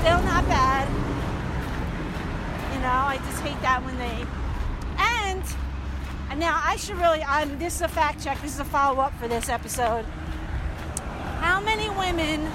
Still 0.00 0.22
not 0.22 0.46
bad. 0.48 0.88
You 2.74 2.80
know, 2.80 2.88
I 2.88 3.16
just 3.24 3.40
hate 3.42 3.60
that 3.62 3.82
when 3.84 3.96
they. 3.98 4.26
Now 6.36 6.60
I 6.64 6.76
should 6.76 6.96
really. 6.96 7.22
I'm. 7.22 7.58
This 7.58 7.76
is 7.76 7.82
a 7.82 7.88
fact 7.88 8.22
check. 8.22 8.40
This 8.42 8.54
is 8.54 8.60
a 8.60 8.64
follow 8.64 9.00
up 9.00 9.12
for 9.18 9.28
this 9.28 9.48
episode. 9.48 10.04
How 11.40 11.60
many 11.60 11.88
women 11.90 12.50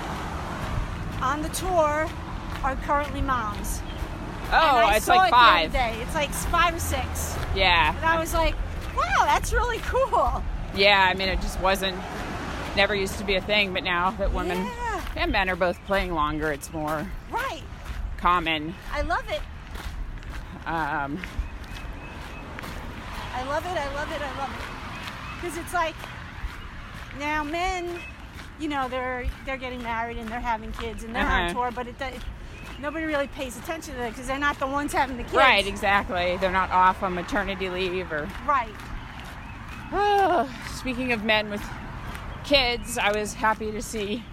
on 1.21 1.41
the 1.41 1.49
tour 1.49 2.07
are 2.63 2.75
currently 2.83 3.21
moms? 3.21 3.81
Oh, 4.51 4.89
it's 4.95 5.07
like 5.07 5.31
five. 5.31 5.71
Day. 5.71 5.95
It's 6.01 6.15
like 6.15 6.31
five 6.31 6.75
or 6.75 6.79
six. 6.79 7.35
Yeah. 7.55 7.95
And. 7.95 8.05
I 8.05 8.19
was 8.19 8.33
like, 8.33 8.55
wow, 8.97 9.23
that's 9.25 9.53
really 9.53 9.77
cool. 9.79 10.43
Yeah. 10.75 11.07
I 11.09 11.13
mean, 11.13 11.29
it 11.29 11.39
just 11.41 11.59
wasn't. 11.59 11.97
Never 12.75 12.93
used 12.95 13.17
to 13.17 13.23
be 13.23 13.35
a 13.35 13.41
thing, 13.41 13.73
but 13.73 13.83
now 13.83 14.11
that 14.11 14.31
women 14.33 14.57
Yeah. 14.57 15.01
and 15.15 15.31
men 15.31 15.49
are 15.49 15.55
both 15.55 15.83
playing 15.85 16.13
longer, 16.13 16.51
it's 16.51 16.71
more 16.71 17.05
Right. 17.31 17.63
common. 18.17 18.75
I 18.93 19.01
love 19.01 19.25
it. 19.29 19.41
Um, 20.67 21.19
I 23.33 23.43
love 23.47 23.65
it. 23.65 23.77
I 23.77 23.93
love 23.95 24.11
it. 24.11 24.21
I 24.21 24.37
love 24.39 24.49
it. 24.49 25.41
Because 25.41 25.57
it's 25.57 25.73
like, 25.73 25.95
Now, 27.19 27.43
men, 27.43 27.99
you 28.59 28.67
know, 28.69 28.87
they're 28.89 29.25
they're 29.45 29.57
getting 29.57 29.81
married 29.83 30.17
and 30.17 30.27
they're 30.29 30.39
having 30.39 30.71
kids 30.73 31.03
and 31.03 31.15
they're 31.15 31.25
on 31.25 31.43
Uh-huh. 31.45 31.53
tour, 31.53 31.71
but 31.71 31.87
it, 31.87 31.99
it 32.01 32.21
nobody 32.79 33.05
really 33.05 33.27
pays 33.27 33.57
attention 33.57 33.95
to 33.95 34.03
it 34.05 34.09
because 34.11 34.27
they're 34.27 34.37
not 34.39 34.59
the 34.59 34.67
ones 34.67 34.93
having 34.93 35.17
the 35.17 35.23
kids. 35.23 35.35
Right, 35.35 35.65
exactly. 35.65 36.37
They're 36.37 36.51
not 36.51 36.71
off 36.71 37.01
on 37.03 37.13
maternity 37.13 37.69
leave 37.69 38.11
or. 38.11 38.27
Right. 38.45 38.73
Oh, 39.91 40.49
speaking 40.75 41.11
of 41.13 41.23
men 41.23 41.49
with 41.49 41.63
kids, 42.43 42.97
I 42.97 43.11
was 43.17 43.33
happy 43.33 43.71
to 43.71 43.81
see 43.81 44.23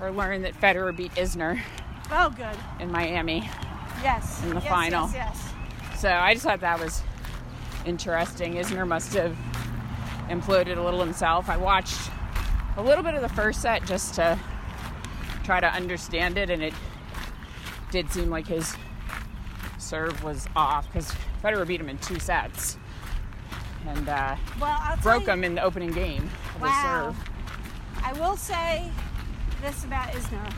or 0.00 0.10
learn 0.12 0.42
that 0.42 0.54
Federer 0.60 0.96
beat 0.96 1.12
Isner 1.14 1.60
Oh, 2.10 2.30
good. 2.30 2.56
in 2.80 2.90
Miami. 2.92 3.48
Yes. 4.02 4.42
In 4.44 4.50
the 4.50 4.56
yes, 4.60 4.68
final. 4.68 5.10
Yes. 5.12 5.52
yes. 5.92 6.00
So 6.00 6.10
I 6.10 6.34
just 6.34 6.44
thought 6.46 6.60
that 6.60 6.78
was 6.78 7.02
interesting. 7.84 8.54
Isner 8.54 8.86
must 8.86 9.14
have 9.14 9.36
imploded 10.28 10.76
a 10.76 10.82
little 10.82 11.00
himself. 11.00 11.48
I 11.48 11.56
watched 11.56 12.10
a 12.76 12.82
little 12.82 13.02
bit 13.02 13.14
of 13.14 13.22
the 13.22 13.28
first 13.30 13.62
set 13.62 13.84
just 13.86 14.14
to 14.14 14.38
try 15.44 15.60
to 15.60 15.66
understand 15.66 16.36
it, 16.38 16.50
and 16.50 16.62
it 16.62 16.74
did 17.90 18.10
seem 18.12 18.30
like 18.30 18.46
his 18.46 18.74
serve 19.78 20.22
was 20.22 20.46
off 20.54 20.86
because 20.86 21.12
Federer 21.42 21.66
beat 21.66 21.80
him 21.80 21.88
in 21.88 21.96
two 21.98 22.18
sets 22.18 22.76
and 23.86 24.08
uh, 24.08 24.36
Well, 24.60 24.96
broke 25.02 25.26
him 25.26 25.44
in 25.44 25.54
the 25.54 25.62
opening 25.62 25.92
game 25.92 26.28
of 26.54 26.60
the 26.60 26.66
Wow. 26.66 27.14
serve. 27.14 28.04
I 28.04 28.12
will 28.14 28.36
say 28.36 28.90
this 29.62 29.84
about 29.84 30.08
Isner: 30.12 30.52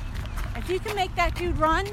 if 0.56 0.68
you 0.68 0.80
can 0.80 0.96
make 0.96 1.14
that 1.14 1.34
dude 1.36 1.56
run, 1.58 1.86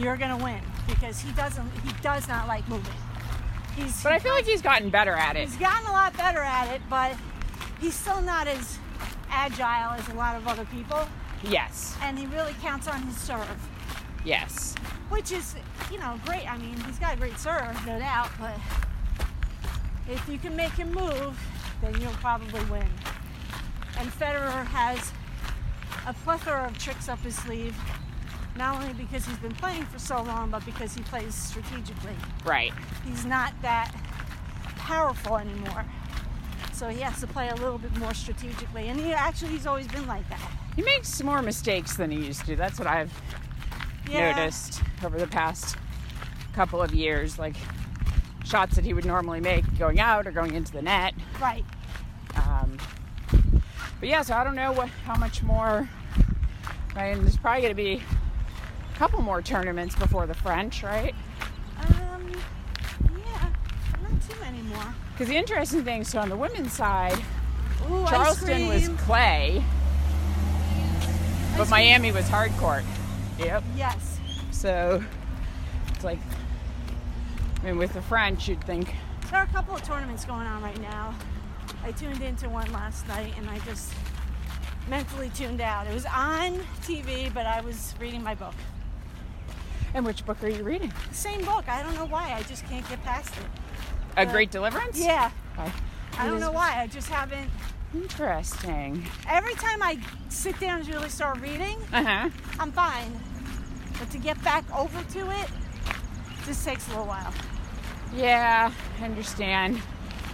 you're 0.00 0.16
gonna 0.16 0.36
win 0.42 0.60
because 0.86 1.20
he 1.20 1.32
doesn't. 1.32 1.70
He 1.82 1.92
does 2.02 2.28
not 2.28 2.46
like 2.46 2.68
moving. 2.68 2.92
He's 3.76 4.02
But 4.02 4.12
I 4.12 4.18
feel 4.18 4.32
like 4.32 4.44
he's 4.44 4.62
gotten 4.62 4.90
better 4.90 5.12
at 5.12 5.36
it. 5.36 5.48
he's 5.48 5.56
gotten 5.56 5.86
a 5.88 5.92
lot 5.92 6.16
better 6.16 6.40
at 6.40 6.72
it, 6.74 6.80
but 6.88 7.16
he's 7.80 7.94
still 7.94 8.22
not 8.22 8.46
as 8.46 8.78
agile 9.30 9.92
as 9.92 10.08
a 10.08 10.14
lot 10.14 10.36
of 10.36 10.46
other 10.46 10.64
people, 10.66 11.06
Yes, 11.42 11.96
and 12.00 12.18
he 12.18 12.24
really 12.26 12.54
counts 12.62 12.88
on 12.88 13.02
his 13.02 13.16
serve, 13.16 13.68
yes. 14.24 14.74
which 15.10 15.30
is 15.32 15.54
you 15.90 15.98
know 15.98 16.18
great. 16.24 16.50
I 16.50 16.56
mean, 16.56 16.74
he's 16.86 16.98
got 16.98 17.14
a 17.14 17.16
great 17.18 17.38
serve, 17.38 17.76
no 17.86 17.98
doubt, 17.98 18.30
but 18.40 18.54
if 20.08 20.26
you 20.28 20.38
can 20.38 20.54
make 20.56 20.72
him 20.72 20.92
move, 20.92 21.38
then 21.82 22.00
you'll 22.00 22.12
probably 22.12 22.64
win. 22.70 22.86
And 23.98 24.08
Federer 24.10 24.64
has 24.66 25.12
a 26.06 26.14
plethora 26.14 26.66
of 26.66 26.78
tricks 26.78 27.08
up 27.08 27.18
his 27.20 27.34
sleeve, 27.36 27.76
not 28.56 28.76
only 28.80 28.92
because 28.94 29.26
he's 29.26 29.36
been 29.38 29.54
playing 29.54 29.84
for 29.86 29.98
so 29.98 30.22
long, 30.22 30.50
but 30.50 30.64
because 30.64 30.94
he 30.94 31.02
plays 31.02 31.34
strategically. 31.34 32.14
Right. 32.44 32.72
He's 33.06 33.24
not 33.24 33.52
that 33.62 33.92
powerful 34.76 35.38
anymore. 35.38 35.84
So 36.72 36.88
he 36.88 37.00
has 37.00 37.20
to 37.20 37.26
play 37.26 37.48
a 37.48 37.54
little 37.54 37.78
bit 37.78 37.96
more 37.98 38.14
strategically. 38.14 38.88
And 38.88 38.98
he 39.00 39.12
actually 39.12 39.50
he's 39.52 39.66
always 39.66 39.86
been 39.88 40.06
like 40.06 40.28
that. 40.28 40.40
He 40.76 40.82
makes 40.82 41.22
more 41.22 41.40
mistakes 41.42 41.96
than 41.96 42.10
he 42.10 42.18
used 42.18 42.46
to. 42.46 42.56
That's 42.56 42.78
what 42.78 42.88
I've 42.88 43.12
Yeah. 44.08 44.32
noticed 44.32 44.82
over 45.04 45.18
the 45.18 45.26
past 45.26 45.76
couple 46.52 46.82
of 46.82 46.92
years. 46.94 47.38
Like 47.38 47.56
shots 48.44 48.76
that 48.76 48.84
he 48.84 48.92
would 48.92 49.04
normally 49.04 49.40
make 49.40 49.64
going 49.78 49.98
out 50.00 50.26
or 50.26 50.30
going 50.32 50.54
into 50.54 50.72
the 50.72 50.82
net. 50.82 51.14
Right. 51.40 51.64
Um, 52.36 52.76
but 54.00 54.08
yeah, 54.08 54.22
so 54.22 54.34
I 54.36 54.44
don't 54.44 54.56
know 54.56 54.72
what 54.72 54.88
how 55.06 55.16
much 55.16 55.42
more. 55.42 55.88
Right, 56.94 57.06
and 57.16 57.22
there's 57.24 57.36
probably 57.36 57.62
going 57.62 57.70
to 57.72 57.74
be 57.82 58.02
couple 58.94 59.20
more 59.22 59.42
tournaments 59.42 59.94
before 59.96 60.26
the 60.26 60.34
French, 60.34 60.82
right? 60.82 61.14
Um 61.78 62.30
yeah. 63.26 63.48
Not 64.02 64.22
too 64.28 64.40
many 64.40 64.62
more. 64.62 64.94
Because 65.12 65.28
the 65.28 65.36
interesting 65.36 65.84
thing, 65.84 66.04
so 66.04 66.18
on 66.20 66.28
the 66.28 66.36
women's 66.36 66.72
side, 66.72 67.18
Ooh, 67.90 68.04
Charleston 68.08 68.68
was 68.68 68.88
clay, 69.02 69.62
but 71.56 71.68
Miami 71.68 72.10
was 72.12 72.28
hard 72.28 72.50
court. 72.52 72.84
Yep. 73.38 73.62
Yes. 73.76 74.18
So 74.50 75.02
it's 75.88 76.04
like, 76.04 76.18
I 77.60 77.66
mean, 77.66 77.76
with 77.76 77.92
the 77.92 78.02
French, 78.02 78.48
you'd 78.48 78.62
think, 78.64 78.94
There 79.30 79.38
are 79.38 79.44
a 79.44 79.48
couple 79.48 79.74
of 79.74 79.82
tournaments 79.82 80.24
going 80.24 80.46
on 80.46 80.62
right 80.62 80.80
now. 80.80 81.14
I 81.84 81.92
tuned 81.92 82.22
into 82.22 82.48
one 82.48 82.70
last 82.72 83.06
night 83.08 83.34
and 83.36 83.48
I 83.50 83.58
just 83.60 83.92
mentally 84.88 85.30
tuned 85.34 85.60
out. 85.60 85.86
It 85.86 85.94
was 85.94 86.06
on 86.06 86.58
TV, 86.82 87.32
but 87.32 87.46
I 87.46 87.60
was 87.60 87.94
reading 88.00 88.22
my 88.22 88.34
book. 88.34 88.54
And 89.94 90.04
which 90.04 90.24
book 90.26 90.42
are 90.42 90.48
you 90.48 90.64
reading? 90.64 90.92
Same 91.12 91.44
book. 91.44 91.68
I 91.68 91.82
don't 91.82 91.94
know 91.94 92.06
why. 92.06 92.34
I 92.36 92.42
just 92.42 92.64
can't 92.66 92.86
get 92.88 93.02
past 93.04 93.30
it. 93.36 93.46
A 94.16 94.26
Great 94.26 94.50
Deliverance? 94.50 94.98
Yeah. 94.98 95.30
Oh, 95.58 95.72
I 96.18 96.26
don't 96.26 96.40
know 96.40 96.52
why. 96.52 96.74
I 96.80 96.86
just 96.86 97.08
haven't. 97.08 97.50
Interesting. 97.94 99.04
Every 99.28 99.54
time 99.54 99.82
I 99.82 99.98
sit 100.28 100.58
down 100.60 100.80
and 100.80 100.88
really 100.88 101.08
start 101.08 101.40
reading, 101.40 101.78
Uh 101.92 102.02
huh. 102.02 102.30
I'm 102.58 102.72
fine. 102.72 103.18
But 103.98 104.10
to 104.10 104.18
get 104.18 104.42
back 104.42 104.64
over 104.76 105.02
to 105.02 105.30
it, 105.40 105.48
just 106.44 106.64
takes 106.64 106.86
a 106.88 106.90
little 106.90 107.06
while. 107.06 107.32
Yeah, 108.14 108.72
I 109.00 109.04
understand. 109.04 109.80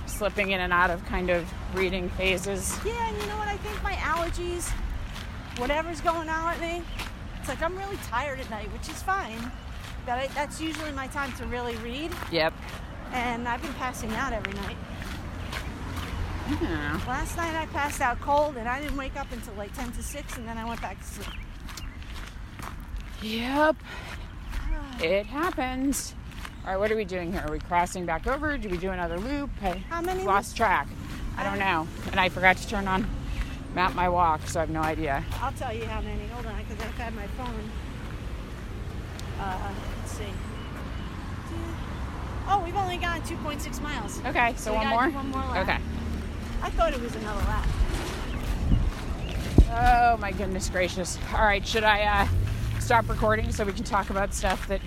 Slipping 0.07 0.51
in 0.51 0.61
and 0.61 0.73
out 0.73 0.91
of 0.91 1.05
kind 1.07 1.31
of 1.31 1.47
reading 1.75 2.09
phases. 2.11 2.79
Yeah, 2.85 3.09
and 3.09 3.17
you 3.17 3.27
know 3.29 3.37
what? 3.37 3.49
I 3.49 3.57
think 3.59 3.83
my 3.83 3.93
allergies, 3.93 4.71
whatever's 5.59 6.01
going 6.01 6.29
on 6.29 6.51
with 6.53 6.61
me, 6.61 6.83
like 7.51 7.63
I'm 7.63 7.77
really 7.77 7.99
tired 8.07 8.39
at 8.39 8.49
night, 8.49 8.73
which 8.73 8.89
is 8.89 9.03
fine. 9.03 9.51
But 10.07 10.13
I, 10.13 10.27
that's 10.29 10.61
usually 10.61 10.93
my 10.93 11.09
time 11.09 11.33
to 11.33 11.45
really 11.47 11.75
read, 11.77 12.13
Yep. 12.31 12.55
and 13.13 13.47
I've 13.47 13.61
been 13.61 13.75
passing 13.75 14.11
out 14.13 14.33
every 14.33 14.55
night. 14.55 14.77
Yeah. 16.63 17.01
Last 17.07 17.37
night 17.37 17.55
I 17.55 17.67
passed 17.67 18.01
out 18.01 18.21
cold, 18.21 18.57
and 18.57 18.69
I 18.69 18.81
didn't 18.81 18.97
wake 18.97 19.17
up 19.17 19.31
until 19.33 19.55
like 19.55 19.75
10 19.75 19.93
to 19.93 20.03
6, 20.03 20.37
and 20.39 20.49
then 20.49 20.59
I 20.59 20.65
went 20.65 20.81
back 20.81 20.99
to 20.99 21.05
sleep. 21.05 21.29
Yep. 23.23 23.77
It 25.03 25.25
happens. 25.25 26.15
All 26.63 26.73
right, 26.73 26.79
what 26.79 26.93
are 26.93 26.97
we 26.97 27.07
doing 27.07 27.33
here? 27.33 27.43
Are 27.47 27.51
we 27.51 27.59
crossing 27.59 28.05
back 28.05 28.27
over? 28.27 28.59
Do 28.59 28.69
we 28.69 28.77
do 28.77 28.91
another 28.91 29.19
loop? 29.19 29.49
I 29.63 29.79
How 29.89 30.03
many 30.03 30.25
lost 30.25 30.59
track. 30.59 30.87
I 31.39 31.45
don't 31.45 31.55
um, 31.55 31.59
know. 31.59 31.89
And 32.11 32.21
I 32.21 32.29
forgot 32.29 32.59
to 32.59 32.69
turn 32.69 32.87
on 32.87 33.09
map 33.75 33.95
my 33.95 34.09
walk, 34.09 34.47
so 34.47 34.61
I 34.61 34.63
have 34.63 34.71
no 34.71 34.83
idea. 34.83 35.25
I'll 35.41 35.53
tell 35.53 35.75
you 35.75 35.85
how 35.87 36.01
many. 36.01 36.27
Hold 36.29 36.47
on, 36.47 36.63
because 36.63 36.85
I've 36.85 36.95
had 36.97 37.15
my 37.15 37.27
phone. 37.29 37.71
Uh, 39.39 39.73
let's 39.99 40.13
see. 40.13 40.25
Oh, 42.49 42.61
we've 42.65 42.77
only 42.77 42.97
gone 42.97 43.21
2.6 43.23 43.81
miles. 43.81 44.21
Okay, 44.27 44.55
so, 44.57 44.73
we 44.73 44.79
one 44.79 44.89
more? 44.89 45.11
one 45.11 45.31
more 45.31 45.43
lap. 45.43 45.69
Okay. 45.69 45.79
I 46.63 46.71
thought 46.71 46.93
it 46.93 47.01
was 47.01 47.15
another 47.15 47.41
lap. 47.47 47.69
Oh 49.73 50.17
my 50.19 50.33
goodness 50.33 50.69
gracious. 50.69 51.17
All 51.33 51.45
right, 51.45 51.65
should 51.67 51.85
I 51.85 52.03
uh, 52.03 52.81
stop 52.81 53.09
recording 53.09 53.53
so 53.53 53.65
we 53.65 53.73
can 53.73 53.85
talk 53.85 54.11
about 54.11 54.35
stuff 54.35 54.67
that 54.67 54.81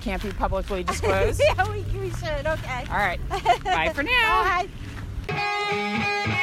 can't 0.00 0.22
be 0.22 0.32
publicly 0.32 0.82
disclosed? 0.84 1.40
yeah, 1.44 1.70
we, 1.70 1.82
we 1.98 2.10
should. 2.10 2.46
Okay. 2.46 2.84
All 2.90 2.96
right. 2.96 3.20
Bye 3.64 3.92
for 3.94 4.02
now. 4.02 4.66
Bye. 5.28 6.36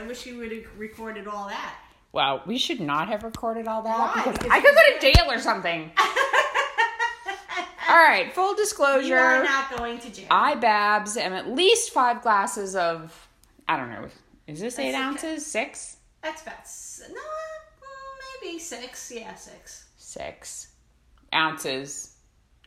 I 0.00 0.06
wish 0.06 0.24
you 0.24 0.38
would 0.38 0.50
have 0.50 0.64
recorded 0.78 1.26
all 1.26 1.48
that. 1.48 1.74
Wow, 2.12 2.42
we 2.46 2.56
should 2.56 2.80
not 2.80 3.08
have 3.08 3.22
recorded 3.22 3.68
all 3.68 3.82
that 3.82 3.98
Why? 3.98 4.32
because 4.32 4.48
I 4.50 4.60
could 4.60 4.74
go 4.74 4.80
to 4.98 5.12
jail 5.12 5.30
or 5.30 5.38
something. 5.38 5.92
all 7.88 7.96
right, 7.96 8.32
full 8.34 8.54
disclosure. 8.54 9.08
You 9.08 9.14
are 9.14 9.44
not 9.44 9.76
going 9.76 9.98
to 9.98 10.10
jail. 10.10 10.26
I, 10.30 10.54
Babs, 10.54 11.18
am 11.18 11.34
at 11.34 11.50
least 11.50 11.92
five 11.92 12.22
glasses 12.22 12.74
of, 12.74 13.28
I 13.68 13.76
don't 13.76 13.90
know, 13.90 14.08
is 14.46 14.60
this 14.60 14.78
eight 14.78 14.90
okay. 14.90 14.96
ounces? 14.96 15.44
Six? 15.44 15.98
That's 16.22 16.42
about 16.42 17.14
no, 17.14 17.20
maybe 18.42 18.58
six. 18.58 19.12
Yeah, 19.14 19.34
six. 19.34 19.88
Six 19.96 20.68
ounces. 21.34 22.16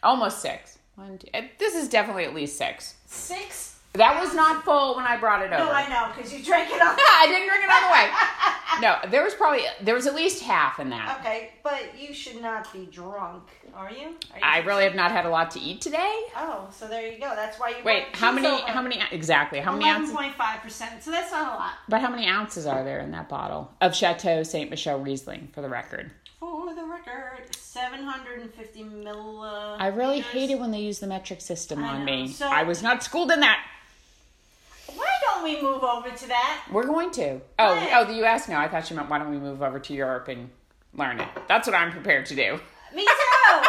Almost 0.03 0.39
six. 0.39 0.77
One, 0.95 1.17
two, 1.17 1.27
eh, 1.33 1.47
this 1.57 1.73
is 1.73 1.89
definitely 1.89 2.25
at 2.25 2.35
least 2.35 2.57
six. 2.57 2.95
Six? 3.07 3.72
That 3.93 4.19
was 4.19 4.33
not 4.33 4.65
full 4.65 4.95
when 4.95 5.05
I 5.05 5.17
brought 5.17 5.43
it 5.43 5.53
over. 5.53 5.65
No, 5.65 5.71
I 5.71 5.87
know 5.87 6.11
because 6.15 6.33
you 6.33 6.43
drank 6.43 6.69
it 6.71 6.81
all. 6.81 6.95
I 6.97 7.27
didn't 7.27 7.47
drink 7.47 7.63
it 7.63 7.69
all 7.69 7.81
the 7.87 7.93
way. 7.93 8.09
No, 8.81 8.97
there 9.11 9.23
was 9.23 9.35
probably, 9.35 9.61
there 9.81 9.93
was 9.93 10.07
at 10.07 10.15
least 10.15 10.41
half 10.41 10.79
in 10.79 10.89
that. 10.89 11.19
Okay, 11.19 11.51
but 11.61 11.79
you 11.95 12.11
should 12.11 12.41
not 12.41 12.73
be 12.73 12.87
drunk, 12.87 13.43
are 13.75 13.91
you? 13.91 14.07
Are 14.31 14.37
you 14.37 14.41
I 14.41 14.57
really 14.61 14.83
have 14.83 14.95
not 14.95 15.11
had 15.11 15.27
a 15.27 15.29
lot 15.29 15.51
to 15.51 15.59
eat 15.59 15.79
today. 15.79 16.21
Oh, 16.35 16.67
so 16.71 16.87
there 16.87 17.05
you 17.05 17.19
go. 17.19 17.33
That's 17.35 17.59
why 17.59 17.69
you. 17.69 17.83
Wait, 17.83 18.05
how 18.13 18.31
many, 18.31 18.47
over. 18.47 18.65
how 18.65 18.81
many, 18.81 18.99
exactly, 19.11 19.59
how 19.59 19.73
many 19.73 19.85
Eleven 19.85 20.01
ounces? 20.01 20.15
point 20.15 20.33
five 20.33 20.61
percent. 20.61 21.03
So 21.03 21.11
that's 21.11 21.31
not 21.31 21.53
a 21.53 21.55
lot. 21.55 21.73
But 21.87 22.01
how 22.01 22.09
many 22.09 22.27
ounces 22.27 22.65
are 22.65 22.83
there 22.83 22.99
in 22.99 23.11
that 23.11 23.29
bottle 23.29 23.71
of 23.79 23.95
Chateau 23.95 24.41
Saint 24.41 24.71
Michelle 24.71 24.99
Riesling, 24.99 25.49
for 25.53 25.61
the 25.61 25.69
record? 25.69 26.09
For 26.39 26.73
the 26.73 26.83
record, 26.85 27.55
seven 27.55 28.03
hundred 28.03 28.41
and 28.41 28.51
fifty 28.51 28.83
milliliters. 28.83 29.77
I 29.79 29.87
really 29.87 30.21
hate 30.21 30.49
it 30.49 30.59
when 30.59 30.71
they 30.71 30.81
use 30.81 30.97
the 30.97 31.05
metric 31.07 31.41
system 31.41 31.83
on 31.83 32.05
me. 32.05 32.29
So- 32.29 32.47
I 32.47 32.63
was 32.63 32.81
not 32.81 33.03
schooled 33.03 33.31
in 33.31 33.41
that. 33.41 33.63
Why 34.95 35.09
don't 35.21 35.43
we 35.43 35.61
move 35.61 35.83
over 35.83 36.09
to 36.09 36.27
that? 36.27 36.65
We're 36.71 36.85
going 36.85 37.11
to. 37.11 37.39
Oh, 37.59 37.75
Why? 37.75 37.91
oh, 37.95 38.05
the 38.05 38.13
U.S. 38.15 38.47
No, 38.47 38.57
I 38.57 38.67
thought 38.67 38.89
you 38.89 38.95
meant 38.95 39.09
why 39.09 39.19
don't 39.19 39.29
we 39.29 39.37
move 39.37 39.61
over 39.61 39.79
to 39.79 39.93
Europe 39.93 40.27
and 40.27 40.49
learn 40.95 41.19
it? 41.19 41.27
That's 41.47 41.67
what 41.67 41.75
I'm 41.75 41.91
prepared 41.91 42.25
to 42.27 42.35
do. 42.35 42.59
Me 42.95 43.05
too. 43.05 43.61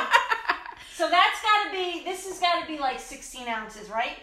so 0.95 1.09
that's 1.11 1.41
got 1.43 1.65
to 1.67 1.73
be. 1.73 2.05
This 2.05 2.27
has 2.29 2.39
got 2.39 2.61
to 2.61 2.67
be 2.67 2.79
like 2.79 3.01
sixteen 3.01 3.49
ounces, 3.49 3.89
right? 3.91 4.19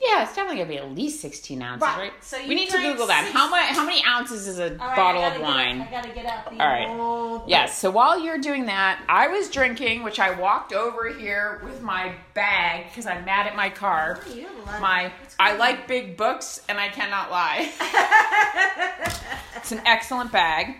Yeah, 0.00 0.22
it's 0.24 0.34
definitely 0.34 0.56
gonna 0.56 0.68
be 0.68 0.78
at 0.78 0.90
least 0.96 1.20
sixteen 1.20 1.62
ounces, 1.62 1.82
right? 1.82 1.96
Right. 1.98 2.12
So 2.24 2.36
we 2.48 2.54
need 2.56 2.70
to 2.70 2.78
Google 2.78 3.06
that. 3.06 3.30
How 3.32 3.48
much? 3.48 3.66
How 3.66 3.84
many 3.86 4.02
ounces 4.04 4.48
is 4.48 4.58
a 4.58 4.70
right, 4.70 4.96
bottle 4.96 5.22
of 5.22 5.40
wine? 5.40 5.78
Get, 5.78 5.88
I 5.88 5.90
gotta 5.90 6.08
get 6.14 6.26
out 6.26 6.44
the 6.50 6.60
All 6.60 6.66
right. 6.66 6.88
old- 6.88 7.48
Yes. 7.48 7.78
So 7.78 7.90
while 7.90 8.18
you're 8.18 8.38
doing 8.38 8.66
that, 8.66 9.00
I 9.08 9.28
was 9.28 9.48
drinking, 9.48 10.02
which 10.02 10.18
I 10.18 10.30
walked 10.32 10.72
over 10.72 11.08
here 11.08 11.60
with 11.62 11.82
my 11.82 12.14
bag 12.34 12.86
because 12.88 13.06
I'm 13.06 13.24
mad 13.24 13.46
at 13.46 13.54
my 13.54 13.68
car. 13.70 14.20
Oh, 14.26 14.34
you 14.34 14.46
have 14.46 14.56
a 14.56 14.60
lot 14.62 14.74
of- 14.76 14.80
My 14.80 15.12
I 15.38 15.54
like 15.56 15.86
big 15.86 16.16
books 16.16 16.62
and 16.68 16.80
I 16.80 16.88
cannot 16.88 17.30
lie. 17.30 17.70
it's 19.56 19.72
an 19.72 19.82
excellent 19.86 20.32
bag. 20.32 20.76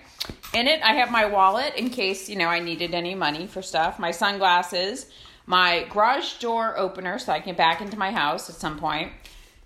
In 0.55 0.67
it, 0.67 0.83
I 0.83 0.95
have 0.95 1.11
my 1.11 1.27
wallet 1.27 1.75
in 1.77 1.91
case 1.91 2.29
you 2.29 2.37
know 2.37 2.49
I 2.49 2.59
needed 2.61 2.93
any 2.93 3.15
money 3.15 3.47
for 3.47 3.63
stuff. 3.63 3.99
My 3.99 4.11
sunglasses, 4.11 5.07
my 5.53 5.85
garage 5.91 6.39
door 6.39 6.79
opener 6.79 7.19
so 7.19 7.31
I 7.31 7.39
can 7.39 7.49
get 7.49 7.59
back 7.59 7.83
into 7.83 7.99
my 7.99 8.11
house 8.11 8.49
at 8.49 8.57
some 8.57 8.79
point. 8.79 9.13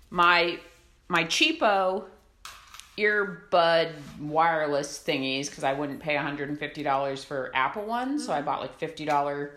My 0.09 0.59
my 1.07 1.23
cheapo 1.23 2.03
earbud 2.97 3.93
wireless 4.19 5.01
thingies 5.07 5.45
because 5.45 5.63
I 5.63 5.71
wouldn't 5.71 6.01
pay 6.01 6.15
$150 6.15 7.23
for 7.23 7.51
Apple 7.53 7.85
ones, 7.85 8.25
so 8.25 8.33
I 8.33 8.37
mm-hmm. 8.37 8.45
bought 8.45 8.59
like 8.59 8.77
$50 8.77 9.49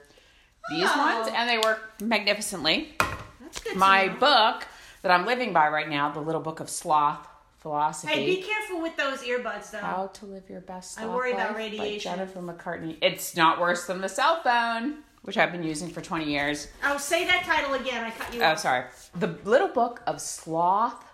these 0.71 0.85
Oh. 0.87 0.99
ones 0.99 1.33
and 1.35 1.49
they 1.49 1.59
work 1.59 2.01
magnificently. 2.01 2.95
That's 3.41 3.59
good. 3.59 3.77
My 3.77 4.07
book 4.09 4.69
that 5.03 5.11
I'm 5.11 5.27
living 5.27 5.53
by 5.53 5.69
right 5.69 5.89
now, 5.89 6.13
the 6.13 6.21
little 6.21 6.43
book 6.43 6.61
of 6.61 6.71
sloth 6.71 7.27
philosophy. 7.59 8.13
Hey, 8.13 8.37
be 8.37 8.43
careful 8.43 8.81
with 8.81 8.97
those 8.97 9.23
earbuds, 9.23 9.73
though. 9.73 9.79
How 9.79 10.07
to 10.15 10.27
live 10.27 10.49
your 10.49 10.61
best 10.61 11.01
I 11.01 11.07
worry 11.07 11.33
about 11.33 11.57
radiation. 11.57 12.13
Jennifer 12.13 12.41
McCartney. 12.41 12.99
It's 13.03 13.35
not 13.35 13.61
worse 13.61 13.87
than 13.87 14.01
the 14.01 14.09
cell 14.09 14.41
phone, 14.45 14.99
which 15.23 15.37
I've 15.37 15.53
been 15.53 15.63
using 15.63 15.89
for 15.91 16.01
20 16.01 16.25
years. 16.25 16.69
Oh, 16.85 16.97
say 16.99 17.25
that 17.27 17.43
title 17.45 17.75
again. 17.75 18.05
I 18.05 18.11
cut 18.11 18.33
you 18.35 18.43
off. 18.43 18.49
Oh, 18.49 18.53
off. 18.53 18.59
sorry. 18.59 18.85
The 19.19 19.29
little 19.49 19.69
book 19.69 20.03
of 20.07 20.21
sloth 20.21 21.05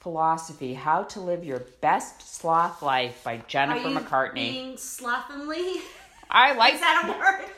philosophy: 0.00 0.74
How 0.74 1.02
to 1.04 1.20
live 1.20 1.44
your 1.44 1.60
best 1.80 2.34
sloth 2.36 2.82
life 2.82 3.22
by 3.24 3.34
Are 3.36 3.44
Jennifer 3.48 3.88
you 3.88 3.98
McCartney. 3.98 4.34
being 4.34 4.76
slovenly? 4.76 5.80
I 6.30 6.52
like 6.56 6.74
Is 6.74 6.80
that 6.80 7.04
a 7.06 7.18
word? 7.18 7.50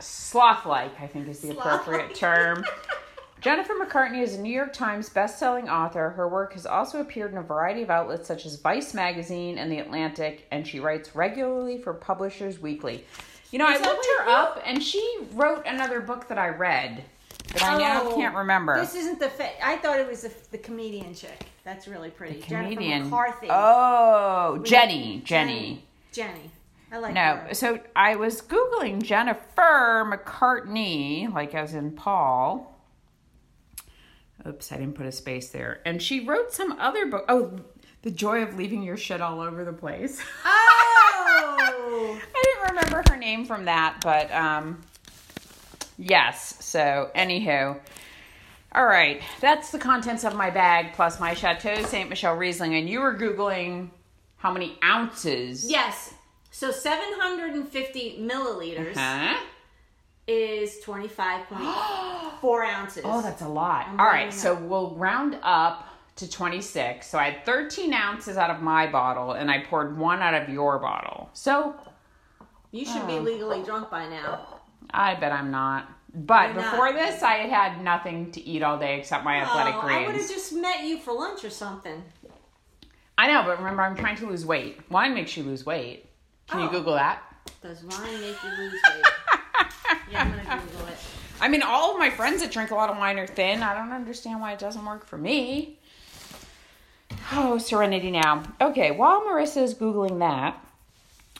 sloth-like. 0.00 1.00
I 1.00 1.06
think 1.06 1.26
is 1.28 1.40
the 1.40 1.52
Sloth-like. 1.54 1.80
appropriate 1.80 2.14
term. 2.14 2.64
Jennifer 3.40 3.74
McCartney 3.74 4.22
is 4.22 4.34
a 4.34 4.40
New 4.40 4.52
York 4.52 4.72
Times 4.72 5.08
best-selling 5.08 5.68
author. 5.68 6.10
Her 6.10 6.26
work 6.28 6.54
has 6.54 6.66
also 6.66 7.00
appeared 7.00 7.32
in 7.32 7.38
a 7.38 7.42
variety 7.42 7.82
of 7.82 7.90
outlets 7.90 8.26
such 8.26 8.44
as 8.44 8.56
Vice 8.56 8.92
magazine 8.92 9.56
and 9.58 9.70
The 9.70 9.78
Atlantic, 9.78 10.46
and 10.50 10.66
she 10.66 10.80
writes 10.80 11.14
regularly 11.14 11.78
for 11.78 11.94
Publishers 11.94 12.58
Weekly. 12.60 13.04
You 13.56 13.64
know, 13.64 13.70
Is 13.70 13.80
I 13.80 13.84
looked 13.90 14.06
her 14.18 14.28
up, 14.28 14.62
and 14.66 14.82
she 14.82 15.02
wrote 15.32 15.66
another 15.66 16.00
book 16.02 16.28
that 16.28 16.36
I 16.36 16.50
read 16.50 17.02
that 17.54 17.62
I 17.62 17.78
now 17.78 18.02
Oh, 18.04 18.14
can't 18.14 18.36
remember. 18.36 18.78
This 18.78 18.94
isn't 18.94 19.18
the. 19.18 19.30
Fa- 19.30 19.64
I 19.66 19.78
thought 19.78 19.98
it 19.98 20.06
was 20.06 20.20
the, 20.20 20.32
the 20.50 20.58
comedian 20.58 21.14
chick. 21.14 21.46
That's 21.64 21.88
really 21.88 22.10
pretty. 22.10 22.42
Comedian. 22.42 23.04
McCarthy. 23.04 23.46
Oh, 23.48 24.60
Jenny. 24.62 25.22
Jenny. 25.24 25.86
Jenny. 26.12 26.50
I 26.92 26.98
like 26.98 27.14
No, 27.14 27.36
her. 27.48 27.54
so 27.54 27.80
I 27.96 28.16
was 28.16 28.42
googling 28.42 29.00
Jennifer 29.02 30.04
McCartney, 30.06 31.32
like 31.32 31.54
as 31.54 31.72
in 31.72 31.92
Paul. 31.92 32.78
Oops, 34.46 34.70
I 34.70 34.76
didn't 34.76 34.96
put 34.96 35.06
a 35.06 35.12
space 35.12 35.48
there. 35.48 35.80
And 35.86 36.02
she 36.02 36.26
wrote 36.26 36.52
some 36.52 36.72
other 36.78 37.06
book. 37.06 37.24
Oh, 37.26 37.58
The 38.02 38.10
Joy 38.10 38.42
of 38.42 38.54
Leaving 38.58 38.82
Your 38.82 38.98
Shit 38.98 39.22
All 39.22 39.40
Over 39.40 39.64
the 39.64 39.72
Place. 39.72 40.20
Oh, 40.44 40.95
I 41.58 42.42
didn't 42.44 42.68
remember 42.76 43.02
her 43.10 43.16
name 43.16 43.44
from 43.44 43.64
that, 43.66 43.98
but 44.02 44.30
um 44.32 44.82
yes. 45.98 46.56
So, 46.64 47.10
anywho. 47.14 47.78
All 48.72 48.84
right, 48.84 49.22
that's 49.40 49.70
the 49.70 49.78
contents 49.78 50.24
of 50.24 50.34
my 50.34 50.50
bag 50.50 50.92
plus 50.94 51.18
my 51.18 51.32
Chateau 51.34 51.82
Saint 51.84 52.10
Michelle 52.10 52.36
Riesling 52.36 52.74
and 52.74 52.88
you 52.88 53.00
were 53.00 53.14
googling 53.14 53.88
how 54.36 54.52
many 54.52 54.76
ounces? 54.84 55.68
yes. 55.70 56.12
So 56.50 56.70
750 56.70 58.18
milliliters 58.20 58.94
Huh? 58.94 59.36
is 60.26 60.78
25.4 60.84 62.66
ounces. 62.66 63.02
Oh, 63.04 63.20
that's 63.22 63.42
a 63.42 63.48
lot. 63.48 63.86
I'm 63.88 64.00
All 64.00 64.06
right, 64.06 64.32
so 64.32 64.54
we'll 64.54 64.94
round 64.94 65.38
up 65.42 65.86
to 66.16 66.30
26. 66.30 67.06
So 67.06 67.18
I 67.18 67.30
had 67.30 67.44
13 67.44 67.92
ounces 67.92 68.36
out 68.36 68.50
of 68.50 68.62
my 68.62 68.86
bottle, 68.86 69.32
and 69.32 69.50
I 69.50 69.60
poured 69.60 69.96
one 69.98 70.20
out 70.20 70.34
of 70.34 70.48
your 70.48 70.78
bottle. 70.78 71.30
So 71.32 71.74
You 72.72 72.84
should 72.84 73.02
Oh. 73.02 73.06
be 73.06 73.16
um, 73.18 73.24
legally 73.24 73.62
drunk 73.62 73.90
by 73.90 74.06
now. 74.08 74.60
I 74.90 75.14
bet 75.14 75.32
I'm 75.32 75.50
not. 75.50 75.88
But 76.14 76.52
You're 76.54 76.62
not. 76.62 76.70
before 76.72 76.92
this, 76.92 77.22
I 77.22 77.34
had 77.34 77.50
had 77.50 77.82
nothing 77.84 78.30
to 78.32 78.40
eat 78.46 78.62
all 78.62 78.78
day 78.78 78.98
except 78.98 79.24
my 79.24 79.36
athletic 79.40 79.74
oh, 79.76 79.80
I 79.86 80.06
would 80.06 80.14
have 80.16 80.28
just 80.28 80.52
met 80.52 80.82
you 80.82 80.98
for 80.98 81.12
lunch 81.12 81.44
or 81.44 81.50
something. 81.50 82.02
I 83.18 83.28
know, 83.28 83.44
but 83.44 83.58
remember, 83.58 83.82
I'm 83.82 83.96
trying 83.96 84.16
to 84.16 84.26
lose 84.26 84.44
weight. 84.44 84.80
Wine 84.90 85.14
makes 85.14 85.36
you 85.36 85.42
lose 85.42 85.64
weight. 85.64 86.06
Can 86.48 86.60
you 86.60 86.66
Oh. 86.68 86.70
Google 86.70 86.94
that? 86.94 87.22
Does 87.62 87.82
wine 87.84 88.20
make 88.20 88.36
you 88.42 88.50
lose 88.58 88.72
weight? 88.72 89.04
yeah, 90.10 90.22
I'm 90.22 90.30
gonna 90.30 90.62
Google 90.66 90.86
it. 90.88 90.98
I 91.40 91.48
mean, 91.48 91.62
all 91.62 91.92
of 91.92 91.98
my 91.98 92.10
friends 92.10 92.42
that 92.42 92.50
drink 92.50 92.70
a 92.70 92.74
lot 92.74 92.90
of 92.90 92.96
wine 92.98 93.18
are 93.18 93.26
thin. 93.26 93.62
I 93.62 93.74
don't 93.74 93.92
understand 93.92 94.40
why 94.40 94.52
it 94.52 94.58
doesn't 94.58 94.84
work 94.84 95.06
for 95.06 95.18
me. 95.18 95.75
Oh, 97.32 97.58
Serenity 97.58 98.10
now. 98.10 98.42
Okay, 98.60 98.90
while 98.92 99.22
Marissa 99.22 99.62
is 99.62 99.74
Googling 99.74 100.18
that, 100.20 100.62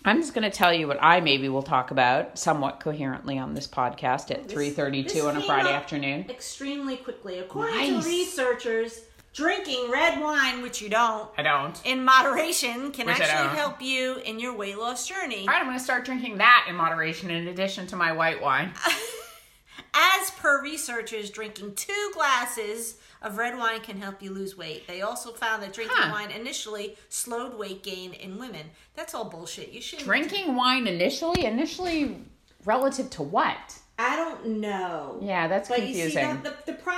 I'm 0.04 0.20
just 0.20 0.34
going 0.34 0.48
to 0.48 0.56
tell 0.56 0.72
you 0.72 0.86
what 0.88 0.98
I 1.00 1.20
maybe 1.20 1.48
will 1.48 1.62
talk 1.62 1.90
about 1.90 2.38
somewhat 2.38 2.80
coherently 2.80 3.38
on 3.38 3.54
this 3.54 3.66
podcast 3.66 4.30
at 4.30 4.48
3.32 4.48 5.04
This 5.12 5.24
on 5.24 5.36
a 5.36 5.42
Friday 5.42 5.72
afternoon. 5.72 6.26
Extremely 6.30 6.96
quickly. 6.96 7.38
According 7.38 7.94
Nice. 7.94 8.04
to 8.04 8.08
researchers, 8.10 9.00
drinking 9.32 9.90
red 9.90 10.20
wine, 10.20 10.62
which 10.62 10.80
you 10.80 10.88
don't, 10.88 11.28
I 11.36 11.42
don't. 11.42 11.80
in 11.84 12.04
moderation 12.04 12.90
can 12.92 13.06
Which 13.06 13.20
I 13.20 13.24
actually 13.24 13.46
don't. 13.48 13.56
help 13.56 13.82
you 13.82 14.16
in 14.24 14.38
your 14.40 14.56
weight 14.56 14.78
loss 14.78 15.06
journey. 15.06 15.40
All 15.40 15.46
right, 15.48 15.58
I'm 15.60 15.66
going 15.66 15.78
to 15.78 15.82
start 15.84 16.04
drinking 16.04 16.38
that 16.38 16.66
in 16.68 16.74
moderation 16.76 17.30
in 17.30 17.48
addition 17.48 17.86
to 17.88 17.96
my 17.96 18.12
white 18.12 18.40
wine. 18.40 18.72
As 19.94 20.30
per 20.32 20.62
researchers, 20.62 21.30
drinking 21.30 21.74
two 21.74 22.10
glasses 22.14 22.96
of 23.26 23.36
red 23.38 23.58
wine 23.58 23.80
can 23.80 24.00
help 24.00 24.22
you 24.22 24.30
lose 24.32 24.56
weight. 24.56 24.86
They 24.86 25.02
also 25.02 25.32
found 25.32 25.62
that 25.62 25.72
drinking 25.72 25.96
Huh. 25.98 26.12
wine 26.12 26.30
initially 26.30 26.96
slowed 27.08 27.58
weight 27.58 27.82
gain 27.82 28.12
in 28.14 28.38
women. 28.38 28.70
That's 28.94 29.14
all 29.14 29.24
bullshit. 29.24 29.72
You 29.72 29.80
should 29.80 29.98
Drinking 30.00 30.54
wine 30.54 30.86
initially? 30.86 31.44
Initially 31.44 32.24
relative 32.64 33.10
to 33.10 33.22
what? 33.22 33.78
I 33.98 34.16
don't 34.16 34.46
know. 34.60 35.18
Yeah, 35.22 35.48
that's 35.48 35.68
But 35.68 35.78
confusing. 35.78 36.04
you 36.04 36.10
see, 36.10 36.40
the, 36.42 36.50
the, 36.50 36.56
the, 36.72 36.78
pro- 36.78 36.94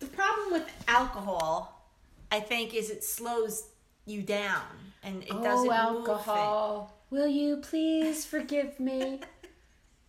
the 0.00 0.06
problem 0.06 0.52
with 0.52 0.70
alcohol, 0.88 1.86
I 2.30 2.40
think, 2.40 2.74
is 2.74 2.90
it 2.90 3.02
slows 3.04 3.68
you 4.04 4.22
down 4.22 4.62
and 5.02 5.22
it 5.22 5.28
oh, 5.30 5.42
doesn't 5.42 5.94
move 5.94 6.06
it. 6.08 6.90
will 7.10 7.28
you 7.28 7.56
please 7.58 8.24
forgive 8.24 8.78
me? 8.80 9.20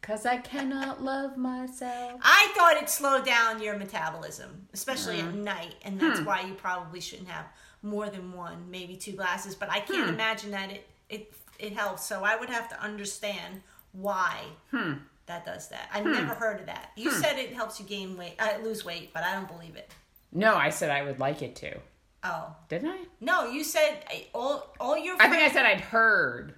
Because 0.08 0.26
I 0.26 0.38
cannot 0.38 1.04
love 1.04 1.36
myself. 1.36 2.22
I 2.24 2.54
thought 2.56 2.82
it 2.82 2.90
slowed 2.90 3.26
down 3.26 3.62
your 3.62 3.76
metabolism, 3.78 4.66
especially 4.74 5.18
Mm. 5.18 5.28
at 5.28 5.34
night, 5.36 5.76
and 5.82 6.00
Hmm. 6.02 6.08
that's 6.08 6.22
why 6.22 6.42
you 6.44 6.54
probably 6.54 7.02
shouldn't 7.02 7.28
have 7.28 7.48
more 7.82 8.10
than 8.10 8.32
one, 8.32 8.72
maybe 8.72 8.96
two 8.96 9.12
glasses. 9.12 9.54
But 9.54 9.70
I 9.70 9.82
Hmm. 9.82 9.94
can't 9.94 10.10
imagine 10.10 10.52
that 10.52 10.72
it 10.72 10.90
it 11.10 11.34
it 11.60 11.74
helps. 11.74 12.06
So 12.06 12.24
I 12.24 12.38
would 12.38 12.50
have 12.50 12.70
to 12.70 12.80
understand 12.80 13.64
why 13.92 14.46
Hmm. 14.72 14.94
that 15.26 15.46
does 15.46 15.68
that. 15.70 15.90
I've 15.94 16.06
never 16.06 16.34
heard 16.36 16.62
of 16.62 16.68
that. 16.68 16.92
You 16.96 17.12
said 17.12 17.38
it 17.38 17.54
helps 17.54 17.78
you 17.80 17.86
gain 17.86 18.16
weight, 18.16 18.36
uh, 18.40 18.60
lose 18.62 18.86
weight, 18.86 19.12
but 19.14 19.24
I 19.24 19.34
don't 19.34 19.48
believe 19.48 19.76
it. 19.76 19.92
No, 20.32 20.56
I 20.56 20.70
said 20.70 20.90
I 20.90 21.02
would 21.04 21.20
like 21.20 21.42
it 21.42 21.54
to. 21.58 21.82
Oh 22.24 22.56
Didn't 22.70 22.90
I? 22.92 23.00
no, 23.20 23.50
you 23.50 23.64
said 23.66 24.06
all 24.34 24.74
all 24.80 24.98
your. 24.98 25.16
I 25.22 25.28
think 25.30 25.44
I 25.44 25.50
said 25.52 25.66
I'd 25.66 25.82
heard. 25.82 26.57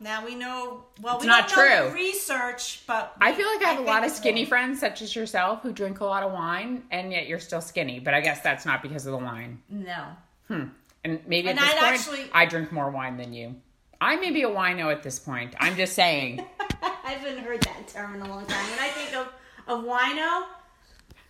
Now 0.00 0.24
we 0.24 0.34
know. 0.34 0.84
Well, 1.02 1.14
we 1.14 1.18
It's 1.18 1.26
not 1.26 1.48
don't 1.48 1.58
know 1.68 1.88
true. 1.90 1.94
research, 1.94 2.82
but 2.86 3.14
I 3.20 3.32
feel 3.34 3.46
like 3.46 3.62
I 3.64 3.68
have 3.70 3.78
a 3.80 3.86
lot 3.86 4.04
of 4.04 4.10
skinny 4.10 4.44
friends, 4.44 4.80
such 4.80 5.02
as 5.02 5.14
yourself, 5.14 5.62
who 5.62 5.72
drink 5.72 6.00
a 6.00 6.04
lot 6.04 6.22
of 6.22 6.32
wine, 6.32 6.84
and 6.90 7.12
yet 7.12 7.26
you're 7.26 7.38
still 7.40 7.60
skinny. 7.60 8.00
But 8.00 8.14
I 8.14 8.20
guess 8.20 8.40
that's 8.40 8.64
not 8.64 8.82
because 8.82 9.06
of 9.06 9.12
the 9.12 9.18
wine. 9.18 9.60
No. 9.68 10.04
Hmm. 10.48 10.64
And 11.04 11.20
maybe 11.26 11.48
And 11.48 11.58
at 11.58 11.64
this 11.64 11.74
I'd 11.74 11.78
point, 11.80 11.94
actually- 11.94 12.30
I 12.32 12.46
drink 12.46 12.72
more 12.72 12.90
wine 12.90 13.16
than 13.16 13.32
you. 13.32 13.56
I 14.00 14.16
may 14.16 14.30
be 14.30 14.42
a 14.44 14.48
wino 14.48 14.90
at 14.90 15.02
this 15.02 15.18
point. 15.18 15.54
I'm 15.60 15.76
just 15.76 15.92
saying. 15.94 16.44
I 16.82 17.12
haven't 17.12 17.38
heard 17.44 17.60
that 17.62 17.88
term 17.88 18.14
in 18.14 18.22
a 18.22 18.28
long 18.28 18.46
time. 18.46 18.70
When 18.70 18.78
I 18.78 18.88
think 18.88 19.14
of 19.14 19.28
of 19.66 19.84
wino, 19.84 20.44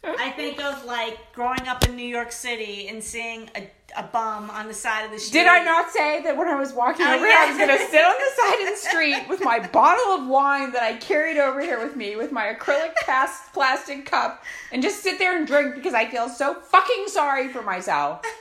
I 0.04 0.30
think 0.30 0.62
of 0.62 0.84
like 0.84 1.32
growing 1.34 1.66
up 1.68 1.84
in 1.86 1.96
New 1.96 2.06
York 2.06 2.30
City 2.32 2.88
and 2.88 3.02
seeing 3.02 3.50
a, 3.56 3.68
a 3.96 4.02
bum 4.04 4.50
on 4.50 4.68
the 4.68 4.74
side 4.74 5.04
of 5.04 5.10
the 5.10 5.18
street. 5.18 5.40
Did 5.40 5.46
I 5.48 5.64
not 5.64 5.90
say 5.90 6.22
that 6.22 6.36
when 6.36 6.48
I 6.48 6.54
was 6.54 6.72
walking 6.72 7.06
Oh, 7.06 7.14
over 7.14 7.26
here, 7.26 7.36
I 7.36 7.48
was 7.48 7.56
going 7.56 7.68
to 7.76 7.86
sit 7.86 8.04
on 8.04 8.14
the 8.14 8.42
side 8.42 8.60
of 8.60 8.68
the 8.70 8.76
street 8.88 9.28
with 9.28 9.42
my 9.44 9.58
bottle 9.68 10.14
of 10.14 10.26
wine 10.28 10.72
that 10.72 10.82
I 10.82 10.96
carried 10.96 11.38
over 11.38 11.60
here 11.60 11.78
with 11.82 11.96
me, 11.96 12.16
with 12.16 12.32
my 12.32 12.54
acrylic 12.54 12.94
past 13.06 13.52
plastic 13.52 14.06
cup, 14.06 14.44
and 14.72 14.82
just 14.82 15.02
sit 15.02 15.18
there 15.18 15.36
and 15.36 15.46
drink 15.46 15.74
because 15.74 15.94
I 15.94 16.06
feel 16.08 16.28
so 16.28 16.54
fucking 16.54 17.04
sorry 17.08 17.48
for 17.48 17.62
myself. 17.62 18.22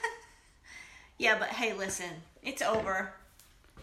Yeah, 1.22 1.38
but 1.38 1.50
hey, 1.50 1.74
listen, 1.74 2.10
it's 2.44 2.62
over. 2.62 3.12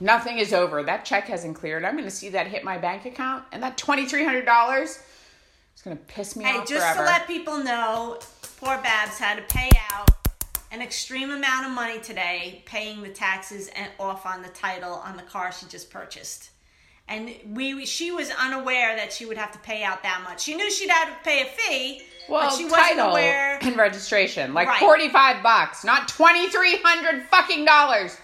Nothing 0.01 0.39
is 0.39 0.55
over. 0.55 0.83
That 0.83 1.05
check 1.05 1.25
hasn't 1.29 1.55
cleared. 1.55 1.85
I'm 1.85 1.93
going 1.93 2.05
to 2.05 2.11
see 2.11 2.31
that 2.31 2.47
hit 2.47 2.65
my 2.65 2.79
bank 2.79 3.05
account, 3.05 3.45
and 3.53 3.63
that 3.63 3.77
$2,300 3.77 4.83
is 4.85 5.03
going 5.85 5.97
to 5.99 6.03
piss 6.05 6.35
me 6.35 6.45
Hey, 6.45 6.57
off 6.57 6.67
just 6.67 6.81
forever. 6.81 7.01
to 7.01 7.05
let 7.05 7.27
people 7.27 7.59
know, 7.63 8.19
poor 8.59 8.79
Babs 8.79 9.19
had 9.19 9.37
to 9.37 9.43
pay 9.55 9.69
out 9.93 10.09
an 10.73 10.83
extreme 10.83 11.31
amount 11.31 11.67
of 11.67 11.73
money 11.73 12.01
today, 12.01 12.63
paying 12.67 13.03
the 13.03 13.09
taxes 13.09 13.69
and 13.77 13.91
off 14.01 14.27
on 14.27 14.43
the 14.43 14.49
title 14.49 14.95
on 14.95 15.17
the 15.17 15.23
car 15.23 15.53
she 15.53 15.67
just 15.67 15.91
purchased. 15.91 16.51
And 17.09 17.33
we, 17.53 17.87
she 17.87 18.11
was 18.11 18.31
unaware 18.31 18.97
that 18.97 19.13
she 19.13 19.27
would 19.27 19.39
have 19.39 19.53
to 19.53 19.59
pay 19.61 19.85
out 19.85 20.03
that 20.03 20.23
much. 20.25 20.43
She 20.43 20.57
knew 20.57 20.69
she'd 20.71 20.91
have 20.91 21.09
to 21.09 21.15
pay 21.25 21.43
a 21.43 21.45
fee, 21.45 22.03
Well, 22.29 22.49
but 22.51 22.57
she 22.57 22.65
wasn't 22.65 22.83
title 22.83 23.11
aware. 23.11 23.59
and 23.63 23.77
registration, 23.77 24.55
like 24.55 24.67
Right. 24.67 24.81
forty-five 24.81 25.41
bucks, 25.43 25.85
not 25.85 26.09
twenty-three 26.09 26.79
hundred 26.83 27.23
fucking 27.29 27.65
dollars. 27.65 28.17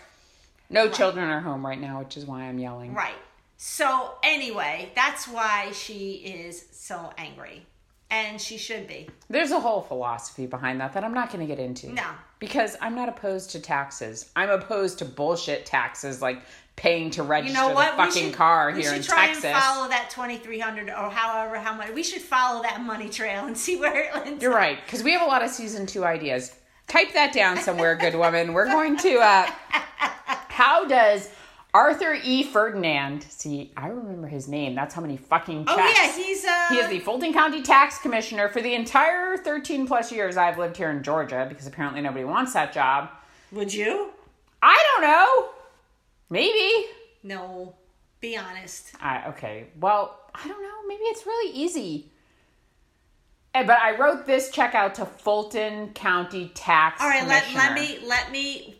No 0.69 0.89
children 0.89 1.29
are 1.31 1.41
home 1.41 1.65
right 1.65 1.81
now, 1.81 2.01
which 2.01 2.17
is 2.17 2.27
why 2.27 2.43
I'm 2.43 2.59
yelling. 2.59 2.93
Right. 2.93 3.15
So 3.57 4.15
anyway, 4.25 4.91
that's 4.97 5.29
why 5.29 5.71
she 5.73 6.15
is 6.15 6.65
so 6.73 7.13
angry, 7.17 7.65
and 8.11 8.41
she 8.41 8.57
should 8.59 8.89
be. 8.89 9.09
There's 9.31 9.53
a 9.53 9.61
whole 9.61 9.83
philosophy 9.83 10.47
behind 10.47 10.81
that 10.81 10.95
that 10.95 11.05
I'm 11.05 11.15
not 11.15 11.31
going 11.33 11.47
to 11.47 11.55
get 11.55 11.63
into. 11.65 11.93
No. 11.93 12.07
Because 12.43 12.77
I'm 12.81 12.97
not 12.97 13.09
opposed 13.09 13.51
to 13.53 13.61
taxes. 13.61 14.29
I'm 14.35 14.51
opposed 14.51 14.99
to 14.99 15.05
bullshit 15.05 15.65
taxes 15.65 16.21
like 16.21 16.43
paying 16.75 17.11
to 17.11 17.23
register 17.23 17.57
You 17.61 17.69
know 17.69 17.73
what? 17.73 17.97
the 17.97 18.03
We 18.03 18.09
fucking 18.09 18.23
should- 18.31 18.35
car 18.35 18.73
we 18.73 18.81
here 18.81 18.91
should 18.91 18.97
in 18.97 19.03
try 19.05 19.27
Texas. 19.27 19.45
and 19.45 19.57
follow 19.63 19.89
that 19.89 20.11
twenty 20.11 20.39
three 20.39 20.59
hundred 20.59 20.89
or 20.89 21.09
however 21.11 21.57
how 21.61 21.73
much. 21.75 21.91
We 21.91 22.03
should 22.03 22.21
follow 22.23 22.61
that 22.63 22.81
money 22.81 23.09
trail 23.09 23.47
and 23.47 23.57
see 23.65 23.77
where 23.77 24.09
it 24.09 24.15
lands. 24.17 24.43
You're 24.43 24.53
right, 24.55 24.79
because 24.85 25.05
we 25.05 25.13
have 25.13 25.23
a 25.23 25.27
lot 25.27 25.45
of 25.45 25.51
season 25.51 25.87
two 25.87 26.05
ideas. 26.05 26.53
Type 26.89 27.13
that 27.13 27.33
down 27.33 27.59
somewhere, 27.59 27.95
good 27.95 28.17
woman. 28.17 28.53
We're 28.55 28.67
going 28.67 28.97
to. 28.99 29.19
uh 29.21 29.47
How 30.49 30.85
does 30.85 31.31
Arthur 31.75 32.15
E. 32.23 32.43
Ferdinand? 32.43 33.23
See, 33.31 33.73
I 33.77 33.89
remember 33.89 34.27
his 34.27 34.47
name. 34.47 34.75
That's 34.75 34.95
how 34.95 35.01
many 35.01 35.17
fucking 35.17 35.65
checks. 35.65 35.79
Oh 35.81 35.87
yeah, 35.89 36.13
he's 36.13 36.45
uh. 36.45 36.67
He 36.69 36.77
is 36.77 36.89
the 36.89 36.99
Fulton 36.99 37.33
County 37.33 37.63
Tax 37.63 37.99
Commissioner 37.99 38.49
for 38.51 38.61
the 38.61 38.75
entire 38.75 39.39
13 39.39 39.87
plus 39.87 40.13
years 40.13 40.37
I've 40.37 40.59
lived 40.59 40.77
here 40.77 40.91
in 40.91 41.03
Georgia 41.03 41.47
because 41.49 41.67
apparently 41.67 42.03
nobody 42.03 42.25
wants 42.25 42.53
that 42.53 42.75
job. 42.75 43.09
Would 43.53 43.73
you? 43.73 44.11
I 44.63 44.83
don't 44.93 45.03
know. 45.03 45.49
Maybe. 46.29 46.87
No. 47.23 47.75
Be 48.21 48.37
honest. 48.37 48.93
I, 49.01 49.29
okay. 49.29 49.67
Well, 49.81 50.19
I 50.35 50.47
don't 50.47 50.63
know. 50.63 50.87
Maybe 50.87 51.03
it's 51.05 51.27
really 51.27 51.53
easy. 51.57 52.11
Eh, 53.55 53.65
But 53.65 53.79
I 53.81 53.97
wrote 53.97 54.27
this 54.27 54.51
check 54.51 54.75
out 54.75 54.95
to 54.97 55.07
Fulton 55.07 55.93
County 55.95 56.51
Tax 56.55 57.03
All 57.03 57.09
right, 57.09 57.27
let, 57.27 57.45
let 57.55 57.75
me 57.75 57.99
let 58.07 58.31
me 58.31 58.72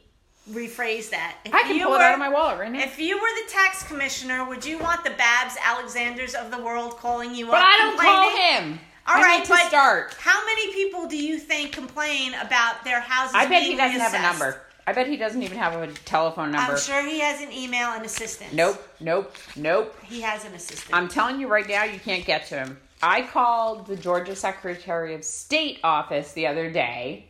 rephrase 0.51 1.11
that. 1.11 1.37
If 1.45 1.55
I 1.55 1.63
can 1.63 1.77
you 1.77 1.85
pull 1.85 1.95
it 1.95 1.99
were- 1.99 2.05
out 2.05 2.15
of 2.15 2.19
my 2.19 2.29
wallet 2.29 2.59
right 2.59 2.73
now. 2.73 2.81
If 2.81 2.99
you 2.99 3.17
were 3.17 3.29
the 3.45 3.51
tax 3.51 3.83
commissioner, 3.85 4.45
would 4.45 4.65
you 4.65 4.79
want 4.79 5.05
the 5.05 5.11
Babs 5.11 5.57
Alexanders 5.65 6.35
of 6.35 6.51
the 6.51 6.59
world 6.59 6.97
calling 6.99 7.35
you 7.35 7.47
but 7.47 7.57
up? 7.57 7.67
I 7.67 7.79
don't 7.79 7.99
call 8.01 8.31
him. 8.37 8.81
All 9.07 9.17
I 9.17 9.21
right, 9.23 9.49
but 9.49 9.67
start. 9.67 10.15
how 10.21 10.45
many 10.47 10.73
people 10.73 11.09
do 11.09 11.17
you 11.17 11.39
think 11.39 11.73
complain 11.73 12.35
about 12.35 12.85
their 12.85 13.01
houses? 13.01 13.35
I 13.35 13.47
bet 13.49 13.63
he 13.63 13.77
doesn't 13.77 13.99
have 14.01 14.15
a 14.15 14.23
number. 14.23 14.61
I 14.87 14.93
bet 14.93 15.07
he 15.07 15.17
doesn't 15.17 15.43
even 15.43 15.59
have 15.59 15.75
a 15.75 15.93
telephone 16.05 16.51
number. 16.53 16.73
I'm 16.73 16.79
sure 16.79 17.03
he 17.05 17.21
has 17.21 17.41
an 17.41 17.53
email 17.53 17.91
and 17.91 18.05
assistant. 18.05 18.53
Nope, 18.53 18.83
nope, 19.01 19.35
nope. 19.57 19.97
He 20.05 20.21
has 20.23 20.45
an 20.45 20.55
assistant. 20.55 20.95
I'm 20.95 21.09
telling 21.09 21.41
you 21.41 21.47
right 21.49 21.69
now, 21.69 21.85
you 21.85 22.01
can't 22.01 22.25
get 22.25 22.47
to 22.49 22.57
him. 22.59 22.79
I 23.01 23.23
called 23.23 23.87
the 23.87 23.97
Georgia 23.97 24.35
Secretary 24.37 25.15
of 25.15 25.25
State 25.25 25.79
office 25.83 26.33
the 26.33 26.47
other 26.47 26.71
day 26.71 27.27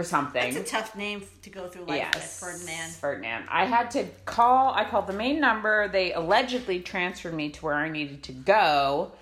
for 0.00 0.08
something. 0.08 0.54
That's 0.54 0.70
a 0.70 0.72
tough 0.72 0.96
name 0.96 1.22
to 1.42 1.50
go 1.50 1.68
through 1.68 1.84
with, 1.84 1.96
yes, 1.96 2.40
Ferdinand. 2.40 2.90
Ferdinand. 2.92 3.44
I 3.50 3.66
had 3.66 3.90
to 3.92 4.06
call. 4.24 4.72
I 4.72 4.84
called 4.84 5.06
the 5.06 5.12
main 5.12 5.40
number. 5.40 5.88
They 5.88 6.14
allegedly 6.14 6.80
transferred 6.80 7.34
me 7.34 7.50
to 7.50 7.64
where 7.64 7.74
I 7.74 7.90
needed 7.90 8.22
to 8.24 8.32
go. 8.32 9.12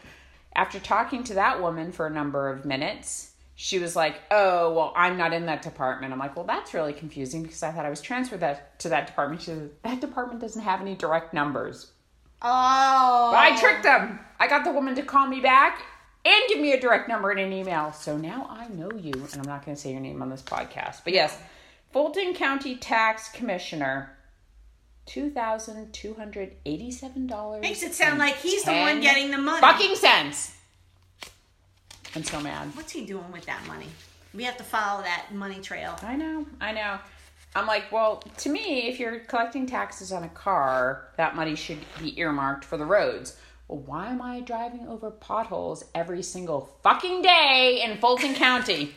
After 0.54 0.78
talking 0.78 1.24
to 1.24 1.34
that 1.34 1.60
woman 1.60 1.90
for 1.90 2.06
a 2.06 2.10
number 2.10 2.48
of 2.48 2.64
minutes, 2.64 3.32
she 3.56 3.80
was 3.80 3.96
like, 3.96 4.20
"Oh, 4.30 4.72
well, 4.72 4.92
I'm 4.94 5.16
not 5.16 5.32
in 5.32 5.46
that 5.46 5.62
department." 5.62 6.12
I'm 6.12 6.18
like, 6.20 6.36
"Well, 6.36 6.46
that's 6.46 6.72
really 6.74 6.92
confusing 6.92 7.42
because 7.42 7.64
I 7.64 7.72
thought 7.72 7.84
I 7.84 7.90
was 7.90 8.00
transferred 8.00 8.40
that 8.40 8.78
to 8.80 8.88
that 8.90 9.08
department." 9.08 9.42
She 9.42 9.46
said, 9.46 9.70
"That 9.82 10.00
department 10.00 10.40
doesn't 10.40 10.62
have 10.62 10.80
any 10.80 10.94
direct 10.94 11.34
numbers." 11.34 11.90
Oh, 12.40 13.30
But 13.32 13.38
I 13.38 13.58
tricked 13.58 13.82
them. 13.82 14.20
I 14.38 14.46
got 14.46 14.62
the 14.62 14.70
woman 14.70 14.94
to 14.94 15.02
call 15.02 15.26
me 15.26 15.40
back 15.40 15.82
and 16.28 16.48
give 16.48 16.60
me 16.60 16.72
a 16.72 16.80
direct 16.80 17.08
number 17.08 17.30
and 17.30 17.40
an 17.40 17.52
email. 17.52 17.92
So 17.92 18.18
now 18.18 18.46
I 18.50 18.68
know 18.68 18.90
you, 18.92 19.12
and 19.14 19.34
I'm 19.34 19.46
not 19.46 19.64
going 19.64 19.74
to 19.74 19.80
say 19.80 19.92
your 19.92 20.00
name 20.00 20.20
on 20.20 20.28
this 20.28 20.42
podcast. 20.42 21.00
But 21.04 21.14
yes, 21.14 21.38
Fulton 21.92 22.34
County 22.34 22.76
Tax 22.76 23.30
Commissioner, 23.30 24.14
two 25.06 25.30
thousand 25.30 25.92
two 25.92 26.14
hundred 26.14 26.56
eighty-seven 26.66 27.26
dollars. 27.26 27.62
Makes 27.62 27.82
it 27.82 27.94
sound 27.94 28.18
like 28.18 28.36
he's 28.36 28.64
the 28.64 28.72
one 28.72 29.00
getting 29.00 29.30
the 29.30 29.38
money. 29.38 29.60
Fucking 29.60 29.94
cents. 29.94 30.54
I'm 32.14 32.24
so 32.24 32.40
mad. 32.40 32.74
What's 32.74 32.92
he 32.92 33.04
doing 33.04 33.30
with 33.32 33.46
that 33.46 33.66
money? 33.66 33.88
We 34.34 34.44
have 34.44 34.58
to 34.58 34.64
follow 34.64 35.02
that 35.02 35.28
money 35.32 35.60
trail. 35.60 35.96
I 36.02 36.16
know, 36.16 36.46
I 36.60 36.72
know. 36.72 36.98
I'm 37.56 37.66
like, 37.66 37.90
well, 37.90 38.22
to 38.38 38.50
me, 38.50 38.88
if 38.88 39.00
you're 39.00 39.20
collecting 39.20 39.66
taxes 39.66 40.12
on 40.12 40.22
a 40.22 40.28
car, 40.28 41.08
that 41.16 41.34
money 41.34 41.54
should 41.54 41.78
be 41.98 42.18
earmarked 42.20 42.64
for 42.64 42.76
the 42.76 42.84
roads. 42.84 43.36
Well, 43.68 43.80
why 43.80 44.08
am 44.08 44.22
I 44.22 44.40
driving 44.40 44.88
over 44.88 45.10
potholes 45.10 45.84
every 45.94 46.22
single 46.22 46.70
fucking 46.82 47.20
day 47.22 47.82
in 47.84 47.98
Fulton 47.98 48.34
County? 48.34 48.94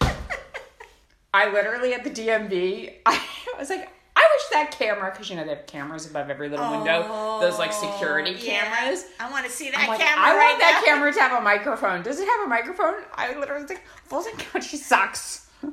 I 1.34 1.50
literally 1.50 1.92
at 1.94 2.02
the 2.04 2.10
DMV, 2.10 2.94
I 3.06 3.20
was 3.58 3.70
like, 3.70 3.88
I 4.14 4.20
wish 4.34 4.42
that 4.52 4.70
camera, 4.70 5.10
because 5.10 5.28
you 5.30 5.36
know 5.36 5.44
they 5.44 5.50
have 5.50 5.66
cameras 5.66 6.08
above 6.10 6.28
every 6.30 6.48
little 6.50 6.70
window, 6.70 7.38
those 7.40 7.58
like 7.58 7.72
security 7.72 8.32
Oh, 8.34 8.38
yeah. 8.42 8.64
cameras. 8.74 9.04
I 9.18 9.30
want 9.30 9.44
to 9.46 9.50
see 9.50 9.70
that 9.70 9.80
I'm 9.80 9.88
like, 9.88 10.00
camera. 10.00 10.24
I 10.24 10.36
right 10.36 10.46
want 10.48 10.58
that 10.60 10.82
now. 10.86 10.92
camera 10.92 11.12
to 11.12 11.20
have 11.20 11.40
a 11.40 11.44
microphone. 11.44 12.02
Does 12.02 12.20
it 12.20 12.28
have 12.28 12.46
a 12.46 12.48
microphone? 12.48 12.94
I 13.14 13.38
literally 13.38 13.62
was 13.62 13.70
like, 13.70 13.82
Fulton 14.04 14.36
County 14.36 14.76
sucks. 14.76 15.46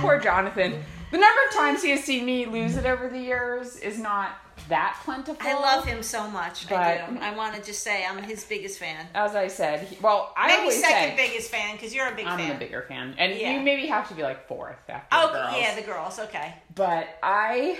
Poor 0.00 0.18
Jonathan. 0.20 0.82
The 1.10 1.18
number 1.18 1.40
of 1.48 1.54
times 1.54 1.82
he 1.82 1.90
has 1.90 2.02
seen 2.04 2.24
me 2.26 2.44
lose 2.46 2.76
it 2.76 2.84
over 2.84 3.08
the 3.08 3.18
years 3.18 3.76
is 3.76 3.98
not 3.98 4.32
that 4.68 5.00
plentiful. 5.04 5.36
I 5.46 5.54
love 5.54 5.84
him 5.84 6.02
so 6.02 6.28
much. 6.28 6.70
I 6.72 7.06
do. 7.08 7.18
I 7.20 7.34
want 7.36 7.54
to 7.56 7.62
just 7.62 7.82
say 7.82 8.04
I'm 8.04 8.22
his 8.22 8.44
biggest 8.44 8.78
fan. 8.78 9.06
As 9.14 9.34
I 9.34 9.48
said, 9.48 9.86
he, 9.86 9.96
well, 10.02 10.32
I 10.36 10.48
Maybe 10.48 10.60
always 10.62 10.80
second 10.80 11.16
say 11.16 11.28
biggest 11.28 11.50
fan 11.50 11.76
because 11.76 11.94
you're 11.94 12.06
a 12.08 12.14
big 12.14 12.24
fan. 12.24 12.32
I'm 12.34 12.38
fan. 12.38 12.48
the 12.58 12.64
bigger 12.64 12.82
fan, 12.88 13.14
and 13.18 13.34
Yeah. 13.34 13.52
you 13.56 13.60
maybe 13.60 13.86
have 13.86 14.08
to 14.08 14.14
be 14.14 14.22
like 14.22 14.48
fourth 14.48 14.76
after 14.88 15.06
Oh 15.12 15.28
the 15.28 15.32
girls. 15.34 15.54
yeah, 15.58 15.74
the 15.74 15.82
girls. 15.82 16.18
Okay. 16.18 16.54
But 16.74 17.08
I, 17.22 17.78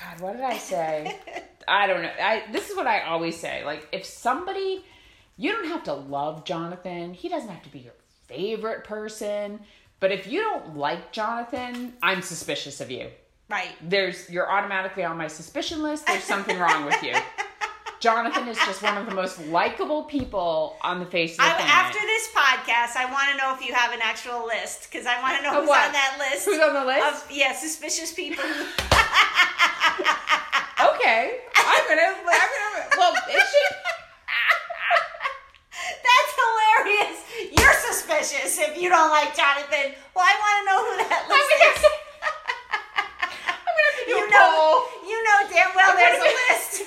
God, 0.00 0.20
what 0.20 0.32
did 0.34 0.42
I 0.42 0.58
say? 0.58 1.16
I 1.68 1.86
don't 1.86 2.02
know. 2.02 2.10
I 2.20 2.44
this 2.52 2.70
is 2.70 2.76
what 2.76 2.86
I 2.86 3.02
always 3.02 3.38
say. 3.38 3.64
Like, 3.64 3.88
if 3.92 4.04
somebody, 4.04 4.84
you 5.36 5.52
don't 5.52 5.68
have 5.68 5.84
to 5.84 5.94
love 5.94 6.44
Jonathan. 6.44 7.14
He 7.14 7.28
doesn't 7.28 7.48
have 7.48 7.62
to 7.62 7.68
be 7.70 7.80
your 7.80 7.92
favorite 8.26 8.84
person. 8.84 9.60
But 10.00 10.12
if 10.12 10.26
you 10.28 10.40
don't 10.42 10.76
like 10.76 11.10
Jonathan, 11.12 11.92
I'm 12.02 12.22
suspicious 12.22 12.80
of 12.80 12.90
you. 12.90 13.08
Right. 13.48 13.74
There's 13.82 14.28
you're 14.30 14.50
automatically 14.50 15.04
on 15.04 15.16
my 15.16 15.28
suspicion 15.28 15.82
list. 15.82 16.06
There's 16.06 16.24
something 16.24 16.58
wrong 16.58 16.84
with 16.84 17.02
you. 17.02 17.14
Jonathan 18.00 18.46
is 18.46 18.56
just 18.58 18.80
one 18.82 18.96
of 18.96 19.06
the 19.06 19.14
most 19.14 19.44
likable 19.46 20.04
people 20.04 20.76
on 20.82 21.00
the 21.00 21.06
face 21.06 21.32
of 21.32 21.38
the 21.38 21.42
planet. 21.42 21.66
after 21.66 21.98
this 21.98 22.28
podcast, 22.28 22.94
I 22.94 23.06
want 23.10 23.28
to 23.32 23.36
know 23.36 23.52
if 23.54 23.60
you 23.66 23.74
have 23.74 23.92
an 23.92 23.98
actual 24.02 24.46
list 24.46 24.88
because 24.88 25.04
I 25.04 25.20
want 25.20 25.36
to 25.38 25.42
know 25.42 25.58
who's 25.60 25.68
what? 25.68 25.84
on 25.86 25.92
that 25.92 26.14
list. 26.18 26.44
Who's 26.44 26.60
on 26.60 26.74
the 26.74 26.84
list? 26.84 27.24
Of, 27.24 27.30
yeah, 27.32 27.52
suspicious 27.54 28.12
people. 28.12 28.44
okay, 30.94 31.40
I'm 31.56 31.84
gonna. 31.90 32.14
I'm 32.22 32.22
gonna. 32.22 32.86
Well, 32.98 33.14
it 33.28 33.42
should. 33.42 33.74
That's 36.06 36.32
hilarious. 36.38 37.18
You're 37.58 37.74
suspicious 37.90 38.60
if 38.62 38.78
you 38.80 38.88
don't 38.88 39.10
like 39.10 39.34
Jonathan. 39.34 39.90
Well, 40.14 40.22
I 40.22 40.34
want 40.38 40.54
to 40.54 40.62
know 40.70 40.78
who 40.86 40.94
that 41.02 41.26
list 41.26 41.50
is. 41.66 41.82
I'm 43.58 43.66
gonna 43.66 43.90
have 43.90 43.97
to 43.97 43.97
do 43.97 43.97
You 44.08 44.30
know, 44.30 44.38
poll. 44.38 45.08
you 45.08 45.24
know 45.24 45.48
damn 45.50 45.70
well 45.76 45.94
there's 45.96 46.18
a 46.18 46.24
list. 46.24 46.82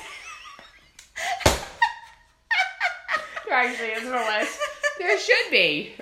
There 3.47 3.59
actually 3.59 3.89
isn't 3.89 4.13
a 4.13 4.39
list. 4.39 4.59
There 4.97 5.19
should 5.19 5.51
be. 5.51 5.93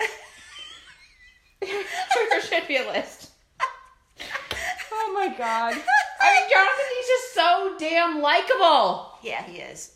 there 1.61 2.41
should 2.41 2.67
be 2.67 2.77
a 2.77 2.87
list. 2.87 3.31
Oh 4.91 5.11
my 5.13 5.29
god. 5.29 5.73
I 6.21 6.33
mean, 6.33 6.49
Jonathan, 6.51 6.85
he's 6.97 7.07
just 7.07 7.33
so 7.33 7.75
damn 7.79 8.21
likable. 8.21 9.13
Yeah, 9.23 9.43
he 9.43 9.57
is. 9.57 9.95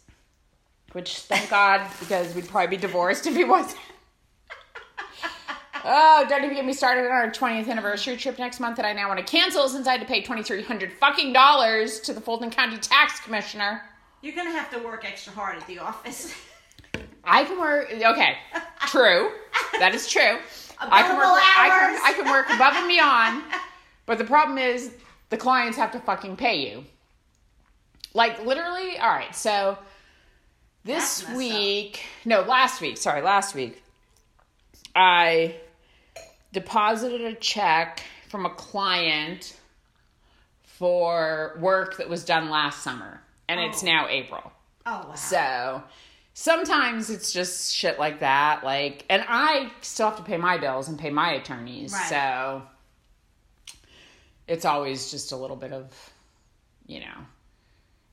Which, 0.93 1.19
thank 1.19 1.49
God, 1.49 1.88
because 1.99 2.34
we'd 2.34 2.47
probably 2.47 2.78
be 2.78 2.82
divorced 2.82 3.28
if 3.28 3.36
he 3.36 3.43
wasn't. 3.43 3.80
Oh, 5.86 6.25
don't 6.29 6.43
even 6.43 6.55
get 6.55 6.65
me 6.65 6.73
started 6.73 7.05
on 7.05 7.11
our 7.11 7.29
20th 7.29 7.67
anniversary 7.67 8.15
trip 8.15 8.39
next 8.39 8.59
month 8.59 8.77
that 8.77 8.86
I 8.86 8.93
now 8.93 9.09
want 9.09 9.19
to 9.19 9.25
cancel 9.25 9.67
since 9.67 9.86
I 9.86 9.91
had 9.91 10.01
to 10.01 10.07
pay 10.07 10.21
2300 10.21 10.93
fucking 10.93 11.34
dollars 11.34 11.99
to 12.01 12.13
the 12.13 12.21
Fulton 12.21 12.49
County 12.49 12.77
Tax 12.77 13.19
Commissioner. 13.19 13.81
You're 14.21 14.36
gonna 14.36 14.51
have 14.51 14.71
to 14.71 14.79
work 14.79 15.03
extra 15.03 15.34
hard 15.34 15.57
at 15.57 15.67
the 15.67 15.79
office. 15.79 16.34
I 17.25 17.43
can 17.43 17.59
work. 17.59 17.91
Okay, 17.91 18.38
true. 18.88 19.31
That 19.79 19.93
is 19.93 20.07
true. 20.09 20.38
I 20.79 21.01
can 21.03 21.17
work. 21.17 21.25
I 21.27 21.69
can, 21.69 21.99
I 22.03 22.13
can 22.13 22.31
work 22.31 22.49
above 22.49 22.73
and 22.75 22.88
beyond. 22.88 23.43
But 24.05 24.17
the 24.17 24.25
problem 24.25 24.57
is, 24.57 24.93
the 25.29 25.38
clients 25.38 25.77
have 25.77 25.91
to 25.91 25.99
fucking 25.99 26.38
pay 26.38 26.69
you. 26.69 26.86
Like 28.13 28.45
literally. 28.45 28.97
All 28.97 29.09
right. 29.09 29.36
So 29.36 29.77
this 30.84 31.21
messed 31.23 31.29
up. 31.29 31.38
week, 31.38 32.03
no, 32.25 32.41
last 32.41 32.81
week. 32.81 32.97
Sorry, 32.97 33.21
last 33.21 33.55
week. 33.55 33.81
I 34.95 35.55
deposited 36.54 37.20
a 37.22 37.34
check 37.36 38.01
from 38.30 38.45
a 38.45 38.49
client 38.51 39.58
for 40.64 41.58
work 41.60 41.97
that 41.97 42.08
was 42.10 42.24
done 42.26 42.49
last 42.49 42.82
summer, 42.84 43.22
and 43.49 43.60
it's 43.60 43.84
Oh. 43.84 43.88
now 43.88 44.08
April. 44.08 44.51
Oh 44.86 45.06
wow. 45.10 45.16
So 45.16 45.84
sometimes 46.34 47.10
it's 47.10 47.32
just 47.32 47.74
shit 47.74 47.99
like 47.99 48.20
that. 48.22 48.64
Like, 48.64 49.06
and 49.10 49.24
I 49.28 49.72
still 49.82 50.08
have 50.10 50.18
to 50.18 50.24
pay 50.24 50.38
my 50.38 50.58
bills 50.58 50.88
and 50.89 50.97
pay 50.97 51.10
my 51.10 51.34
attorneys. 51.34 51.93
Right. 51.93 52.10
So 52.10 52.64
it's 54.47 54.66
always 54.66 55.12
just 55.12 55.32
a 55.32 55.36
little 55.38 55.56
bit 55.56 55.72
of, 55.72 55.91
you 56.86 56.99
know. 56.99 57.18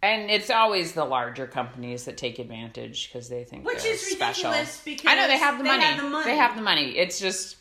And 0.02 0.30
it's 0.30 0.48
always 0.48 0.92
the 0.92 1.04
larger 1.04 1.46
companies 1.46 2.04
that 2.06 2.16
take 2.16 2.38
advantage 2.38 3.08
because 3.12 3.28
they 3.28 3.44
think 3.44 3.66
Which 3.66 3.84
is 3.84 4.00
special. 4.00 4.50
ridiculous 4.50 4.80
because 4.84 5.06
I 5.12 5.14
know 5.16 5.26
they 5.28 5.36
have 5.38 5.58
the 5.58 5.64
they 5.64 5.70
money. 5.70 5.82
have 5.84 6.02
the 6.02 6.08
money. 6.08 6.24
They 6.24 6.36
have 6.36 6.56
the 6.56 6.62
money. 6.62 6.98
It's 6.98 7.18
just 7.20 7.56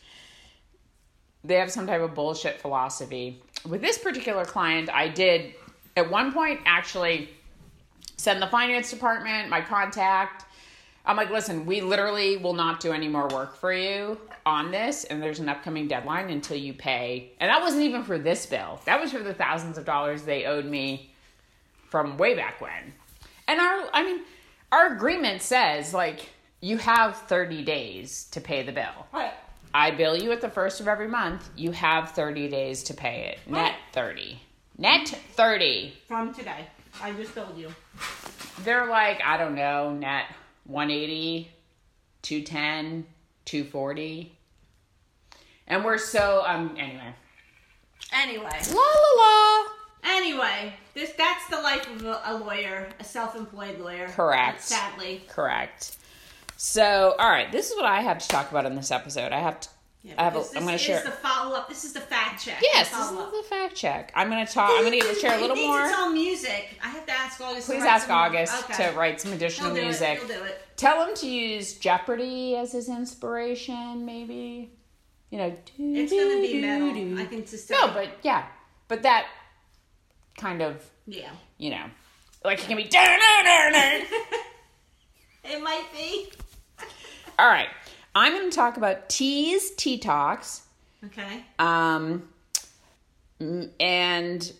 they 1.43 1.55
have 1.55 1.71
some 1.71 1.87
type 1.87 2.01
of 2.01 2.13
bullshit 2.13 2.59
philosophy. 2.59 3.41
With 3.67 3.81
this 3.81 3.97
particular 3.97 4.45
client, 4.45 4.89
I 4.89 5.07
did 5.07 5.53
at 5.95 6.09
one 6.09 6.33
point 6.33 6.59
actually 6.65 7.29
send 8.17 8.41
the 8.41 8.47
finance 8.47 8.89
department 8.89 9.49
my 9.49 9.61
contact. 9.61 10.45
I'm 11.05 11.15
like, 11.15 11.29
listen, 11.29 11.65
we 11.65 11.81
literally 11.81 12.37
will 12.37 12.53
not 12.53 12.79
do 12.79 12.91
any 12.91 13.07
more 13.07 13.27
work 13.29 13.55
for 13.55 13.73
you 13.73 14.19
on 14.45 14.71
this, 14.71 15.05
and 15.05 15.21
there's 15.21 15.39
an 15.39 15.49
upcoming 15.49 15.87
deadline 15.87 16.29
until 16.29 16.57
you 16.57 16.73
pay. 16.73 17.31
And 17.39 17.49
that 17.49 17.61
wasn't 17.61 17.83
even 17.83 18.03
for 18.03 18.17
this 18.17 18.45
bill. 18.45 18.79
That 18.85 18.99
was 18.99 19.11
for 19.11 19.19
the 19.19 19.33
thousands 19.33 19.77
of 19.77 19.85
dollars 19.85 20.23
they 20.23 20.45
owed 20.45 20.65
me 20.65 21.11
from 21.89 22.17
way 22.17 22.35
back 22.35 22.61
when. 22.61 22.93
And 23.47 23.59
our, 23.59 23.89
I 23.93 24.03
mean, 24.03 24.21
our 24.71 24.93
agreement 24.93 25.41
says 25.41 25.93
like 25.93 26.29
you 26.61 26.77
have 26.77 27.15
30 27.15 27.63
days 27.63 28.25
to 28.31 28.41
pay 28.41 28.63
the 28.63 28.71
bill. 28.71 29.07
Right. 29.13 29.33
I 29.73 29.91
bill 29.91 30.17
you 30.17 30.31
at 30.31 30.41
the 30.41 30.49
first 30.49 30.79
of 30.79 30.87
every 30.87 31.07
month. 31.07 31.49
You 31.55 31.71
have 31.71 32.11
30 32.11 32.49
days 32.49 32.83
to 32.83 32.93
pay 32.93 33.25
it. 33.27 33.51
Net 33.51 33.75
30. 33.93 34.39
Net 34.77 35.07
30. 35.07 35.93
From 36.07 36.33
today. 36.33 36.67
I 37.01 37.11
just 37.13 37.33
told 37.35 37.57
you. 37.57 37.73
They're 38.63 38.87
like, 38.87 39.21
I 39.23 39.37
don't 39.37 39.55
know, 39.55 39.93
net 39.93 40.25
180, 40.65 41.49
210, 42.21 43.05
240. 43.45 44.35
And 45.67 45.85
we're 45.85 45.97
so 45.97 46.43
um 46.45 46.75
anyway. 46.77 47.13
Anyway. 48.11 48.59
La 48.73 48.81
la 48.81 49.23
la. 49.23 49.65
Anyway, 50.03 50.73
this 50.93 51.11
that's 51.11 51.47
the 51.49 51.61
life 51.61 51.87
of 51.95 52.05
a, 52.05 52.21
a 52.25 52.37
lawyer, 52.37 52.89
a 52.99 53.03
self-employed 53.03 53.79
lawyer. 53.79 54.07
Correct. 54.07 54.61
Sadly. 54.61 55.21
Correct. 55.27 55.97
So, 56.69 57.15
all 57.17 57.29
right, 57.29 57.49
this 57.53 57.69
is 57.69 57.75
what 57.77 57.85
I 57.85 58.01
have 58.01 58.17
to 58.19 58.27
talk 58.27 58.51
about 58.51 58.65
in 58.65 58.75
this 58.75 58.91
episode. 58.91 59.31
I 59.31 59.39
have 59.39 59.61
to 59.61 59.69
Yeah, 60.03 60.15
I 60.17 60.23
have 60.25 60.35
a, 60.35 60.39
I'm 60.57 60.63
going 60.65 60.77
to 60.77 60.77
share. 60.77 60.97
this 60.97 61.05
is 61.05 61.11
the 61.11 61.15
follow-up. 61.21 61.69
This 61.69 61.85
is 61.85 61.93
the 61.93 62.01
fact 62.01 62.43
check. 62.43 62.59
Yes, 62.61 62.89
this 62.89 62.99
is 62.99 63.11
the 63.15 63.45
fact 63.49 63.75
check. 63.75 64.11
I'm 64.13 64.29
going 64.29 64.45
to 64.45 64.51
talk 64.51 64.69
I'm 64.73 64.83
going 64.83 64.99
to 64.99 65.15
share 65.15 65.31
a 65.31 65.35
It 65.37 65.41
little 65.41 65.55
needs 65.55 65.67
more. 65.69 65.85
its 65.85 65.95
own 65.97 66.13
music. 66.13 66.77
I 66.83 66.89
have 66.89 67.05
to 67.05 67.13
ask 67.13 67.39
August. 67.39 67.67
to 67.67 67.73
Please 67.73 67.85
ask 67.85 68.07
some- 68.07 68.17
August 68.17 68.69
Okay. 68.69 68.89
to 68.91 68.97
write 68.97 69.21
some 69.21 69.31
additional 69.31 69.73
music. 69.73 70.17
It. 70.21 70.27
He'll 70.27 70.27
do 70.39 70.43
it. 70.43 70.61
Tell 70.75 71.07
him 71.07 71.15
to 71.15 71.29
use 71.29 71.75
Jeopardy 71.75 72.57
as 72.57 72.73
his 72.73 72.89
inspiration, 72.89 74.05
maybe. 74.05 74.69
You 75.29 75.37
know, 75.37 75.55
It's 75.77 76.11
gonna 76.11 76.41
be 76.41 76.59
metal. 76.59 77.19
I 77.19 77.25
can 77.25 77.45
just 77.45 77.69
No, 77.69 77.87
but 77.93 78.09
yeah, 78.21 78.47
but 78.89 79.03
that 79.03 79.27
kind 80.37 80.61
of, 80.61 80.85
yeah, 81.07 81.29
you 81.57 81.69
know, 81.69 81.85
like 82.43 82.59
it 82.59 82.65
can 82.67 82.75
be. 82.75 82.83
It 85.51 85.63
might 85.63 85.85
be. 85.93 86.29
Right, 87.47 87.69
I'm 88.15 88.33
going 88.33 88.49
to 88.49 88.55
talk 88.55 88.77
about 88.77 89.09
Tease, 89.09 89.71
TeaTox, 89.75 90.61
Okay. 91.05 91.43
um, 91.59 92.27
and 93.79 94.51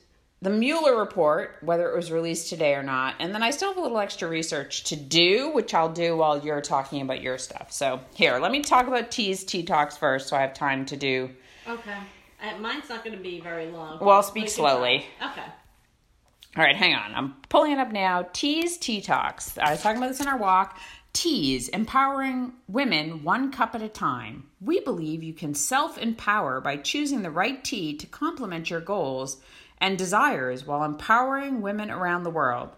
the 0.42 0.50
Mueller 0.50 0.98
report, 0.98 1.58
whether 1.62 1.90
it 1.90 1.96
was 1.96 2.12
released 2.12 2.48
today 2.50 2.76
or 2.76 2.84
not. 2.84 3.16
And 3.20 3.36
then 3.36 3.44
I 3.44 3.52
still 3.52 3.70
have 3.70 3.78
a 3.78 3.82
little 3.82 4.00
extra 4.00 4.30
research 4.30 4.86
to 4.86 4.96
do, 4.96 5.50
which 5.52 5.74
I'll 5.74 5.92
do 5.92 6.16
while 6.16 6.40
you're 6.40 6.62
talking 6.62 7.02
about 7.02 7.22
your 7.22 7.38
stuff. 7.38 7.72
So 7.74 8.00
here, 8.16 8.40
let 8.40 8.52
me 8.52 8.62
talk 8.62 8.88
about 8.88 9.12
Tease, 9.12 9.44
TeaTox 9.44 9.98
first, 9.98 10.30
so 10.30 10.38
I 10.38 10.42
have 10.42 10.54
time 10.54 10.86
to 10.86 10.96
do. 10.98 11.30
Okay. 11.68 11.98
Uh, 12.42 12.58
mine's 12.60 12.88
not 12.88 13.04
going 13.04 13.18
to 13.18 13.22
be 13.22 13.42
very 13.42 13.68
long. 13.68 14.00
Well, 14.00 14.24
speak 14.24 14.46
We 14.46 14.50
slowly. 14.50 15.06
Okay. 15.22 15.44
All 16.58 16.64
right, 16.64 16.76
hang 16.76 16.96
on. 16.96 17.14
I'm 17.14 17.34
pulling 17.50 17.74
it 17.74 17.78
up 17.78 17.92
now. 17.92 18.28
Tease, 18.32 18.78
TeaTox. 18.78 19.60
I 19.60 19.72
was 19.72 19.82
talking 19.82 19.98
about 19.98 20.08
this 20.08 20.22
in 20.22 20.28
our 20.28 20.38
walk. 20.38 20.80
Tease, 21.20 21.68
empowering 21.68 22.54
women 22.70 23.26
one 23.26 23.52
cup 23.52 23.76
at 23.76 23.82
a 23.82 23.90
time. 23.90 24.46
We 24.62 24.80
believe 24.80 25.22
you 25.22 25.34
can 25.34 25.54
self 25.54 25.98
empower 25.98 26.62
by 26.62 26.78
choosing 26.78 27.24
the 27.24 27.30
right 27.30 27.62
tea 27.62 27.98
to 27.98 28.08
complement 28.08 28.70
your 28.70 28.80
goals 28.80 29.42
and 29.80 29.98
desires 29.98 30.66
while 30.66 30.86
empowering 30.86 31.60
women 31.60 31.92
around 31.92 32.24
the 32.24 32.30
world. 32.30 32.70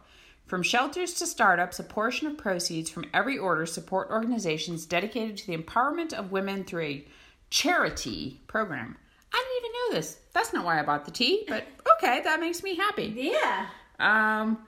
From 0.48 0.64
shelters 0.64 1.14
to 1.14 1.28
startups, 1.28 1.78
a 1.78 1.84
portion 1.84 2.26
of 2.26 2.40
proceeds 2.40 2.90
from 2.90 3.06
every 3.14 3.38
order 3.38 3.68
support 3.68 4.10
organizations 4.10 4.88
dedicated 4.88 5.38
to 5.38 5.46
the 5.46 5.56
empowerment 5.56 6.12
of 6.12 6.32
women 6.32 6.64
through 6.64 6.82
a 6.82 7.08
charity 7.52 8.42
program. 8.48 8.98
I 9.32 9.38
didn't 9.38 9.66
even 9.66 9.72
know 9.72 10.00
this. 10.00 10.18
That's 10.34 10.52
not 10.52 10.66
why 10.66 10.80
I 10.80 10.84
bought 10.84 11.06
the 11.06 11.12
tea, 11.12 11.46
but 11.48 11.68
okay, 11.98 12.22
that 12.24 12.40
makes 12.40 12.64
me 12.64 12.76
happy. 12.76 13.14
Yeah. 13.16 13.68
Um, 14.00 14.66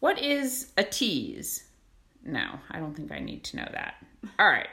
what 0.00 0.20
is 0.20 0.72
a 0.76 0.84
tease? 0.84 1.64
No, 2.24 2.58
I 2.70 2.78
don't 2.78 2.94
think 2.94 3.12
I 3.12 3.20
need 3.20 3.44
to 3.44 3.56
know 3.58 3.68
that. 3.72 3.94
All 4.38 4.48
right. 4.48 4.68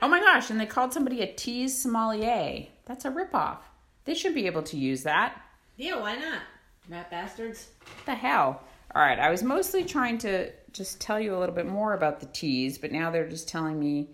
Oh 0.00 0.08
my 0.08 0.20
gosh, 0.20 0.50
and 0.50 0.60
they 0.60 0.66
called 0.66 0.92
somebody 0.92 1.20
a 1.22 1.32
tease 1.32 1.80
sommelier. 1.80 2.66
That's 2.86 3.04
a 3.04 3.10
ripoff. 3.10 3.58
They 4.04 4.14
should 4.14 4.34
be 4.34 4.46
able 4.46 4.62
to 4.64 4.76
use 4.76 5.02
that. 5.04 5.40
Yeah. 5.76 6.00
Why 6.00 6.16
not? 6.16 6.40
Rat 6.88 7.10
bastards. 7.10 7.68
What 7.80 8.06
the 8.06 8.14
hell? 8.14 8.62
All 8.94 9.02
right, 9.02 9.18
I 9.18 9.30
was 9.30 9.42
mostly 9.42 9.84
trying 9.84 10.18
to 10.18 10.50
just 10.72 11.00
tell 11.00 11.18
you 11.18 11.34
a 11.34 11.38
little 11.38 11.54
bit 11.54 11.66
more 11.66 11.94
about 11.94 12.20
the 12.20 12.26
teas, 12.26 12.78
but 12.78 12.92
now 12.92 13.10
they're 13.10 13.28
just 13.28 13.48
telling 13.48 13.78
me 13.78 14.08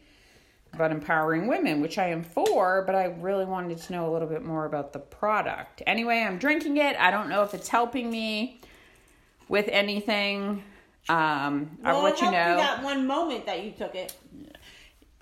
about 0.73 0.93
empowering 0.93 1.47
women, 1.47 1.81
which 1.81 1.99
I 1.99 2.09
am 2.09 2.23
for, 2.23 2.83
but 2.87 2.95
I 2.95 3.07
really 3.07 3.45
wanted 3.45 3.79
to 3.79 3.93
know 3.93 4.09
a 4.09 4.12
little 4.12 4.29
bit 4.29 4.45
more 4.45 4.66
about 4.66 4.93
the 4.93 4.99
product. 4.99 5.83
Anyway, 5.87 6.19
I'm 6.19 6.39
drinking 6.39 6.77
it. 6.77 6.97
I 6.97 7.11
don't 7.11 7.29
know 7.29 7.43
if 7.43 7.55
it's 7.55 7.69
helping 7.69 8.11
me 8.11 8.61
with 9.49 9.66
anything. 9.69 10.62
Um, 11.09 11.78
I'll 11.85 12.02
let 12.02 12.20
you 12.20 12.26
know. 12.26 12.56
that 12.56 12.82
one 12.82 13.06
moment 13.06 13.47
that 13.47 13.64
you 13.64 13.70
took 13.72 13.94
it. 13.94 14.14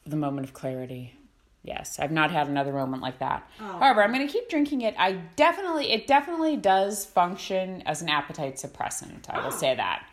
the 0.05 0.17
moment 0.17 0.47
of 0.47 0.55
clarity. 0.55 1.15
Yes, 1.63 1.99
I've 1.99 2.13
not 2.13 2.31
had 2.31 2.47
another 2.47 2.73
moment 2.73 3.03
like 3.03 3.19
that. 3.19 3.49
Oh. 3.61 3.79
However, 3.79 4.03
I'm 4.03 4.13
going 4.13 4.25
to 4.25 4.33
keep 4.33 4.49
drinking 4.49 4.83
it. 4.83 4.95
I 4.97 5.13
definitely, 5.35 5.91
it 5.93 6.07
definitely 6.07 6.57
does 6.57 7.05
function 7.05 7.83
as 7.87 8.03
an 8.03 8.09
appetite 8.09 8.55
suppressant. 8.57 9.29
I 9.29 9.43
will 9.45 9.51
say 9.51 9.75
that. 9.75 10.07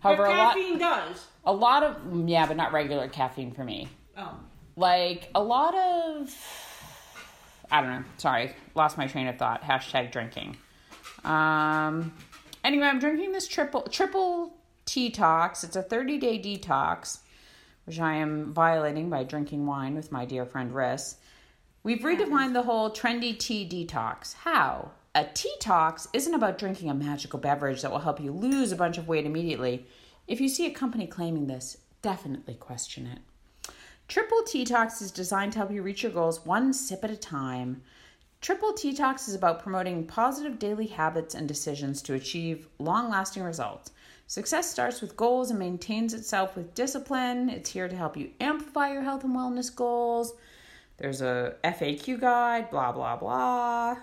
However, 0.00 0.26
a 0.26 0.30
lot, 0.30 0.54
caffeine 0.54 0.78
does. 0.78 1.26
a 1.46 1.52
lot 1.52 1.82
of 1.82 2.28
yeah, 2.28 2.46
but 2.46 2.56
not 2.56 2.72
regular 2.72 3.08
caffeine 3.08 3.52
for 3.52 3.64
me. 3.64 3.88
Oh. 4.16 4.38
Like 4.76 5.30
a 5.34 5.42
lot 5.42 5.74
of, 5.74 6.30
I 7.70 7.80
don't 7.80 7.90
know. 7.90 8.04
Sorry, 8.18 8.54
lost 8.74 8.98
my 8.98 9.06
train 9.06 9.28
of 9.28 9.38
thought. 9.38 9.62
Hashtag 9.62 10.12
drinking. 10.12 10.56
Um. 11.24 12.14
Anyway, 12.62 12.86
I'm 12.86 12.98
drinking 12.98 13.32
this 13.32 13.48
triple 13.48 13.82
triple 13.82 14.52
detox. 14.88 15.62
It's 15.62 15.76
a 15.76 15.82
30 15.82 16.18
day 16.18 16.38
detox 16.38 17.18
which 17.88 17.98
I 17.98 18.16
am 18.16 18.52
violating 18.52 19.08
by 19.08 19.24
drinking 19.24 19.64
wine 19.64 19.94
with 19.94 20.12
my 20.12 20.26
dear 20.26 20.44
friend 20.44 20.74
Ris. 20.74 21.16
We've 21.82 22.00
redefined 22.00 22.52
the 22.52 22.64
whole 22.64 22.90
trendy 22.90 23.36
tea 23.38 23.66
detox. 23.66 24.34
How? 24.34 24.90
A 25.14 25.24
TeaTox 25.24 26.08
isn't 26.12 26.34
about 26.34 26.58
drinking 26.58 26.90
a 26.90 26.94
magical 26.94 27.38
beverage 27.38 27.80
that 27.80 27.90
will 27.90 28.00
help 28.00 28.20
you 28.20 28.30
lose 28.30 28.72
a 28.72 28.76
bunch 28.76 28.98
of 28.98 29.08
weight 29.08 29.24
immediately. 29.24 29.86
If 30.26 30.38
you 30.38 30.50
see 30.50 30.66
a 30.66 30.70
company 30.70 31.06
claiming 31.06 31.46
this, 31.46 31.78
definitely 32.02 32.56
question 32.56 33.06
it. 33.06 33.72
Triple 34.06 34.42
Detox 34.42 35.00
is 35.00 35.10
designed 35.10 35.52
to 35.52 35.58
help 35.58 35.72
you 35.72 35.80
reach 35.82 36.02
your 36.02 36.12
goals 36.12 36.44
one 36.44 36.74
sip 36.74 37.04
at 37.04 37.10
a 37.10 37.16
time. 37.16 37.80
Triple 38.42 38.74
Detox 38.74 39.28
is 39.28 39.34
about 39.34 39.62
promoting 39.62 40.06
positive 40.06 40.58
daily 40.58 40.88
habits 40.88 41.34
and 41.34 41.48
decisions 41.48 42.02
to 42.02 42.12
achieve 42.12 42.68
long 42.78 43.08
lasting 43.08 43.44
results. 43.44 43.92
Success 44.28 44.70
starts 44.70 45.00
with 45.00 45.16
goals 45.16 45.48
and 45.48 45.58
maintains 45.58 46.12
itself 46.12 46.54
with 46.54 46.74
discipline. 46.74 47.48
It's 47.48 47.70
here 47.70 47.88
to 47.88 47.96
help 47.96 48.14
you 48.14 48.30
amplify 48.40 48.92
your 48.92 49.00
health 49.00 49.24
and 49.24 49.34
wellness 49.34 49.74
goals. 49.74 50.34
There's 50.98 51.22
a 51.22 51.54
FAQ 51.64 52.20
guide, 52.20 52.70
blah, 52.70 52.92
blah, 52.92 53.16
blah. 53.16 53.96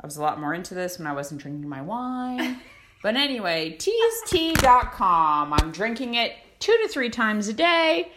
I 0.00 0.06
was 0.06 0.16
a 0.16 0.22
lot 0.22 0.40
more 0.40 0.54
into 0.54 0.72
this 0.72 0.98
when 0.98 1.06
I 1.06 1.12
wasn't 1.12 1.42
drinking 1.42 1.68
my 1.68 1.82
wine. 1.82 2.58
but 3.02 3.16
anyway, 3.16 3.76
teasetea.com. 3.78 5.52
I'm 5.52 5.72
drinking 5.72 6.14
it 6.14 6.32
two 6.58 6.76
to 6.82 6.88
three 6.88 7.10
times 7.10 7.46
a 7.48 7.52
day. 7.52 8.12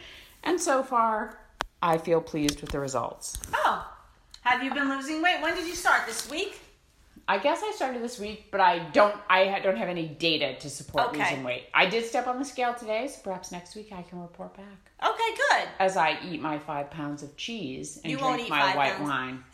And 0.46 0.62
so 0.62 0.82
far, 0.82 1.38
I 1.84 1.98
feel 1.98 2.22
pleased 2.22 2.62
with 2.62 2.72
the 2.72 2.80
results. 2.80 3.38
Oh. 3.54 3.86
Have 4.44 4.64
you 4.64 4.74
been 4.74 4.88
losing 4.88 5.22
weight? 5.22 5.42
When 5.42 5.56
did 5.56 5.68
you 5.68 5.76
start? 5.76 6.08
This 6.08 6.32
week? 6.32 6.62
I 7.30 7.40
guess 7.40 7.62
I 7.64 7.72
started 7.76 8.02
this 8.02 8.20
week, 8.20 8.46
but 8.52 8.62
I 8.62 8.80
don't. 8.94 9.14
I 9.30 9.60
don't 9.60 9.76
have 9.78 9.90
any 9.90 10.08
data 10.08 10.56
to 10.60 10.70
support 10.70 11.10
Okay. 11.10 11.24
losing 11.24 11.44
weight. 11.44 11.66
I 11.74 11.86
did 11.86 12.06
step 12.06 12.26
on 12.28 12.40
the 12.40 12.46
scale 12.46 12.74
today, 12.74 13.08
so 13.08 13.20
perhaps 13.24 13.52
next 13.52 13.76
week 13.76 13.90
I 13.92 14.02
can 14.04 14.22
report 14.22 14.56
back 14.56 14.92
Okay, 15.04 15.36
good. 15.52 15.68
as 15.80 15.98
I 15.98 16.18
eat 16.24 16.42
my 16.42 16.58
five 16.58 16.90
pounds 16.90 17.24
of 17.24 17.36
cheese 17.36 17.98
and 18.04 18.12
You 18.12 18.18
drink 18.18 18.30
won't 18.30 18.42
eat 18.44 18.50
my 18.50 18.76
white 18.76 18.94
pounds. 18.94 19.10
wine. 19.10 19.44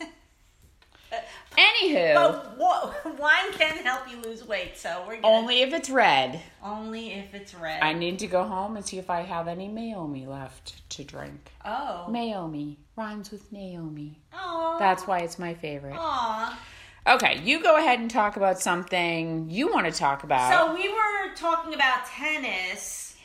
Uh, 1.12 1.16
Anywho, 1.56 2.14
But 2.58 2.58
wine 3.20 3.52
can 3.52 3.76
help 3.84 4.10
you 4.10 4.20
lose 4.22 4.44
weight, 4.48 4.76
so 4.76 5.04
we're 5.06 5.20
gonna, 5.20 5.28
only 5.36 5.62
if 5.62 5.72
it's 5.72 5.88
red. 5.88 6.40
only 6.60 7.12
if 7.12 7.32
it's 7.34 7.54
red. 7.54 7.80
I 7.82 7.92
need 7.92 8.18
to 8.20 8.26
go 8.26 8.42
home 8.42 8.76
and 8.76 8.84
see 8.84 8.98
if 8.98 9.10
I 9.10 9.20
have 9.20 9.46
any 9.46 9.68
Meiomi 9.68 10.26
left 10.26 10.88
to 10.90 11.04
drink. 11.04 11.52
oh. 11.64 12.06
Meiomi 12.08 12.76
rhymes 12.96 13.30
with 13.30 13.52
Naomi. 13.52 14.18
Aw. 14.32 14.78
That's 14.78 15.06
why 15.06 15.20
it's 15.20 15.38
my 15.38 15.54
favorite. 15.54 15.94
Aw. 15.96 16.58
Okay, 17.06 17.40
you 17.44 17.62
go 17.62 17.76
ahead 17.76 18.00
and 18.00 18.10
talk 18.10 18.36
about 18.36 18.58
something 18.58 19.50
you 19.50 19.70
want 19.70 19.86
to 19.86 19.92
talk 19.92 20.24
about. 20.24 20.50
So 20.50 20.74
we 20.74 20.88
were 20.88 21.34
talking 21.36 21.74
about 21.74 22.06
tennis 22.06 23.16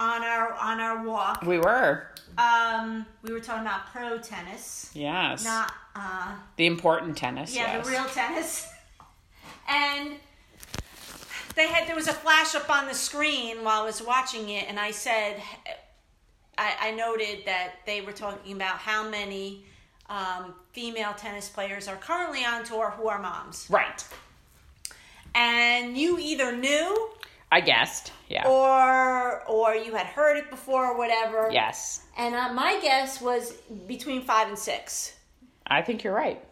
on 0.00 0.22
our 0.22 0.52
on 0.54 0.80
our 0.80 1.06
walk. 1.06 1.42
we 1.42 1.58
were. 1.58 2.08
Um, 2.38 3.06
we 3.22 3.32
were 3.32 3.40
talking 3.40 3.62
about 3.62 3.86
pro 3.86 4.18
tennis, 4.18 4.90
Yes. 4.94 5.44
not 5.44 5.72
uh, 5.94 6.34
the 6.56 6.66
important 6.66 7.16
tennis. 7.16 7.54
yeah, 7.54 7.76
yes. 7.76 7.86
the 7.86 7.92
real 7.92 8.04
tennis. 8.06 8.68
And 9.68 10.16
they 11.54 11.66
had 11.68 11.88
there 11.88 11.96
was 11.96 12.08
a 12.08 12.12
flash 12.12 12.54
up 12.54 12.68
on 12.68 12.86
the 12.86 12.94
screen 12.94 13.64
while 13.64 13.82
I 13.82 13.84
was 13.84 14.02
watching 14.02 14.48
it, 14.50 14.66
and 14.68 14.78
I 14.78 14.90
said, 14.90 15.42
I, 16.58 16.74
I 16.80 16.90
noted 16.92 17.44
that 17.46 17.76
they 17.86 18.00
were 18.02 18.12
talking 18.12 18.52
about 18.54 18.78
how 18.78 19.08
many 19.08 19.64
um, 20.08 20.54
female 20.76 21.14
tennis 21.14 21.48
players 21.48 21.88
are 21.88 21.96
currently 21.96 22.44
on 22.44 22.62
tour 22.62 22.90
who 22.90 23.08
are 23.08 23.18
moms, 23.18 23.66
Right. 23.70 24.04
and 25.34 25.96
you 25.96 26.18
either 26.18 26.54
knew 26.54 27.08
I 27.50 27.60
guessed. 27.62 28.12
Yeah. 28.28 28.46
or 28.46 29.42
or 29.48 29.74
you 29.74 29.94
had 29.94 30.06
heard 30.06 30.36
it 30.36 30.50
before 30.50 30.84
or 30.92 30.98
whatever. 30.98 31.48
yes. 31.50 32.02
And 32.18 32.34
uh, 32.34 32.52
my 32.52 32.78
guess 32.82 33.20
was 33.22 33.52
between 33.86 34.20
five 34.22 34.48
and 34.48 34.58
six. 34.58 35.14
I 35.66 35.80
think 35.82 36.04
you're 36.04 36.14
right. 36.14 36.42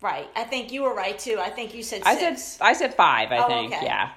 Right. 0.00 0.28
I 0.36 0.44
think 0.44 0.72
you 0.72 0.82
were 0.84 0.94
right 0.94 1.18
too. 1.18 1.38
I 1.40 1.50
think 1.50 1.74
you 1.74 1.82
said 1.82 2.02
I 2.06 2.16
said 2.16 2.38
I 2.62 2.72
said 2.72 2.94
five. 2.94 3.32
I 3.32 3.38
Oh, 3.44 3.48
think. 3.48 3.74
okay. 3.74 3.84
Yeah. 3.84 4.10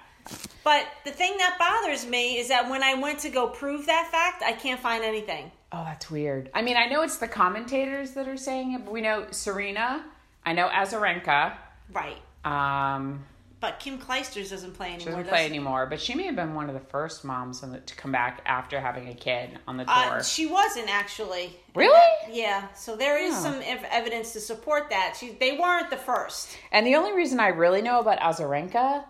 But 0.64 0.86
the 1.04 1.12
thing 1.12 1.36
that 1.40 1.58
bothers 1.60 2.06
me 2.06 2.38
is 2.38 2.48
that 2.50 2.70
when 2.70 2.84
I 2.84 2.94
went 2.94 3.20
to 3.26 3.30
go 3.30 3.48
prove 3.48 3.88
that 3.88 4.08
fact, 4.12 4.44
I 4.44 4.54
can't 4.54 4.80
find 4.80 5.04
anything. 5.04 5.52
Oh, 5.74 5.84
that's 5.86 6.12
weird. 6.12 6.50
I 6.54 6.62
mean, 6.62 6.76
I 6.78 6.86
know 6.88 7.02
it's 7.02 7.18
the 7.18 7.28
commentators 7.28 8.12
that 8.12 8.28
are 8.28 8.38
saying 8.38 8.74
it, 8.74 8.84
but 8.84 8.92
we 8.92 9.02
know 9.02 9.28
Serena. 9.32 10.04
I 10.46 10.54
know 10.54 10.68
Azarenka. 10.68 11.54
Right. 11.94 12.18
Um, 12.44 13.24
But 13.62 13.80
Kim 13.80 13.98
Clijsters 14.00 14.50
doesn't 14.50 14.74
play 14.74 14.88
she 14.90 14.94
anymore. 14.96 15.12
doesn't 15.12 15.30
play 15.30 15.44
does 15.44 15.50
anymore, 15.52 15.86
but 15.86 16.02
she 16.02 16.16
may 16.16 16.24
have 16.24 16.36
been 16.36 16.56
one 16.56 16.68
of 16.68 16.74
the 16.74 16.80
first 16.90 17.24
moms 17.24 17.62
the, 17.62 17.80
to 17.80 17.96
come 17.96 18.12
back 18.12 18.42
after 18.46 18.82
having 18.82 19.08
a 19.10 19.14
kid 19.14 19.60
on 19.68 19.78
the 19.78 19.86
tour. 19.86 19.94
Uh, 19.94 20.24
she 20.24 20.46
wasn't 20.48 20.90
actually. 20.90 21.56
Really? 21.76 22.10
Yeah. 22.32 22.68
So 22.74 22.96
there 22.98 23.18
is 23.24 23.34
Oh. 23.38 23.44
some 23.44 23.62
ev- 23.64 23.86
evidence 23.90 24.34
to 24.34 24.40
support 24.42 24.90
that. 24.90 25.16
She, 25.18 25.38
they 25.40 25.58
weren't 25.58 25.90
the 25.92 25.98
first. 25.98 26.50
And 26.72 26.86
the 26.88 26.96
only 26.96 27.14
reason 27.14 27.40
I 27.40 27.48
really 27.50 27.82
know 27.84 28.00
about 28.00 28.20
Azarenka 28.20 29.06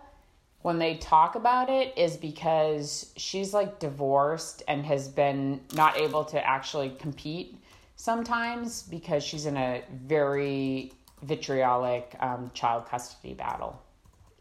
when 0.62 0.78
they 0.78 0.96
talk 0.96 1.34
about 1.34 1.68
it 1.68 1.92
is 1.96 2.16
because 2.16 3.12
she's 3.16 3.52
like 3.52 3.78
divorced 3.78 4.62
and 4.68 4.86
has 4.86 5.08
been 5.08 5.60
not 5.74 5.98
able 5.98 6.24
to 6.24 6.46
actually 6.46 6.90
compete 6.98 7.58
sometimes 7.96 8.82
because 8.84 9.22
she's 9.22 9.46
in 9.46 9.56
a 9.56 9.82
very 10.06 10.92
vitriolic 11.22 12.14
um, 12.20 12.50
child 12.54 12.86
custody 12.86 13.34
battle. 13.34 13.80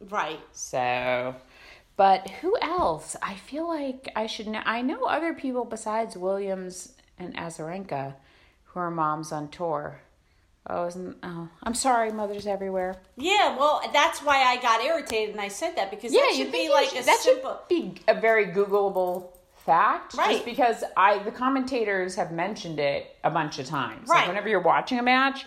Right. 0.10 0.39
So, 0.52 1.35
but 1.95 2.30
who 2.30 2.57
else? 2.61 3.15
I 3.22 3.35
feel 3.35 3.68
like 3.68 4.11
I 4.15 4.26
should 4.26 4.48
know. 4.48 4.61
I 4.65 4.81
know 4.81 5.06
other 5.06 5.34
people 5.34 5.65
besides 5.65 6.18
Williams 6.18 6.93
and 7.19 7.35
Azarenka 7.35 8.15
who 8.64 8.80
are 8.80 8.91
moms 8.91 9.31
on 9.31 9.49
tour. 9.49 10.02
Oh, 10.69 10.85
isn't, 10.85 11.17
oh, 11.23 11.49
I'm 11.63 11.73
sorry, 11.73 12.11
mothers 12.11 12.45
everywhere. 12.45 12.95
Yeah. 13.17 13.57
Well, 13.57 13.81
that's 13.91 14.19
why 14.21 14.43
I 14.43 14.57
got 14.61 14.83
irritated 14.83 15.31
and 15.31 15.41
I 15.41 15.47
said 15.47 15.75
that 15.75 15.89
because 15.89 16.13
yeah, 16.13 16.21
that 16.21 16.35
should 16.35 16.51
be 16.51 16.69
like 16.69 16.93
you 16.93 16.99
a 16.99 17.03
that 17.03 17.19
simple. 17.19 17.59
should 17.67 17.95
be 17.95 18.01
a 18.07 18.13
very 18.19 18.45
Googleable 18.47 19.29
fact, 19.65 20.13
Right. 20.15 20.33
Just 20.33 20.45
because 20.45 20.83
I 20.95 21.17
the 21.23 21.31
commentators 21.31 22.15
have 22.15 22.31
mentioned 22.31 22.79
it 22.79 23.15
a 23.23 23.31
bunch 23.31 23.57
of 23.59 23.65
times. 23.65 24.07
Like 24.09 24.19
Right. 24.19 24.27
whenever 24.27 24.49
you're 24.49 24.59
watching 24.61 24.99
a 24.99 25.03
match, 25.03 25.45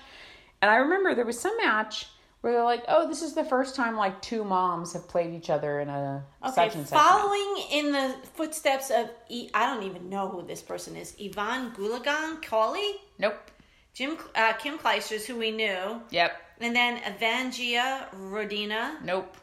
and 0.63 0.71
I 0.71 0.77
remember 0.77 1.15
there 1.15 1.25
was 1.25 1.39
some 1.41 1.57
match 1.59 2.07
where 2.41 2.53
they're 2.53 2.63
like, 2.65 2.85
"Oh, 2.89 3.09
this 3.09 3.23
is 3.23 3.35
the 3.35 3.45
first 3.45 3.75
time 3.75 3.97
like 3.97 4.21
two 4.21 4.45
moms 4.45 4.93
have 4.93 5.09
played 5.09 5.33
each 5.35 5.49
other 5.49 5.81
in 5.81 5.89
a 5.89 6.25
Okay, 6.45 6.53
such 6.55 6.75
and 6.75 6.87
such." 6.87 6.97
match." 6.97 7.09
following 7.09 7.57
in 7.73 7.93
the 7.93 8.15
footsteps 8.35 8.91
of 8.91 9.11
e- 9.29 9.49
I 9.55 9.67
don't 9.73 9.85
even 9.85 10.09
know 10.11 10.29
who 10.29 10.43
this 10.47 10.61
person 10.63 10.97
is. 10.97 11.15
Evonne 11.21 11.73
Goolagong 11.73 12.43
Cawley, 12.43 12.97
Nope. 13.19 13.51
Jim 13.95 14.19
uh, 14.35 14.53
Kim 14.55 14.77
Clijsters, 14.79 15.25
who 15.25 15.37
we 15.37 15.51
knew, 15.53 16.03
Yep. 16.11 16.33
and 16.61 16.75
then 16.75 16.99
Evgeniya 16.99 18.11
Rodina. 18.15 19.01
Nope. 19.03 19.37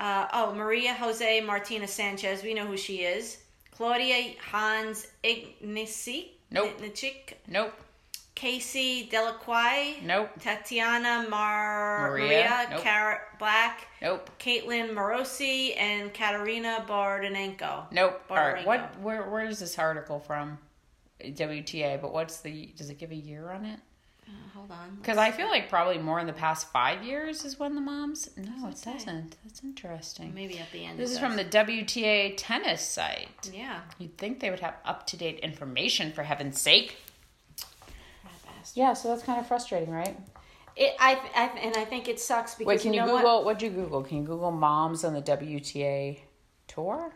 Uh, 0.00 0.26
oh, 0.32 0.54
Maria 0.54 0.94
Jose 0.94 1.40
Martinez 1.42 1.92
Sanchez. 1.92 2.42
We 2.42 2.54
know 2.54 2.66
who 2.66 2.76
she 2.76 3.02
is. 3.02 3.38
Claudia 3.76 4.34
Hans 4.50 5.06
Ignacy. 5.22 6.30
Nope. 6.50 6.70
Ignacic. 6.80 7.34
Nope. 7.48 7.72
Casey 8.34 9.08
Dellacqua. 9.12 10.02
Nope. 10.02 10.30
Tatiana 10.40 11.26
Mar- 11.28 12.08
Maria. 12.10 12.24
Maria, 12.26 12.66
Nope. 12.70 12.82
Car- 12.82 13.22
Black. 13.38 13.86
Nope. 14.00 14.30
Caitlin 14.38 14.94
Morosi 14.94 15.76
and 15.78 16.12
Kateryna 16.14 16.86
Bondarenko. 16.86 17.92
Nope. 17.92 18.20
All 18.30 18.36
right. 18.36 18.66
What? 18.66 18.98
Where? 19.00 19.28
Where 19.30 19.44
is 19.44 19.58
this 19.60 19.78
article 19.78 20.18
from? 20.18 20.58
WTA. 21.24 22.00
But 22.00 22.12
what's 22.12 22.40
the? 22.40 22.72
Does 22.76 22.90
it 22.90 22.98
give 22.98 23.10
a 23.10 23.16
year 23.16 23.50
on 23.50 23.64
it? 23.64 23.80
Uh, 24.26 24.30
hold 24.54 24.70
on. 24.70 24.96
Because 24.96 25.18
I 25.18 25.30
feel 25.30 25.48
like 25.48 25.68
probably 25.68 25.98
more 25.98 26.20
in 26.20 26.26
the 26.26 26.32
past 26.32 26.70
five 26.72 27.02
years 27.02 27.44
is 27.44 27.58
when 27.58 27.74
the 27.74 27.80
moms. 27.80 28.30
No, 28.36 28.68
it 28.68 28.78
say. 28.78 28.92
doesn't. 28.92 29.36
That's 29.44 29.62
interesting. 29.62 30.32
Maybe 30.34 30.58
at 30.58 30.70
the 30.72 30.84
end. 30.84 30.98
This 30.98 31.10
is 31.10 31.18
from 31.18 31.36
the. 31.36 31.44
WTA 31.44 32.34
tennis 32.36 32.82
site. 32.82 33.50
Yeah. 33.52 33.80
You'd 33.98 34.16
think 34.16 34.40
they 34.40 34.50
would 34.50 34.60
have 34.60 34.76
up 34.84 35.06
to 35.08 35.16
date 35.16 35.40
information 35.40 36.12
for 36.12 36.22
heaven's 36.22 36.60
sake. 36.60 36.96
Yeah, 38.74 38.94
so 38.94 39.08
that's 39.08 39.22
kind 39.22 39.40
of 39.40 39.46
frustrating, 39.46 39.90
right? 39.90 40.16
It, 40.76 40.94
I, 40.98 41.20
I, 41.34 41.58
and 41.58 41.76
I 41.76 41.84
think 41.84 42.08
it 42.08 42.18
sucks 42.18 42.54
because 42.54 42.68
Wait, 42.68 42.80
can 42.80 42.94
you, 42.94 43.00
know 43.00 43.16
Google? 43.16 43.22
What? 43.22 43.44
What'd 43.44 43.62
you 43.62 43.70
Google? 43.70 44.02
Can 44.02 44.18
you 44.18 44.22
Google 44.22 44.50
moms 44.50 45.04
on 45.04 45.12
the 45.12 45.20
WTA 45.20 46.18
tour? 46.66 47.12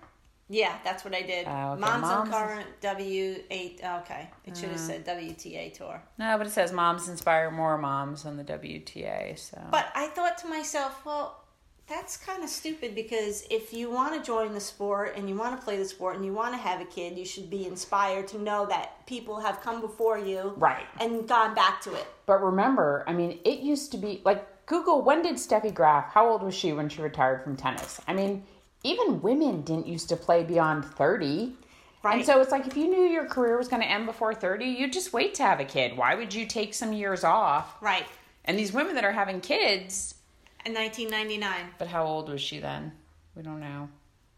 Yeah, 0.48 0.76
that's 0.84 1.04
what 1.04 1.14
I 1.14 1.22
did. 1.22 1.46
Oh, 1.48 1.72
okay. 1.72 1.80
Moms, 1.80 2.04
on 2.04 2.30
current 2.30 2.68
W 2.80 3.42
eight. 3.50 3.80
Oh, 3.82 3.98
okay, 3.98 4.30
it 4.44 4.56
should 4.56 4.68
have 4.68 4.78
mm. 4.78 4.86
said 4.86 5.04
WTA 5.04 5.72
tour. 5.74 6.00
No, 6.18 6.38
but 6.38 6.46
it 6.46 6.50
says 6.50 6.72
moms 6.72 7.08
inspire 7.08 7.50
more 7.50 7.76
moms 7.78 8.24
on 8.24 8.36
the 8.36 8.44
WTA. 8.44 9.38
So, 9.38 9.60
But 9.70 9.88
I 9.94 10.06
thought 10.08 10.38
to 10.38 10.46
myself, 10.46 11.04
well, 11.04 11.42
that's 11.88 12.16
kind 12.16 12.42
of 12.42 12.48
stupid 12.48 12.94
because 12.94 13.44
if 13.50 13.72
you 13.72 13.90
want 13.90 14.14
to 14.14 14.20
join 14.20 14.52
the 14.54 14.60
sport 14.60 15.14
and 15.16 15.28
you 15.28 15.36
want 15.36 15.58
to 15.58 15.64
play 15.64 15.76
the 15.76 15.84
sport 15.84 16.16
and 16.16 16.24
you 16.24 16.32
want 16.32 16.52
to 16.52 16.58
have 16.58 16.80
a 16.80 16.84
kid, 16.84 17.16
you 17.16 17.24
should 17.24 17.48
be 17.48 17.66
inspired 17.66 18.26
to 18.28 18.38
know 18.38 18.66
that 18.66 19.06
people 19.06 19.38
have 19.40 19.60
come 19.60 19.80
before 19.80 20.18
you, 20.18 20.54
Right. 20.56 20.84
and 21.00 21.28
gone 21.28 21.54
back 21.54 21.80
to 21.82 21.94
it. 21.94 22.06
but 22.26 22.42
remember, 22.42 23.04
I 23.06 23.12
mean, 23.12 23.38
it 23.44 23.60
used 23.60 23.92
to 23.92 23.98
be 23.98 24.20
like 24.24 24.44
Google. 24.66 25.02
When 25.02 25.22
did 25.22 25.36
Steffi 25.36 25.72
Graf? 25.72 26.12
How 26.12 26.28
old 26.28 26.42
was 26.42 26.54
she 26.54 26.72
when 26.72 26.88
she 26.88 27.00
retired 27.02 27.44
from 27.44 27.56
tennis? 27.56 28.00
I 28.08 28.14
mean, 28.14 28.42
even 28.86 29.20
women 29.22 29.62
didn't 29.62 29.86
used 29.86 30.08
to 30.10 30.16
play 30.16 30.42
beyond 30.44 30.84
thirty. 30.84 31.54
Right. 32.02 32.18
And 32.18 32.26
so 32.26 32.40
it's 32.40 32.52
like 32.52 32.66
if 32.66 32.76
you 32.76 32.88
knew 32.88 33.02
your 33.02 33.26
career 33.26 33.58
was 33.58 33.66
going 33.66 33.82
to 33.82 33.88
end 33.88 34.06
before 34.06 34.32
30, 34.32 34.64
you'd 34.64 34.92
just 34.92 35.12
wait 35.12 35.34
to 35.34 35.42
have 35.42 35.58
a 35.58 35.64
kid. 35.64 35.96
Why 35.96 36.14
would 36.14 36.32
you 36.32 36.46
take 36.46 36.72
some 36.72 36.92
years 36.92 37.24
off? 37.24 37.74
Right. 37.82 38.06
And 38.44 38.56
these 38.56 38.72
women 38.72 38.94
that 38.94 39.04
are 39.04 39.10
having 39.10 39.40
kids, 39.40 40.14
In 40.64 40.72
1999. 40.72 41.72
but 41.78 41.88
how 41.88 42.04
old 42.06 42.28
was 42.28 42.40
she 42.40 42.60
then? 42.60 42.92
We 43.34 43.42
don't 43.42 43.58
know. 43.58 43.88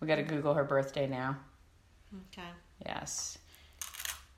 We 0.00 0.06
got 0.08 0.16
to 0.16 0.22
Google 0.22 0.54
her 0.54 0.64
birthday 0.64 1.06
now. 1.06 1.36
Okay. 2.32 2.48
Yes. 2.86 3.36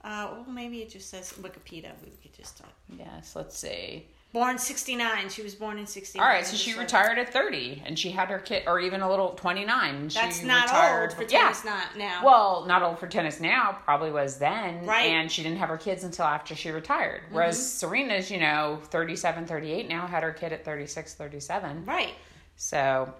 Uh, 0.02 0.28
well, 0.32 0.46
maybe 0.48 0.78
it 0.82 0.90
just 0.90 1.08
says 1.08 1.32
Wikipedia. 1.40 1.92
We 2.02 2.10
could 2.22 2.34
just 2.36 2.58
talk. 2.58 2.72
Yes, 2.98 3.36
let's 3.36 3.56
see. 3.56 4.06
Born 4.32 4.58
69. 4.58 5.28
She 5.28 5.42
was 5.42 5.56
born 5.56 5.76
in 5.76 5.86
69. 5.86 6.24
All 6.24 6.32
right, 6.32 6.46
so 6.46 6.56
she 6.56 6.78
retired 6.78 7.18
at 7.18 7.32
30 7.32 7.82
and 7.84 7.98
she 7.98 8.10
had 8.10 8.28
her 8.28 8.38
kid, 8.38 8.62
or 8.68 8.78
even 8.78 9.00
a 9.00 9.10
little 9.10 9.30
29. 9.30 9.94
and 9.94 10.10
That's 10.10 10.44
not 10.44 10.66
retired 10.66 11.10
old 11.10 11.16
for 11.16 11.22
yeah. 11.24 11.40
tennis 11.40 11.64
not 11.64 11.98
now. 11.98 12.24
Well, 12.24 12.64
not 12.66 12.82
old 12.82 13.00
for 13.00 13.08
tennis 13.08 13.40
now, 13.40 13.78
probably 13.84 14.12
was 14.12 14.38
then. 14.38 14.86
Right. 14.86 15.06
Mm-hmm. 15.06 15.14
And 15.14 15.32
she 15.32 15.42
didn't 15.42 15.58
have 15.58 15.68
her 15.68 15.76
kids 15.76 16.04
until 16.04 16.26
after 16.26 16.54
she 16.54 16.70
retired. 16.70 17.22
Whereas 17.32 17.58
Serena's, 17.60 18.30
you 18.30 18.38
know, 18.38 18.78
37, 18.84 19.46
38 19.46 19.88
now, 19.88 20.06
had 20.06 20.22
her 20.22 20.32
kid 20.32 20.52
at 20.52 20.64
36, 20.64 21.14
37. 21.14 21.84
right. 21.84 22.14
So, 22.54 23.12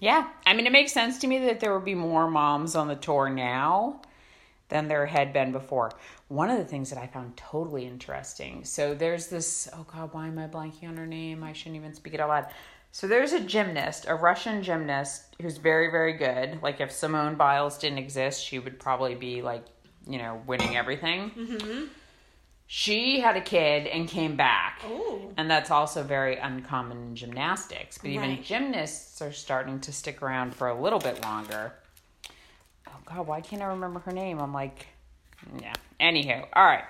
yeah. 0.00 0.28
I 0.46 0.54
mean, 0.54 0.66
it 0.66 0.72
makes 0.72 0.90
sense 0.90 1.18
to 1.18 1.26
me 1.28 1.38
that 1.46 1.60
there 1.60 1.72
would 1.74 1.84
be 1.84 1.94
more 1.94 2.28
moms 2.28 2.74
on 2.74 2.88
the 2.88 2.96
tour 2.96 3.28
now 3.28 4.00
than 4.68 4.88
there 4.88 5.06
had 5.06 5.32
been 5.32 5.52
before. 5.52 5.92
One 6.28 6.50
of 6.50 6.58
the 6.58 6.64
things 6.64 6.90
that 6.90 6.98
I 6.98 7.06
found 7.06 7.36
totally 7.36 7.86
interesting 7.86 8.64
so 8.64 8.94
there's 8.94 9.28
this, 9.28 9.68
oh 9.72 9.86
God, 9.92 10.12
why 10.12 10.26
am 10.26 10.38
I 10.38 10.46
blanking 10.48 10.88
on 10.88 10.96
her 10.96 11.06
name? 11.06 11.42
I 11.44 11.52
shouldn't 11.52 11.76
even 11.76 11.94
speak 11.94 12.14
it 12.14 12.20
out 12.20 12.28
loud. 12.28 12.46
So 12.92 13.06
there's 13.06 13.32
a 13.32 13.40
gymnast, 13.40 14.06
a 14.08 14.14
Russian 14.14 14.62
gymnast 14.62 15.36
who's 15.40 15.58
very, 15.58 15.90
very 15.90 16.14
good. 16.14 16.62
Like 16.62 16.80
if 16.80 16.90
Simone 16.90 17.34
Biles 17.34 17.76
didn't 17.78 17.98
exist, 17.98 18.42
she 18.42 18.58
would 18.58 18.78
probably 18.80 19.14
be 19.14 19.42
like, 19.42 19.64
you 20.06 20.18
know, 20.18 20.40
winning 20.46 20.76
everything. 20.76 21.30
Mm-hmm. 21.30 21.84
She 22.68 23.20
had 23.20 23.36
a 23.36 23.40
kid 23.40 23.86
and 23.86 24.08
came 24.08 24.34
back. 24.36 24.82
Ooh. 24.88 25.32
And 25.36 25.48
that's 25.50 25.70
also 25.70 26.02
very 26.02 26.36
uncommon 26.36 26.96
in 27.02 27.16
gymnastics. 27.16 27.98
But 27.98 28.10
even 28.10 28.30
Right. 28.30 28.42
gymnasts 28.42 29.22
are 29.22 29.32
starting 29.32 29.78
to 29.80 29.92
stick 29.92 30.22
around 30.22 30.54
for 30.54 30.68
a 30.68 30.80
little 30.80 30.98
bit 30.98 31.22
longer. 31.22 31.74
God, 33.06 33.26
why 33.26 33.40
can't 33.40 33.62
I 33.62 33.66
remember 33.66 34.00
her 34.00 34.12
name? 34.12 34.38
I'm 34.40 34.52
like, 34.52 34.86
yeah. 35.60 35.72
Anywho, 36.00 36.46
all 36.52 36.64
right. 36.64 36.84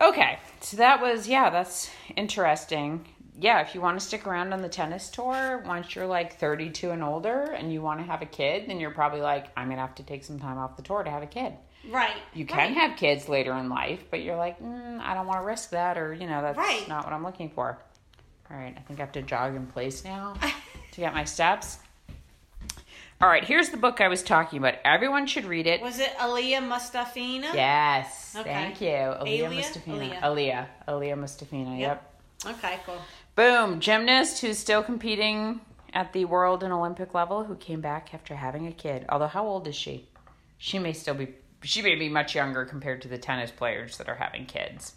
Okay, 0.00 0.38
so 0.60 0.76
that 0.78 1.00
was, 1.00 1.28
yeah, 1.28 1.50
that's 1.50 1.90
interesting. 2.16 3.06
Yeah, 3.38 3.60
if 3.60 3.74
you 3.74 3.80
want 3.80 3.98
to 3.98 4.04
stick 4.04 4.26
around 4.26 4.52
on 4.52 4.60
the 4.62 4.68
tennis 4.68 5.08
tour, 5.08 5.62
once 5.66 5.94
you're 5.94 6.06
like 6.06 6.38
32 6.38 6.90
and 6.90 7.02
older 7.02 7.42
and 7.52 7.72
you 7.72 7.80
want 7.80 8.00
to 8.00 8.06
have 8.06 8.20
a 8.20 8.26
kid, 8.26 8.68
then 8.68 8.80
you're 8.80 8.90
probably 8.90 9.20
like, 9.20 9.46
I'm 9.56 9.66
going 9.66 9.76
to 9.76 9.82
have 9.82 9.94
to 9.96 10.02
take 10.02 10.24
some 10.24 10.38
time 10.38 10.58
off 10.58 10.76
the 10.76 10.82
tour 10.82 11.02
to 11.02 11.10
have 11.10 11.22
a 11.22 11.26
kid. 11.26 11.54
Right. 11.88 12.16
You 12.34 12.44
can 12.46 12.58
right. 12.58 12.74
have 12.74 12.96
kids 12.98 13.28
later 13.28 13.52
in 13.54 13.68
life, 13.68 14.00
but 14.10 14.22
you're 14.22 14.36
like, 14.36 14.60
mm, 14.60 15.00
I 15.00 15.14
don't 15.14 15.26
want 15.26 15.40
to 15.40 15.44
risk 15.44 15.70
that, 15.70 15.98
or, 15.98 16.12
you 16.12 16.26
know, 16.26 16.42
that's 16.42 16.58
Right. 16.58 16.86
not 16.88 17.04
what 17.04 17.12
I'm 17.12 17.24
looking 17.24 17.50
for. 17.50 17.78
All 18.50 18.56
right, 18.56 18.74
I 18.76 18.80
think 18.82 19.00
I 19.00 19.02
have 19.04 19.12
to 19.12 19.22
jog 19.22 19.54
in 19.56 19.66
place 19.66 20.04
now 20.04 20.34
to 20.92 21.00
get 21.00 21.14
my 21.14 21.24
steps. 21.24 21.78
All 23.22 23.28
right, 23.28 23.44
here's 23.44 23.68
the 23.68 23.76
book 23.76 24.00
I 24.00 24.08
was 24.08 24.20
talking 24.24 24.58
about. 24.58 24.74
Everyone 24.84 25.26
should 25.28 25.44
read 25.44 25.68
it. 25.68 25.80
Was 25.80 26.00
it 26.00 26.10
Aliya 26.18 26.58
Mustafina? 26.58 27.54
Yes, 27.54 28.34
Okay. 28.36 28.52
thank 28.52 28.80
you. 28.80 28.88
Aliya 28.88 29.44
Aliya? 29.44 29.60
Mustafina. 29.60 30.20
Aliya. 30.20 30.20
Aliya. 30.22 30.66
Aliya 30.88 31.16
Mustafina, 31.16 31.78
yep. 31.78 32.14
Okay, 32.44 32.80
cool. 32.84 33.00
Boom, 33.36 33.78
gymnast 33.78 34.40
who's 34.40 34.58
still 34.58 34.82
competing 34.82 35.60
at 35.94 36.12
the 36.12 36.24
world 36.24 36.64
and 36.64 36.72
Olympic 36.72 37.14
level 37.14 37.44
who 37.44 37.54
came 37.54 37.80
back 37.80 38.12
after 38.12 38.34
having 38.34 38.66
a 38.66 38.72
kid. 38.72 39.06
Although, 39.08 39.28
how 39.28 39.46
old 39.46 39.68
is 39.68 39.76
she? 39.76 40.08
She 40.58 40.80
may 40.80 40.92
still 40.92 41.14
be, 41.14 41.28
she 41.62 41.80
may 41.80 41.94
be 41.94 42.08
much 42.08 42.34
younger 42.34 42.64
compared 42.64 43.02
to 43.02 43.08
the 43.08 43.18
tennis 43.18 43.52
players 43.52 43.98
that 43.98 44.08
are 44.08 44.16
having 44.16 44.46
kids. 44.46 44.94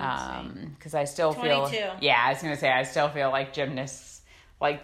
Um, 0.00 0.74
because 0.78 0.94
I 0.94 1.04
still 1.04 1.32
feel, 1.32 1.66
22. 1.68 1.78
yeah, 2.02 2.22
I 2.26 2.32
was 2.34 2.42
gonna 2.42 2.56
say, 2.58 2.70
I 2.70 2.82
still 2.82 3.08
feel 3.08 3.30
like 3.30 3.54
gymnasts, 3.54 4.20
like 4.60 4.82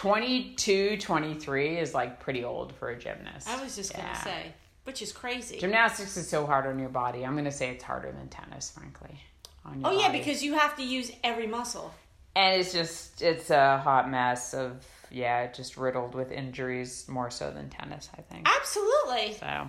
22, 0.00 0.96
23 0.96 1.76
is 1.76 1.92
like 1.92 2.20
pretty 2.20 2.42
old 2.42 2.72
for 2.76 2.88
a 2.88 2.98
gymnast. 2.98 3.46
I 3.46 3.62
was 3.62 3.76
just 3.76 3.92
Yeah. 3.92 4.00
gonna 4.06 4.16
say, 4.24 4.54
which 4.84 5.02
is 5.02 5.12
crazy. 5.12 5.58
Gymnastics 5.58 6.16
is 6.16 6.26
so 6.26 6.46
hard 6.46 6.66
on 6.66 6.78
your 6.78 6.88
body. 6.88 7.22
I'm 7.26 7.36
gonna 7.36 7.52
say 7.52 7.68
it's 7.68 7.84
harder 7.84 8.10
than 8.10 8.28
tennis, 8.28 8.70
frankly. 8.70 9.20
On 9.66 9.78
your 9.78 9.90
oh 9.90 9.92
yeah, 9.92 10.06
body. 10.06 10.20
because 10.20 10.42
you 10.42 10.54
have 10.54 10.74
to 10.76 10.82
use 10.82 11.12
every 11.22 11.46
muscle. 11.46 11.92
and 12.34 12.58
it's 12.58 12.72
just 12.72 13.20
it's 13.20 13.50
a 13.50 13.76
hot 13.76 14.08
mess 14.10 14.54
of 14.54 14.86
yeah, 15.10 15.48
just 15.52 15.76
riddled 15.76 16.14
with 16.14 16.30
injuries 16.32 17.06
more 17.06 17.30
so 17.30 17.50
than 17.50 17.68
tennis, 17.68 18.08
I 18.16 18.22
think. 18.22 18.48
Absolutely. 18.48 19.34
So 19.34 19.68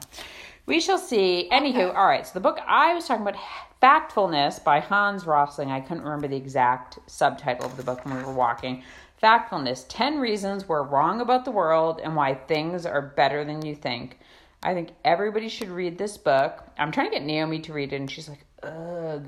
we 0.65 0.79
shall 0.79 0.97
see. 0.99 1.49
Anywho, 1.51 1.93
all 1.93 2.05
right. 2.05 2.25
So 2.25 2.31
the 2.35 2.39
book 2.39 2.57
I 2.65 2.93
was 2.93 3.05
talking 3.05 3.27
about, 3.27 3.41
Factfulness 3.83 4.63
by 4.63 4.79
Hans 4.79 5.25
Rosling. 5.25 5.71
I 5.71 5.81
couldn't 5.81 6.03
remember 6.03 6.27
the 6.29 6.37
exact 6.37 6.99
subtitle 7.07 7.65
of 7.65 7.75
the 7.75 7.83
book 7.83 8.05
when 8.05 8.15
we 8.15 8.23
were 8.23 8.31
walking. 8.31 8.83
Factfulness: 9.21 9.85
Ten 9.87 10.19
reasons 10.19 10.67
we're 10.67 10.83
wrong 10.83 11.21
about 11.21 11.45
the 11.45 11.51
world 11.51 11.99
and 12.03 12.15
why 12.15 12.33
things 12.33 12.85
are 12.85 13.01
better 13.01 13.43
than 13.45 13.63
you 13.65 13.75
think. 13.75 14.19
I 14.63 14.73
think 14.73 14.89
everybody 15.03 15.49
should 15.49 15.69
read 15.69 15.97
this 15.97 16.17
book. 16.17 16.63
I'm 16.77 16.91
trying 16.91 17.09
to 17.11 17.15
get 17.17 17.25
Naomi 17.25 17.59
to 17.61 17.73
read 17.73 17.93
it, 17.93 17.97
and 17.97 18.09
she's 18.09 18.29
like, 18.29 18.45
"Ugh." 18.63 19.25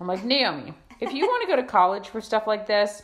I'm 0.00 0.06
like, 0.06 0.24
Naomi, 0.24 0.72
if 1.00 1.12
you 1.12 1.26
want 1.26 1.42
to 1.42 1.48
go 1.48 1.56
to 1.56 1.62
college 1.66 2.08
for 2.08 2.22
stuff 2.22 2.46
like 2.46 2.66
this, 2.66 3.02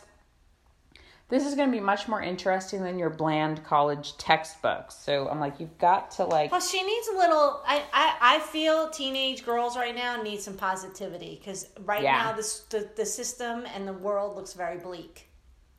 this 1.29 1.45
is 1.45 1.53
going 1.53 1.69
to 1.69 1.71
be 1.71 1.79
much 1.79 2.07
more 2.07 2.21
interesting 2.21 2.81
than 2.81 2.97
your 2.97 3.11
bland 3.11 3.63
college 3.63 4.17
textbooks. 4.17 4.95
So 4.95 5.27
I'm 5.29 5.39
like, 5.39 5.59
you've 5.59 5.77
got 5.77 6.09
to 6.11 6.25
like, 6.25 6.51
Well, 6.51 6.61
she 6.61 6.81
needs 6.81 7.07
a 7.09 7.17
little. 7.17 7.61
I, 7.67 7.83
I, 7.93 8.15
I 8.19 8.39
feel 8.39 8.89
teenage 8.89 9.45
girls 9.45 9.77
right 9.77 9.93
now 9.93 10.21
need 10.23 10.41
some 10.41 10.55
positivity 10.55 11.35
because 11.39 11.67
right 11.83 12.01
Yeah. 12.01 12.17
now 12.23 12.31
this, 12.33 12.61
the 12.69 12.89
the 12.95 13.05
system 13.05 13.65
and 13.75 13.87
the 13.87 13.93
world 13.93 14.35
looks 14.35 14.53
very 14.53 14.79
bleak. 14.79 15.26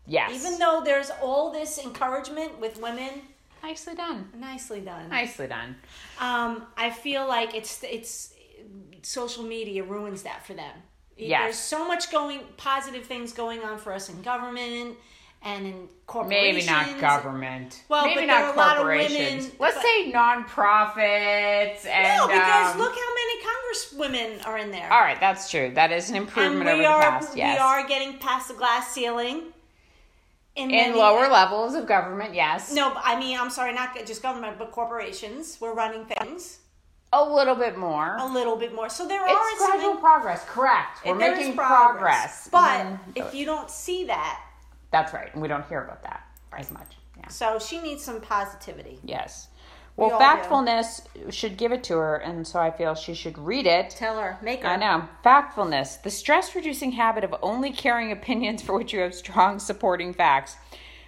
Yes, 0.09 0.33
Even 0.35 0.59
though 0.59 0.83
there's 0.85 1.11
all 1.23 1.53
this 1.53 1.79
encouragement 1.79 2.59
with 2.61 2.81
women, 2.81 3.11
nicely 3.63 3.95
done, 3.95 4.29
nicely 4.37 4.81
done. 4.81 5.09
nicely 5.09 5.47
done. 5.47 5.77
Um, 6.21 6.67
I 6.77 6.91
feel 6.91 7.27
like 7.29 7.55
it's 7.55 7.83
it's 7.85 8.35
social 9.03 9.45
media 9.45 9.85
ruins 9.85 10.23
that 10.23 10.45
for 10.47 10.55
them. 10.55 10.75
Yes. 11.17 11.41
There's 11.43 11.59
so 11.59 11.87
much 11.87 12.11
going 12.13 12.41
positive 12.57 13.05
things 13.05 13.33
going 13.33 13.61
on 13.63 13.79
for 13.79 13.93
us 13.93 14.09
in 14.09 14.23
government 14.23 14.97
and 15.43 15.67
in 15.67 15.89
Maybe 16.27 16.65
not 16.67 17.01
government. 17.01 17.83
Well, 17.89 18.05
maybe 18.07 18.21
but 18.23 18.27
not 18.27 18.39
there 18.39 18.47
are 18.49 18.55
a 18.55 18.57
lot 18.57 18.71
of 18.77 18.83
corporations. 18.83 19.45
women- 19.45 19.57
Let's 19.61 19.77
but- 19.77 19.83
say 19.83 20.13
nonprofits 20.13 21.87
and 21.87 22.17
No, 22.19 22.27
because 22.27 22.75
um, 22.75 22.79
look 22.81 22.95
how 22.95 23.15
many 23.15 23.43
congresswomen 23.45 24.47
are 24.47 24.59
in 24.59 24.71
there. 24.71 24.93
All 24.93 25.01
right, 25.01 25.19
that's 25.21 25.51
true. 25.51 25.73
That 25.75 25.93
is 25.93 26.11
an 26.11 26.17
and 26.17 26.27
improvement 26.27 26.65
we 26.79 26.85
over 26.87 26.95
are 26.95 27.21
the 27.21 27.27
past. 27.27 27.37
Yes. 27.37 27.57
we 27.57 27.61
are 27.61 27.87
getting 27.87 28.19
past 28.19 28.49
the 28.49 28.55
glass 28.55 28.93
ceiling. 28.93 29.43
In, 30.59 30.71
in 30.73 30.97
lower 30.97 31.29
levels 31.29 31.75
of 31.75 31.87
government. 31.87 32.35
Yes. 32.35 32.73
No, 32.73 32.93
I 32.97 33.19
mean 33.19 33.39
I'm 33.39 33.51
sorry, 33.51 33.73
not 33.73 33.97
just 34.07 34.23
government, 34.23 34.59
but 34.59 34.73
corporations. 34.73 35.57
We're 35.61 35.73
running 35.75 36.05
things 36.05 36.59
a 37.13 37.25
little 37.25 37.55
bit 37.55 37.79
more. 37.79 38.17
a 38.19 38.27
little 38.27 38.57
bit 38.57 38.75
more. 38.75 38.89
So 38.89 39.07
there 39.07 39.23
are 39.23 39.29
It's 39.51 39.61
some 39.61 39.71
gradual 39.71 39.97
progress. 39.97 40.45
Correct. 40.47 40.99
We're 41.07 41.15
making 41.15 41.55
progress. 41.57 42.49
But 42.51 42.87
Mhm. 42.87 42.99
if 43.15 43.35
you 43.35 43.47
don't 43.47 43.71
see 43.71 44.05
that, 44.07 44.41
that's 44.91 45.13
right, 45.15 45.33
and 45.33 45.41
we 45.41 45.49
don't 45.49 45.67
hear 45.69 45.83
about 45.85 46.03
that 46.03 46.27
as 46.53 46.71
much. 46.71 46.97
Yeah. 47.17 47.29
so 47.29 47.59
she 47.59 47.81
needs 47.81 48.05
some 48.05 48.21
positivity. 48.21 49.01
Yes. 49.03 49.49
Well, 49.99 50.11
do. 50.11 50.25
factfulness 50.25 51.03
should 51.33 51.57
give 51.57 51.73
it 51.73 51.83
to 51.85 51.97
her, 51.97 52.17
and 52.19 52.47
so 52.47 52.61
I 52.61 52.71
feel 52.71 52.95
she 52.95 53.15
should 53.15 53.37
read 53.37 53.67
it. 53.67 53.91
Tell 53.91 54.17
her, 54.21 54.39
make 54.41 54.63
her. 54.63 54.69
I 54.69 54.77
know. 54.77 55.09
Factfulness, 55.25 56.01
the 56.01 56.11
stress 56.11 56.55
reducing 56.55 56.93
habit 56.93 57.25
of 57.25 57.35
only 57.43 57.73
carrying 57.73 58.13
opinions 58.13 58.63
for 58.65 58.79
which 58.79 58.93
you 58.93 59.01
have 59.01 59.13
strong 59.13 59.59
supporting 59.59 60.15
facts. 60.15 60.57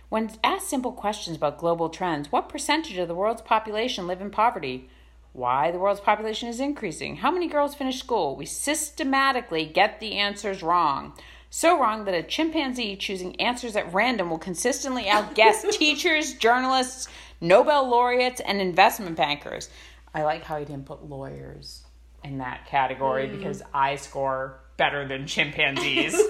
When 0.09 0.33
asked 0.43 0.69
simple 0.69 0.91
questions 0.91 1.37
about 1.37 1.59
global 1.59 1.89
trends, 1.89 2.33
what 2.33 2.49
percentage 2.49 2.99
of 2.99 3.07
the 3.07 3.15
world's 3.15 3.43
population 3.43 4.09
live 4.09 4.21
in 4.21 4.31
poverty? 4.31 4.91
Why 5.33 5.71
the 5.71 5.79
world's 5.79 6.01
population 6.01 6.49
is 6.49 6.59
increasing? 6.59 7.19
How 7.19 7.31
many 7.31 7.47
girls 7.47 7.77
finish 7.77 8.01
school? 8.01 8.35
We 8.35 8.45
systematically 8.45 9.67
get 9.67 10.01
the 10.01 10.15
answers 10.15 10.65
wrong. 10.65 11.13
So 11.49 11.79
wrong 11.81 12.05
that 12.07 12.15
a 12.15 12.25
chimpanzee 12.25 12.97
choosing 12.97 13.41
answers 13.41 13.77
at 13.77 13.93
random 13.93 14.31
will 14.31 14.39
consistently 14.39 15.09
outguess 15.09 15.65
teachers, 15.77 16.35
journalists, 16.35 17.07
Nobel 17.41 17.89
laureates, 17.89 18.41
and 18.41 18.61
investment 18.61 19.17
bankers. 19.17 19.69
I 20.15 20.25
like 20.25 20.43
how 20.45 20.59
he 20.59 20.65
didn't 20.65 20.87
put 20.87 21.09
lawyers 21.09 21.85
in 22.23 22.39
that 22.39 22.67
category 22.67 23.29
mm. 23.29 23.39
because 23.39 23.63
I 23.73 23.97
score 23.97 24.61
better 24.77 25.07
than 25.07 25.27
chimpanzees. 25.27 26.15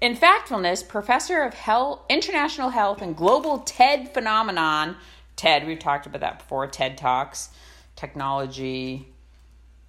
In 0.00 0.16
factfulness, 0.16 0.86
professor 0.86 1.42
of 1.42 1.54
health, 1.54 2.00
international 2.10 2.70
health 2.70 3.00
and 3.00 3.16
global 3.16 3.60
TED 3.60 4.12
phenomenon, 4.12 4.96
TED, 5.36 5.66
we've 5.66 5.78
talked 5.78 6.06
about 6.06 6.20
that 6.20 6.40
before, 6.40 6.66
TED 6.66 6.98
Talks, 6.98 7.48
technology, 7.96 9.08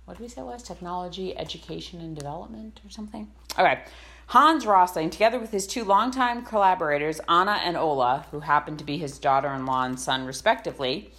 what 0.06 0.18
did 0.18 0.24
we 0.24 0.30
say 0.30 0.42
it 0.42 0.46
was? 0.46 0.62
Technology, 0.62 1.36
education, 1.38 2.00
and 2.00 2.16
development 2.16 2.80
or 2.86 2.92
something? 2.92 3.32
Okay. 3.58 3.82
Hans 4.28 4.66
Rosling, 4.66 5.12
together 5.12 5.40
with 5.40 5.52
his 5.52 5.68
two 5.68 5.84
longtime 5.84 6.44
collaborators, 6.46 7.22
Anna 7.30 7.60
and 7.64 7.78
Ola, 7.78 8.26
who 8.32 8.40
happen 8.40 8.76
to 8.78 8.84
be 8.84 8.98
his 8.98 9.20
daughter 9.20 9.50
in 9.50 9.68
law 9.68 9.84
and 9.84 10.00
son, 10.00 10.26
respectively, 10.26 11.12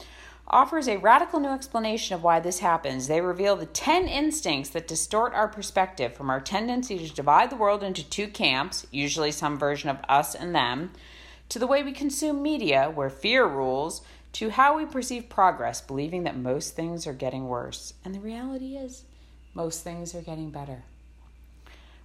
offers 0.48 0.88
a 0.88 0.96
radical 0.96 1.38
new 1.38 1.48
explanation 1.48 2.16
of 2.16 2.24
why 2.24 2.40
this 2.40 2.58
happens. 2.58 3.06
They 3.06 3.20
reveal 3.20 3.54
the 3.54 3.66
10 3.66 4.08
instincts 4.08 4.70
that 4.70 4.88
distort 4.88 5.34
our 5.34 5.46
perspective 5.46 6.14
from 6.14 6.30
our 6.30 6.40
tendency 6.40 6.98
to 6.98 7.14
divide 7.14 7.50
the 7.50 7.56
world 7.56 7.84
into 7.84 8.08
two 8.08 8.26
camps, 8.26 8.86
usually 8.90 9.30
some 9.30 9.56
version 9.56 9.88
of 9.88 9.98
us 10.08 10.34
and 10.34 10.52
them, 10.52 10.90
to 11.48 11.60
the 11.60 11.66
way 11.66 11.84
we 11.84 11.92
consume 11.92 12.42
media, 12.42 12.90
where 12.92 13.10
fear 13.10 13.46
rules, 13.46 14.02
to 14.32 14.50
how 14.50 14.76
we 14.76 14.84
perceive 14.84 15.28
progress, 15.28 15.80
believing 15.80 16.24
that 16.24 16.36
most 16.36 16.74
things 16.74 17.06
are 17.06 17.14
getting 17.14 17.46
worse. 17.46 17.94
And 18.04 18.14
the 18.14 18.20
reality 18.20 18.76
is, 18.76 19.04
most 19.54 19.84
things 19.84 20.12
are 20.14 20.22
getting 20.22 20.50
better. 20.50 20.82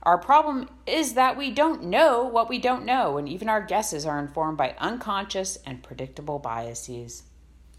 Our 0.03 0.17
problem 0.17 0.67
is 0.87 1.13
that 1.13 1.37
we 1.37 1.51
don't 1.51 1.83
know 1.83 2.25
what 2.25 2.49
we 2.49 2.57
don't 2.57 2.85
know, 2.85 3.17
and 3.17 3.29
even 3.29 3.49
our 3.49 3.61
guesses 3.61 4.05
are 4.05 4.17
informed 4.19 4.57
by 4.57 4.75
unconscious 4.79 5.57
and 5.65 5.83
predictable 5.83 6.39
biases. 6.39 7.23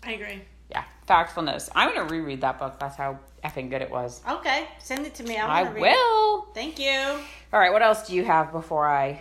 I 0.04 0.12
agree. 0.12 0.42
Yeah, 0.70 0.84
factfulness. 1.08 1.68
I'm 1.74 1.92
going 1.92 2.06
to 2.06 2.14
reread 2.14 2.40
that 2.42 2.58
book. 2.60 2.78
That's 2.78 2.96
how 2.96 3.18
effing 3.44 3.70
good 3.70 3.82
it 3.82 3.90
was. 3.90 4.20
Okay, 4.28 4.68
send 4.78 5.04
it 5.04 5.14
to 5.16 5.24
me. 5.24 5.36
I 5.36 5.62
read 5.62 5.76
it. 5.76 5.80
will. 5.80 6.42
Thank 6.54 6.78
you. 6.78 7.18
All 7.52 7.60
right, 7.60 7.72
what 7.72 7.82
else 7.82 8.06
do 8.06 8.14
you 8.14 8.24
have 8.24 8.52
before 8.52 8.88
I 8.88 9.20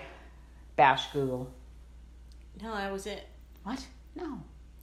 bash 0.76 1.12
Google? 1.12 1.52
No, 2.62 2.76
that 2.76 2.92
was 2.92 3.08
it. 3.08 3.28
What? 3.64 3.84
No. 4.16 4.42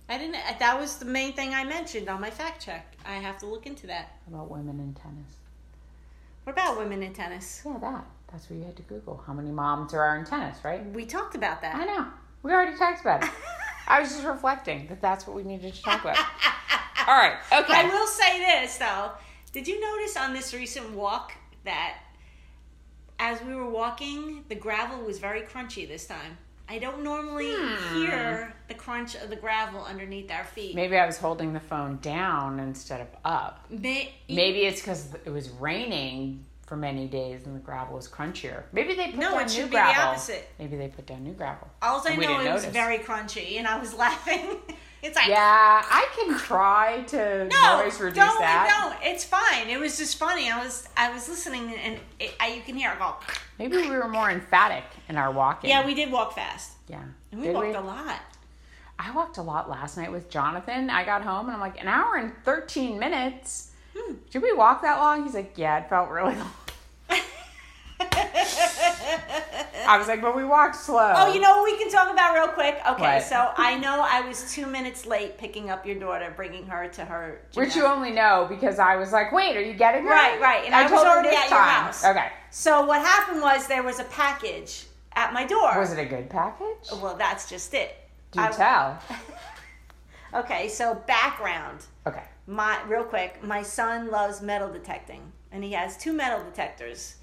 I 0.08 0.18
didn't. 0.18 0.36
That 0.58 0.80
was 0.80 0.96
the 0.98 1.04
main 1.04 1.34
thing 1.34 1.54
I 1.54 1.64
mentioned 1.64 2.08
on 2.08 2.20
my 2.20 2.30
fact 2.30 2.64
check. 2.64 2.96
I 3.04 3.14
have 3.14 3.38
to 3.38 3.46
look 3.46 3.66
into 3.66 3.86
that. 3.86 4.18
How 4.28 4.36
about 4.36 4.50
women 4.50 4.80
in 4.80 4.94
tennis? 4.94 5.36
What 6.48 6.52
about 6.52 6.78
women 6.78 7.02
in 7.02 7.12
tennis? 7.12 7.60
Yeah, 7.62 7.76
that. 7.82 8.06
That's 8.32 8.48
what 8.48 8.58
you 8.58 8.64
had 8.64 8.74
to 8.76 8.82
Google. 8.84 9.22
How 9.26 9.34
many 9.34 9.50
moms 9.50 9.92
there 9.92 10.00
are 10.00 10.16
in 10.16 10.24
tennis, 10.24 10.56
right? 10.64 10.82
We 10.92 11.04
talked 11.04 11.34
about 11.34 11.60
that. 11.60 11.74
I 11.74 11.84
know. 11.84 12.06
We 12.42 12.52
already 12.52 12.74
talked 12.74 13.02
about 13.02 13.22
it. 13.22 13.30
I 13.86 14.00
was 14.00 14.08
just 14.08 14.24
reflecting 14.24 14.86
that 14.86 15.02
that's 15.02 15.26
what 15.26 15.36
we 15.36 15.42
needed 15.42 15.74
to 15.74 15.82
talk 15.82 16.00
about. 16.00 16.16
All 17.06 17.14
right. 17.14 17.36
Okay. 17.52 17.74
I 17.74 17.84
will 17.92 18.06
say 18.06 18.38
this 18.38 18.78
though. 18.78 19.10
Did 19.52 19.68
you 19.68 19.78
notice 19.78 20.16
on 20.16 20.32
this 20.32 20.54
recent 20.54 20.90
walk 20.92 21.34
that 21.64 21.98
as 23.18 23.42
we 23.42 23.54
were 23.54 23.68
walking, 23.68 24.42
the 24.48 24.54
gravel 24.54 25.04
was 25.04 25.18
very 25.18 25.42
crunchy 25.42 25.86
this 25.86 26.06
time? 26.06 26.38
I 26.68 26.78
don't 26.78 27.02
normally 27.02 27.52
hmm. 27.54 28.02
hear 28.02 28.54
the 28.68 28.74
crunch 28.74 29.14
of 29.14 29.30
the 29.30 29.36
gravel 29.36 29.84
underneath 29.84 30.30
our 30.30 30.44
feet. 30.44 30.74
Maybe 30.74 30.96
I 30.96 31.06
was 31.06 31.16
holding 31.16 31.54
the 31.54 31.60
phone 31.60 31.98
down 32.02 32.60
instead 32.60 33.00
of 33.00 33.08
up. 33.24 33.64
May- 33.70 34.12
Maybe 34.28 34.60
it's 34.60 34.80
because 34.80 35.14
it 35.24 35.30
was 35.30 35.48
raining 35.50 36.44
for 36.66 36.76
many 36.76 37.06
days 37.06 37.46
and 37.46 37.56
the 37.56 37.60
gravel 37.60 37.96
was 37.96 38.06
crunchier. 38.06 38.64
Maybe 38.72 38.94
they 38.94 39.06
put 39.06 39.16
No, 39.16 39.30
down 39.32 39.40
it 39.40 39.44
new 39.44 39.48
should 39.48 39.64
be 39.64 39.68
the 39.68 39.70
gravel. 39.70 40.10
opposite. 40.10 40.48
Maybe 40.58 40.76
they 40.76 40.88
put 40.88 41.06
down 41.06 41.24
new 41.24 41.32
gravel. 41.32 41.68
All 41.80 42.02
I 42.06 42.16
know 42.16 42.40
it 42.40 42.52
was 42.52 42.66
very 42.66 42.98
crunchy, 42.98 43.56
and 43.56 43.66
I 43.66 43.78
was 43.80 43.94
laughing. 43.98 44.58
It's 45.02 45.16
like 45.16 45.28
Yeah, 45.28 45.36
I 45.84 46.06
can 46.16 46.38
try 46.38 47.02
to 47.08 47.44
no, 47.46 47.82
noise 47.82 48.00
reduce 48.00 48.16
don't, 48.24 48.38
that. 48.40 48.96
don't. 49.00 49.10
It's 49.12 49.24
fine. 49.24 49.68
It 49.68 49.78
was 49.78 49.96
just 49.98 50.16
funny. 50.18 50.50
I 50.50 50.62
was 50.62 50.88
I 50.96 51.12
was 51.12 51.28
listening, 51.28 51.72
and 51.74 51.98
it, 52.18 52.34
I, 52.40 52.48
you 52.54 52.62
can 52.62 52.76
hear 52.76 52.92
it 52.92 52.98
go. 52.98 53.14
Maybe 53.58 53.76
we 53.76 53.90
were 53.90 54.08
more 54.08 54.30
emphatic 54.30 54.84
in 55.08 55.16
our 55.16 55.30
walking. 55.32 55.70
Yeah, 55.70 55.84
we 55.86 55.94
did 55.94 56.10
walk 56.12 56.34
fast, 56.34 56.72
yeah. 56.88 57.02
and 57.32 57.40
we 57.40 57.48
Did 57.48 57.54
walked 57.54 57.76
a 57.76 57.80
lot. 57.80 58.20
I 59.00 59.12
walked 59.14 59.38
a 59.38 59.42
lot 59.42 59.70
last 59.70 59.96
night 59.96 60.10
with 60.10 60.28
Jonathan. 60.28 60.90
I 60.90 61.04
got 61.04 61.22
home 61.22 61.46
and 61.46 61.54
I'm 61.54 61.60
like, 61.60 61.80
an 61.80 61.86
hour 61.86 62.16
and 62.16 62.32
13 62.44 62.98
minutes. 62.98 63.70
Hmm. 63.96 64.14
Did 64.30 64.42
we 64.42 64.52
walk 64.52 64.82
that 64.82 64.98
long? 64.98 65.22
He's 65.22 65.34
like, 65.34 65.52
yeah, 65.56 65.78
it 65.78 65.88
felt 65.88 66.10
really 66.10 66.34
long. 66.34 66.50
I 69.86 69.96
was 69.96 70.06
like, 70.08 70.20
but 70.20 70.36
we 70.36 70.44
walked 70.44 70.76
slow. 70.76 71.12
Oh, 71.16 71.32
you 71.32 71.40
know 71.40 71.58
what 71.58 71.64
we 71.64 71.78
can 71.78 71.90
talk 71.90 72.12
about 72.12 72.34
real 72.34 72.48
quick? 72.48 72.78
Okay, 72.88 73.16
What? 73.16 73.22
so 73.22 73.52
I 73.56 73.78
know 73.78 74.04
I 74.06 74.20
was 74.20 74.52
two 74.52 74.66
minutes 74.66 75.06
late 75.06 75.38
picking 75.38 75.70
up 75.70 75.86
your 75.86 75.96
daughter, 75.98 76.32
bringing 76.36 76.66
her 76.66 76.88
to 76.88 77.04
her. 77.04 77.40
Which 77.54 77.74
you 77.74 77.86
only 77.86 78.10
know 78.10 78.46
because 78.48 78.78
I 78.78 78.96
was 78.96 79.12
like, 79.12 79.32
wait, 79.32 79.56
are 79.56 79.62
you 79.62 79.72
getting 79.74 80.02
her? 80.04 80.10
Right, 80.10 80.38
right, 80.40 80.64
and 80.66 80.74
I 80.74 80.82
was 80.82 80.92
told 80.92 81.06
her 81.06 81.12
already 81.12 81.34
at 81.36 81.48
your 81.48 81.58
house. 81.58 82.04
Okay. 82.04 82.28
So 82.50 82.84
what 82.84 83.00
happened 83.00 83.40
was 83.40 83.66
there 83.66 83.82
was 83.82 83.98
a 84.00 84.04
package 84.04 84.84
at 85.14 85.32
my 85.32 85.44
door. 85.44 85.78
Was 85.78 85.92
it 85.92 85.98
a 85.98 86.04
good 86.06 86.28
package? 86.28 86.90
Well, 87.00 87.16
that's 87.16 87.48
just 87.48 87.72
it. 87.74 87.96
Do 88.32 88.40
I- 88.40 88.50
tell. 88.50 88.98
Okay, 90.34 90.68
so 90.68 90.94
background. 91.06 91.86
Okay. 92.06 92.22
My 92.46 92.78
real 92.86 93.04
quick, 93.04 93.42
my 93.42 93.62
son 93.62 94.10
loves 94.10 94.42
metal 94.42 94.70
detecting, 94.70 95.32
and 95.52 95.64
he 95.64 95.72
has 95.72 95.96
two 95.96 96.12
metal 96.12 96.44
detectors. 96.44 97.16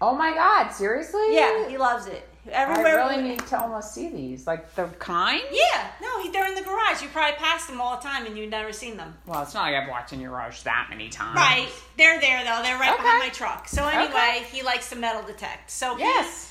Oh 0.00 0.14
my 0.14 0.32
God, 0.34 0.70
seriously? 0.70 1.34
Yeah, 1.34 1.68
he 1.68 1.76
loves 1.76 2.06
it. 2.06 2.26
Everywhere. 2.50 2.98
I 3.00 3.10
really 3.10 3.22
we- 3.22 3.28
need 3.30 3.46
to 3.48 3.60
almost 3.60 3.92
see 3.94 4.08
these. 4.08 4.46
Like 4.46 4.74
the 4.74 4.86
kind? 4.98 5.42
Yeah, 5.52 5.90
no, 6.00 6.22
he, 6.22 6.30
they're 6.30 6.46
in 6.48 6.54
the 6.54 6.62
garage. 6.62 7.02
You 7.02 7.08
probably 7.08 7.36
pass 7.36 7.66
them 7.66 7.80
all 7.82 7.96
the 7.96 8.02
time, 8.02 8.24
and 8.24 8.36
you've 8.38 8.48
never 8.50 8.72
seen 8.72 8.96
them. 8.96 9.14
Well, 9.26 9.42
it's 9.42 9.52
not 9.52 9.64
like 9.70 9.74
I've 9.74 9.88
walked 9.90 10.12
in 10.14 10.20
your 10.20 10.30
garage 10.30 10.62
that 10.62 10.86
many 10.88 11.10
times. 11.10 11.36
Right, 11.36 11.68
they're 11.98 12.18
there 12.18 12.42
though. 12.44 12.62
They're 12.62 12.78
right 12.78 12.94
Okay. 12.94 13.02
behind 13.02 13.18
my 13.24 13.28
truck. 13.28 13.68
So 13.68 13.86
anyway, 13.86 14.08
Okay. 14.38 14.44
he 14.50 14.62
likes 14.62 14.88
to 14.90 14.96
metal 14.96 15.22
detect. 15.22 15.70
So 15.70 15.94
he- 15.96 16.02
Yes. 16.04 16.50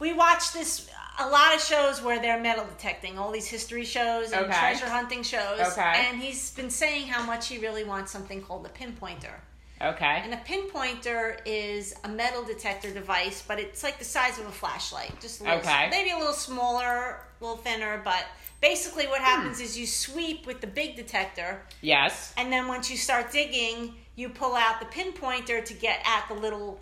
we 0.00 0.12
watch 0.12 0.52
this 0.52 0.88
a 1.20 1.28
lot 1.28 1.54
of 1.54 1.60
shows 1.62 2.02
where 2.02 2.18
they're 2.20 2.40
metal 2.40 2.64
detecting, 2.64 3.16
all 3.18 3.30
these 3.30 3.46
history 3.46 3.84
shows 3.84 4.32
and 4.32 4.46
Okay. 4.46 4.58
treasure 4.58 4.88
hunting 4.88 5.22
shows. 5.22 5.60
Okay. 5.60 6.06
And 6.08 6.20
he's 6.20 6.50
been 6.52 6.70
saying 6.70 7.06
how 7.06 7.22
much 7.22 7.46
he 7.48 7.58
really 7.58 7.84
wants 7.84 8.10
something 8.10 8.42
called 8.42 8.66
a 8.66 8.70
pinpointer. 8.70 9.34
Okay. 9.82 10.20
And 10.24 10.32
a 10.34 10.36
pinpointer 10.38 11.38
is 11.44 11.94
a 12.04 12.08
metal 12.08 12.44
detector 12.44 12.92
device, 12.92 13.42
but 13.46 13.58
it's 13.58 13.82
like 13.82 13.98
the 13.98 14.04
size 14.04 14.38
of 14.38 14.46
a 14.46 14.50
flashlight, 14.52 15.20
just 15.20 15.40
a 15.40 15.44
little, 15.44 15.58
Okay. 15.58 15.88
maybe 15.90 16.10
a 16.10 16.16
little 16.18 16.32
smaller, 16.32 17.18
a 17.40 17.44
little 17.44 17.56
thinner. 17.56 18.00
But 18.04 18.24
basically, 18.60 19.06
what 19.08 19.20
happens 19.20 19.60
is 19.60 19.76
you 19.78 19.86
sweep 19.86 20.46
with 20.46 20.60
the 20.60 20.68
big 20.68 20.94
detector, 20.94 21.62
Yes. 21.80 22.32
and 22.36 22.52
then 22.52 22.68
once 22.68 22.90
you 22.90 22.96
start 22.96 23.32
digging, 23.32 23.94
you 24.14 24.28
pull 24.28 24.54
out 24.54 24.78
the 24.78 24.86
pinpointer 24.86 25.64
to 25.64 25.74
get 25.74 26.00
at 26.06 26.26
the 26.28 26.34
little. 26.34 26.78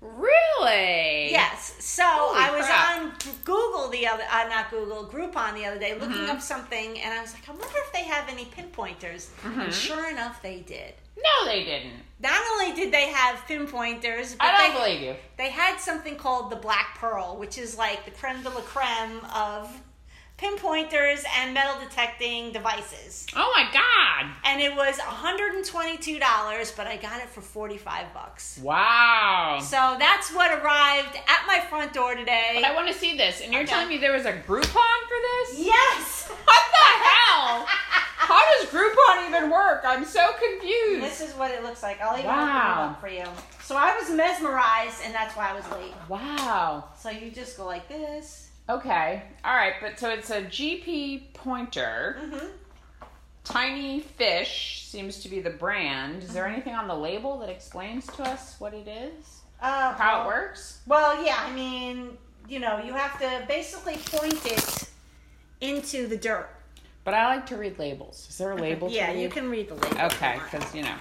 Really? 0.00 1.30
Yes. 1.30 1.74
So 1.80 2.02
Holy 2.04 2.38
I 2.42 2.50
was 2.56 2.64
crap. 2.64 3.00
on 3.00 3.12
Google 3.44 3.88
the 3.88 4.06
other, 4.06 4.22
uh, 4.30 4.48
not 4.48 4.70
Google, 4.70 5.04
Groupon 5.06 5.54
the 5.54 5.66
other 5.66 5.78
day, 5.78 5.92
looking 5.94 6.10
Mm-hmm. 6.16 6.30
up 6.30 6.40
something, 6.40 6.98
and 7.00 7.12
I 7.12 7.20
was 7.20 7.34
like, 7.34 7.46
I 7.48 7.52
wonder 7.52 7.66
if 7.86 7.92
they 7.92 8.04
have 8.04 8.28
any 8.30 8.46
pinpointers. 8.46 9.30
Mm-hmm. 9.42 9.60
And 9.60 9.74
sure 9.74 10.08
enough, 10.10 10.40
they 10.42 10.60
did. 10.60 10.94
No, 11.22 11.46
they 11.46 11.64
didn't. 11.64 11.92
Not 12.22 12.40
only 12.52 12.74
did 12.74 12.92
they 12.92 13.06
have 13.08 13.46
pinpointers, 13.46 14.34
but 14.34 14.44
I 14.46 14.68
don't 14.68 14.74
they, 14.74 14.78
believe 14.98 15.00
you. 15.02 15.14
they 15.38 15.48
had 15.50 15.78
something 15.78 16.16
called 16.16 16.50
the 16.50 16.56
Black 16.56 16.98
Pearl, 16.98 17.36
which 17.38 17.56
is 17.56 17.78
like 17.78 18.04
the 18.04 18.10
creme 18.10 18.42
de 18.42 18.50
la 18.50 18.60
creme 18.60 19.20
of 19.34 19.74
pinpointers 20.36 21.22
and 21.38 21.52
metal 21.54 21.74
detecting 21.82 22.52
devices. 22.52 23.26
Oh 23.36 23.52
my 23.56 23.70
god! 23.72 24.32
And 24.44 24.60
it 24.60 24.74
was 24.74 24.96
$122, 24.98 26.76
but 26.76 26.86
I 26.86 26.96
got 26.96 27.20
it 27.20 27.28
for 27.28 27.40
45 27.40 28.12
bucks. 28.14 28.58
Wow. 28.62 29.58
So 29.62 29.96
that's 29.98 30.32
what 30.32 30.50
arrived 30.50 31.16
at 31.16 31.44
my 31.46 31.60
front 31.68 31.92
door 31.92 32.14
today. 32.14 32.52
But 32.54 32.64
I 32.64 32.74
want 32.74 32.88
to 32.88 32.94
see 32.94 33.16
this, 33.16 33.40
and 33.42 33.52
you're 33.52 33.62
Okay. 33.62 33.70
telling 33.70 33.88
me 33.88 33.98
there 33.98 34.12
was 34.12 34.26
a 34.26 34.32
Groupon 34.32 34.62
for 34.62 35.18
this? 35.54 35.58
yes. 35.58 36.28
What 36.28 36.60
the 36.70 37.04
hell? 37.04 37.66
How 37.66 38.40
does 38.58 38.68
Groupon 38.70 39.28
even 39.28 39.50
work? 39.50 39.82
I'm 39.84 40.04
so 40.04 40.32
confused. 40.32 40.49
This 41.00 41.20
is 41.20 41.34
what 41.34 41.50
it 41.50 41.62
looks 41.62 41.82
like. 41.82 42.00
I'll 42.00 42.14
even 42.18 42.26
Wow. 42.26 42.36
open 42.40 42.82
it 42.82 42.90
up 42.92 43.00
for 43.00 43.08
you. 43.08 43.24
So 43.62 43.76
I 43.76 43.96
was 43.98 44.10
mesmerized, 44.10 45.02
and 45.04 45.14
that's 45.14 45.36
why 45.36 45.50
I 45.50 45.54
was 45.54 45.68
late. 45.70 45.92
Wow. 46.08 46.84
So 46.98 47.10
you 47.10 47.30
just 47.30 47.56
go 47.56 47.66
like 47.66 47.88
this. 47.88 48.50
Okay. 48.68 49.22
All 49.44 49.54
right, 49.54 49.74
but 49.80 49.98
so 49.98 50.10
it's 50.10 50.30
a 50.30 50.42
GP 50.42 51.32
pointer. 51.34 52.18
Mm-hmm. 52.22 52.46
Tiny 53.44 54.00
Fish 54.00 54.84
seems 54.86 55.20
to 55.22 55.28
be 55.28 55.40
the 55.40 55.50
brand. 55.50 56.22
Is 56.22 56.32
there 56.32 56.44
Mm-hmm. 56.44 56.52
anything 56.54 56.74
on 56.74 56.86
the 56.88 56.94
label 56.94 57.38
that 57.40 57.48
explains 57.48 58.06
to 58.08 58.22
us 58.22 58.56
what 58.60 58.74
it 58.74 58.86
is? 58.86 59.40
Uh, 59.60 59.92
How 59.94 60.18
well- 60.18 60.24
it 60.24 60.26
works? 60.26 60.80
Well, 60.86 61.24
yeah, 61.24 61.38
I 61.40 61.50
mean, 61.52 62.16
you 62.48 62.60
know, 62.60 62.78
you 62.82 62.92
have 62.92 63.18
to 63.20 63.44
basically 63.48 63.96
point 63.96 64.44
it 64.46 64.88
into 65.60 66.06
the 66.06 66.16
dirt. 66.16 66.48
But 67.04 67.14
I 67.14 67.26
like 67.26 67.46
to 67.46 67.56
read 67.56 67.78
labels. 67.78 68.26
Is 68.28 68.38
there 68.38 68.52
a 68.52 68.56
label 68.56 68.88
to 68.88 68.94
Yeah, 68.94 69.12
you 69.12 69.28
can 69.28 69.48
read 69.48 69.68
the 69.68 69.74
label. 69.74 70.00
Okay, 70.02 70.38
because, 70.44 70.74
you 70.74 70.82
know, 70.82 70.94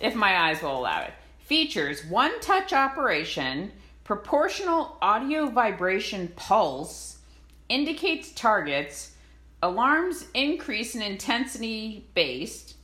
if 0.00 0.14
my 0.14 0.48
eyes 0.48 0.60
will 0.62 0.78
allow 0.78 1.02
it. 1.02 1.12
Features 1.38 2.04
one 2.06 2.40
touch 2.40 2.72
operation, 2.72 3.72
proportional 4.04 4.96
audio 5.00 5.46
vibration 5.46 6.32
pulse, 6.34 7.18
indicates 7.68 8.32
targets, 8.32 9.12
alarms 9.62 10.26
increase 10.34 10.94
in 10.94 11.02
intensity 11.02 12.04
based, 12.14 12.76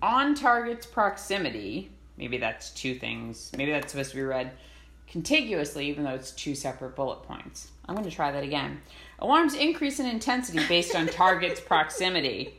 on 0.00 0.34
target's 0.34 0.86
proximity. 0.86 1.90
Maybe 2.16 2.38
that's 2.38 2.70
two 2.70 2.94
things. 2.94 3.50
Maybe 3.56 3.72
that's 3.72 3.92
supposed 3.92 4.10
to 4.10 4.16
be 4.16 4.22
read 4.22 4.52
contiguously, 5.08 5.88
even 5.88 6.04
though 6.04 6.14
it's 6.14 6.30
two 6.32 6.54
separate 6.54 6.94
bullet 6.94 7.22
points. 7.24 7.68
I'm 7.88 7.94
going 7.94 8.08
to 8.08 8.14
try 8.14 8.30
that 8.30 8.44
again. 8.44 8.80
Alarms 9.20 9.54
increase 9.54 9.98
in 9.98 10.06
intensity 10.06 10.60
based 10.68 10.94
on 10.94 11.06
target's 11.08 11.60
proximity. 11.60 12.54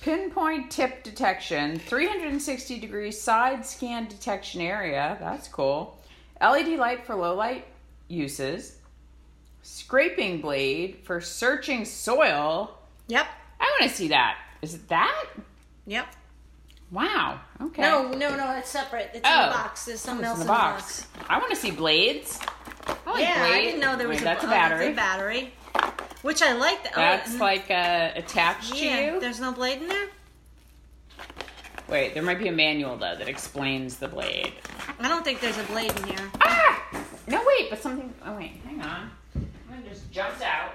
Pinpoint 0.00 0.70
tip 0.70 1.02
detection, 1.04 1.78
360 1.78 2.80
degree 2.80 3.12
side 3.12 3.64
scan 3.66 4.08
detection 4.08 4.60
area. 4.62 5.16
That's 5.20 5.46
cool. 5.46 5.98
LED 6.40 6.78
light 6.78 7.04
for 7.06 7.14
low 7.14 7.34
light 7.34 7.66
uses. 8.08 8.78
Scraping 9.62 10.40
blade 10.40 11.00
for 11.04 11.20
searching 11.20 11.84
soil. 11.84 12.78
Yep. 13.08 13.26
I 13.60 13.76
want 13.78 13.90
to 13.90 13.96
see 13.96 14.08
that. 14.08 14.38
Is 14.62 14.74
it 14.74 14.88
that? 14.88 15.26
Yep. 15.86 16.06
Wow. 16.90 17.40
Okay. 17.60 17.82
No, 17.82 18.10
no, 18.10 18.34
no, 18.34 18.56
it's 18.56 18.70
separate. 18.70 19.10
It's 19.14 19.26
in 19.28 19.32
Oh. 19.32 19.46
the 19.46 19.52
box. 19.52 19.84
There's 19.84 20.02
oh, 20.04 20.06
something 20.06 20.24
It's 20.24 20.30
else 20.30 20.40
in 20.40 20.46
the 20.46 20.52
box. 20.52 21.06
I 21.28 21.38
want 21.38 21.50
to 21.50 21.56
see 21.56 21.70
blades. 21.70 22.40
Like 23.06 23.20
Yeah, 23.22 23.48
I 23.50 23.60
didn't 23.62 23.80
know 23.80 23.96
there 23.96 24.08
was 24.08 24.16
Wait, 24.16 24.22
a, 24.22 24.24
that's 24.24 24.44
a 24.44 24.46
oh, 24.46 24.50
battery. 24.50 24.92
battery. 24.92 25.52
Which 26.22 26.42
I 26.42 26.52
like. 26.52 26.82
The, 26.82 26.90
That's 26.94 27.34
oh, 27.34 27.38
like 27.38 27.70
uh, 27.70 28.10
attached 28.14 28.74
to 28.76 28.86
you. 28.86 29.20
There's 29.20 29.40
no 29.40 29.52
blade 29.52 29.80
in 29.80 29.88
there. 29.88 30.08
Wait, 31.88 32.14
there 32.14 32.22
might 32.22 32.38
be 32.38 32.48
a 32.48 32.52
manual 32.52 32.96
though 32.96 33.16
that 33.16 33.28
explains 33.28 33.96
the 33.96 34.06
blade. 34.06 34.52
I 35.00 35.08
don't 35.08 35.24
think 35.24 35.40
there's 35.40 35.58
a 35.58 35.62
blade 35.64 35.90
in 35.98 36.04
here. 36.04 36.30
Ah! 36.42 36.82
No, 37.26 37.42
wait, 37.46 37.70
but 37.70 37.80
something. 37.82 38.12
Oh 38.24 38.36
wait, 38.36 38.52
hang 38.66 38.80
on. 38.82 39.10
One 39.68 39.82
just 39.88 40.10
jumps 40.12 40.42
out. 40.42 40.72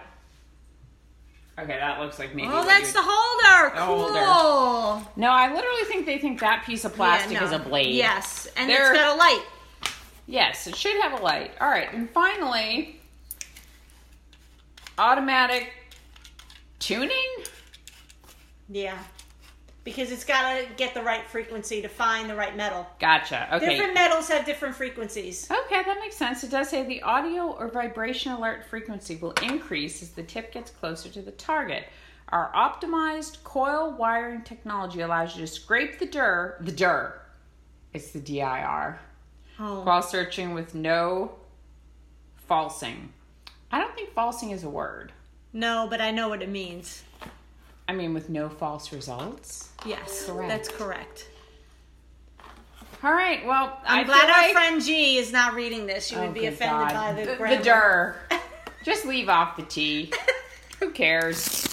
Okay, 1.57 1.77
that 1.77 1.99
looks 2.01 2.19
like 2.19 2.35
maybe. 2.35 2.49
Oh, 2.51 2.65
that's 2.65 2.91
the 2.91 3.01
holder. 3.01 3.75
The 3.75 3.81
Cool. 3.81 4.13
holder. 4.25 5.05
No, 5.15 5.29
I 5.29 5.53
literally 5.53 5.83
think 5.85 6.05
they 6.05 6.17
think 6.17 6.39
that 6.41 6.63
piece 6.65 6.83
of 6.83 6.93
plastic 6.93 7.33
Yeah, 7.33 7.39
no. 7.41 7.45
is 7.45 7.51
a 7.53 7.59
blade. 7.59 7.93
Yes, 7.95 8.47
and 8.57 8.69
They're- 8.69 8.91
it's 8.91 8.99
got 8.99 9.15
a 9.15 9.17
light. 9.17 9.43
Yes, 10.27 10.67
it 10.67 10.75
should 10.75 10.99
have 11.01 11.19
a 11.19 11.23
light. 11.23 11.51
All 11.61 11.69
right, 11.69 11.91
and 11.93 12.09
finally, 12.09 12.99
automatic 14.97 15.71
tuning. 16.79 17.11
Yeah. 18.69 18.97
because 19.83 20.11
it's 20.11 20.25
got 20.25 20.57
to 20.57 20.65
get 20.77 20.95
the 20.95 21.01
right 21.03 21.27
frequency 21.29 21.79
to 21.83 21.87
find 21.87 22.27
the 22.27 22.35
right 22.35 22.57
metal. 22.57 22.87
Gotcha. 22.99 23.47
Okay. 23.55 23.69
Different 23.69 23.93
metals 23.93 24.27
have 24.29 24.43
different 24.45 24.75
frequencies. 24.75 25.47
Okay, 25.49 25.83
that 25.83 25.99
makes 25.99 26.15
sense. 26.15 26.43
It 26.43 26.49
does 26.49 26.69
say 26.69 26.83
the 26.83 27.03
audio 27.03 27.51
or 27.51 27.67
vibration 27.69 28.31
alert 28.31 28.65
frequency 28.65 29.15
will 29.17 29.33
increase 29.43 30.01
as 30.01 30.09
the 30.09 30.23
tip 30.23 30.51
gets 30.51 30.71
closer 30.71 31.09
to 31.09 31.21
the 31.21 31.31
target. 31.31 31.85
Our 32.29 32.51
optimized 32.53 33.43
coil 33.43 33.91
wiring 33.95 34.41
technology 34.41 35.01
allows 35.01 35.35
you 35.35 35.41
to 35.41 35.47
scrape 35.47 35.99
the 35.99 36.07
dir, 36.07 36.57
the 36.61 36.71
dir, 36.71 37.21
it's 37.93 38.09
the 38.11 38.19
DIR, 38.19 38.99
Oh. 39.59 39.81
while 39.83 40.01
searching 40.01 40.53
with 40.53 40.75
no 40.75 41.31
falsing. 42.47 43.13
I 43.71 43.79
don't 43.79 43.95
think 43.95 44.13
falsing 44.13 44.51
is 44.51 44.63
a 44.63 44.69
word. 44.69 45.11
No, 45.53 45.87
but 45.89 46.01
I 46.01 46.11
know 46.11 46.27
what 46.29 46.41
it 46.41 46.49
means. 46.49 47.03
I 47.87 47.93
mean, 47.93 48.13
with 48.13 48.29
no 48.29 48.49
false 48.49 48.91
results. 48.91 49.69
Yes, 49.85 50.25
Correct. 50.25 50.49
that's 50.49 50.69
correct. 50.69 51.29
All 53.03 53.11
right. 53.13 53.45
Well, 53.45 53.79
I'm 53.85 53.99
I 53.99 54.03
glad 54.03 54.29
our 54.29 54.41
like- 54.41 54.51
friend 54.53 54.81
G 54.81 55.17
is 55.17 55.31
not 55.31 55.53
reading 55.53 55.85
this. 55.85 56.07
She 56.07 56.15
would 56.15 56.29
Oh, 56.29 56.33
be 56.33 56.47
offended 56.47 56.89
God. 56.89 56.93
by 56.93 57.13
the, 57.13 57.31
the, 57.31 57.57
the 57.57 57.63
dir. 57.63 58.15
Just 58.83 59.05
leave 59.05 59.29
off 59.29 59.55
the 59.57 59.63
T. 59.63 60.11
Who 60.79 60.91
cares? 60.91 61.65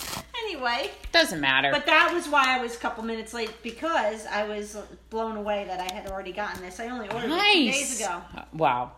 Anyway, 0.53 0.91
Doesn't 1.13 1.41
matter. 1.41 1.71
but 1.73 1.87
that 1.87 2.13
was 2.13 2.29
why 2.29 2.45
I 2.59 2.61
was 2.61 2.75
a 2.75 2.79
couple 2.79 3.03
minutes 3.05 3.33
late 3.33 3.51
because 3.63 4.27
I 4.27 4.45
was 4.47 4.77
blown 5.11 5.37
away 5.37 5.65
that 5.67 5.81
I 5.81 5.93
had 5.93 6.11
already 6.11 6.33
gotten 6.33 6.61
this. 6.63 6.79
I 6.79 6.89
only 6.89 7.09
ordered 7.09 7.31
it 7.31 7.53
two 7.53 7.71
days 7.71 8.01
ago. 8.01 8.23
Uh, 8.37 8.43
Wow. 8.53 8.93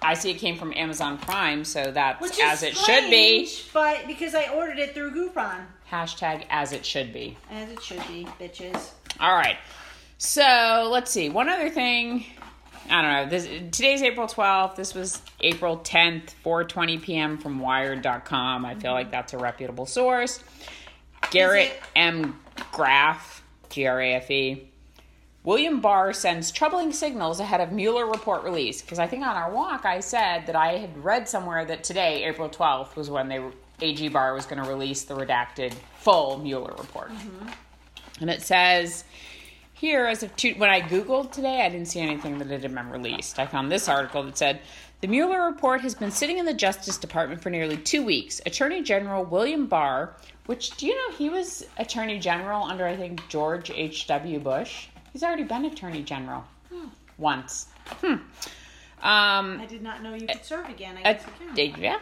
I 0.00 0.14
see 0.14 0.30
it 0.30 0.38
came 0.38 0.56
from 0.56 0.72
Amazon 0.74 1.18
Prime, 1.18 1.64
so 1.64 1.90
that's 1.90 2.40
as 2.40 2.62
is 2.62 2.68
it 2.70 2.76
should 2.76 3.10
be. 3.10 3.50
But 3.74 4.06
because 4.06 4.34
I 4.34 4.48
ordered 4.54 4.78
it 4.78 4.94
through 4.94 5.10
Groupon. 5.12 5.66
Hashtag 5.90 6.46
as 6.50 6.72
it 6.72 6.86
should 6.86 7.12
be. 7.12 7.36
As 7.50 7.70
it 7.70 7.82
should 7.82 8.06
be, 8.06 8.26
bitches. 8.40 8.90
All 9.20 9.34
right. 9.34 9.56
So 10.18 10.88
let's 10.90 11.10
see. 11.10 11.28
One 11.28 11.48
other 11.48 11.68
thing. 11.68 12.24
I 12.88 13.02
don't 13.02 13.12
know. 13.12 13.28
This 13.28 13.46
today's 13.76 14.02
April 14.02 14.28
12th. 14.28 14.76
This 14.76 14.94
was 14.94 15.20
April 15.40 15.78
10th, 15.78 16.30
4:20 16.44 17.02
p.m. 17.02 17.36
from 17.36 17.58
Wired.com. 17.58 18.64
I 18.64 18.76
feel 18.76 18.92
like 18.92 19.10
that's 19.10 19.32
a 19.32 19.38
reputable 19.38 19.86
source. 19.86 20.38
Garrett? 21.30 21.80
M. 21.94 22.38
Graff, 22.72 23.42
G 23.70 23.86
R 23.86 24.00
A 24.00 24.14
F 24.14 24.30
E. 24.30 24.70
William 25.44 25.80
Barr 25.80 26.12
sends 26.12 26.50
troubling 26.50 26.92
signals 26.92 27.38
ahead 27.38 27.60
of 27.60 27.70
Mueller 27.70 28.06
report 28.06 28.42
release. 28.42 28.82
Because 28.82 28.98
I 28.98 29.06
think 29.06 29.24
on 29.24 29.36
our 29.36 29.50
walk 29.50 29.84
I 29.84 30.00
said 30.00 30.46
that 30.46 30.56
I 30.56 30.78
had 30.78 31.04
read 31.04 31.28
somewhere 31.28 31.64
that 31.64 31.84
today, 31.84 32.24
April 32.24 32.48
12th, 32.48 32.96
was 32.96 33.10
when 33.10 33.28
they 33.28 33.40
AG 33.80 34.08
Barr 34.08 34.34
was 34.34 34.46
going 34.46 34.62
to 34.62 34.68
release 34.68 35.02
the 35.04 35.14
redacted 35.14 35.74
full 35.98 36.38
Mueller 36.38 36.74
report. 36.78 37.10
Mm-hmm. 37.10 37.48
And 38.20 38.30
it 38.30 38.42
says 38.42 39.04
here, 39.74 40.06
as 40.06 40.22
of 40.22 40.34
two, 40.36 40.54
when 40.56 40.70
I 40.70 40.80
Googled 40.80 41.32
today, 41.32 41.60
I 41.62 41.68
didn't 41.68 41.88
see 41.88 42.00
anything 42.00 42.38
that 42.38 42.50
it 42.50 42.62
had 42.62 42.74
been 42.74 42.90
released. 42.90 43.38
I 43.38 43.46
found 43.46 43.70
this 43.70 43.88
article 43.88 44.22
that 44.22 44.38
said 44.38 44.60
the 45.00 45.08
Mueller 45.08 45.44
report 45.44 45.82
has 45.82 45.94
been 45.94 46.10
sitting 46.10 46.38
in 46.38 46.46
the 46.46 46.54
Justice 46.54 46.96
Department 46.96 47.42
for 47.42 47.50
nearly 47.50 47.76
two 47.76 48.04
weeks. 48.04 48.40
Attorney 48.46 48.82
General 48.82 49.24
William 49.24 49.66
Barr, 49.66 50.16
which 50.46 50.76
do 50.76 50.86
you 50.86 50.94
know 50.94 51.16
he 51.16 51.28
was 51.28 51.66
Attorney 51.76 52.18
General 52.18 52.64
under, 52.64 52.86
I 52.86 52.96
think, 52.96 53.28
George 53.28 53.70
H.W. 53.70 54.38
Bush? 54.40 54.86
He's 55.12 55.22
already 55.22 55.44
been 55.44 55.66
Attorney 55.66 56.02
General 56.02 56.44
once. 57.18 57.68
Hmm. 58.00 58.06
Um, 59.02 59.60
I 59.60 59.66
did 59.68 59.82
not 59.82 60.02
know 60.02 60.14
you 60.14 60.26
could 60.26 60.44
serve 60.44 60.68
again. 60.68 60.96
I 60.96 61.10
uh, 61.10 61.12
guess 61.12 61.26
I 61.26 61.54
can. 61.70 61.82
yeah, 61.82 61.98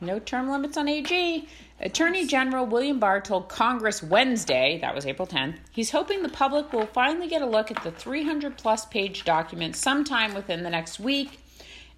no 0.00 0.18
term 0.18 0.48
limits 0.48 0.76
on 0.76 0.88
AG. 0.88 1.48
Attorney 1.80 2.26
General 2.26 2.64
William 2.64 2.98
Barr 2.98 3.20
told 3.20 3.48
Congress 3.48 4.02
Wednesday, 4.02 4.78
that 4.80 4.94
was 4.94 5.04
April 5.04 5.28
10th, 5.28 5.56
he's 5.72 5.90
hoping 5.90 6.22
the 6.22 6.28
public 6.28 6.72
will 6.72 6.86
finally 6.86 7.28
get 7.28 7.42
a 7.42 7.46
look 7.46 7.70
at 7.70 7.82
the 7.82 7.90
300 7.90 8.56
plus 8.56 8.86
page 8.86 9.24
document 9.24 9.76
sometime 9.76 10.32
within 10.32 10.62
the 10.62 10.70
next 10.70 10.98
week, 10.98 11.40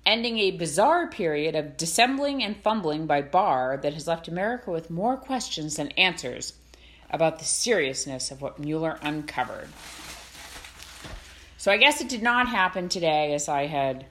ending 0.06 0.38
a 0.38 0.50
bizarre 0.52 1.06
period 1.08 1.54
of 1.54 1.76
dissembling 1.76 2.42
and 2.42 2.56
fumbling 2.56 3.06
by 3.06 3.22
Barr 3.22 3.76
that 3.82 3.94
has 3.94 4.06
left 4.06 4.28
America 4.28 4.70
with 4.70 4.90
more 4.90 5.16
questions 5.16 5.76
than 5.76 5.88
answers 5.92 6.54
about 7.10 7.38
the 7.38 7.44
seriousness 7.44 8.30
of 8.30 8.40
what 8.42 8.58
Mueller 8.58 8.98
uncovered. 9.02 9.68
So 11.56 11.72
I 11.72 11.76
guess 11.76 12.00
it 12.00 12.08
did 12.08 12.22
not 12.22 12.48
happen 12.48 12.88
today 12.88 13.34
as 13.34 13.48
I 13.48 13.66
had 13.66 14.06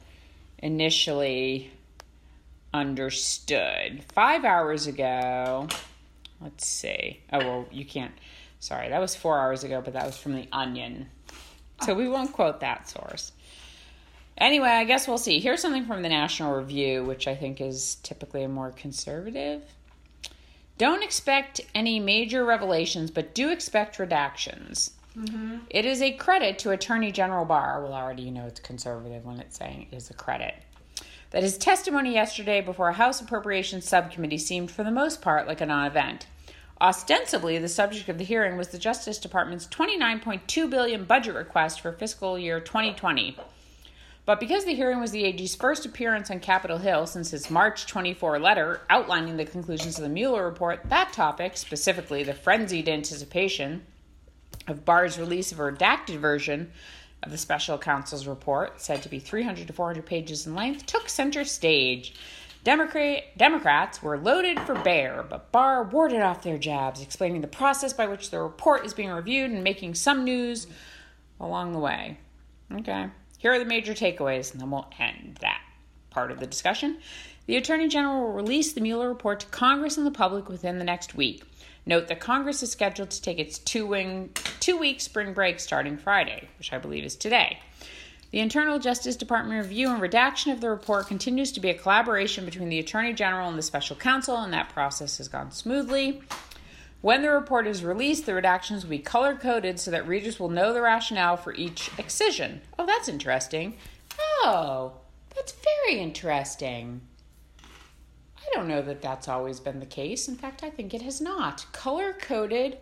initially 0.60 1.72
understood. 2.74 4.04
Five 4.14 4.44
hours 4.44 4.88
ago, 4.88 5.68
let's 6.42 6.68
see. 6.68 7.22
Oh, 7.32 7.40
well, 7.40 7.66
you 7.72 7.86
can't. 7.86 8.14
Sorry, 8.60 8.90
that 8.90 9.00
was 9.00 9.16
four 9.16 9.40
hours 9.40 9.64
ago, 9.64 9.82
but 9.84 9.94
that 9.94 10.06
was 10.06 10.18
from 10.18 10.36
The 10.36 10.48
Onion. 10.52 11.08
So 11.84 11.94
we 11.94 12.10
won't 12.10 12.34
quote 12.34 12.60
that 12.62 12.90
source. 12.90 13.32
Anyway, 14.38 14.70
I 14.70 14.84
guess 14.84 15.08
we'll 15.08 15.18
see. 15.18 15.40
Here's 15.40 15.62
something 15.62 15.86
from 15.86 16.04
the 16.04 16.10
National 16.10 16.56
Review, 16.56 17.04
which 17.04 17.28
I 17.28 17.36
think 17.36 17.60
is 17.60 17.96
typically 18.04 18.44
a 18.44 18.48
more 18.48 18.72
conservative. 18.72 19.64
Don't 20.78 21.04
expect 21.04 21.62
any 21.74 22.00
major 22.00 22.46
revelations, 22.46 23.10
but 23.10 23.34
do 23.34 23.50
expect 23.50 23.98
redactions. 23.98 24.92
Mm-hmm. 25.18 25.58
It 25.72 25.86
is 25.86 26.04
a 26.04 26.12
credit 26.12 26.60
to 26.60 26.70
Attorney 26.70 27.12
General 27.12 27.46
Barr. 27.46 27.82
Well, 27.82 27.94
already 27.94 28.22
you 28.22 28.32
know 28.32 28.46
it's 28.46 28.60
conservative 28.60 29.26
when 29.26 29.40
it's 29.40 29.58
saying 29.58 29.88
it 29.92 29.96
is 29.96 30.12
a 30.12 30.14
credit. 30.14 30.54
That 31.32 31.42
his 31.42 31.58
testimony 31.58 32.14
yesterday 32.14 32.62
before 32.62 32.90
a 32.90 32.94
House 32.94 33.20
Appropriations 33.20 33.88
Subcommittee 33.88 34.38
seemed, 34.38 34.70
for 34.70 34.84
the 34.84 34.92
most 34.92 35.22
part, 35.22 35.48
like 35.48 35.62
a 35.62 35.66
non 35.66 35.88
event. 35.88 36.28
Ostensibly, 36.80 37.58
the 37.58 37.68
subject 37.68 38.08
of 38.08 38.20
the 38.20 38.24
hearing 38.24 38.56
was 38.56 38.68
the 38.68 38.78
Justice 38.78 39.18
Department's 39.18 39.66
29.2 39.66 40.70
billion 40.70 41.06
budget 41.06 41.34
request 41.34 41.82
for 41.82 41.92
fiscal 41.92 42.38
year 42.38 42.60
2020. 42.60 43.36
But 44.28 44.42
because 44.42 44.66
the 44.66 44.76
hearing 44.76 45.00
was 45.00 45.12
the 45.12 45.24
AG's 45.24 45.56
first 45.56 45.86
appearance 45.86 46.30
on 46.30 46.42
Capitol 46.42 46.80
Hill 46.80 47.08
since 47.08 47.32
his 47.32 47.50
March 47.50 47.88
24 47.88 48.40
letter 48.40 48.82
outlining 48.90 49.38
the 49.38 49.46
conclusions 49.46 49.98
of 49.98 50.04
the 50.04 50.10
Mueller 50.10 50.44
report, 50.44 50.82
that 50.90 51.14
topic, 51.14 51.56
specifically 51.56 52.24
the 52.24 52.34
frenzied 52.34 52.90
anticipation 52.90 53.86
of 54.68 54.84
Barr's 54.84 55.18
release 55.18 55.54
of 55.54 55.62
a 55.62 55.72
redacted 55.72 56.18
version 56.18 56.74
of 57.24 57.32
the 57.32 57.38
special 57.38 57.78
counsel's 57.78 58.28
report, 58.28 58.82
said 58.82 59.02
to 59.02 59.08
be 59.08 59.20
300 59.20 59.66
to 59.66 59.72
400 59.72 60.06
pages 60.06 60.46
in 60.46 60.56
length, 60.56 60.86
took 60.86 61.08
center 61.08 61.46
stage. 61.46 62.14
Democrat, 62.66 63.24
Democrats 63.38 64.04
were 64.04 64.18
loaded 64.18 64.60
for 64.60 64.76
bear, 64.76 65.24
but 65.24 65.54
Barr 65.54 65.84
warded 65.84 66.20
off 66.22 66.44
their 66.44 66.58
jabs, 66.58 67.02
explaining 67.02 67.40
the 67.40 67.48
process 67.48 67.94
by 67.94 68.08
which 68.08 68.30
the 68.30 68.42
report 68.42 68.86
is 68.86 68.94
being 68.94 69.10
reviewed 69.10 69.52
and 69.52 69.64
making 69.64 69.96
some 69.96 70.26
news 70.26 70.68
along 71.40 71.72
the 71.72 71.80
way. 71.80 72.18
Okay, 72.70 73.08
here 73.38 73.54
are 73.54 73.60
the 73.60 73.66
major 73.66 73.94
takeaways, 73.94 74.52
and 74.52 74.62
then 74.62 74.72
we'll 74.72 74.88
end 75.00 75.38
that 75.42 75.62
part 76.10 76.32
of 76.32 76.40
the 76.40 76.48
discussion. 76.48 76.98
The 77.46 77.58
Attorney 77.58 77.88
General 77.88 78.22
will 78.22 78.34
release 78.34 78.74
the 78.74 78.82
Mueller 78.82 79.08
report 79.08 79.40
to 79.42 79.46
Congress 79.48 79.98
and 79.98 80.06
the 80.06 80.12
public 80.12 80.50
within 80.50 80.80
the 80.80 80.86
next 80.86 81.16
week. 81.16 81.44
Note 81.86 82.08
that 82.10 82.20
Congress 82.20 82.62
is 82.62 82.72
scheduled 82.72 83.12
to 83.12 83.22
take 83.22 83.40
its 83.40 83.60
two 83.60 83.86
wing 83.86 84.32
two 84.60 84.78
week 84.78 85.00
spring 85.00 85.34
break 85.34 85.60
starting 85.60 85.98
Friday, 85.98 86.50
which 86.58 86.74
I 86.74 86.78
believe 86.78 87.06
is 87.06 87.16
today. 87.16 87.60
The 88.32 88.40
Internal 88.40 88.78
Justice 88.78 89.16
Department 89.16 89.64
review 89.64 89.90
and 89.90 90.02
redaction 90.02 90.52
of 90.52 90.60
the 90.60 90.70
report 90.70 91.08
continues 91.08 91.54
to 91.54 91.62
be 91.62 91.70
a 91.70 91.74
collaboration 91.74 92.44
between 92.44 92.68
the 92.68 92.80
Attorney 92.80 93.14
General 93.14 93.48
and 93.48 93.58
the 93.58 93.62
Special 93.64 93.96
Counsel, 93.96 94.36
and 94.36 94.52
that 94.52 94.68
process 94.74 95.18
has 95.20 95.30
gone 95.30 95.52
smoothly. 95.52 96.22
When 97.02 97.22
the 97.22 97.30
report 97.30 97.68
is 97.68 97.84
released, 97.84 98.26
the 98.26 98.32
redactions 98.32 98.82
will 98.84 98.90
be 98.90 99.00
color 99.00 99.36
coded 99.36 99.80
so 99.80 99.92
that 99.92 100.08
readers 100.08 100.40
will 100.40 100.50
know 100.50 100.74
the 100.74 100.82
rationale 100.82 101.38
for 101.38 101.54
each 101.54 101.92
excision. 101.98 102.62
Oh, 102.78 102.86
that's 102.86 103.08
interesting. 103.08 103.78
Oh, 104.20 104.94
that's 105.36 105.54
very 105.86 106.00
interesting. 106.00 107.02
I 107.62 108.50
don't 108.54 108.68
know 108.68 108.82
that 108.82 109.02
that's 109.02 109.28
always 109.28 109.60
been 109.60 109.80
the 109.80 109.86
case. 109.86 110.28
In 110.28 110.36
fact, 110.36 110.64
I 110.64 110.70
think 110.70 110.94
it 110.94 111.04
has 111.04 111.22
not. 111.22 111.66
Color 111.72 112.14
coded 112.14 112.80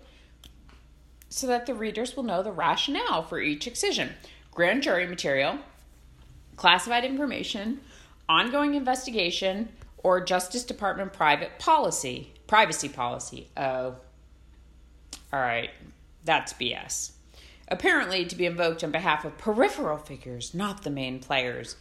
so 1.27 1.47
that 1.47 1.65
the 1.65 1.73
readers 1.73 2.15
will 2.15 2.23
know 2.23 2.41
the 2.41 2.51
rationale 2.51 3.23
for 3.23 3.39
each 3.39 3.67
excision. 3.67 4.11
Grand 4.51 4.83
jury 4.83 5.05
material, 5.05 5.59
classified 6.55 7.03
information, 7.03 7.81
ongoing 8.29 8.75
investigation, 8.75 9.67
or 9.97 10.23
Justice 10.23 10.63
Department 10.63 11.11
private 11.11 11.59
policy, 11.59 12.31
privacy 12.47 12.87
policy. 12.87 13.49
Oh, 13.57 13.95
all 15.35 15.41
right, 15.41 15.69
that's 16.23 16.53
BS. 16.53 17.11
Apparently, 17.67 18.25
to 18.25 18.35
be 18.37 18.45
invoked 18.45 18.85
on 18.85 18.91
behalf 18.91 19.25
of 19.25 19.37
peripheral 19.37 19.97
figures, 19.97 20.53
not 20.53 20.83
the 20.83 20.89
main 20.89 21.19
players. 21.19 21.75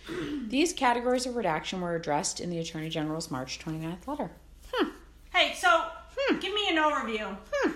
These 0.48 0.72
categories 0.72 1.24
of 1.24 1.36
redaction 1.36 1.80
were 1.80 1.94
addressed 1.94 2.40
in 2.40 2.50
the 2.50 2.58
Attorney 2.58 2.88
General's 2.88 3.30
March 3.30 3.60
29th 3.60 4.08
letter. 4.08 4.32
Hmm. 4.72 4.88
Hey, 5.32 5.54
so 5.56 5.68
hmm. 6.16 6.38
give 6.40 6.52
me 6.52 6.68
an 6.68 6.76
overview. 6.78 7.36
Hmm. 7.52 7.72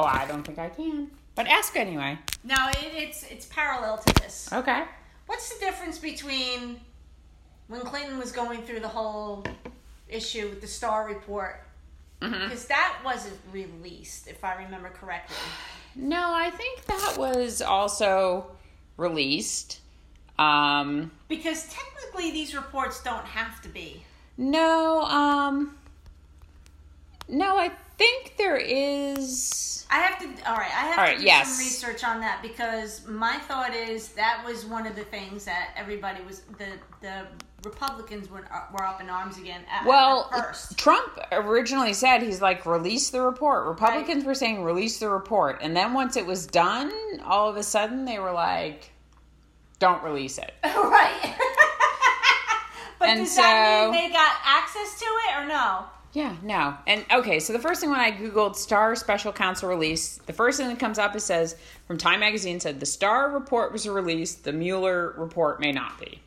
Oh, 0.00 0.04
I 0.04 0.26
don't 0.26 0.42
think 0.42 0.58
I 0.58 0.68
can. 0.68 1.12
But 1.36 1.46
ask 1.46 1.76
anyway. 1.76 2.18
No, 2.42 2.56
it, 2.70 2.90
it's 2.92 3.22
it's 3.24 3.46
parallel 3.46 3.98
to 3.98 4.14
this. 4.20 4.48
Okay. 4.52 4.82
What's 5.26 5.56
the 5.56 5.64
difference 5.64 5.98
between 5.98 6.80
when 7.68 7.82
Clinton 7.82 8.18
was 8.18 8.32
going 8.32 8.62
through 8.62 8.80
the 8.80 8.88
whole 8.88 9.44
issue 10.08 10.48
with 10.48 10.60
the 10.60 10.66
Starr 10.66 11.06
report? 11.06 11.62
Mm-hmm. 12.20 12.44
Because 12.48 12.66
that 12.66 12.98
wasn't 13.04 13.38
released, 13.52 14.28
if 14.28 14.44
I 14.44 14.62
remember 14.62 14.90
correctly. 14.90 15.36
No, 15.96 16.32
I 16.34 16.50
think 16.50 16.84
that 16.86 17.16
was 17.18 17.62
also 17.62 18.50
released. 18.96 19.80
Um, 20.38 21.10
Because 21.28 21.68
technically, 21.72 22.30
these 22.30 22.54
reports 22.54 23.02
don't 23.02 23.24
have 23.26 23.60
to 23.62 23.68
be. 23.68 24.02
no, 24.36 25.02
um, 25.02 25.76
no, 27.28 27.56
I 27.58 27.70
think 27.96 28.36
there 28.38 28.56
is. 28.56 29.86
I 29.90 29.98
have 30.00 30.18
to. 30.20 30.26
All 30.50 30.56
right, 30.56 30.66
I 30.70 30.86
have 30.86 30.98
All 30.98 31.04
to 31.04 31.10
right, 31.12 31.18
do 31.18 31.24
yes. 31.24 31.48
some 31.48 31.58
research 31.64 32.04
on 32.04 32.20
that 32.20 32.40
because 32.42 33.06
my 33.06 33.38
thought 33.48 33.74
is 33.74 34.08
that 34.10 34.42
was 34.46 34.64
one 34.64 34.86
of 34.86 34.94
the 34.96 35.04
things 35.04 35.44
that 35.44 35.70
everybody 35.76 36.22
was 36.24 36.40
the 36.58 36.66
the 37.00 37.26
Republicans 37.64 38.30
were 38.30 38.44
uh, 38.52 38.64
were 38.72 38.84
up 38.84 39.00
in 39.00 39.10
arms 39.10 39.38
again 39.38 39.62
at, 39.70 39.86
Well, 39.86 40.30
at 40.32 40.46
first. 40.46 40.78
Trump 40.78 41.18
originally 41.32 41.92
said 41.92 42.22
he's 42.22 42.40
like 42.40 42.64
release 42.66 43.10
the 43.10 43.20
report. 43.20 43.66
Republicans 43.66 44.24
were 44.24 44.34
saying 44.34 44.64
release 44.64 44.98
the 44.98 45.08
report, 45.08 45.58
and 45.60 45.76
then 45.76 45.92
once 45.92 46.16
it 46.16 46.26
was 46.26 46.46
done, 46.46 46.92
all 47.24 47.48
of 47.48 47.56
a 47.56 47.62
sudden 47.62 48.04
they 48.04 48.18
were 48.18 48.32
like, 48.32 48.92
"Don't 49.78 50.02
release 50.02 50.38
it." 50.38 50.54
right. 50.64 51.34
but 52.98 53.08
And 53.08 53.20
does 53.20 53.36
that 53.36 53.84
so- 53.84 53.92
mean 53.92 54.08
they 54.08 54.12
got 54.12 54.36
access 54.44 54.98
to 54.98 55.04
it 55.04 55.42
or 55.42 55.46
no? 55.48 55.84
Yeah, 56.12 56.34
no. 56.42 56.76
And 56.88 57.04
okay, 57.12 57.38
so 57.38 57.52
the 57.52 57.60
first 57.60 57.80
thing 57.80 57.90
when 57.90 58.00
I 58.00 58.10
googled 58.10 58.56
Starr 58.56 58.96
Special 58.96 59.32
Counsel 59.32 59.68
release, 59.68 60.16
the 60.26 60.32
first 60.32 60.58
thing 60.58 60.66
that 60.68 60.80
comes 60.80 60.98
up 60.98 61.14
it 61.14 61.20
says 61.20 61.56
from 61.86 61.98
Time 61.98 62.18
Magazine 62.20 62.58
said 62.58 62.80
the 62.80 62.86
Starr 62.86 63.30
report 63.30 63.72
was 63.72 63.86
released, 63.88 64.42
the 64.42 64.52
Mueller 64.52 65.14
report 65.16 65.60
may 65.60 65.70
not 65.70 66.00
be. 66.00 66.20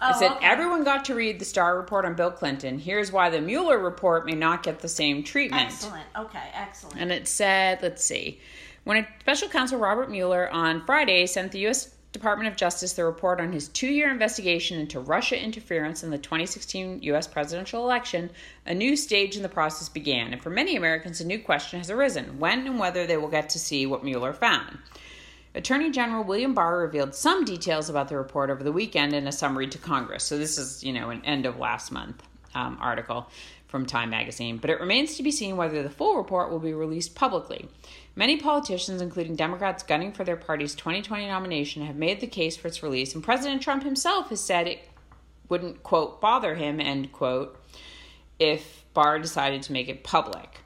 Oh, 0.00 0.10
It 0.10 0.16
said 0.16 0.32
okay. 0.32 0.46
everyone 0.46 0.84
got 0.84 1.04
to 1.06 1.14
read 1.14 1.38
the 1.38 1.44
Starr 1.44 1.76
report 1.76 2.04
on 2.04 2.14
Bill 2.14 2.30
Clinton. 2.30 2.78
Here's 2.78 3.10
why 3.10 3.30
the 3.30 3.40
Mueller 3.40 3.78
report 3.78 4.26
may 4.26 4.34
not 4.34 4.62
get 4.62 4.80
the 4.80 4.88
same 4.88 5.22
treatment. 5.22 5.62
Excellent. 5.62 6.04
Okay, 6.16 6.50
excellent. 6.54 7.00
And 7.00 7.10
it 7.10 7.26
said, 7.26 7.80
let's 7.82 8.04
see, 8.04 8.40
when 8.84 8.98
a 8.98 9.06
special 9.20 9.48
counsel 9.48 9.78
Robert 9.78 10.10
Mueller 10.10 10.50
on 10.50 10.84
Friday 10.84 11.26
sent 11.26 11.52
the 11.52 11.60
U.S. 11.60 11.94
Department 12.12 12.48
of 12.48 12.56
Justice 12.56 12.94
the 12.94 13.04
report 13.04 13.40
on 13.40 13.52
his 13.52 13.68
two 13.68 13.88
year 13.88 14.10
investigation 14.10 14.78
into 14.78 15.00
Russia 15.00 15.42
interference 15.42 16.02
in 16.02 16.10
the 16.10 16.18
2016 16.18 17.02
U.S. 17.02 17.26
presidential 17.26 17.82
election, 17.82 18.30
a 18.64 18.72
new 18.72 18.96
stage 18.96 19.36
in 19.36 19.42
the 19.42 19.48
process 19.48 19.88
began. 19.88 20.32
And 20.32 20.42
for 20.42 20.50
many 20.50 20.76
Americans, 20.76 21.20
a 21.20 21.26
new 21.26 21.38
question 21.38 21.78
has 21.78 21.90
arisen 21.90 22.38
when 22.38 22.66
and 22.66 22.78
whether 22.78 23.06
they 23.06 23.16
will 23.16 23.28
get 23.28 23.50
to 23.50 23.58
see 23.58 23.86
what 23.86 24.04
Mueller 24.04 24.32
found. 24.32 24.78
Attorney 25.56 25.90
General 25.90 26.22
William 26.22 26.52
Barr 26.52 26.78
revealed 26.78 27.14
some 27.14 27.42
details 27.44 27.88
about 27.88 28.10
the 28.10 28.16
report 28.16 28.50
over 28.50 28.62
the 28.62 28.72
weekend 28.72 29.14
in 29.14 29.26
a 29.26 29.32
summary 29.32 29.66
to 29.68 29.78
Congress. 29.78 30.22
So 30.22 30.36
this 30.36 30.58
is, 30.58 30.84
you 30.84 30.92
know, 30.92 31.08
an 31.08 31.24
end 31.24 31.46
of 31.46 31.58
last 31.58 31.90
month 31.90 32.22
um, 32.54 32.76
article 32.78 33.30
from 33.66 33.86
Time 33.86 34.10
Magazine. 34.10 34.58
But 34.58 34.68
it 34.68 34.80
remains 34.80 35.16
to 35.16 35.22
be 35.22 35.30
seen 35.30 35.56
whether 35.56 35.82
the 35.82 35.88
full 35.88 36.18
report 36.18 36.50
will 36.50 36.58
be 36.58 36.74
released 36.74 37.14
publicly. 37.14 37.68
Many 38.14 38.36
politicians, 38.36 39.00
including 39.00 39.34
Democrats 39.34 39.82
gunning 39.82 40.12
for 40.12 40.24
their 40.24 40.36
party's 40.36 40.74
2020 40.74 41.26
nomination, 41.26 41.86
have 41.86 41.96
made 41.96 42.20
the 42.20 42.26
case 42.26 42.56
for 42.58 42.68
its 42.68 42.82
release, 42.82 43.14
and 43.14 43.24
President 43.24 43.62
Trump 43.62 43.82
himself 43.82 44.28
has 44.28 44.42
said 44.42 44.68
it 44.68 44.86
wouldn't, 45.48 45.82
quote, 45.82 46.20
bother 46.20 46.54
him, 46.54 46.80
end 46.80 47.12
quote, 47.12 47.58
if 48.38 48.84
Barr 48.92 49.18
decided 49.18 49.62
to 49.62 49.72
make 49.72 49.88
it 49.88 50.04
public. 50.04 50.60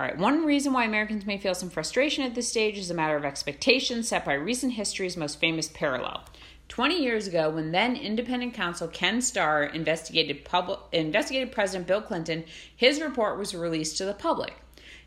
All 0.00 0.06
right, 0.06 0.16
one 0.16 0.46
reason 0.46 0.72
why 0.72 0.84
Americans 0.86 1.26
may 1.26 1.36
feel 1.36 1.54
some 1.54 1.68
frustration 1.68 2.24
at 2.24 2.34
this 2.34 2.48
stage 2.48 2.78
is 2.78 2.90
a 2.90 2.94
matter 2.94 3.16
of 3.18 3.24
expectations 3.26 4.08
set 4.08 4.24
by 4.24 4.32
recent 4.32 4.72
history's 4.72 5.14
most 5.14 5.38
famous 5.38 5.68
parallel. 5.68 6.24
20 6.68 7.02
years 7.02 7.26
ago, 7.26 7.50
when 7.50 7.70
then 7.70 7.96
independent 7.96 8.54
counsel 8.54 8.88
Ken 8.88 9.20
Starr 9.20 9.64
investigated, 9.64 10.42
public, 10.42 10.78
investigated 10.92 11.52
President 11.52 11.86
Bill 11.86 12.00
Clinton, 12.00 12.44
his 12.74 12.98
report 12.98 13.36
was 13.36 13.54
released 13.54 13.98
to 13.98 14.06
the 14.06 14.14
public. 14.14 14.54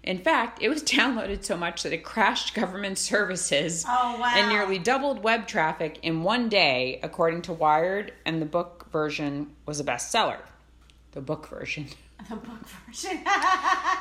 In 0.04 0.20
fact, 0.20 0.62
it 0.62 0.70
was 0.70 0.84
downloaded 0.84 1.44
so 1.44 1.58
much 1.58 1.82
that 1.82 1.92
it 1.94 2.04
crashed 2.04 2.54
government 2.54 3.00
services 3.00 3.84
Oh, 3.88 4.20
wow. 4.20 4.34
and 4.36 4.48
nearly 4.50 4.78
doubled 4.78 5.24
web 5.24 5.48
traffic 5.48 5.98
in 6.04 6.22
one 6.22 6.50
day, 6.50 7.00
according 7.02 7.42
to 7.44 7.54
Wired, 7.54 8.14
and 8.28 8.40
the 8.40 8.46
book 8.46 8.86
version 8.92 9.56
was 9.66 9.80
a 9.80 9.84
bestseller. 9.84 10.42
The 11.14 11.22
book 11.22 11.48
version. 11.48 11.88
the 12.30 12.36
book 12.36 12.66
version. 12.88 13.20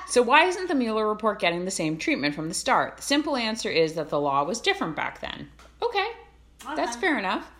So, 0.09 0.21
why 0.23 0.45
isn't 0.45 0.69
the 0.69 0.75
Mueller 0.75 1.09
report 1.09 1.39
getting 1.41 1.65
the 1.65 1.71
same 1.71 1.97
treatment 1.97 2.35
from 2.35 2.49
the 2.49 2.55
start? 2.55 2.99
The 2.99 3.03
simple 3.03 3.37
answer 3.37 3.71
is 3.71 3.95
that 3.95 4.11
the 4.11 4.21
law 4.21 4.45
was 4.45 4.61
different 4.61 4.95
back 4.97 5.21
then. 5.21 5.49
Okay, 5.83 6.07
that's 6.77 6.97
fair 6.97 7.19
enough. 7.19 7.51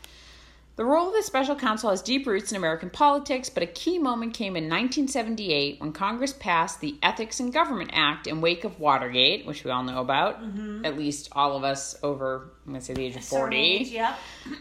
The 0.77 0.85
role 0.87 1.09
of 1.09 1.15
the 1.15 1.23
special 1.23 1.55
counsel 1.55 1.91
has 1.91 2.01
deep 2.03 2.27
roots 2.27 2.51
in 2.51 2.57
American 2.57 2.89
politics, 2.91 3.51
but 3.51 3.63
a 3.63 3.67
key 3.67 3.99
moment 3.99 4.33
came 4.35 4.57
in 4.57 4.65
1978 4.65 5.81
when 5.81 5.93
Congress 5.93 6.33
passed 6.33 6.81
the 6.81 6.97
Ethics 7.03 7.41
in 7.41 7.51
Government 7.51 7.91
Act 7.93 8.27
in 8.27 8.41
wake 8.41 8.65
of 8.65 8.81
Watergate, 8.81 9.45
which 9.47 9.65
we 9.65 9.71
all 9.71 9.83
know 9.83 10.01
about, 10.01 10.41
at 10.85 10.97
least 10.97 11.29
all 11.33 11.57
of 11.57 11.63
us 11.65 11.95
over, 12.03 12.53
I'm 12.67 12.73
going 12.73 12.81
to 12.81 12.87
say 12.87 12.95
the 12.95 13.05
age 13.05 13.17
of 13.17 13.25
40 13.25 13.57
Age, 13.57 13.89
Yep. 13.89 14.19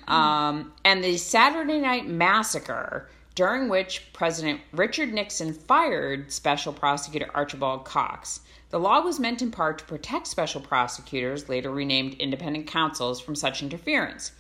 um, 0.10 0.73
and 0.84 1.02
the 1.03 1.15
Saturday 1.18 1.80
Night 1.80 2.07
Massacre, 2.07 3.10
during 3.36 3.70
which 3.70 4.12
President 4.14 4.62
Richard 4.72 5.14
Nixon 5.14 5.53
fired 5.53 6.32
Special 6.32 6.74
Prosecutor 6.74 7.30
Archibald 7.34 7.86
Cox. 7.86 8.41
The 8.70 8.80
law 8.80 9.02
was 9.02 9.20
meant 9.20 9.41
in 9.41 9.52
part 9.52 9.80
to 9.80 9.86
protect 9.86 10.28
special 10.28 10.62
prosecutors, 10.62 11.49
later 11.49 11.72
renamed 11.72 12.16
independent 12.16 12.68
counsels, 12.68 13.20
from 13.20 13.36
such 13.36 13.62
interference. 13.62 14.32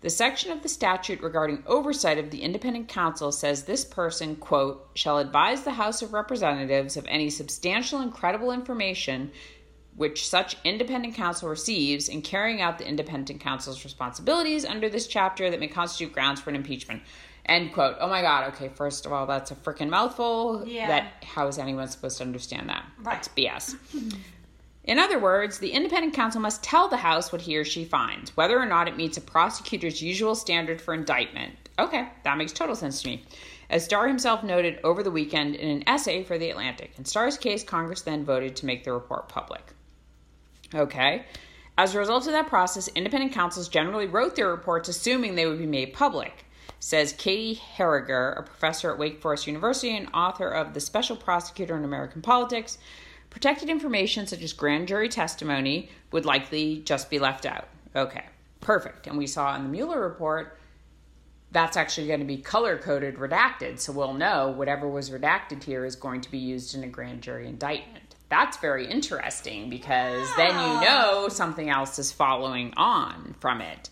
The 0.00 0.10
section 0.10 0.50
of 0.50 0.62
the 0.62 0.68
statute 0.68 1.20
regarding 1.20 1.62
oversight 1.66 2.18
of 2.18 2.30
the 2.30 2.42
independent 2.42 2.88
counsel 2.88 3.32
says 3.32 3.64
this 3.64 3.84
person, 3.84 4.36
quote, 4.36 4.88
shall 4.94 5.18
advise 5.18 5.62
the 5.62 5.72
House 5.72 6.00
of 6.00 6.12
Representatives 6.12 6.96
of 6.96 7.06
any 7.06 7.28
substantial 7.28 8.00
and 8.00 8.12
credible 8.12 8.50
information 8.50 9.30
which 9.96 10.26
such 10.26 10.56
independent 10.64 11.14
counsel 11.14 11.48
receives 11.48 12.08
in 12.08 12.22
carrying 12.22 12.62
out 12.62 12.78
the 12.78 12.86
independent 12.86 13.40
counsel's 13.40 13.84
responsibilities 13.84 14.64
under 14.64 14.88
this 14.88 15.06
chapter 15.06 15.50
that 15.50 15.60
may 15.60 15.68
constitute 15.68 16.14
grounds 16.14 16.40
for 16.40 16.48
an 16.48 16.56
impeachment. 16.56 17.02
End 17.50 17.72
quote. 17.72 17.96
Oh 17.98 18.08
my 18.08 18.22
god, 18.22 18.54
okay, 18.54 18.68
first 18.68 19.04
of 19.06 19.12
all, 19.12 19.26
that's 19.26 19.50
a 19.50 19.56
freaking 19.56 19.88
mouthful. 19.88 20.62
Yeah. 20.64 20.86
That 20.86 21.24
how 21.24 21.48
is 21.48 21.58
anyone 21.58 21.88
supposed 21.88 22.18
to 22.18 22.24
understand 22.24 22.68
that? 22.68 22.84
Right. 22.98 23.14
That's 23.14 23.28
BS. 23.28 23.76
In 24.84 25.00
other 25.00 25.18
words, 25.18 25.58
the 25.58 25.72
independent 25.72 26.14
counsel 26.14 26.40
must 26.40 26.62
tell 26.62 26.88
the 26.88 26.96
House 26.96 27.32
what 27.32 27.42
he 27.42 27.56
or 27.56 27.64
she 27.64 27.84
finds, 27.84 28.36
whether 28.36 28.56
or 28.56 28.66
not 28.66 28.86
it 28.86 28.96
meets 28.96 29.16
a 29.16 29.20
prosecutor's 29.20 30.00
usual 30.00 30.36
standard 30.36 30.80
for 30.80 30.94
indictment. 30.94 31.52
Okay, 31.78 32.08
that 32.22 32.38
makes 32.38 32.52
total 32.52 32.76
sense 32.76 33.02
to 33.02 33.08
me. 33.08 33.24
As 33.68 33.84
Starr 33.84 34.06
himself 34.06 34.44
noted 34.44 34.78
over 34.84 35.02
the 35.02 35.10
weekend 35.10 35.56
in 35.56 35.70
an 35.70 35.88
essay 35.88 36.22
for 36.22 36.38
The 36.38 36.50
Atlantic. 36.50 36.92
In 36.98 37.04
Starr's 37.04 37.36
case, 37.36 37.64
Congress 37.64 38.02
then 38.02 38.24
voted 38.24 38.54
to 38.56 38.66
make 38.66 38.84
the 38.84 38.92
report 38.92 39.28
public. 39.28 39.62
Okay. 40.72 41.24
As 41.76 41.94
a 41.94 41.98
result 41.98 42.26
of 42.26 42.32
that 42.32 42.46
process, 42.46 42.88
independent 42.88 43.32
counsels 43.32 43.68
generally 43.68 44.06
wrote 44.06 44.36
their 44.36 44.50
reports 44.50 44.88
assuming 44.88 45.34
they 45.34 45.46
would 45.46 45.58
be 45.58 45.66
made 45.66 45.92
public, 45.92 46.46
says 46.80 47.12
Katy 47.12 47.54
Harriger, 47.54 48.30
a 48.30 48.42
professor 48.42 48.90
at 48.90 48.98
Wake 48.98 49.20
Forest 49.20 49.46
University 49.46 49.96
and 49.96 50.08
author 50.12 50.48
of 50.48 50.74
The 50.74 50.80
Special 50.80 51.14
Prosecutor 51.14 51.76
in 51.76 51.84
American 51.84 52.22
Politics. 52.22 52.78
Protected 53.28 53.68
information 53.68 54.26
such 54.26 54.42
as 54.42 54.52
grand 54.52 54.88
jury 54.88 55.08
testimony 55.08 55.90
would 56.10 56.24
likely 56.24 56.80
just 56.80 57.10
be 57.10 57.20
left 57.20 57.46
out. 57.46 57.68
Okay, 57.94 58.24
perfect. 58.60 59.06
And 59.06 59.16
we 59.16 59.26
saw 59.26 59.54
in 59.54 59.62
the 59.62 59.68
Mueller 59.68 60.00
report 60.00 60.58
that's 61.52 61.76
actually 61.76 62.06
going 62.06 62.20
to 62.20 62.26
be 62.26 62.38
color 62.38 62.78
coded 62.78 63.16
redacted, 63.16 63.78
so 63.78 63.92
we'll 63.92 64.14
know 64.14 64.50
whatever 64.50 64.88
was 64.88 65.10
redacted 65.10 65.62
here 65.62 65.84
is 65.84 65.96
going 65.96 66.20
to 66.22 66.30
be 66.30 66.38
used 66.38 66.74
in 66.74 66.84
a 66.84 66.88
grand 66.88 67.22
jury 67.22 67.46
indictment. 67.46 68.14
That's 68.28 68.56
very 68.58 68.86
interesting 68.86 69.68
because 69.68 70.28
then 70.36 70.50
you 70.50 70.80
know 70.80 71.28
something 71.28 71.68
else 71.68 71.98
is 71.98 72.12
following 72.12 72.72
on 72.76 73.34
from 73.40 73.60
it. 73.60 73.90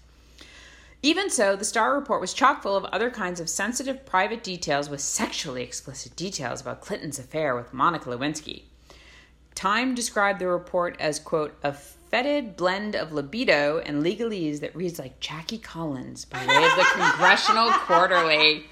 Even 1.02 1.30
so, 1.30 1.54
the 1.54 1.64
Starr 1.64 1.94
report 1.94 2.20
was 2.20 2.34
chock 2.34 2.62
full 2.62 2.76
of 2.76 2.84
other 2.86 3.08
kinds 3.08 3.38
of 3.38 3.48
sensitive 3.48 4.04
private 4.04 4.42
details 4.42 4.90
with 4.90 5.00
sexually 5.00 5.62
explicit 5.62 6.16
details 6.16 6.60
about 6.60 6.80
Clinton's 6.80 7.20
affair 7.20 7.54
with 7.54 7.72
Monica 7.72 8.10
Lewinsky. 8.10 8.62
Time 9.54 9.94
described 9.94 10.40
the 10.40 10.48
report 10.48 10.96
as, 10.98 11.20
quote, 11.20 11.56
a 11.62 11.72
fetid 11.72 12.56
blend 12.56 12.96
of 12.96 13.12
libido 13.12 13.78
and 13.78 14.02
legalese 14.02 14.60
that 14.60 14.74
reads 14.74 14.98
like 14.98 15.20
Jackie 15.20 15.58
Collins 15.58 16.24
by 16.24 16.44
way 16.44 16.64
of 16.64 16.76
the 16.76 16.86
Congressional 16.94 17.70
Quarterly. 17.86 18.64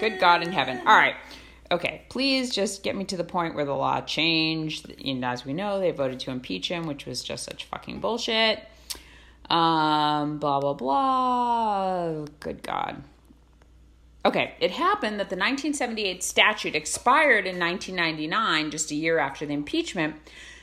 Good 0.00 0.18
God 0.18 0.42
in 0.42 0.50
heaven. 0.50 0.78
All 0.78 0.96
right. 0.96 1.14
Okay, 1.70 2.02
please 2.08 2.50
just 2.52 2.82
get 2.82 2.96
me 2.96 3.04
to 3.04 3.16
the 3.16 3.22
point 3.22 3.54
where 3.54 3.64
the 3.64 3.74
law 3.76 4.00
changed. 4.00 4.92
And 5.04 5.24
as 5.24 5.44
we 5.44 5.52
know, 5.52 5.78
they 5.78 5.92
voted 5.92 6.18
to 6.20 6.32
impeach 6.32 6.68
him, 6.68 6.86
which 6.88 7.06
was 7.06 7.22
just 7.22 7.44
such 7.44 7.64
fucking 7.66 8.00
bullshit. 8.00 8.60
Um, 9.50 10.38
blah, 10.38 10.60
blah, 10.60 10.74
blah. 10.74 12.24
Good 12.38 12.62
God. 12.62 13.02
Okay, 14.24 14.54
it 14.60 14.70
happened 14.70 15.18
that 15.18 15.30
the 15.30 15.36
1978 15.36 16.22
statute 16.22 16.76
expired 16.76 17.46
in 17.46 17.58
1999, 17.58 18.70
just 18.70 18.90
a 18.90 18.94
year 18.94 19.18
after 19.18 19.46
the 19.46 19.54
impeachment, 19.54 20.16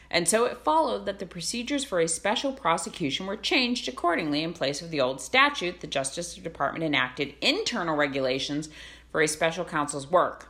and 0.09 0.27
so 0.27 0.45
it 0.45 0.59
followed 0.59 1.05
that 1.05 1.19
the 1.19 1.25
procedures 1.25 1.83
for 1.83 1.99
a 1.99 2.07
special 2.07 2.53
prosecution 2.53 3.25
were 3.25 3.35
changed 3.35 3.89
accordingly 3.89 4.43
in 4.43 4.53
place 4.53 4.81
of 4.81 4.89
the 4.89 5.01
old 5.01 5.19
statute. 5.19 5.81
The 5.81 5.87
Justice 5.87 6.35
Department 6.35 6.85
enacted 6.85 7.33
internal 7.41 7.95
regulations 7.95 8.69
for 9.11 9.21
a 9.21 9.27
special 9.27 9.65
counsel's 9.65 10.09
work. 10.09 10.47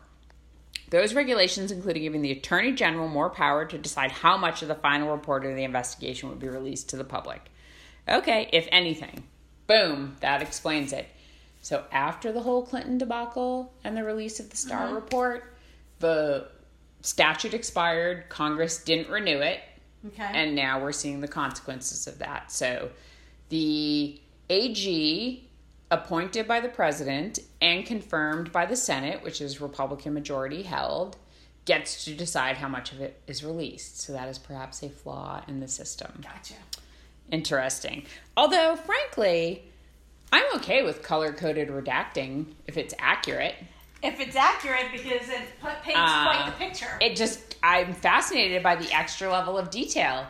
Those 0.89 1.15
regulations 1.15 1.71
included 1.71 2.01
giving 2.01 2.21
the 2.21 2.31
Attorney 2.31 2.71
General 2.71 3.07
more 3.07 3.29
power 3.29 3.65
to 3.65 3.77
decide 3.77 4.11
how 4.11 4.37
much 4.37 4.61
of 4.61 4.67
the 4.67 4.75
final 4.75 5.11
report 5.11 5.45
of 5.45 5.55
the 5.55 5.63
investigation 5.63 6.29
would 6.29 6.39
be 6.39 6.47
released 6.47 6.89
to 6.89 6.97
the 6.97 7.03
public. 7.03 7.49
Okay, 8.09 8.49
if 8.53 8.67
anything. 8.71 9.23
Boom, 9.67 10.15
that 10.21 10.41
explains 10.41 10.93
it. 10.93 11.07
So 11.61 11.83
after 11.91 12.31
the 12.31 12.41
whole 12.41 12.65
Clinton 12.65 12.97
debacle 12.97 13.73
and 13.83 13.97
the 13.97 14.03
release 14.03 14.39
of 14.39 14.49
the 14.49 14.57
Starr 14.57 14.85
uh-huh. 14.85 14.95
report, 14.95 15.53
the 15.99 16.47
statute 17.01 17.53
expired, 17.53 18.29
Congress 18.29 18.83
didn't 18.83 19.09
renew 19.09 19.39
it, 19.39 19.59
Okay. 20.05 20.29
and 20.33 20.55
now 20.55 20.79
we're 20.81 20.91
seeing 20.91 21.19
the 21.21 21.27
consequences 21.27 22.07
of 22.07 22.19
that. 22.19 22.51
So 22.51 22.89
the 23.49 24.21
AG 24.49 25.49
appointed 25.89 26.47
by 26.47 26.59
the 26.59 26.69
president 26.69 27.39
and 27.61 27.85
confirmed 27.85 28.51
by 28.51 28.65
the 28.65 28.75
Senate, 28.75 29.23
which 29.23 29.41
is 29.41 29.59
Republican 29.61 30.13
majority 30.13 30.63
held, 30.63 31.17
gets 31.65 32.05
to 32.05 32.13
decide 32.13 32.57
how 32.57 32.67
much 32.67 32.91
of 32.91 33.01
it 33.01 33.21
is 33.27 33.43
released. 33.43 33.99
So 34.01 34.13
that 34.13 34.27
is 34.29 34.37
perhaps 34.37 34.83
a 34.83 34.89
flaw 34.89 35.43
in 35.47 35.59
the 35.59 35.67
system. 35.67 36.21
gotcha. 36.21 36.53
Interesting. 37.31 38.05
Although, 38.35 38.75
frankly, 38.75 39.63
I'm 40.31 40.45
okay 40.55 40.83
with 40.83 41.03
color 41.03 41.31
coded 41.33 41.69
redacting 41.69 42.47
if 42.67 42.77
it's 42.77 42.93
accurate. 42.99 43.55
If 44.03 44.19
it's 44.19 44.35
accurate, 44.35 44.91
because 44.91 45.27
it 45.29 45.41
paints 45.83 45.99
Uh, 45.99 46.23
quite 46.23 46.45
the 46.45 46.51
picture. 46.65 46.97
It 47.01 47.15
just, 47.15 47.55
I'm 47.63 47.93
fascinated 47.93 48.61
by 48.61 48.75
the 48.75 48.91
extra 48.93 49.29
level 49.31 49.57
of 49.57 49.69
detail. 49.71 50.27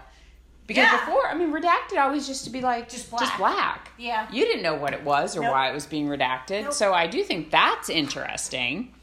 Because 0.68 0.84
Yeah. 0.86 0.99
before, 1.06 1.28
I 1.30 1.34
mean, 1.34 1.52
redacted 1.52 1.98
always 1.98 2.28
used 2.28 2.44
to 2.45 2.49
be 2.49 2.61
like 2.61 2.90
Just 2.90 3.10
Just 3.11 3.38
black. 3.38 3.38
black. 3.38 3.91
Yeah. 3.98 4.28
You 4.32 4.45
didn't 4.45 4.64
know 4.64 4.76
what 4.76 4.94
it 4.94 5.03
was 5.03 5.36
or 5.38 5.41
Nope. 5.41 5.52
why 5.52 5.69
it 5.69 5.74
was 5.74 5.86
being 5.86 6.07
redacted. 6.07 6.64
Nope. 6.65 6.74
So 6.74 6.94
I 6.94 7.07
do 7.07 7.24
think 7.24 7.52
that's 7.52 7.90
interesting. 7.90 8.94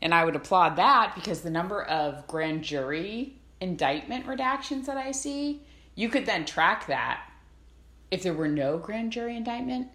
And 0.00 0.14
I 0.14 0.24
would 0.24 0.36
applaud 0.36 0.76
that 0.76 1.14
because 1.14 1.40
the 1.42 1.50
number 1.50 1.82
of 1.82 2.26
grand 2.26 2.62
jury 2.62 3.34
indictment 3.60 4.26
redactions 4.26 4.86
that 4.86 4.96
I 4.96 5.10
see, 5.12 5.60
you 5.98 6.08
could 6.08 6.24
then 6.26 6.44
track 6.44 6.86
that 6.86 7.20
if 8.12 8.22
there 8.22 8.32
were 8.32 8.46
no 8.46 8.78
grand 8.78 9.10
jury 9.10 9.36
indictment 9.36 9.88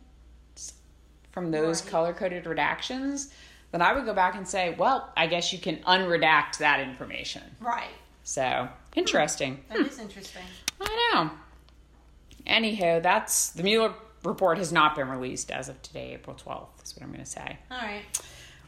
from 1.32 1.50
those 1.50 1.82
Right. 1.82 1.92
color 1.92 2.14
coded 2.14 2.44
redactions, 2.44 3.32
then 3.72 3.82
I 3.82 3.94
would 3.94 4.04
go 4.06 4.14
back 4.14 4.36
and 4.36 4.46
say, 4.48 4.76
well, 4.78 5.12
I 5.16 5.28
guess 5.28 5.54
you 5.54 5.60
can 5.60 5.78
unredact 5.78 6.58
that 6.58 6.80
information. 6.82 7.42
right. 7.62 7.88
So 8.26 8.68
interesting. 8.96 9.64
That 9.70 9.80
is 9.80 9.98
interesting. 10.00 10.44
I 10.82 11.12
know. 11.14 11.32
Anyhow, 12.46 13.00
that's 13.00 13.50
the 13.52 13.64
Mueller 13.64 13.94
report 14.24 14.58
has 14.58 14.72
not 14.74 14.96
been 14.96 15.08
released 15.10 15.52
as 15.52 15.70
of 15.70 15.82
today, 15.82 16.14
April 16.14 16.36
12th, 16.36 16.84
is 16.84 16.96
what 16.96 17.04
I'm 17.04 17.12
going 17.12 17.24
to 17.24 17.30
say. 17.30 17.58
All 17.72 17.78
right. 17.78 18.04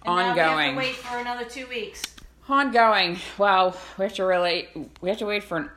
And 0.06 0.10
Ongoing. 0.20 0.58
have 0.60 0.72
to 0.74 0.78
wait 0.78 0.96
for 0.96 1.18
another 1.18 1.46
two 1.46 1.68
weeks. 1.68 2.02
Ongoing. 2.48 3.18
Well, 3.38 3.76
we 3.98 4.04
have 4.06 4.14
to 4.16 4.24
really 4.26 4.68
we 5.02 5.10
have 5.10 5.18
to 5.20 5.26
wait 5.26 5.44
for 5.44 5.58
an 5.58 5.70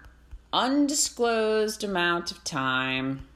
undisclosed 0.53 1.85
amount 1.85 2.31
of 2.31 2.43
time. 2.45 3.27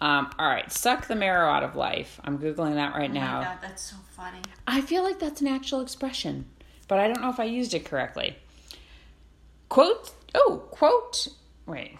Um, 0.00 0.30
all 0.38 0.46
right, 0.48 0.70
suck 0.70 1.08
the 1.08 1.14
marrow 1.16 1.48
out 1.50 1.62
of 1.62 1.74
life. 1.74 2.20
I'm 2.24 2.38
googling 2.38 2.74
that 2.74 2.94
right 2.94 3.10
Oh 3.10 3.14
now. 3.14 3.42
god, 3.42 3.58
that's 3.62 3.82
so 3.90 3.96
funny. 4.10 4.38
I 4.66 4.80
feel 4.82 5.02
like 5.02 5.18
that's 5.18 5.40
an 5.40 5.46
actual 5.46 5.80
expression, 5.80 6.46
but 6.86 6.98
I 6.98 7.06
don't 7.08 7.20
know 7.22 7.30
if 7.30 7.40
I 7.40 7.44
used 7.44 7.72
it 7.74 7.84
correctly. 7.84 8.36
Quote, 9.68 10.12
oh, 10.34 10.62
quote, 10.70 11.28
wait. 11.66 11.96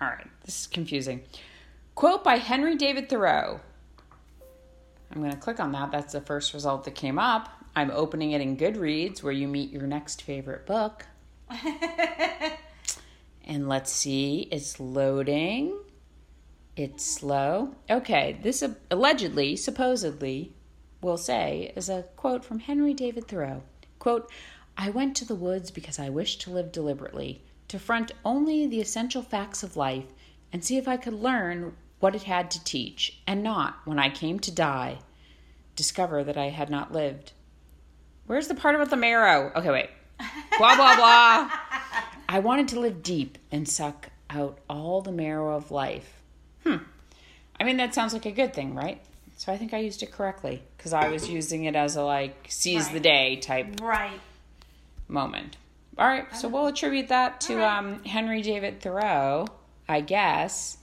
All 0.00 0.08
right, 0.08 0.26
this 0.44 0.60
is 0.62 0.66
confusing. 0.66 1.22
Quote 1.94 2.22
by 2.22 2.36
Henry 2.36 2.76
David 2.76 3.08
Thoreau. 3.08 3.60
I'm 5.14 5.20
going 5.20 5.32
to 5.32 5.38
click 5.38 5.60
on 5.60 5.72
that. 5.72 5.90
That's 5.90 6.12
the 6.12 6.20
first 6.20 6.54
result 6.54 6.84
that 6.84 6.94
came 6.94 7.18
up. 7.18 7.48
I'm 7.76 7.90
opening 7.90 8.32
it 8.32 8.40
in 8.40 8.56
Goodreads 8.56 9.22
where 9.22 9.32
you 9.32 9.46
meet 9.48 9.70
your 9.70 9.86
next 9.86 10.22
favorite 10.22 10.66
book. 10.66 11.06
And 13.44 13.68
let's 13.68 13.92
see, 13.92 14.48
it's 14.50 14.78
loading. 14.78 15.78
It's 16.76 17.04
slow. 17.04 17.74
Okay, 17.90 18.38
this 18.42 18.64
allegedly, 18.90 19.56
supposedly, 19.56 20.52
will 21.00 21.18
say 21.18 21.72
is 21.76 21.88
a 21.88 22.04
quote 22.16 22.44
from 22.44 22.60
Henry 22.60 22.94
David 22.94 23.28
Thoreau. 23.28 23.62
Quote, 23.98 24.30
I 24.76 24.90
went 24.90 25.16
to 25.16 25.24
the 25.24 25.34
woods 25.34 25.70
because 25.70 25.98
I 25.98 26.08
wished 26.08 26.40
to 26.42 26.50
live 26.50 26.72
deliberately, 26.72 27.42
to 27.68 27.78
front 27.78 28.12
only 28.24 28.66
the 28.66 28.80
essential 28.80 29.22
facts 29.22 29.62
of 29.62 29.76
life 29.76 30.06
and 30.52 30.64
see 30.64 30.76
if 30.76 30.88
I 30.88 30.96
could 30.96 31.14
learn 31.14 31.76
what 32.00 32.14
it 32.14 32.24
had 32.24 32.50
to 32.50 32.64
teach, 32.64 33.20
and 33.26 33.42
not, 33.42 33.76
when 33.84 33.98
I 33.98 34.10
came 34.10 34.38
to 34.40 34.50
die, 34.50 34.98
discover 35.76 36.24
that 36.24 36.36
I 36.36 36.48
had 36.48 36.68
not 36.68 36.92
lived. 36.92 37.32
Where's 38.26 38.48
the 38.48 38.54
part 38.54 38.74
about 38.74 38.90
the 38.90 38.96
marrow? 38.96 39.52
Okay, 39.54 39.70
wait. 39.70 39.90
Blah, 40.58 40.76
blah, 40.76 40.96
blah. 40.96 41.50
I 42.32 42.38
wanted 42.38 42.68
to 42.68 42.80
live 42.80 43.02
deep 43.02 43.36
and 43.50 43.68
suck 43.68 44.08
out 44.30 44.58
all 44.70 45.02
the 45.02 45.12
marrow 45.12 45.54
of 45.54 45.70
life. 45.70 46.14
Hmm. 46.64 46.76
I 47.60 47.64
mean, 47.64 47.76
that 47.76 47.94
sounds 47.94 48.14
like 48.14 48.24
a 48.24 48.30
good 48.32 48.54
thing, 48.54 48.74
right? 48.74 49.02
So 49.36 49.52
I 49.52 49.58
think 49.58 49.74
I 49.74 49.78
used 49.78 50.02
it 50.02 50.10
correctly 50.12 50.62
because 50.76 50.94
I 50.94 51.08
was 51.08 51.28
using 51.28 51.64
it 51.64 51.76
as 51.76 51.94
a 51.96 52.02
like 52.02 52.46
seize 52.48 52.88
the 52.88 53.00
day 53.00 53.36
type 53.36 53.80
Right. 53.82 54.18
moment. 55.08 55.58
All 55.98 56.06
right, 56.08 56.34
so 56.34 56.48
we'll 56.48 56.68
attribute 56.68 57.08
that 57.08 57.42
to 57.42 57.56
right. 57.58 57.76
um, 57.78 58.02
Henry 58.04 58.40
David 58.40 58.80
Thoreau, 58.80 59.46
I 59.86 60.00
guess. 60.00 60.78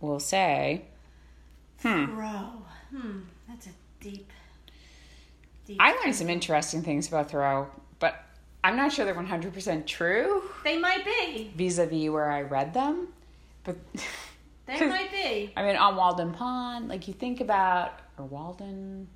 We'll 0.00 0.20
say. 0.20 0.82
Bro. 1.82 2.62
Hmm. 2.94 3.20
That's 3.48 3.66
a 3.66 3.70
deep, 4.00 4.30
deep. 5.66 5.78
I 5.80 5.92
learned 5.92 6.14
some 6.14 6.28
interesting 6.28 6.82
things 6.82 7.08
about 7.08 7.30
Thoreau, 7.30 7.68
I'm 8.64 8.76
not 8.76 8.90
sure 8.92 9.04
they're 9.04 9.14
100% 9.14 9.86
true 9.86 10.42
They 10.64 10.78
might 10.78 11.04
be. 11.04 11.52
vis 11.54 11.78
a 11.78 11.86
vis 11.86 12.08
where 12.08 12.30
I 12.30 12.42
read 12.42 12.72
them. 12.74 13.08
But. 13.62 13.76
They 14.66 14.80
might 14.86 15.12
be. 15.12 15.52
I 15.56 15.62
mean, 15.62 15.76
on 15.76 15.96
Walden 15.96 16.32
Pond, 16.32 16.88
like 16.88 17.06
you 17.06 17.12
think 17.14 17.40
about, 17.42 17.92
or 18.18 18.24
Walden, 18.24 19.06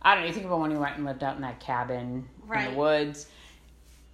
I 0.00 0.14
don't 0.14 0.22
know, 0.22 0.28
you 0.28 0.32
think 0.32 0.46
about 0.46 0.60
when 0.60 0.70
he 0.70 0.76
went 0.78 0.96
and 0.96 1.04
lived 1.04 1.22
out 1.22 1.36
in 1.36 1.42
that 1.42 1.60
cabin 1.60 1.98
in 2.00 2.24
Right. 2.48 2.70
the 2.70 2.76
woods. 2.76 3.26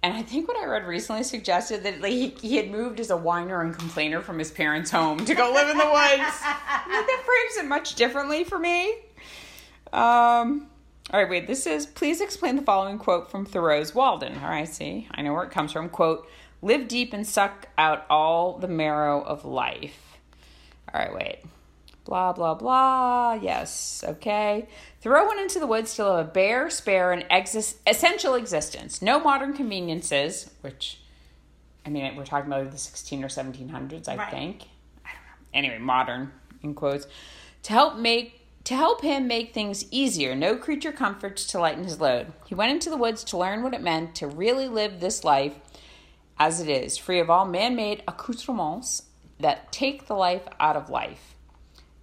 And 0.03 0.13
I 0.13 0.21
think 0.21 0.49
what 0.49 0.57
I 0.57 0.65
read 0.65 0.85
recently 0.85 1.23
suggested 1.23 1.83
that 1.83 2.01
like 2.01 2.11
he, 2.11 2.27
he 2.41 2.57
had 2.57 2.69
moved 2.69 2.99
as 2.99 3.09
a 3.09 3.15
whiner 3.15 3.61
and 3.61 3.73
complainer 3.73 4.19
from 4.19 4.37
his 4.37 4.51
parents' 4.51 4.91
home 4.91 5.23
to 5.23 5.33
go 5.33 5.49
live 5.53 5.69
in 5.69 5.77
the 5.77 5.85
woods. 5.85 5.93
I 6.43 6.83
mean, 6.89 7.05
that 7.05 7.23
frames 7.25 7.65
it 7.65 7.69
much 7.69 7.95
differently 7.95 8.43
for 8.43 8.59
me. 8.59 8.95
Um, 9.93 10.67
all 11.11 11.19
right, 11.19 11.29
wait. 11.29 11.47
This 11.47 11.65
is 11.67 11.85
please 11.85 12.21
explain 12.21 12.55
the 12.55 12.61
following 12.61 12.97
quote 12.97 13.29
from 13.29 13.45
Thoreau's 13.45 13.93
Walden. 13.93 14.37
All 14.41 14.49
right, 14.49 14.67
see, 14.67 15.07
I 15.11 15.21
know 15.21 15.33
where 15.33 15.43
it 15.43 15.51
comes 15.51 15.71
from. 15.71 15.89
Quote: 15.89 16.27
"Live 16.61 16.87
deep 16.87 17.13
and 17.13 17.27
suck 17.27 17.67
out 17.77 18.05
all 18.09 18.57
the 18.57 18.67
marrow 18.67 19.21
of 19.21 19.45
life." 19.45 20.17
All 20.93 20.99
right, 21.01 21.13
wait. 21.13 21.39
Blah, 22.05 22.33
blah, 22.33 22.53
blah. 22.53 23.33
Yes, 23.41 24.03
okay. 24.05 24.67
Thoreau 25.01 25.25
went 25.27 25.39
into 25.39 25.59
the 25.59 25.67
woods 25.67 25.95
to 25.95 26.03
live 26.03 26.27
a 26.27 26.29
bare, 26.29 26.69
spare, 26.69 27.13
and 27.13 27.23
exis- 27.29 27.75
essential 27.87 28.35
existence. 28.35 29.01
No 29.01 29.21
modern 29.21 29.53
conveniences, 29.53 30.51
which, 30.59 30.99
I 31.85 31.89
mean, 31.89 32.15
we're 32.17 32.25
talking 32.25 32.51
about 32.51 32.69
the 32.71 32.77
16 32.77 33.23
or 33.23 33.29
1700s, 33.29 34.09
I 34.09 34.17
Right. 34.17 34.29
think. 34.31 34.63
I 35.05 35.11
don't 35.13 35.23
know. 35.23 35.47
Anyway, 35.53 35.77
modern, 35.77 36.33
in 36.61 36.73
quotes. 36.75 37.07
To 37.63 37.71
help 37.73 37.95
make. 37.95 38.42
To 38.65 38.75
help 38.75 39.01
him 39.01 39.27
make 39.27 39.53
things 39.53 39.85
easier, 39.91 40.35
no 40.35 40.55
creature 40.55 40.93
comforts 40.93 41.45
to 41.47 41.59
lighten 41.59 41.83
his 41.83 41.99
load. 41.99 42.31
He 42.45 42.55
went 42.55 42.71
into 42.71 42.89
the 42.89 42.97
woods 42.97 43.23
to 43.25 43.37
learn 43.37 43.61
what 43.61 43.73
it 43.73 43.81
meant 43.81 44.15
to 44.15 44.27
really 44.27 44.69
live 44.69 44.99
this 44.99 45.25
life 45.25 45.55
as 46.39 46.61
it 46.61 46.69
is, 46.69 46.97
free 46.97 47.19
of 47.19 47.29
all 47.29 47.45
man 47.45 47.75
made 47.75 48.03
accoutrements 48.07 49.03
that 49.39 49.71
take 49.71 50.07
the 50.07 50.15
life 50.15 50.43
out 50.59 50.77
of 50.77 50.89
life. 50.89 51.35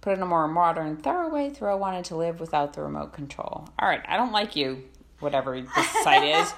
Put 0.01 0.13
in 0.13 0.21
a 0.21 0.25
more 0.25 0.47
modern, 0.47 0.97
thorough 0.97 1.29
way, 1.29 1.49
Thoreau 1.49 1.77
wanted 1.77 2.05
to 2.05 2.15
live 2.15 2.39
without 2.39 2.73
the 2.73 2.81
remote 2.81 3.13
control. 3.13 3.67
All 3.79 3.87
right, 3.87 4.01
I 4.07 4.17
don't 4.17 4.31
like 4.31 4.55
you, 4.55 4.83
whatever 5.19 5.59
this 5.59 5.89
site 6.03 6.23
is. 6.23 6.53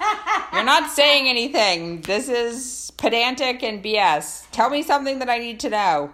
You're 0.52 0.64
not 0.64 0.90
saying 0.90 1.28
anything. 1.28 2.02
This 2.02 2.28
is 2.28 2.90
pedantic 2.96 3.62
and 3.62 3.82
BS. 3.82 4.50
Tell 4.50 4.70
me 4.70 4.82
something 4.82 5.18
that 5.18 5.28
I 5.28 5.38
need 5.38 5.60
to 5.60 5.70
know. 5.70 6.12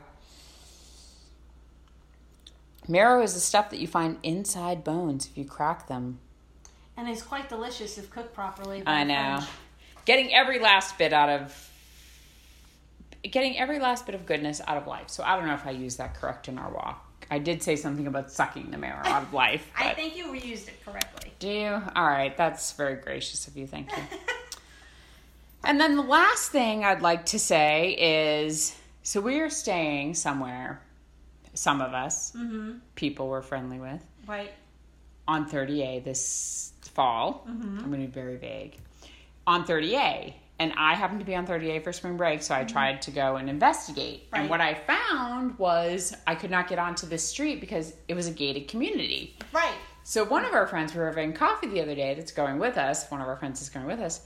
Marrow 2.91 3.23
is 3.23 3.35
the 3.35 3.41
stuff 3.41 3.71
that 3.71 3.79
you 3.79 3.87
find 3.87 4.19
inside 4.23 4.83
bones 4.83 5.27
if 5.27 5.39
you 5.39 5.45
crack 5.45 5.87
them. 5.87 6.19
And 6.97 7.09
it's 7.09 7.23
quite 7.23 7.49
delicious 7.49 7.97
if 7.97 8.11
cooked 8.11 8.35
properly. 8.35 8.83
I 8.85 9.05
know. 9.05 9.39
French. 9.39 9.51
Getting 10.05 10.35
every 10.35 10.59
last 10.59 10.99
bit 10.99 11.13
out 11.13 11.29
of 11.29 11.71
getting 13.23 13.59
every 13.59 13.79
last 13.79 14.07
bit 14.07 14.15
of 14.15 14.27
goodness 14.27 14.61
out 14.67 14.77
of 14.77 14.87
life. 14.87 15.09
So 15.09 15.23
I 15.23 15.37
don't 15.37 15.47
know 15.47 15.55
if 15.55 15.67
I 15.67 15.71
used 15.71 15.99
that 15.99 16.15
correct 16.15 16.49
in 16.49 16.59
our 16.59 16.71
walk. 16.71 17.07
I 17.31 17.39
did 17.39 17.63
say 17.63 17.77
something 17.77 18.07
about 18.07 18.33
sucking 18.33 18.71
the 18.71 18.79
marrow 18.79 19.07
out 19.07 19.23
of 19.23 19.33
life. 19.33 19.71
I 19.79 19.95
think 19.95 20.17
you 20.17 20.27
reused 20.27 20.69
it 20.69 20.85
correctly. 20.85 21.33
Do 21.39 21.49
you? 21.49 21.83
All 21.95 22.07
right, 22.07 22.37
that's 22.37 22.73
very 22.73 22.97
gracious 22.97 23.47
of 23.47 23.57
you. 23.57 23.67
Thank 23.67 23.97
you. 23.97 24.03
and 25.65 25.81
then 25.81 25.97
the 25.97 26.03
last 26.03 26.51
thing 26.51 26.85
I'd 26.85 27.03
like 27.03 27.27
to 27.27 27.39
say 27.39 27.93
is 28.45 28.77
so 29.03 29.21
we 29.21 29.41
are 29.41 29.51
staying 29.51 30.15
somewhere, 30.15 30.83
some 31.55 31.81
of 31.81 31.93
us, 31.95 32.33
mm-hmm. 32.33 32.79
people 32.95 33.29
we're 33.29 33.43
friendly 33.43 33.79
with, 33.79 34.05
Right. 34.27 34.53
on 35.27 35.49
30A 35.49 36.05
this 36.05 36.73
fall. 36.95 37.47
Mm-hmm. 37.49 37.79
I'm 37.79 37.91
going 37.91 38.01
to 38.03 38.07
be 38.07 38.13
very 38.13 38.37
vague. 38.37 38.77
on 39.47 39.67
30A. 39.67 40.35
And 40.61 40.75
I 40.77 40.95
happened 40.95 41.21
to 41.21 41.27
be 41.27 41.35
on 41.35 41.47
30A 41.47 41.83
for 41.83 41.91
spring 41.93 42.19
break, 42.19 42.43
so 42.43 42.55
I 42.55 42.59
mm-hmm. 42.59 42.73
tried 42.73 43.03
to 43.03 43.11
go 43.11 43.37
and 43.37 43.49
investigate. 43.49 44.29
And 44.35 44.51
what 44.51 44.61
I 44.61 44.75
found 44.75 45.59
was 45.59 46.15
I 46.27 46.35
could 46.35 46.51
not 46.51 46.69
get 46.69 46.79
onto 46.79 47.07
this 47.07 47.27
street 47.27 47.61
because 47.61 47.95
it 48.09 48.15
was 48.15 48.27
a 48.27 48.31
gated 48.31 48.69
community. 48.69 49.37
Right. 49.53 49.75
So 50.05 50.23
one 50.25 50.45
of 50.45 50.53
our 50.53 50.67
friends, 50.67 50.93
we 50.93 51.01
were 51.01 51.07
having 51.07 51.33
coffee 51.33 51.67
the 51.69 51.81
other 51.81 51.95
day 51.95 52.15
that's 52.15 52.33
going 52.33 52.59
with 52.59 52.77
us. 52.77 53.11
One 53.11 53.23
of 53.23 53.29
our 53.29 53.37
friends 53.37 53.63
is 53.63 53.71
going 53.71 53.87
with 53.87 54.01
us. 54.01 54.21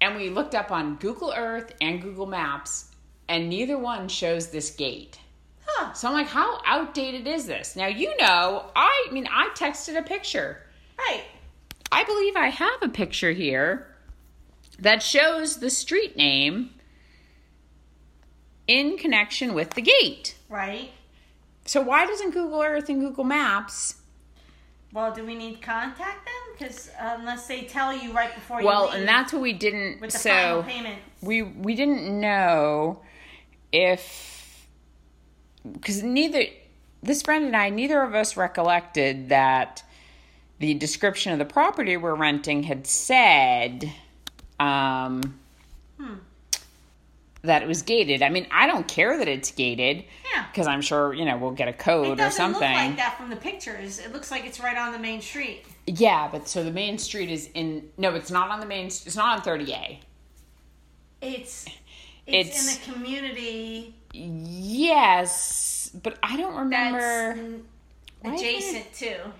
And 0.00 0.14
we 0.16 0.30
looked 0.30 0.54
up 0.54 0.70
on 0.70 0.96
Google 0.96 1.32
Earth 1.36 1.74
and 1.80 2.00
Google 2.00 2.26
Maps, 2.26 2.92
and 3.28 3.48
neither 3.48 3.76
one 3.78 4.06
shows 4.08 4.48
this 4.48 4.70
gate. 4.70 5.18
Huh. 5.66 5.92
So 5.94 6.08
I'm 6.08 6.14
like, 6.14 6.26
how 6.26 6.60
outdated 6.66 7.26
is 7.26 7.46
this? 7.46 7.76
Now, 7.76 7.86
you 7.86 8.14
know, 8.18 8.66
I 8.76 9.08
mean, 9.12 9.26
I 9.30 9.48
texted 9.54 9.96
a 9.96 10.02
picture. 10.02 10.58
Right. 10.98 11.22
I 11.90 12.04
believe 12.04 12.36
I 12.36 12.48
have 12.48 12.82
a 12.82 12.88
picture 12.88 13.32
here 13.32 13.86
that 14.78 15.02
shows 15.02 15.58
the 15.60 15.70
street 15.70 16.16
name 16.16 16.70
in 18.66 18.96
connection 18.96 19.54
with 19.54 19.70
the 19.70 19.82
gate. 19.82 20.36
Right. 20.48 20.90
So 21.64 21.80
why 21.80 22.06
doesn't 22.06 22.30
Google 22.30 22.60
Earth 22.62 22.88
and 22.88 23.00
Google 23.00 23.24
Maps 23.24 23.96
Well, 24.92 25.12
do 25.14 25.24
we 25.24 25.34
need 25.34 25.56
to 25.56 25.60
contact 25.60 26.24
them? 26.24 26.34
Because 26.58 26.90
um, 26.98 27.20
unless 27.20 27.46
they 27.46 27.62
tell 27.62 27.96
you 27.96 28.12
right 28.12 28.34
before 28.34 28.60
you 28.60 28.66
Well, 28.66 28.86
leave 28.86 28.94
and 29.00 29.08
that's 29.08 29.32
what 29.32 29.42
we 29.42 29.52
didn't. 29.52 30.00
with 30.00 30.12
the 30.12 30.18
so 30.18 30.30
final 30.30 30.62
payment. 30.64 30.98
we 31.20 31.42
we 31.42 31.74
didn't 31.74 32.20
know 32.20 33.00
if 33.72 34.31
because 35.70 36.02
neither 36.02 36.44
this 37.02 37.22
friend 37.22 37.44
and 37.44 37.56
I, 37.56 37.70
neither 37.70 38.02
of 38.02 38.14
us 38.14 38.36
recollected 38.36 39.28
that 39.30 39.82
the 40.58 40.74
description 40.74 41.32
of 41.32 41.38
the 41.38 41.44
property 41.44 41.96
we're 41.96 42.14
renting 42.14 42.62
had 42.62 42.86
said 42.86 43.90
um, 44.60 45.20
Hmm. 45.98 46.14
that 47.42 47.62
it 47.62 47.68
was 47.68 47.82
gated. 47.82 48.22
I 48.22 48.28
mean, 48.28 48.46
I 48.52 48.66
don't 48.68 48.86
care 48.86 49.18
that 49.18 49.26
it's 49.26 49.50
gated 49.50 50.04
Yeah. 50.32 50.46
because 50.52 50.66
I'm 50.68 50.80
sure 50.82 51.12
you 51.14 51.24
know 51.24 51.36
we'll 51.36 51.50
get 51.50 51.66
a 51.68 51.72
code 51.72 52.20
or 52.20 52.30
something. 52.30 52.60
look 52.60 52.76
like 52.78 52.96
that 52.96 53.16
from 53.18 53.30
the 53.30 53.36
pictures. 53.36 53.98
It 53.98 54.12
looks 54.12 54.30
like 54.30 54.44
it's 54.46 54.60
right 54.60 54.76
on 54.76 54.92
the 54.92 54.98
main 55.00 55.20
street. 55.20 55.64
Yeah, 55.86 56.28
but 56.30 56.46
so 56.48 56.62
the 56.62 56.70
main 56.70 56.96
street 56.98 57.28
is 57.30 57.48
in. 57.54 57.88
No, 57.98 58.14
it's 58.14 58.30
not 58.30 58.50
on 58.50 58.60
the 58.60 58.66
main. 58.66 58.86
It's 58.86 59.16
not 59.16 59.38
on 59.38 59.44
30A. 59.44 59.98
It's 61.20 61.66
it's, 62.26 62.48
It's- 62.50 62.86
in 62.86 62.92
the 62.92 62.92
community 62.98 63.94
Yes, 64.12 65.90
but 66.02 66.18
I 66.22 66.36
don't 66.36 66.54
remember. 66.56 66.98
that's 66.98 67.38
n- 67.38 67.64
Why 68.20 68.34
is 68.34 68.42
it- 68.42 68.46
adjacent 68.46 68.92
to. 68.94 69.32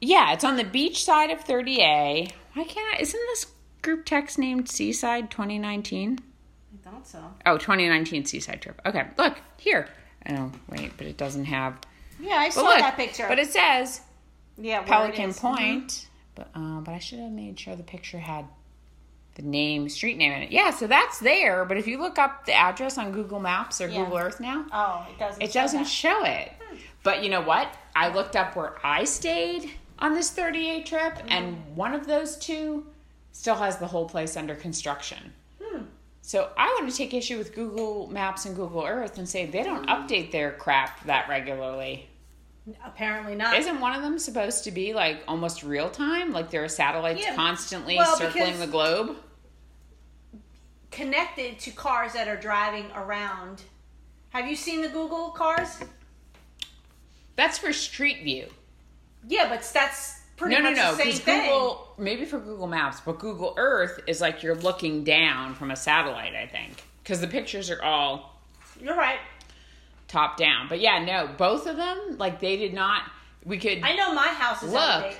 Yeah, 0.00 0.32
it's 0.32 0.44
on 0.44 0.56
the 0.56 0.64
beach 0.64 1.04
side 1.04 1.30
of 1.30 1.42
30A. 1.44 2.30
Why 2.54 2.64
can't 2.64 2.94
I? 2.96 3.00
Isn't 3.00 3.20
this 3.28 3.46
group 3.82 4.04
text 4.04 4.38
named 4.38 4.68
Seaside 4.68 5.30
2019? 5.30 6.18
I 6.86 6.90
thought 6.90 7.06
so. 7.06 7.18
Oh, 7.46 7.56
2019 7.56 8.26
Seaside 8.26 8.60
trip. 8.60 8.80
Okay, 8.84 9.06
look 9.16 9.38
here. 9.56 9.88
Oh, 10.28 10.52
wait, 10.68 10.92
but 10.96 11.06
it 11.06 11.16
doesn't 11.16 11.46
have. 11.46 11.78
Yeah, 12.20 12.34
I 12.36 12.48
saw 12.50 12.62
look, 12.62 12.78
that 12.78 12.96
picture. 12.96 13.26
But 13.28 13.38
it 13.38 13.50
says 13.50 14.00
yeah, 14.58 14.82
Pelican 14.82 15.30
is. 15.30 15.38
Point. 15.38 16.08
But 16.34 16.48
uh, 16.54 16.80
but 16.80 16.92
I 16.92 16.98
should 16.98 17.18
have 17.20 17.30
made 17.32 17.58
sure 17.58 17.76
the 17.76 17.82
picture 17.82 18.18
had 18.18 18.46
the 19.36 19.42
name, 19.42 19.88
street 19.88 20.16
name 20.16 20.32
in 20.32 20.42
it. 20.42 20.50
Yeah, 20.50 20.70
so 20.70 20.86
that's 20.86 21.18
there. 21.20 21.64
But 21.64 21.76
if 21.76 21.86
you 21.86 21.98
look 22.00 22.18
up 22.18 22.44
the 22.46 22.54
address 22.54 22.98
on 22.98 23.12
Google 23.12 23.38
Maps 23.40 23.80
or 23.80 23.88
Yeah. 23.88 23.98
Google 24.04 24.18
Earth 24.18 24.40
now. 24.40 24.66
Oh, 24.72 25.06
it 25.10 25.18
doesn't. 25.18 25.42
It 25.42 25.52
show 25.52 25.60
doesn't 25.60 25.82
that. 25.84 25.88
show 25.88 26.24
it. 26.24 26.52
But 27.02 27.22
you 27.22 27.30
know 27.30 27.42
what? 27.42 27.68
I 27.94 28.08
looked 28.12 28.34
up 28.34 28.56
where 28.56 28.74
I 28.84 29.04
stayed 29.04 29.70
on 29.98 30.14
this 30.14 30.30
30A 30.36 30.84
trip, 30.84 31.14
Mm-hmm. 31.14 31.28
and 31.30 31.76
one 31.76 31.94
of 31.94 32.06
those 32.06 32.36
two 32.36 32.86
still 33.32 33.54
has 33.54 33.78
the 33.78 33.86
whole 33.86 34.08
place 34.08 34.36
under 34.36 34.54
construction. 34.54 35.32
Hmm. 35.62 35.82
So 36.22 36.50
I 36.58 36.66
want 36.80 36.90
to 36.90 36.96
take 36.96 37.14
issue 37.14 37.38
with 37.38 37.54
Google 37.54 38.08
Maps 38.08 38.46
and 38.46 38.56
Google 38.56 38.84
Earth 38.84 39.18
and 39.18 39.28
say 39.28 39.46
they 39.46 39.62
don't 39.62 39.86
Mm-hmm. 39.86 40.06
update 40.06 40.32
their 40.32 40.52
crap 40.52 41.04
that 41.04 41.28
regularly. 41.28 42.08
Apparently 42.84 43.36
not. 43.36 43.56
Isn't 43.56 43.78
one 43.80 43.94
of 43.94 44.02
them 44.02 44.18
supposed 44.18 44.64
to 44.64 44.72
be 44.72 44.92
like 44.92 45.22
almost 45.28 45.62
real 45.62 45.88
time? 45.88 46.32
Like 46.32 46.50
there 46.50 46.64
are 46.64 46.68
satellites 46.68 47.20
Yeah. 47.22 47.36
constantly 47.36 47.96
Well, 47.96 48.16
circling 48.16 48.58
the 48.58 48.66
globe? 48.66 49.16
Connected 50.96 51.58
to 51.58 51.70
cars 51.70 52.14
that 52.14 52.26
are 52.26 52.36
driving 52.36 52.90
around. 52.94 53.62
Have 54.30 54.48
you 54.48 54.56
seen 54.56 54.80
the 54.80 54.88
Google 54.88 55.28
cars? 55.28 55.78
That's 57.36 57.58
for 57.58 57.72
Street 57.72 58.24
View. 58.24 58.46
Yeah, 59.28 59.48
but 59.50 59.62
that's 59.74 60.20
pretty 60.38 60.54
no, 60.54 60.62
no, 60.62 60.70
much 60.70 60.78
no. 60.78 60.94
the 60.94 61.02
same 61.04 61.12
thing. 61.12 61.42
Google, 61.42 61.94
maybe 61.98 62.24
for 62.24 62.38
Google 62.38 62.66
Maps, 62.66 63.00
but 63.04 63.18
Google 63.18 63.54
Earth 63.58 64.00
is 64.06 64.22
like 64.22 64.42
you're 64.42 64.54
looking 64.54 65.04
down 65.04 65.54
from 65.54 65.70
a 65.70 65.76
satellite. 65.76 66.34
I 66.34 66.46
think 66.46 66.82
because 67.02 67.20
the 67.20 67.28
pictures 67.28 67.70
are 67.70 67.82
all 67.82 68.40
You're 68.80 68.96
right. 68.96 69.18
top 70.08 70.38
down. 70.38 70.66
But 70.68 70.80
yeah, 70.80 71.04
no, 71.04 71.28
both 71.36 71.66
of 71.66 71.76
them 71.76 72.16
like 72.16 72.40
they 72.40 72.56
did 72.56 72.72
not. 72.72 73.02
We 73.44 73.58
could. 73.58 73.82
I 73.82 73.94
know 73.94 74.14
my 74.14 74.28
house 74.28 74.62
is 74.62 74.72
Look. 74.72 74.80
out 74.80 75.04
of 75.04 75.10
date 75.10 75.18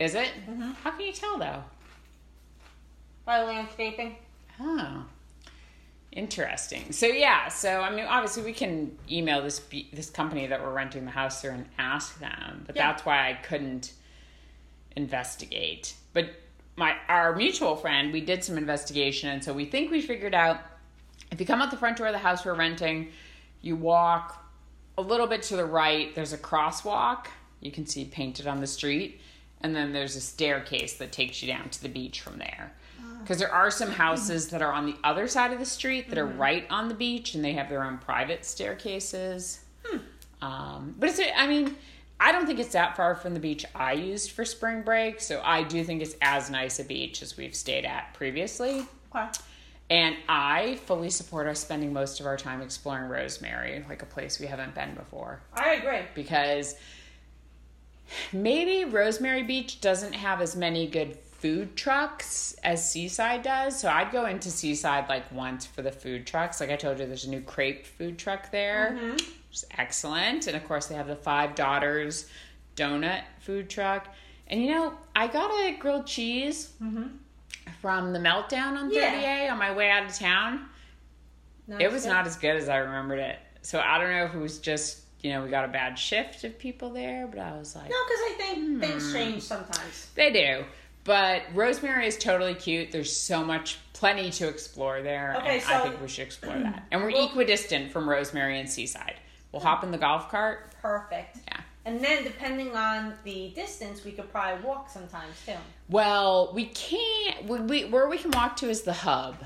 Is 0.00 0.14
it? 0.14 0.30
Mm-hmm. 0.48 0.70
How 0.82 0.90
can 0.92 1.02
you 1.02 1.12
tell 1.12 1.38
though? 1.38 1.62
by 3.26 3.42
landscaping. 3.42 4.14
Oh, 4.60 5.04
interesting. 6.12 6.92
So 6.92 7.06
yeah, 7.06 7.48
so 7.48 7.80
I 7.80 7.90
mean, 7.94 8.06
obviously 8.06 8.42
we 8.44 8.52
can 8.52 8.96
email 9.10 9.42
this 9.42 9.60
this 9.92 10.10
company 10.10 10.46
that 10.46 10.62
we're 10.62 10.72
renting 10.72 11.04
the 11.04 11.10
house 11.10 11.40
through 11.42 11.50
and 11.52 11.66
ask 11.78 12.18
them, 12.18 12.64
but 12.66 12.76
Yeah. 12.76 12.88
that's 12.88 13.04
why 13.04 13.28
I 13.28 13.34
couldn't 13.34 13.92
investigate. 14.96 15.94
But 16.12 16.30
my 16.76 16.96
our 17.08 17.34
mutual 17.36 17.76
friend, 17.76 18.12
we 18.12 18.20
did 18.20 18.44
some 18.44 18.56
investigation, 18.58 19.28
and 19.30 19.42
so 19.44 19.52
we 19.52 19.64
think 19.66 19.90
we 19.90 20.00
figured 20.00 20.34
out 20.34 20.60
if 21.32 21.40
you 21.40 21.46
come 21.46 21.60
out 21.60 21.70
the 21.70 21.76
front 21.76 21.96
door 21.98 22.06
of 22.06 22.12
the 22.12 22.18
house 22.18 22.44
we're 22.44 22.54
renting, 22.54 23.08
you 23.62 23.76
walk 23.76 24.42
a 24.98 25.02
little 25.02 25.26
bit 25.26 25.42
to 25.42 25.56
the 25.56 25.64
right. 25.64 26.14
There's 26.14 26.32
a 26.32 26.38
crosswalk 26.38 27.26
you 27.60 27.70
can 27.70 27.86
see 27.86 28.04
painted 28.04 28.46
on 28.46 28.60
the 28.60 28.66
street, 28.66 29.20
and 29.60 29.74
then 29.74 29.92
there's 29.92 30.14
a 30.16 30.20
staircase 30.20 30.94
that 30.94 31.12
takes 31.12 31.42
you 31.42 31.48
down 31.48 31.68
to 31.70 31.82
the 31.82 31.88
beach 31.88 32.20
from 32.20 32.38
there. 32.38 32.72
Because 33.26 33.40
there 33.40 33.52
are 33.52 33.72
some 33.72 33.88
mm-hmm. 33.88 33.96
houses 33.96 34.50
that 34.50 34.62
are 34.62 34.72
on 34.72 34.86
the 34.86 34.94
other 35.02 35.26
side 35.26 35.52
of 35.52 35.58
the 35.58 35.66
street 35.66 36.08
that 36.10 36.18
are 36.18 36.28
mm-hmm. 36.28 36.40
right 36.40 36.66
on 36.70 36.86
the 36.86 36.94
beach, 36.94 37.34
and 37.34 37.44
they 37.44 37.54
have 37.54 37.68
their 37.68 37.82
own 37.82 37.98
private 37.98 38.44
staircases. 38.44 39.64
Hmm. 39.84 39.98
Um, 40.40 40.94
but 40.96 41.08
it's, 41.08 41.20
I 41.36 41.48
mean, 41.48 41.74
I 42.20 42.30
don't 42.30 42.46
think 42.46 42.60
it's 42.60 42.72
that 42.74 42.96
far 42.96 43.16
from 43.16 43.34
the 43.34 43.40
beach 43.40 43.64
I 43.74 43.94
used 43.94 44.30
for 44.30 44.44
spring 44.44 44.82
break, 44.82 45.20
so 45.20 45.42
I 45.44 45.64
do 45.64 45.82
think 45.82 46.02
it's 46.02 46.14
as 46.22 46.50
nice 46.50 46.78
a 46.78 46.84
beach 46.84 47.20
as 47.20 47.36
we've 47.36 47.54
stayed 47.54 47.84
at 47.84 48.14
previously. 48.14 48.86
Okay. 49.12 49.26
And 49.90 50.16
I 50.28 50.76
fully 50.86 51.10
support 51.10 51.46
us 51.46 51.60
spending 51.60 51.92
most 51.92 52.20
of 52.20 52.26
our 52.26 52.36
time 52.36 52.62
exploring 52.62 53.08
Rosemary, 53.08 53.84
like 53.88 54.02
a 54.02 54.06
place 54.06 54.38
we 54.38 54.46
haven't 54.46 54.74
been 54.74 54.94
before. 54.94 55.40
I 55.52 55.74
agree. 55.74 56.02
Because 56.14 56.76
maybe 58.32 58.84
Rosemary 58.84 59.42
Beach 59.42 59.80
doesn't 59.80 60.12
have 60.12 60.40
as 60.40 60.56
many 60.56 60.86
good 60.86 61.18
food 61.46 61.76
trucks 61.76 62.56
as 62.64 62.90
Seaside 62.90 63.42
does. 63.44 63.78
So 63.78 63.88
I'd 63.88 64.10
go 64.10 64.26
into 64.26 64.50
Seaside 64.50 65.08
like 65.08 65.30
once 65.30 65.64
for 65.64 65.80
the 65.82 65.92
food 65.92 66.26
trucks. 66.26 66.60
Like 66.60 66.70
I 66.70 66.76
told 66.76 66.98
you, 66.98 67.06
there's 67.06 67.24
a 67.24 67.30
new 67.30 67.40
crepe 67.40 67.86
food 67.86 68.18
truck 68.18 68.50
there, 68.50 68.98
which 69.12 69.22
is 69.52 69.64
excellent. 69.78 70.48
And 70.48 70.56
of 70.56 70.64
course, 70.66 70.86
they 70.86 70.96
have 70.96 71.06
the 71.06 71.14
Five 71.14 71.54
Daughters 71.54 72.26
donut 72.74 73.22
food 73.38 73.70
truck. 73.70 74.08
And 74.48 74.60
you 74.60 74.70
know, 74.72 74.94
I 75.14 75.28
got 75.28 75.52
a 75.52 75.76
grilled 75.78 76.06
cheese 76.08 76.72
from 77.80 78.12
the 78.12 78.18
Meltdown 78.18 78.76
on 78.76 78.90
30A 78.90 79.44
Yeah. 79.44 79.48
on 79.52 79.58
my 79.58 79.72
way 79.72 79.88
out 79.90 80.04
of 80.06 80.14
town. 80.18 80.68
It 81.78 81.92
was 81.92 82.06
not 82.06 82.26
as 82.26 82.36
good 82.36 82.56
as 82.56 82.68
I 82.68 82.78
remembered 82.78 83.20
it. 83.20 83.38
So 83.62 83.78
I 83.80 83.98
don't 83.98 84.10
know 84.10 84.24
if 84.24 84.34
it 84.34 84.38
was 84.38 84.58
just, 84.58 85.02
you 85.20 85.30
know, 85.30 85.42
we 85.44 85.50
got 85.50 85.64
a 85.64 85.68
bad 85.68 85.96
shift 85.96 86.42
of 86.42 86.58
people 86.58 86.90
there, 86.90 87.26
but 87.28 87.38
I 87.38 87.56
was 87.56 87.76
like, 87.76 87.88
No, 87.88 87.96
because 88.08 88.20
I 88.20 88.34
think 88.36 88.58
Hmm. 88.58 88.80
things 88.80 89.12
change 89.12 89.42
sometimes. 89.42 90.08
they 90.16 90.32
do. 90.32 90.64
But 91.06 91.42
Rosemary 91.54 92.06
is 92.06 92.18
totally 92.18 92.54
cute. 92.54 92.90
There's 92.92 93.14
so 93.16 93.44
much, 93.44 93.78
plenty 93.92 94.30
to 94.32 94.48
explore 94.48 95.00
there. 95.02 95.36
Okay, 95.38 95.60
and 95.60 95.64
I 95.72 95.80
think 95.88 96.02
we 96.02 96.08
should 96.08 96.26
explore 96.26 96.58
that. 96.62 96.84
And 96.90 97.00
we're 97.02 97.12
Well- 97.12 97.26
equidistant 97.28 97.92
from 97.92 98.08
Rosemary 98.08 98.58
and 98.60 98.68
Seaside. 98.68 99.14
We'll 99.52 99.62
hop 99.62 99.84
in 99.84 99.90
the 99.92 99.98
golf 99.98 100.28
cart. 100.30 100.72
Perfect. 100.82 101.38
Yeah. 101.48 101.60
And 101.86 102.00
then, 102.00 102.24
depending 102.24 102.74
on 102.74 103.14
the 103.22 103.50
distance, 103.54 104.04
we 104.04 104.10
could 104.10 104.30
probably 104.32 104.62
walk 104.66 104.90
sometimes 104.90 105.36
too. 105.46 105.52
Well, 105.88 106.50
we 106.52 106.66
can't. 106.66 107.44
We, 107.46 107.60
we, 107.60 107.84
where 107.84 108.08
we 108.08 108.18
can 108.18 108.32
walk 108.32 108.56
to 108.56 108.68
is 108.68 108.82
the 108.82 108.92
hub. 108.92 109.36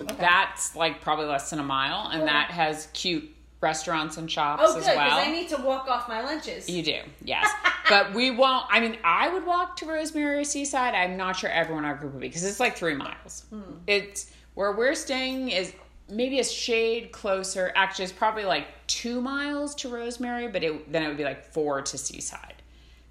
Okay. 0.00 0.14
That's 0.18 0.74
like 0.74 1.02
probably 1.02 1.26
less 1.26 1.50
than 1.50 1.58
a 1.58 1.62
mile, 1.62 2.08
and 2.10 2.22
Okay. 2.22 2.32
that 2.32 2.50
has 2.52 2.88
cute 2.94 3.30
restaurants 3.60 4.16
and 4.16 4.30
shops 4.30 4.62
Oh, 4.64 4.72
good, 4.74 4.78
as 4.80 4.84
because 4.86 4.96
well. 4.96 5.18
I 5.18 5.30
need 5.30 5.48
to 5.50 5.56
walk 5.58 5.88
off 5.88 6.08
my 6.08 6.22
lunches. 6.22 6.68
You 6.68 6.82
do, 6.82 7.00
yes. 7.22 7.48
but 7.88 8.14
we 8.14 8.30
won't. 8.30 8.66
I 8.70 8.80
mean, 8.80 8.96
I 9.04 9.28
would 9.32 9.44
walk 9.44 9.76
to 9.76 9.86
Rosemary 9.86 10.38
or 10.38 10.44
Seaside. 10.44 10.94
I'm 10.94 11.16
not 11.16 11.36
sure 11.36 11.50
everyone 11.50 11.84
in 11.84 11.90
our 11.90 11.96
group 11.96 12.12
would 12.12 12.20
be 12.20 12.28
because 12.28 12.44
it's 12.44 12.60
like 12.60 12.76
three 12.76 12.94
miles. 12.94 13.44
Hmm. 13.50 13.60
It's 13.86 14.30
where 14.54 14.72
we're 14.72 14.94
staying 14.94 15.50
is 15.50 15.72
maybe 16.08 16.40
a 16.40 16.44
shade 16.44 17.12
closer. 17.12 17.72
Actually, 17.74 18.04
it's 18.04 18.12
probably 18.12 18.44
like 18.44 18.66
two 18.86 19.20
miles 19.20 19.74
to 19.76 19.88
Rosemary, 19.88 20.48
but 20.48 20.64
it, 20.64 20.90
then 20.90 21.02
it 21.02 21.08
would 21.08 21.16
be 21.16 21.24
like 21.24 21.44
four 21.52 21.82
to 21.82 21.98
Seaside. 21.98 22.54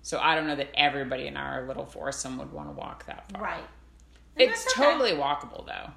So 0.01 0.19
I 0.19 0.35
don't 0.35 0.47
know 0.47 0.55
that 0.55 0.69
everybody 0.73 1.27
in 1.27 1.38
our 1.38 1.67
little 1.67 1.85
foursome 1.85 2.38
would 2.39 2.51
want 2.51 2.69
to 2.69 2.73
walk 2.73 3.05
that 3.05 3.31
far. 3.31 3.41
Right. 3.43 3.63
It's 4.35 4.65
okay. 4.73 4.84
totally 4.84 5.11
walkable 5.11 5.65
though. 5.65 5.91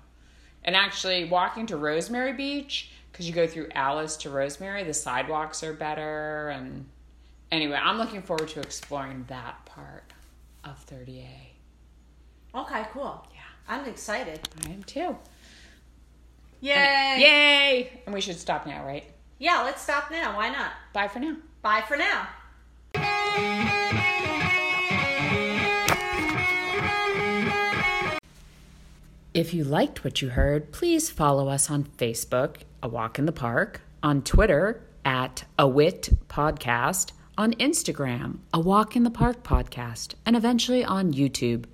And 0.64 0.76
actually, 0.76 1.24
walking 1.24 1.66
to 1.66 1.76
Rosemary 1.76 2.34
Beach, 2.34 2.90
because 3.12 3.28
you 3.28 3.34
go 3.34 3.46
through 3.46 3.68
Alys 3.74 4.16
to 4.18 4.30
Rosemary, 4.30 4.84
the 4.84 4.94
sidewalks 4.94 5.62
are 5.62 5.74
better. 5.74 6.48
And 6.48 6.86
anyway, 7.50 7.78
I'm 7.80 7.98
looking 7.98 8.22
forward 8.22 8.48
to 8.48 8.60
exploring 8.60 9.26
that 9.28 9.64
part 9.66 10.04
of 10.64 10.84
30A. 10.86 11.26
Okay, 12.54 12.84
cool. 12.92 13.26
Yeah. 13.34 13.40
I'm 13.68 13.86
excited. 13.86 14.40
I 14.66 14.70
am 14.70 14.82
too. 14.82 15.16
Yay! 16.60 17.16
Yay! 17.18 18.02
And 18.06 18.14
we 18.14 18.20
should 18.20 18.38
stop 18.38 18.66
now, 18.66 18.84
right? 18.84 19.04
Yeah, 19.38 19.62
let's 19.62 19.82
stop 19.82 20.10
now. 20.10 20.36
Why 20.36 20.48
not? 20.48 20.72
Bye 20.92 21.08
for 21.08 21.18
now. 21.18 21.36
Bye 21.60 21.82
for 21.86 21.96
now. 21.96 22.28
If 29.34 29.54
you 29.54 29.64
liked 29.64 30.04
what 30.04 30.20
you 30.20 30.28
heard, 30.30 30.72
please 30.72 31.08
follow 31.10 31.48
us 31.48 31.70
on 31.70 31.84
Facebook, 31.84 32.58
A 32.82 32.88
Walk 32.88 33.18
in 33.18 33.26
the 33.26 33.32
Park, 33.32 33.82
on 34.02 34.22
Twitter 34.22 34.82
at 35.04 35.44
A 35.58 35.68
Wit 35.68 36.08
Podcast, 36.28 37.12
on 37.38 37.52
Instagram, 37.54 38.38
A 38.52 38.60
Walk 38.60 38.96
in 38.96 39.04
the 39.04 39.10
Park 39.10 39.42
Podcast, 39.42 40.14
and 40.26 40.36
eventually 40.36 40.84
on 40.84 41.12
YouTube 41.12 41.64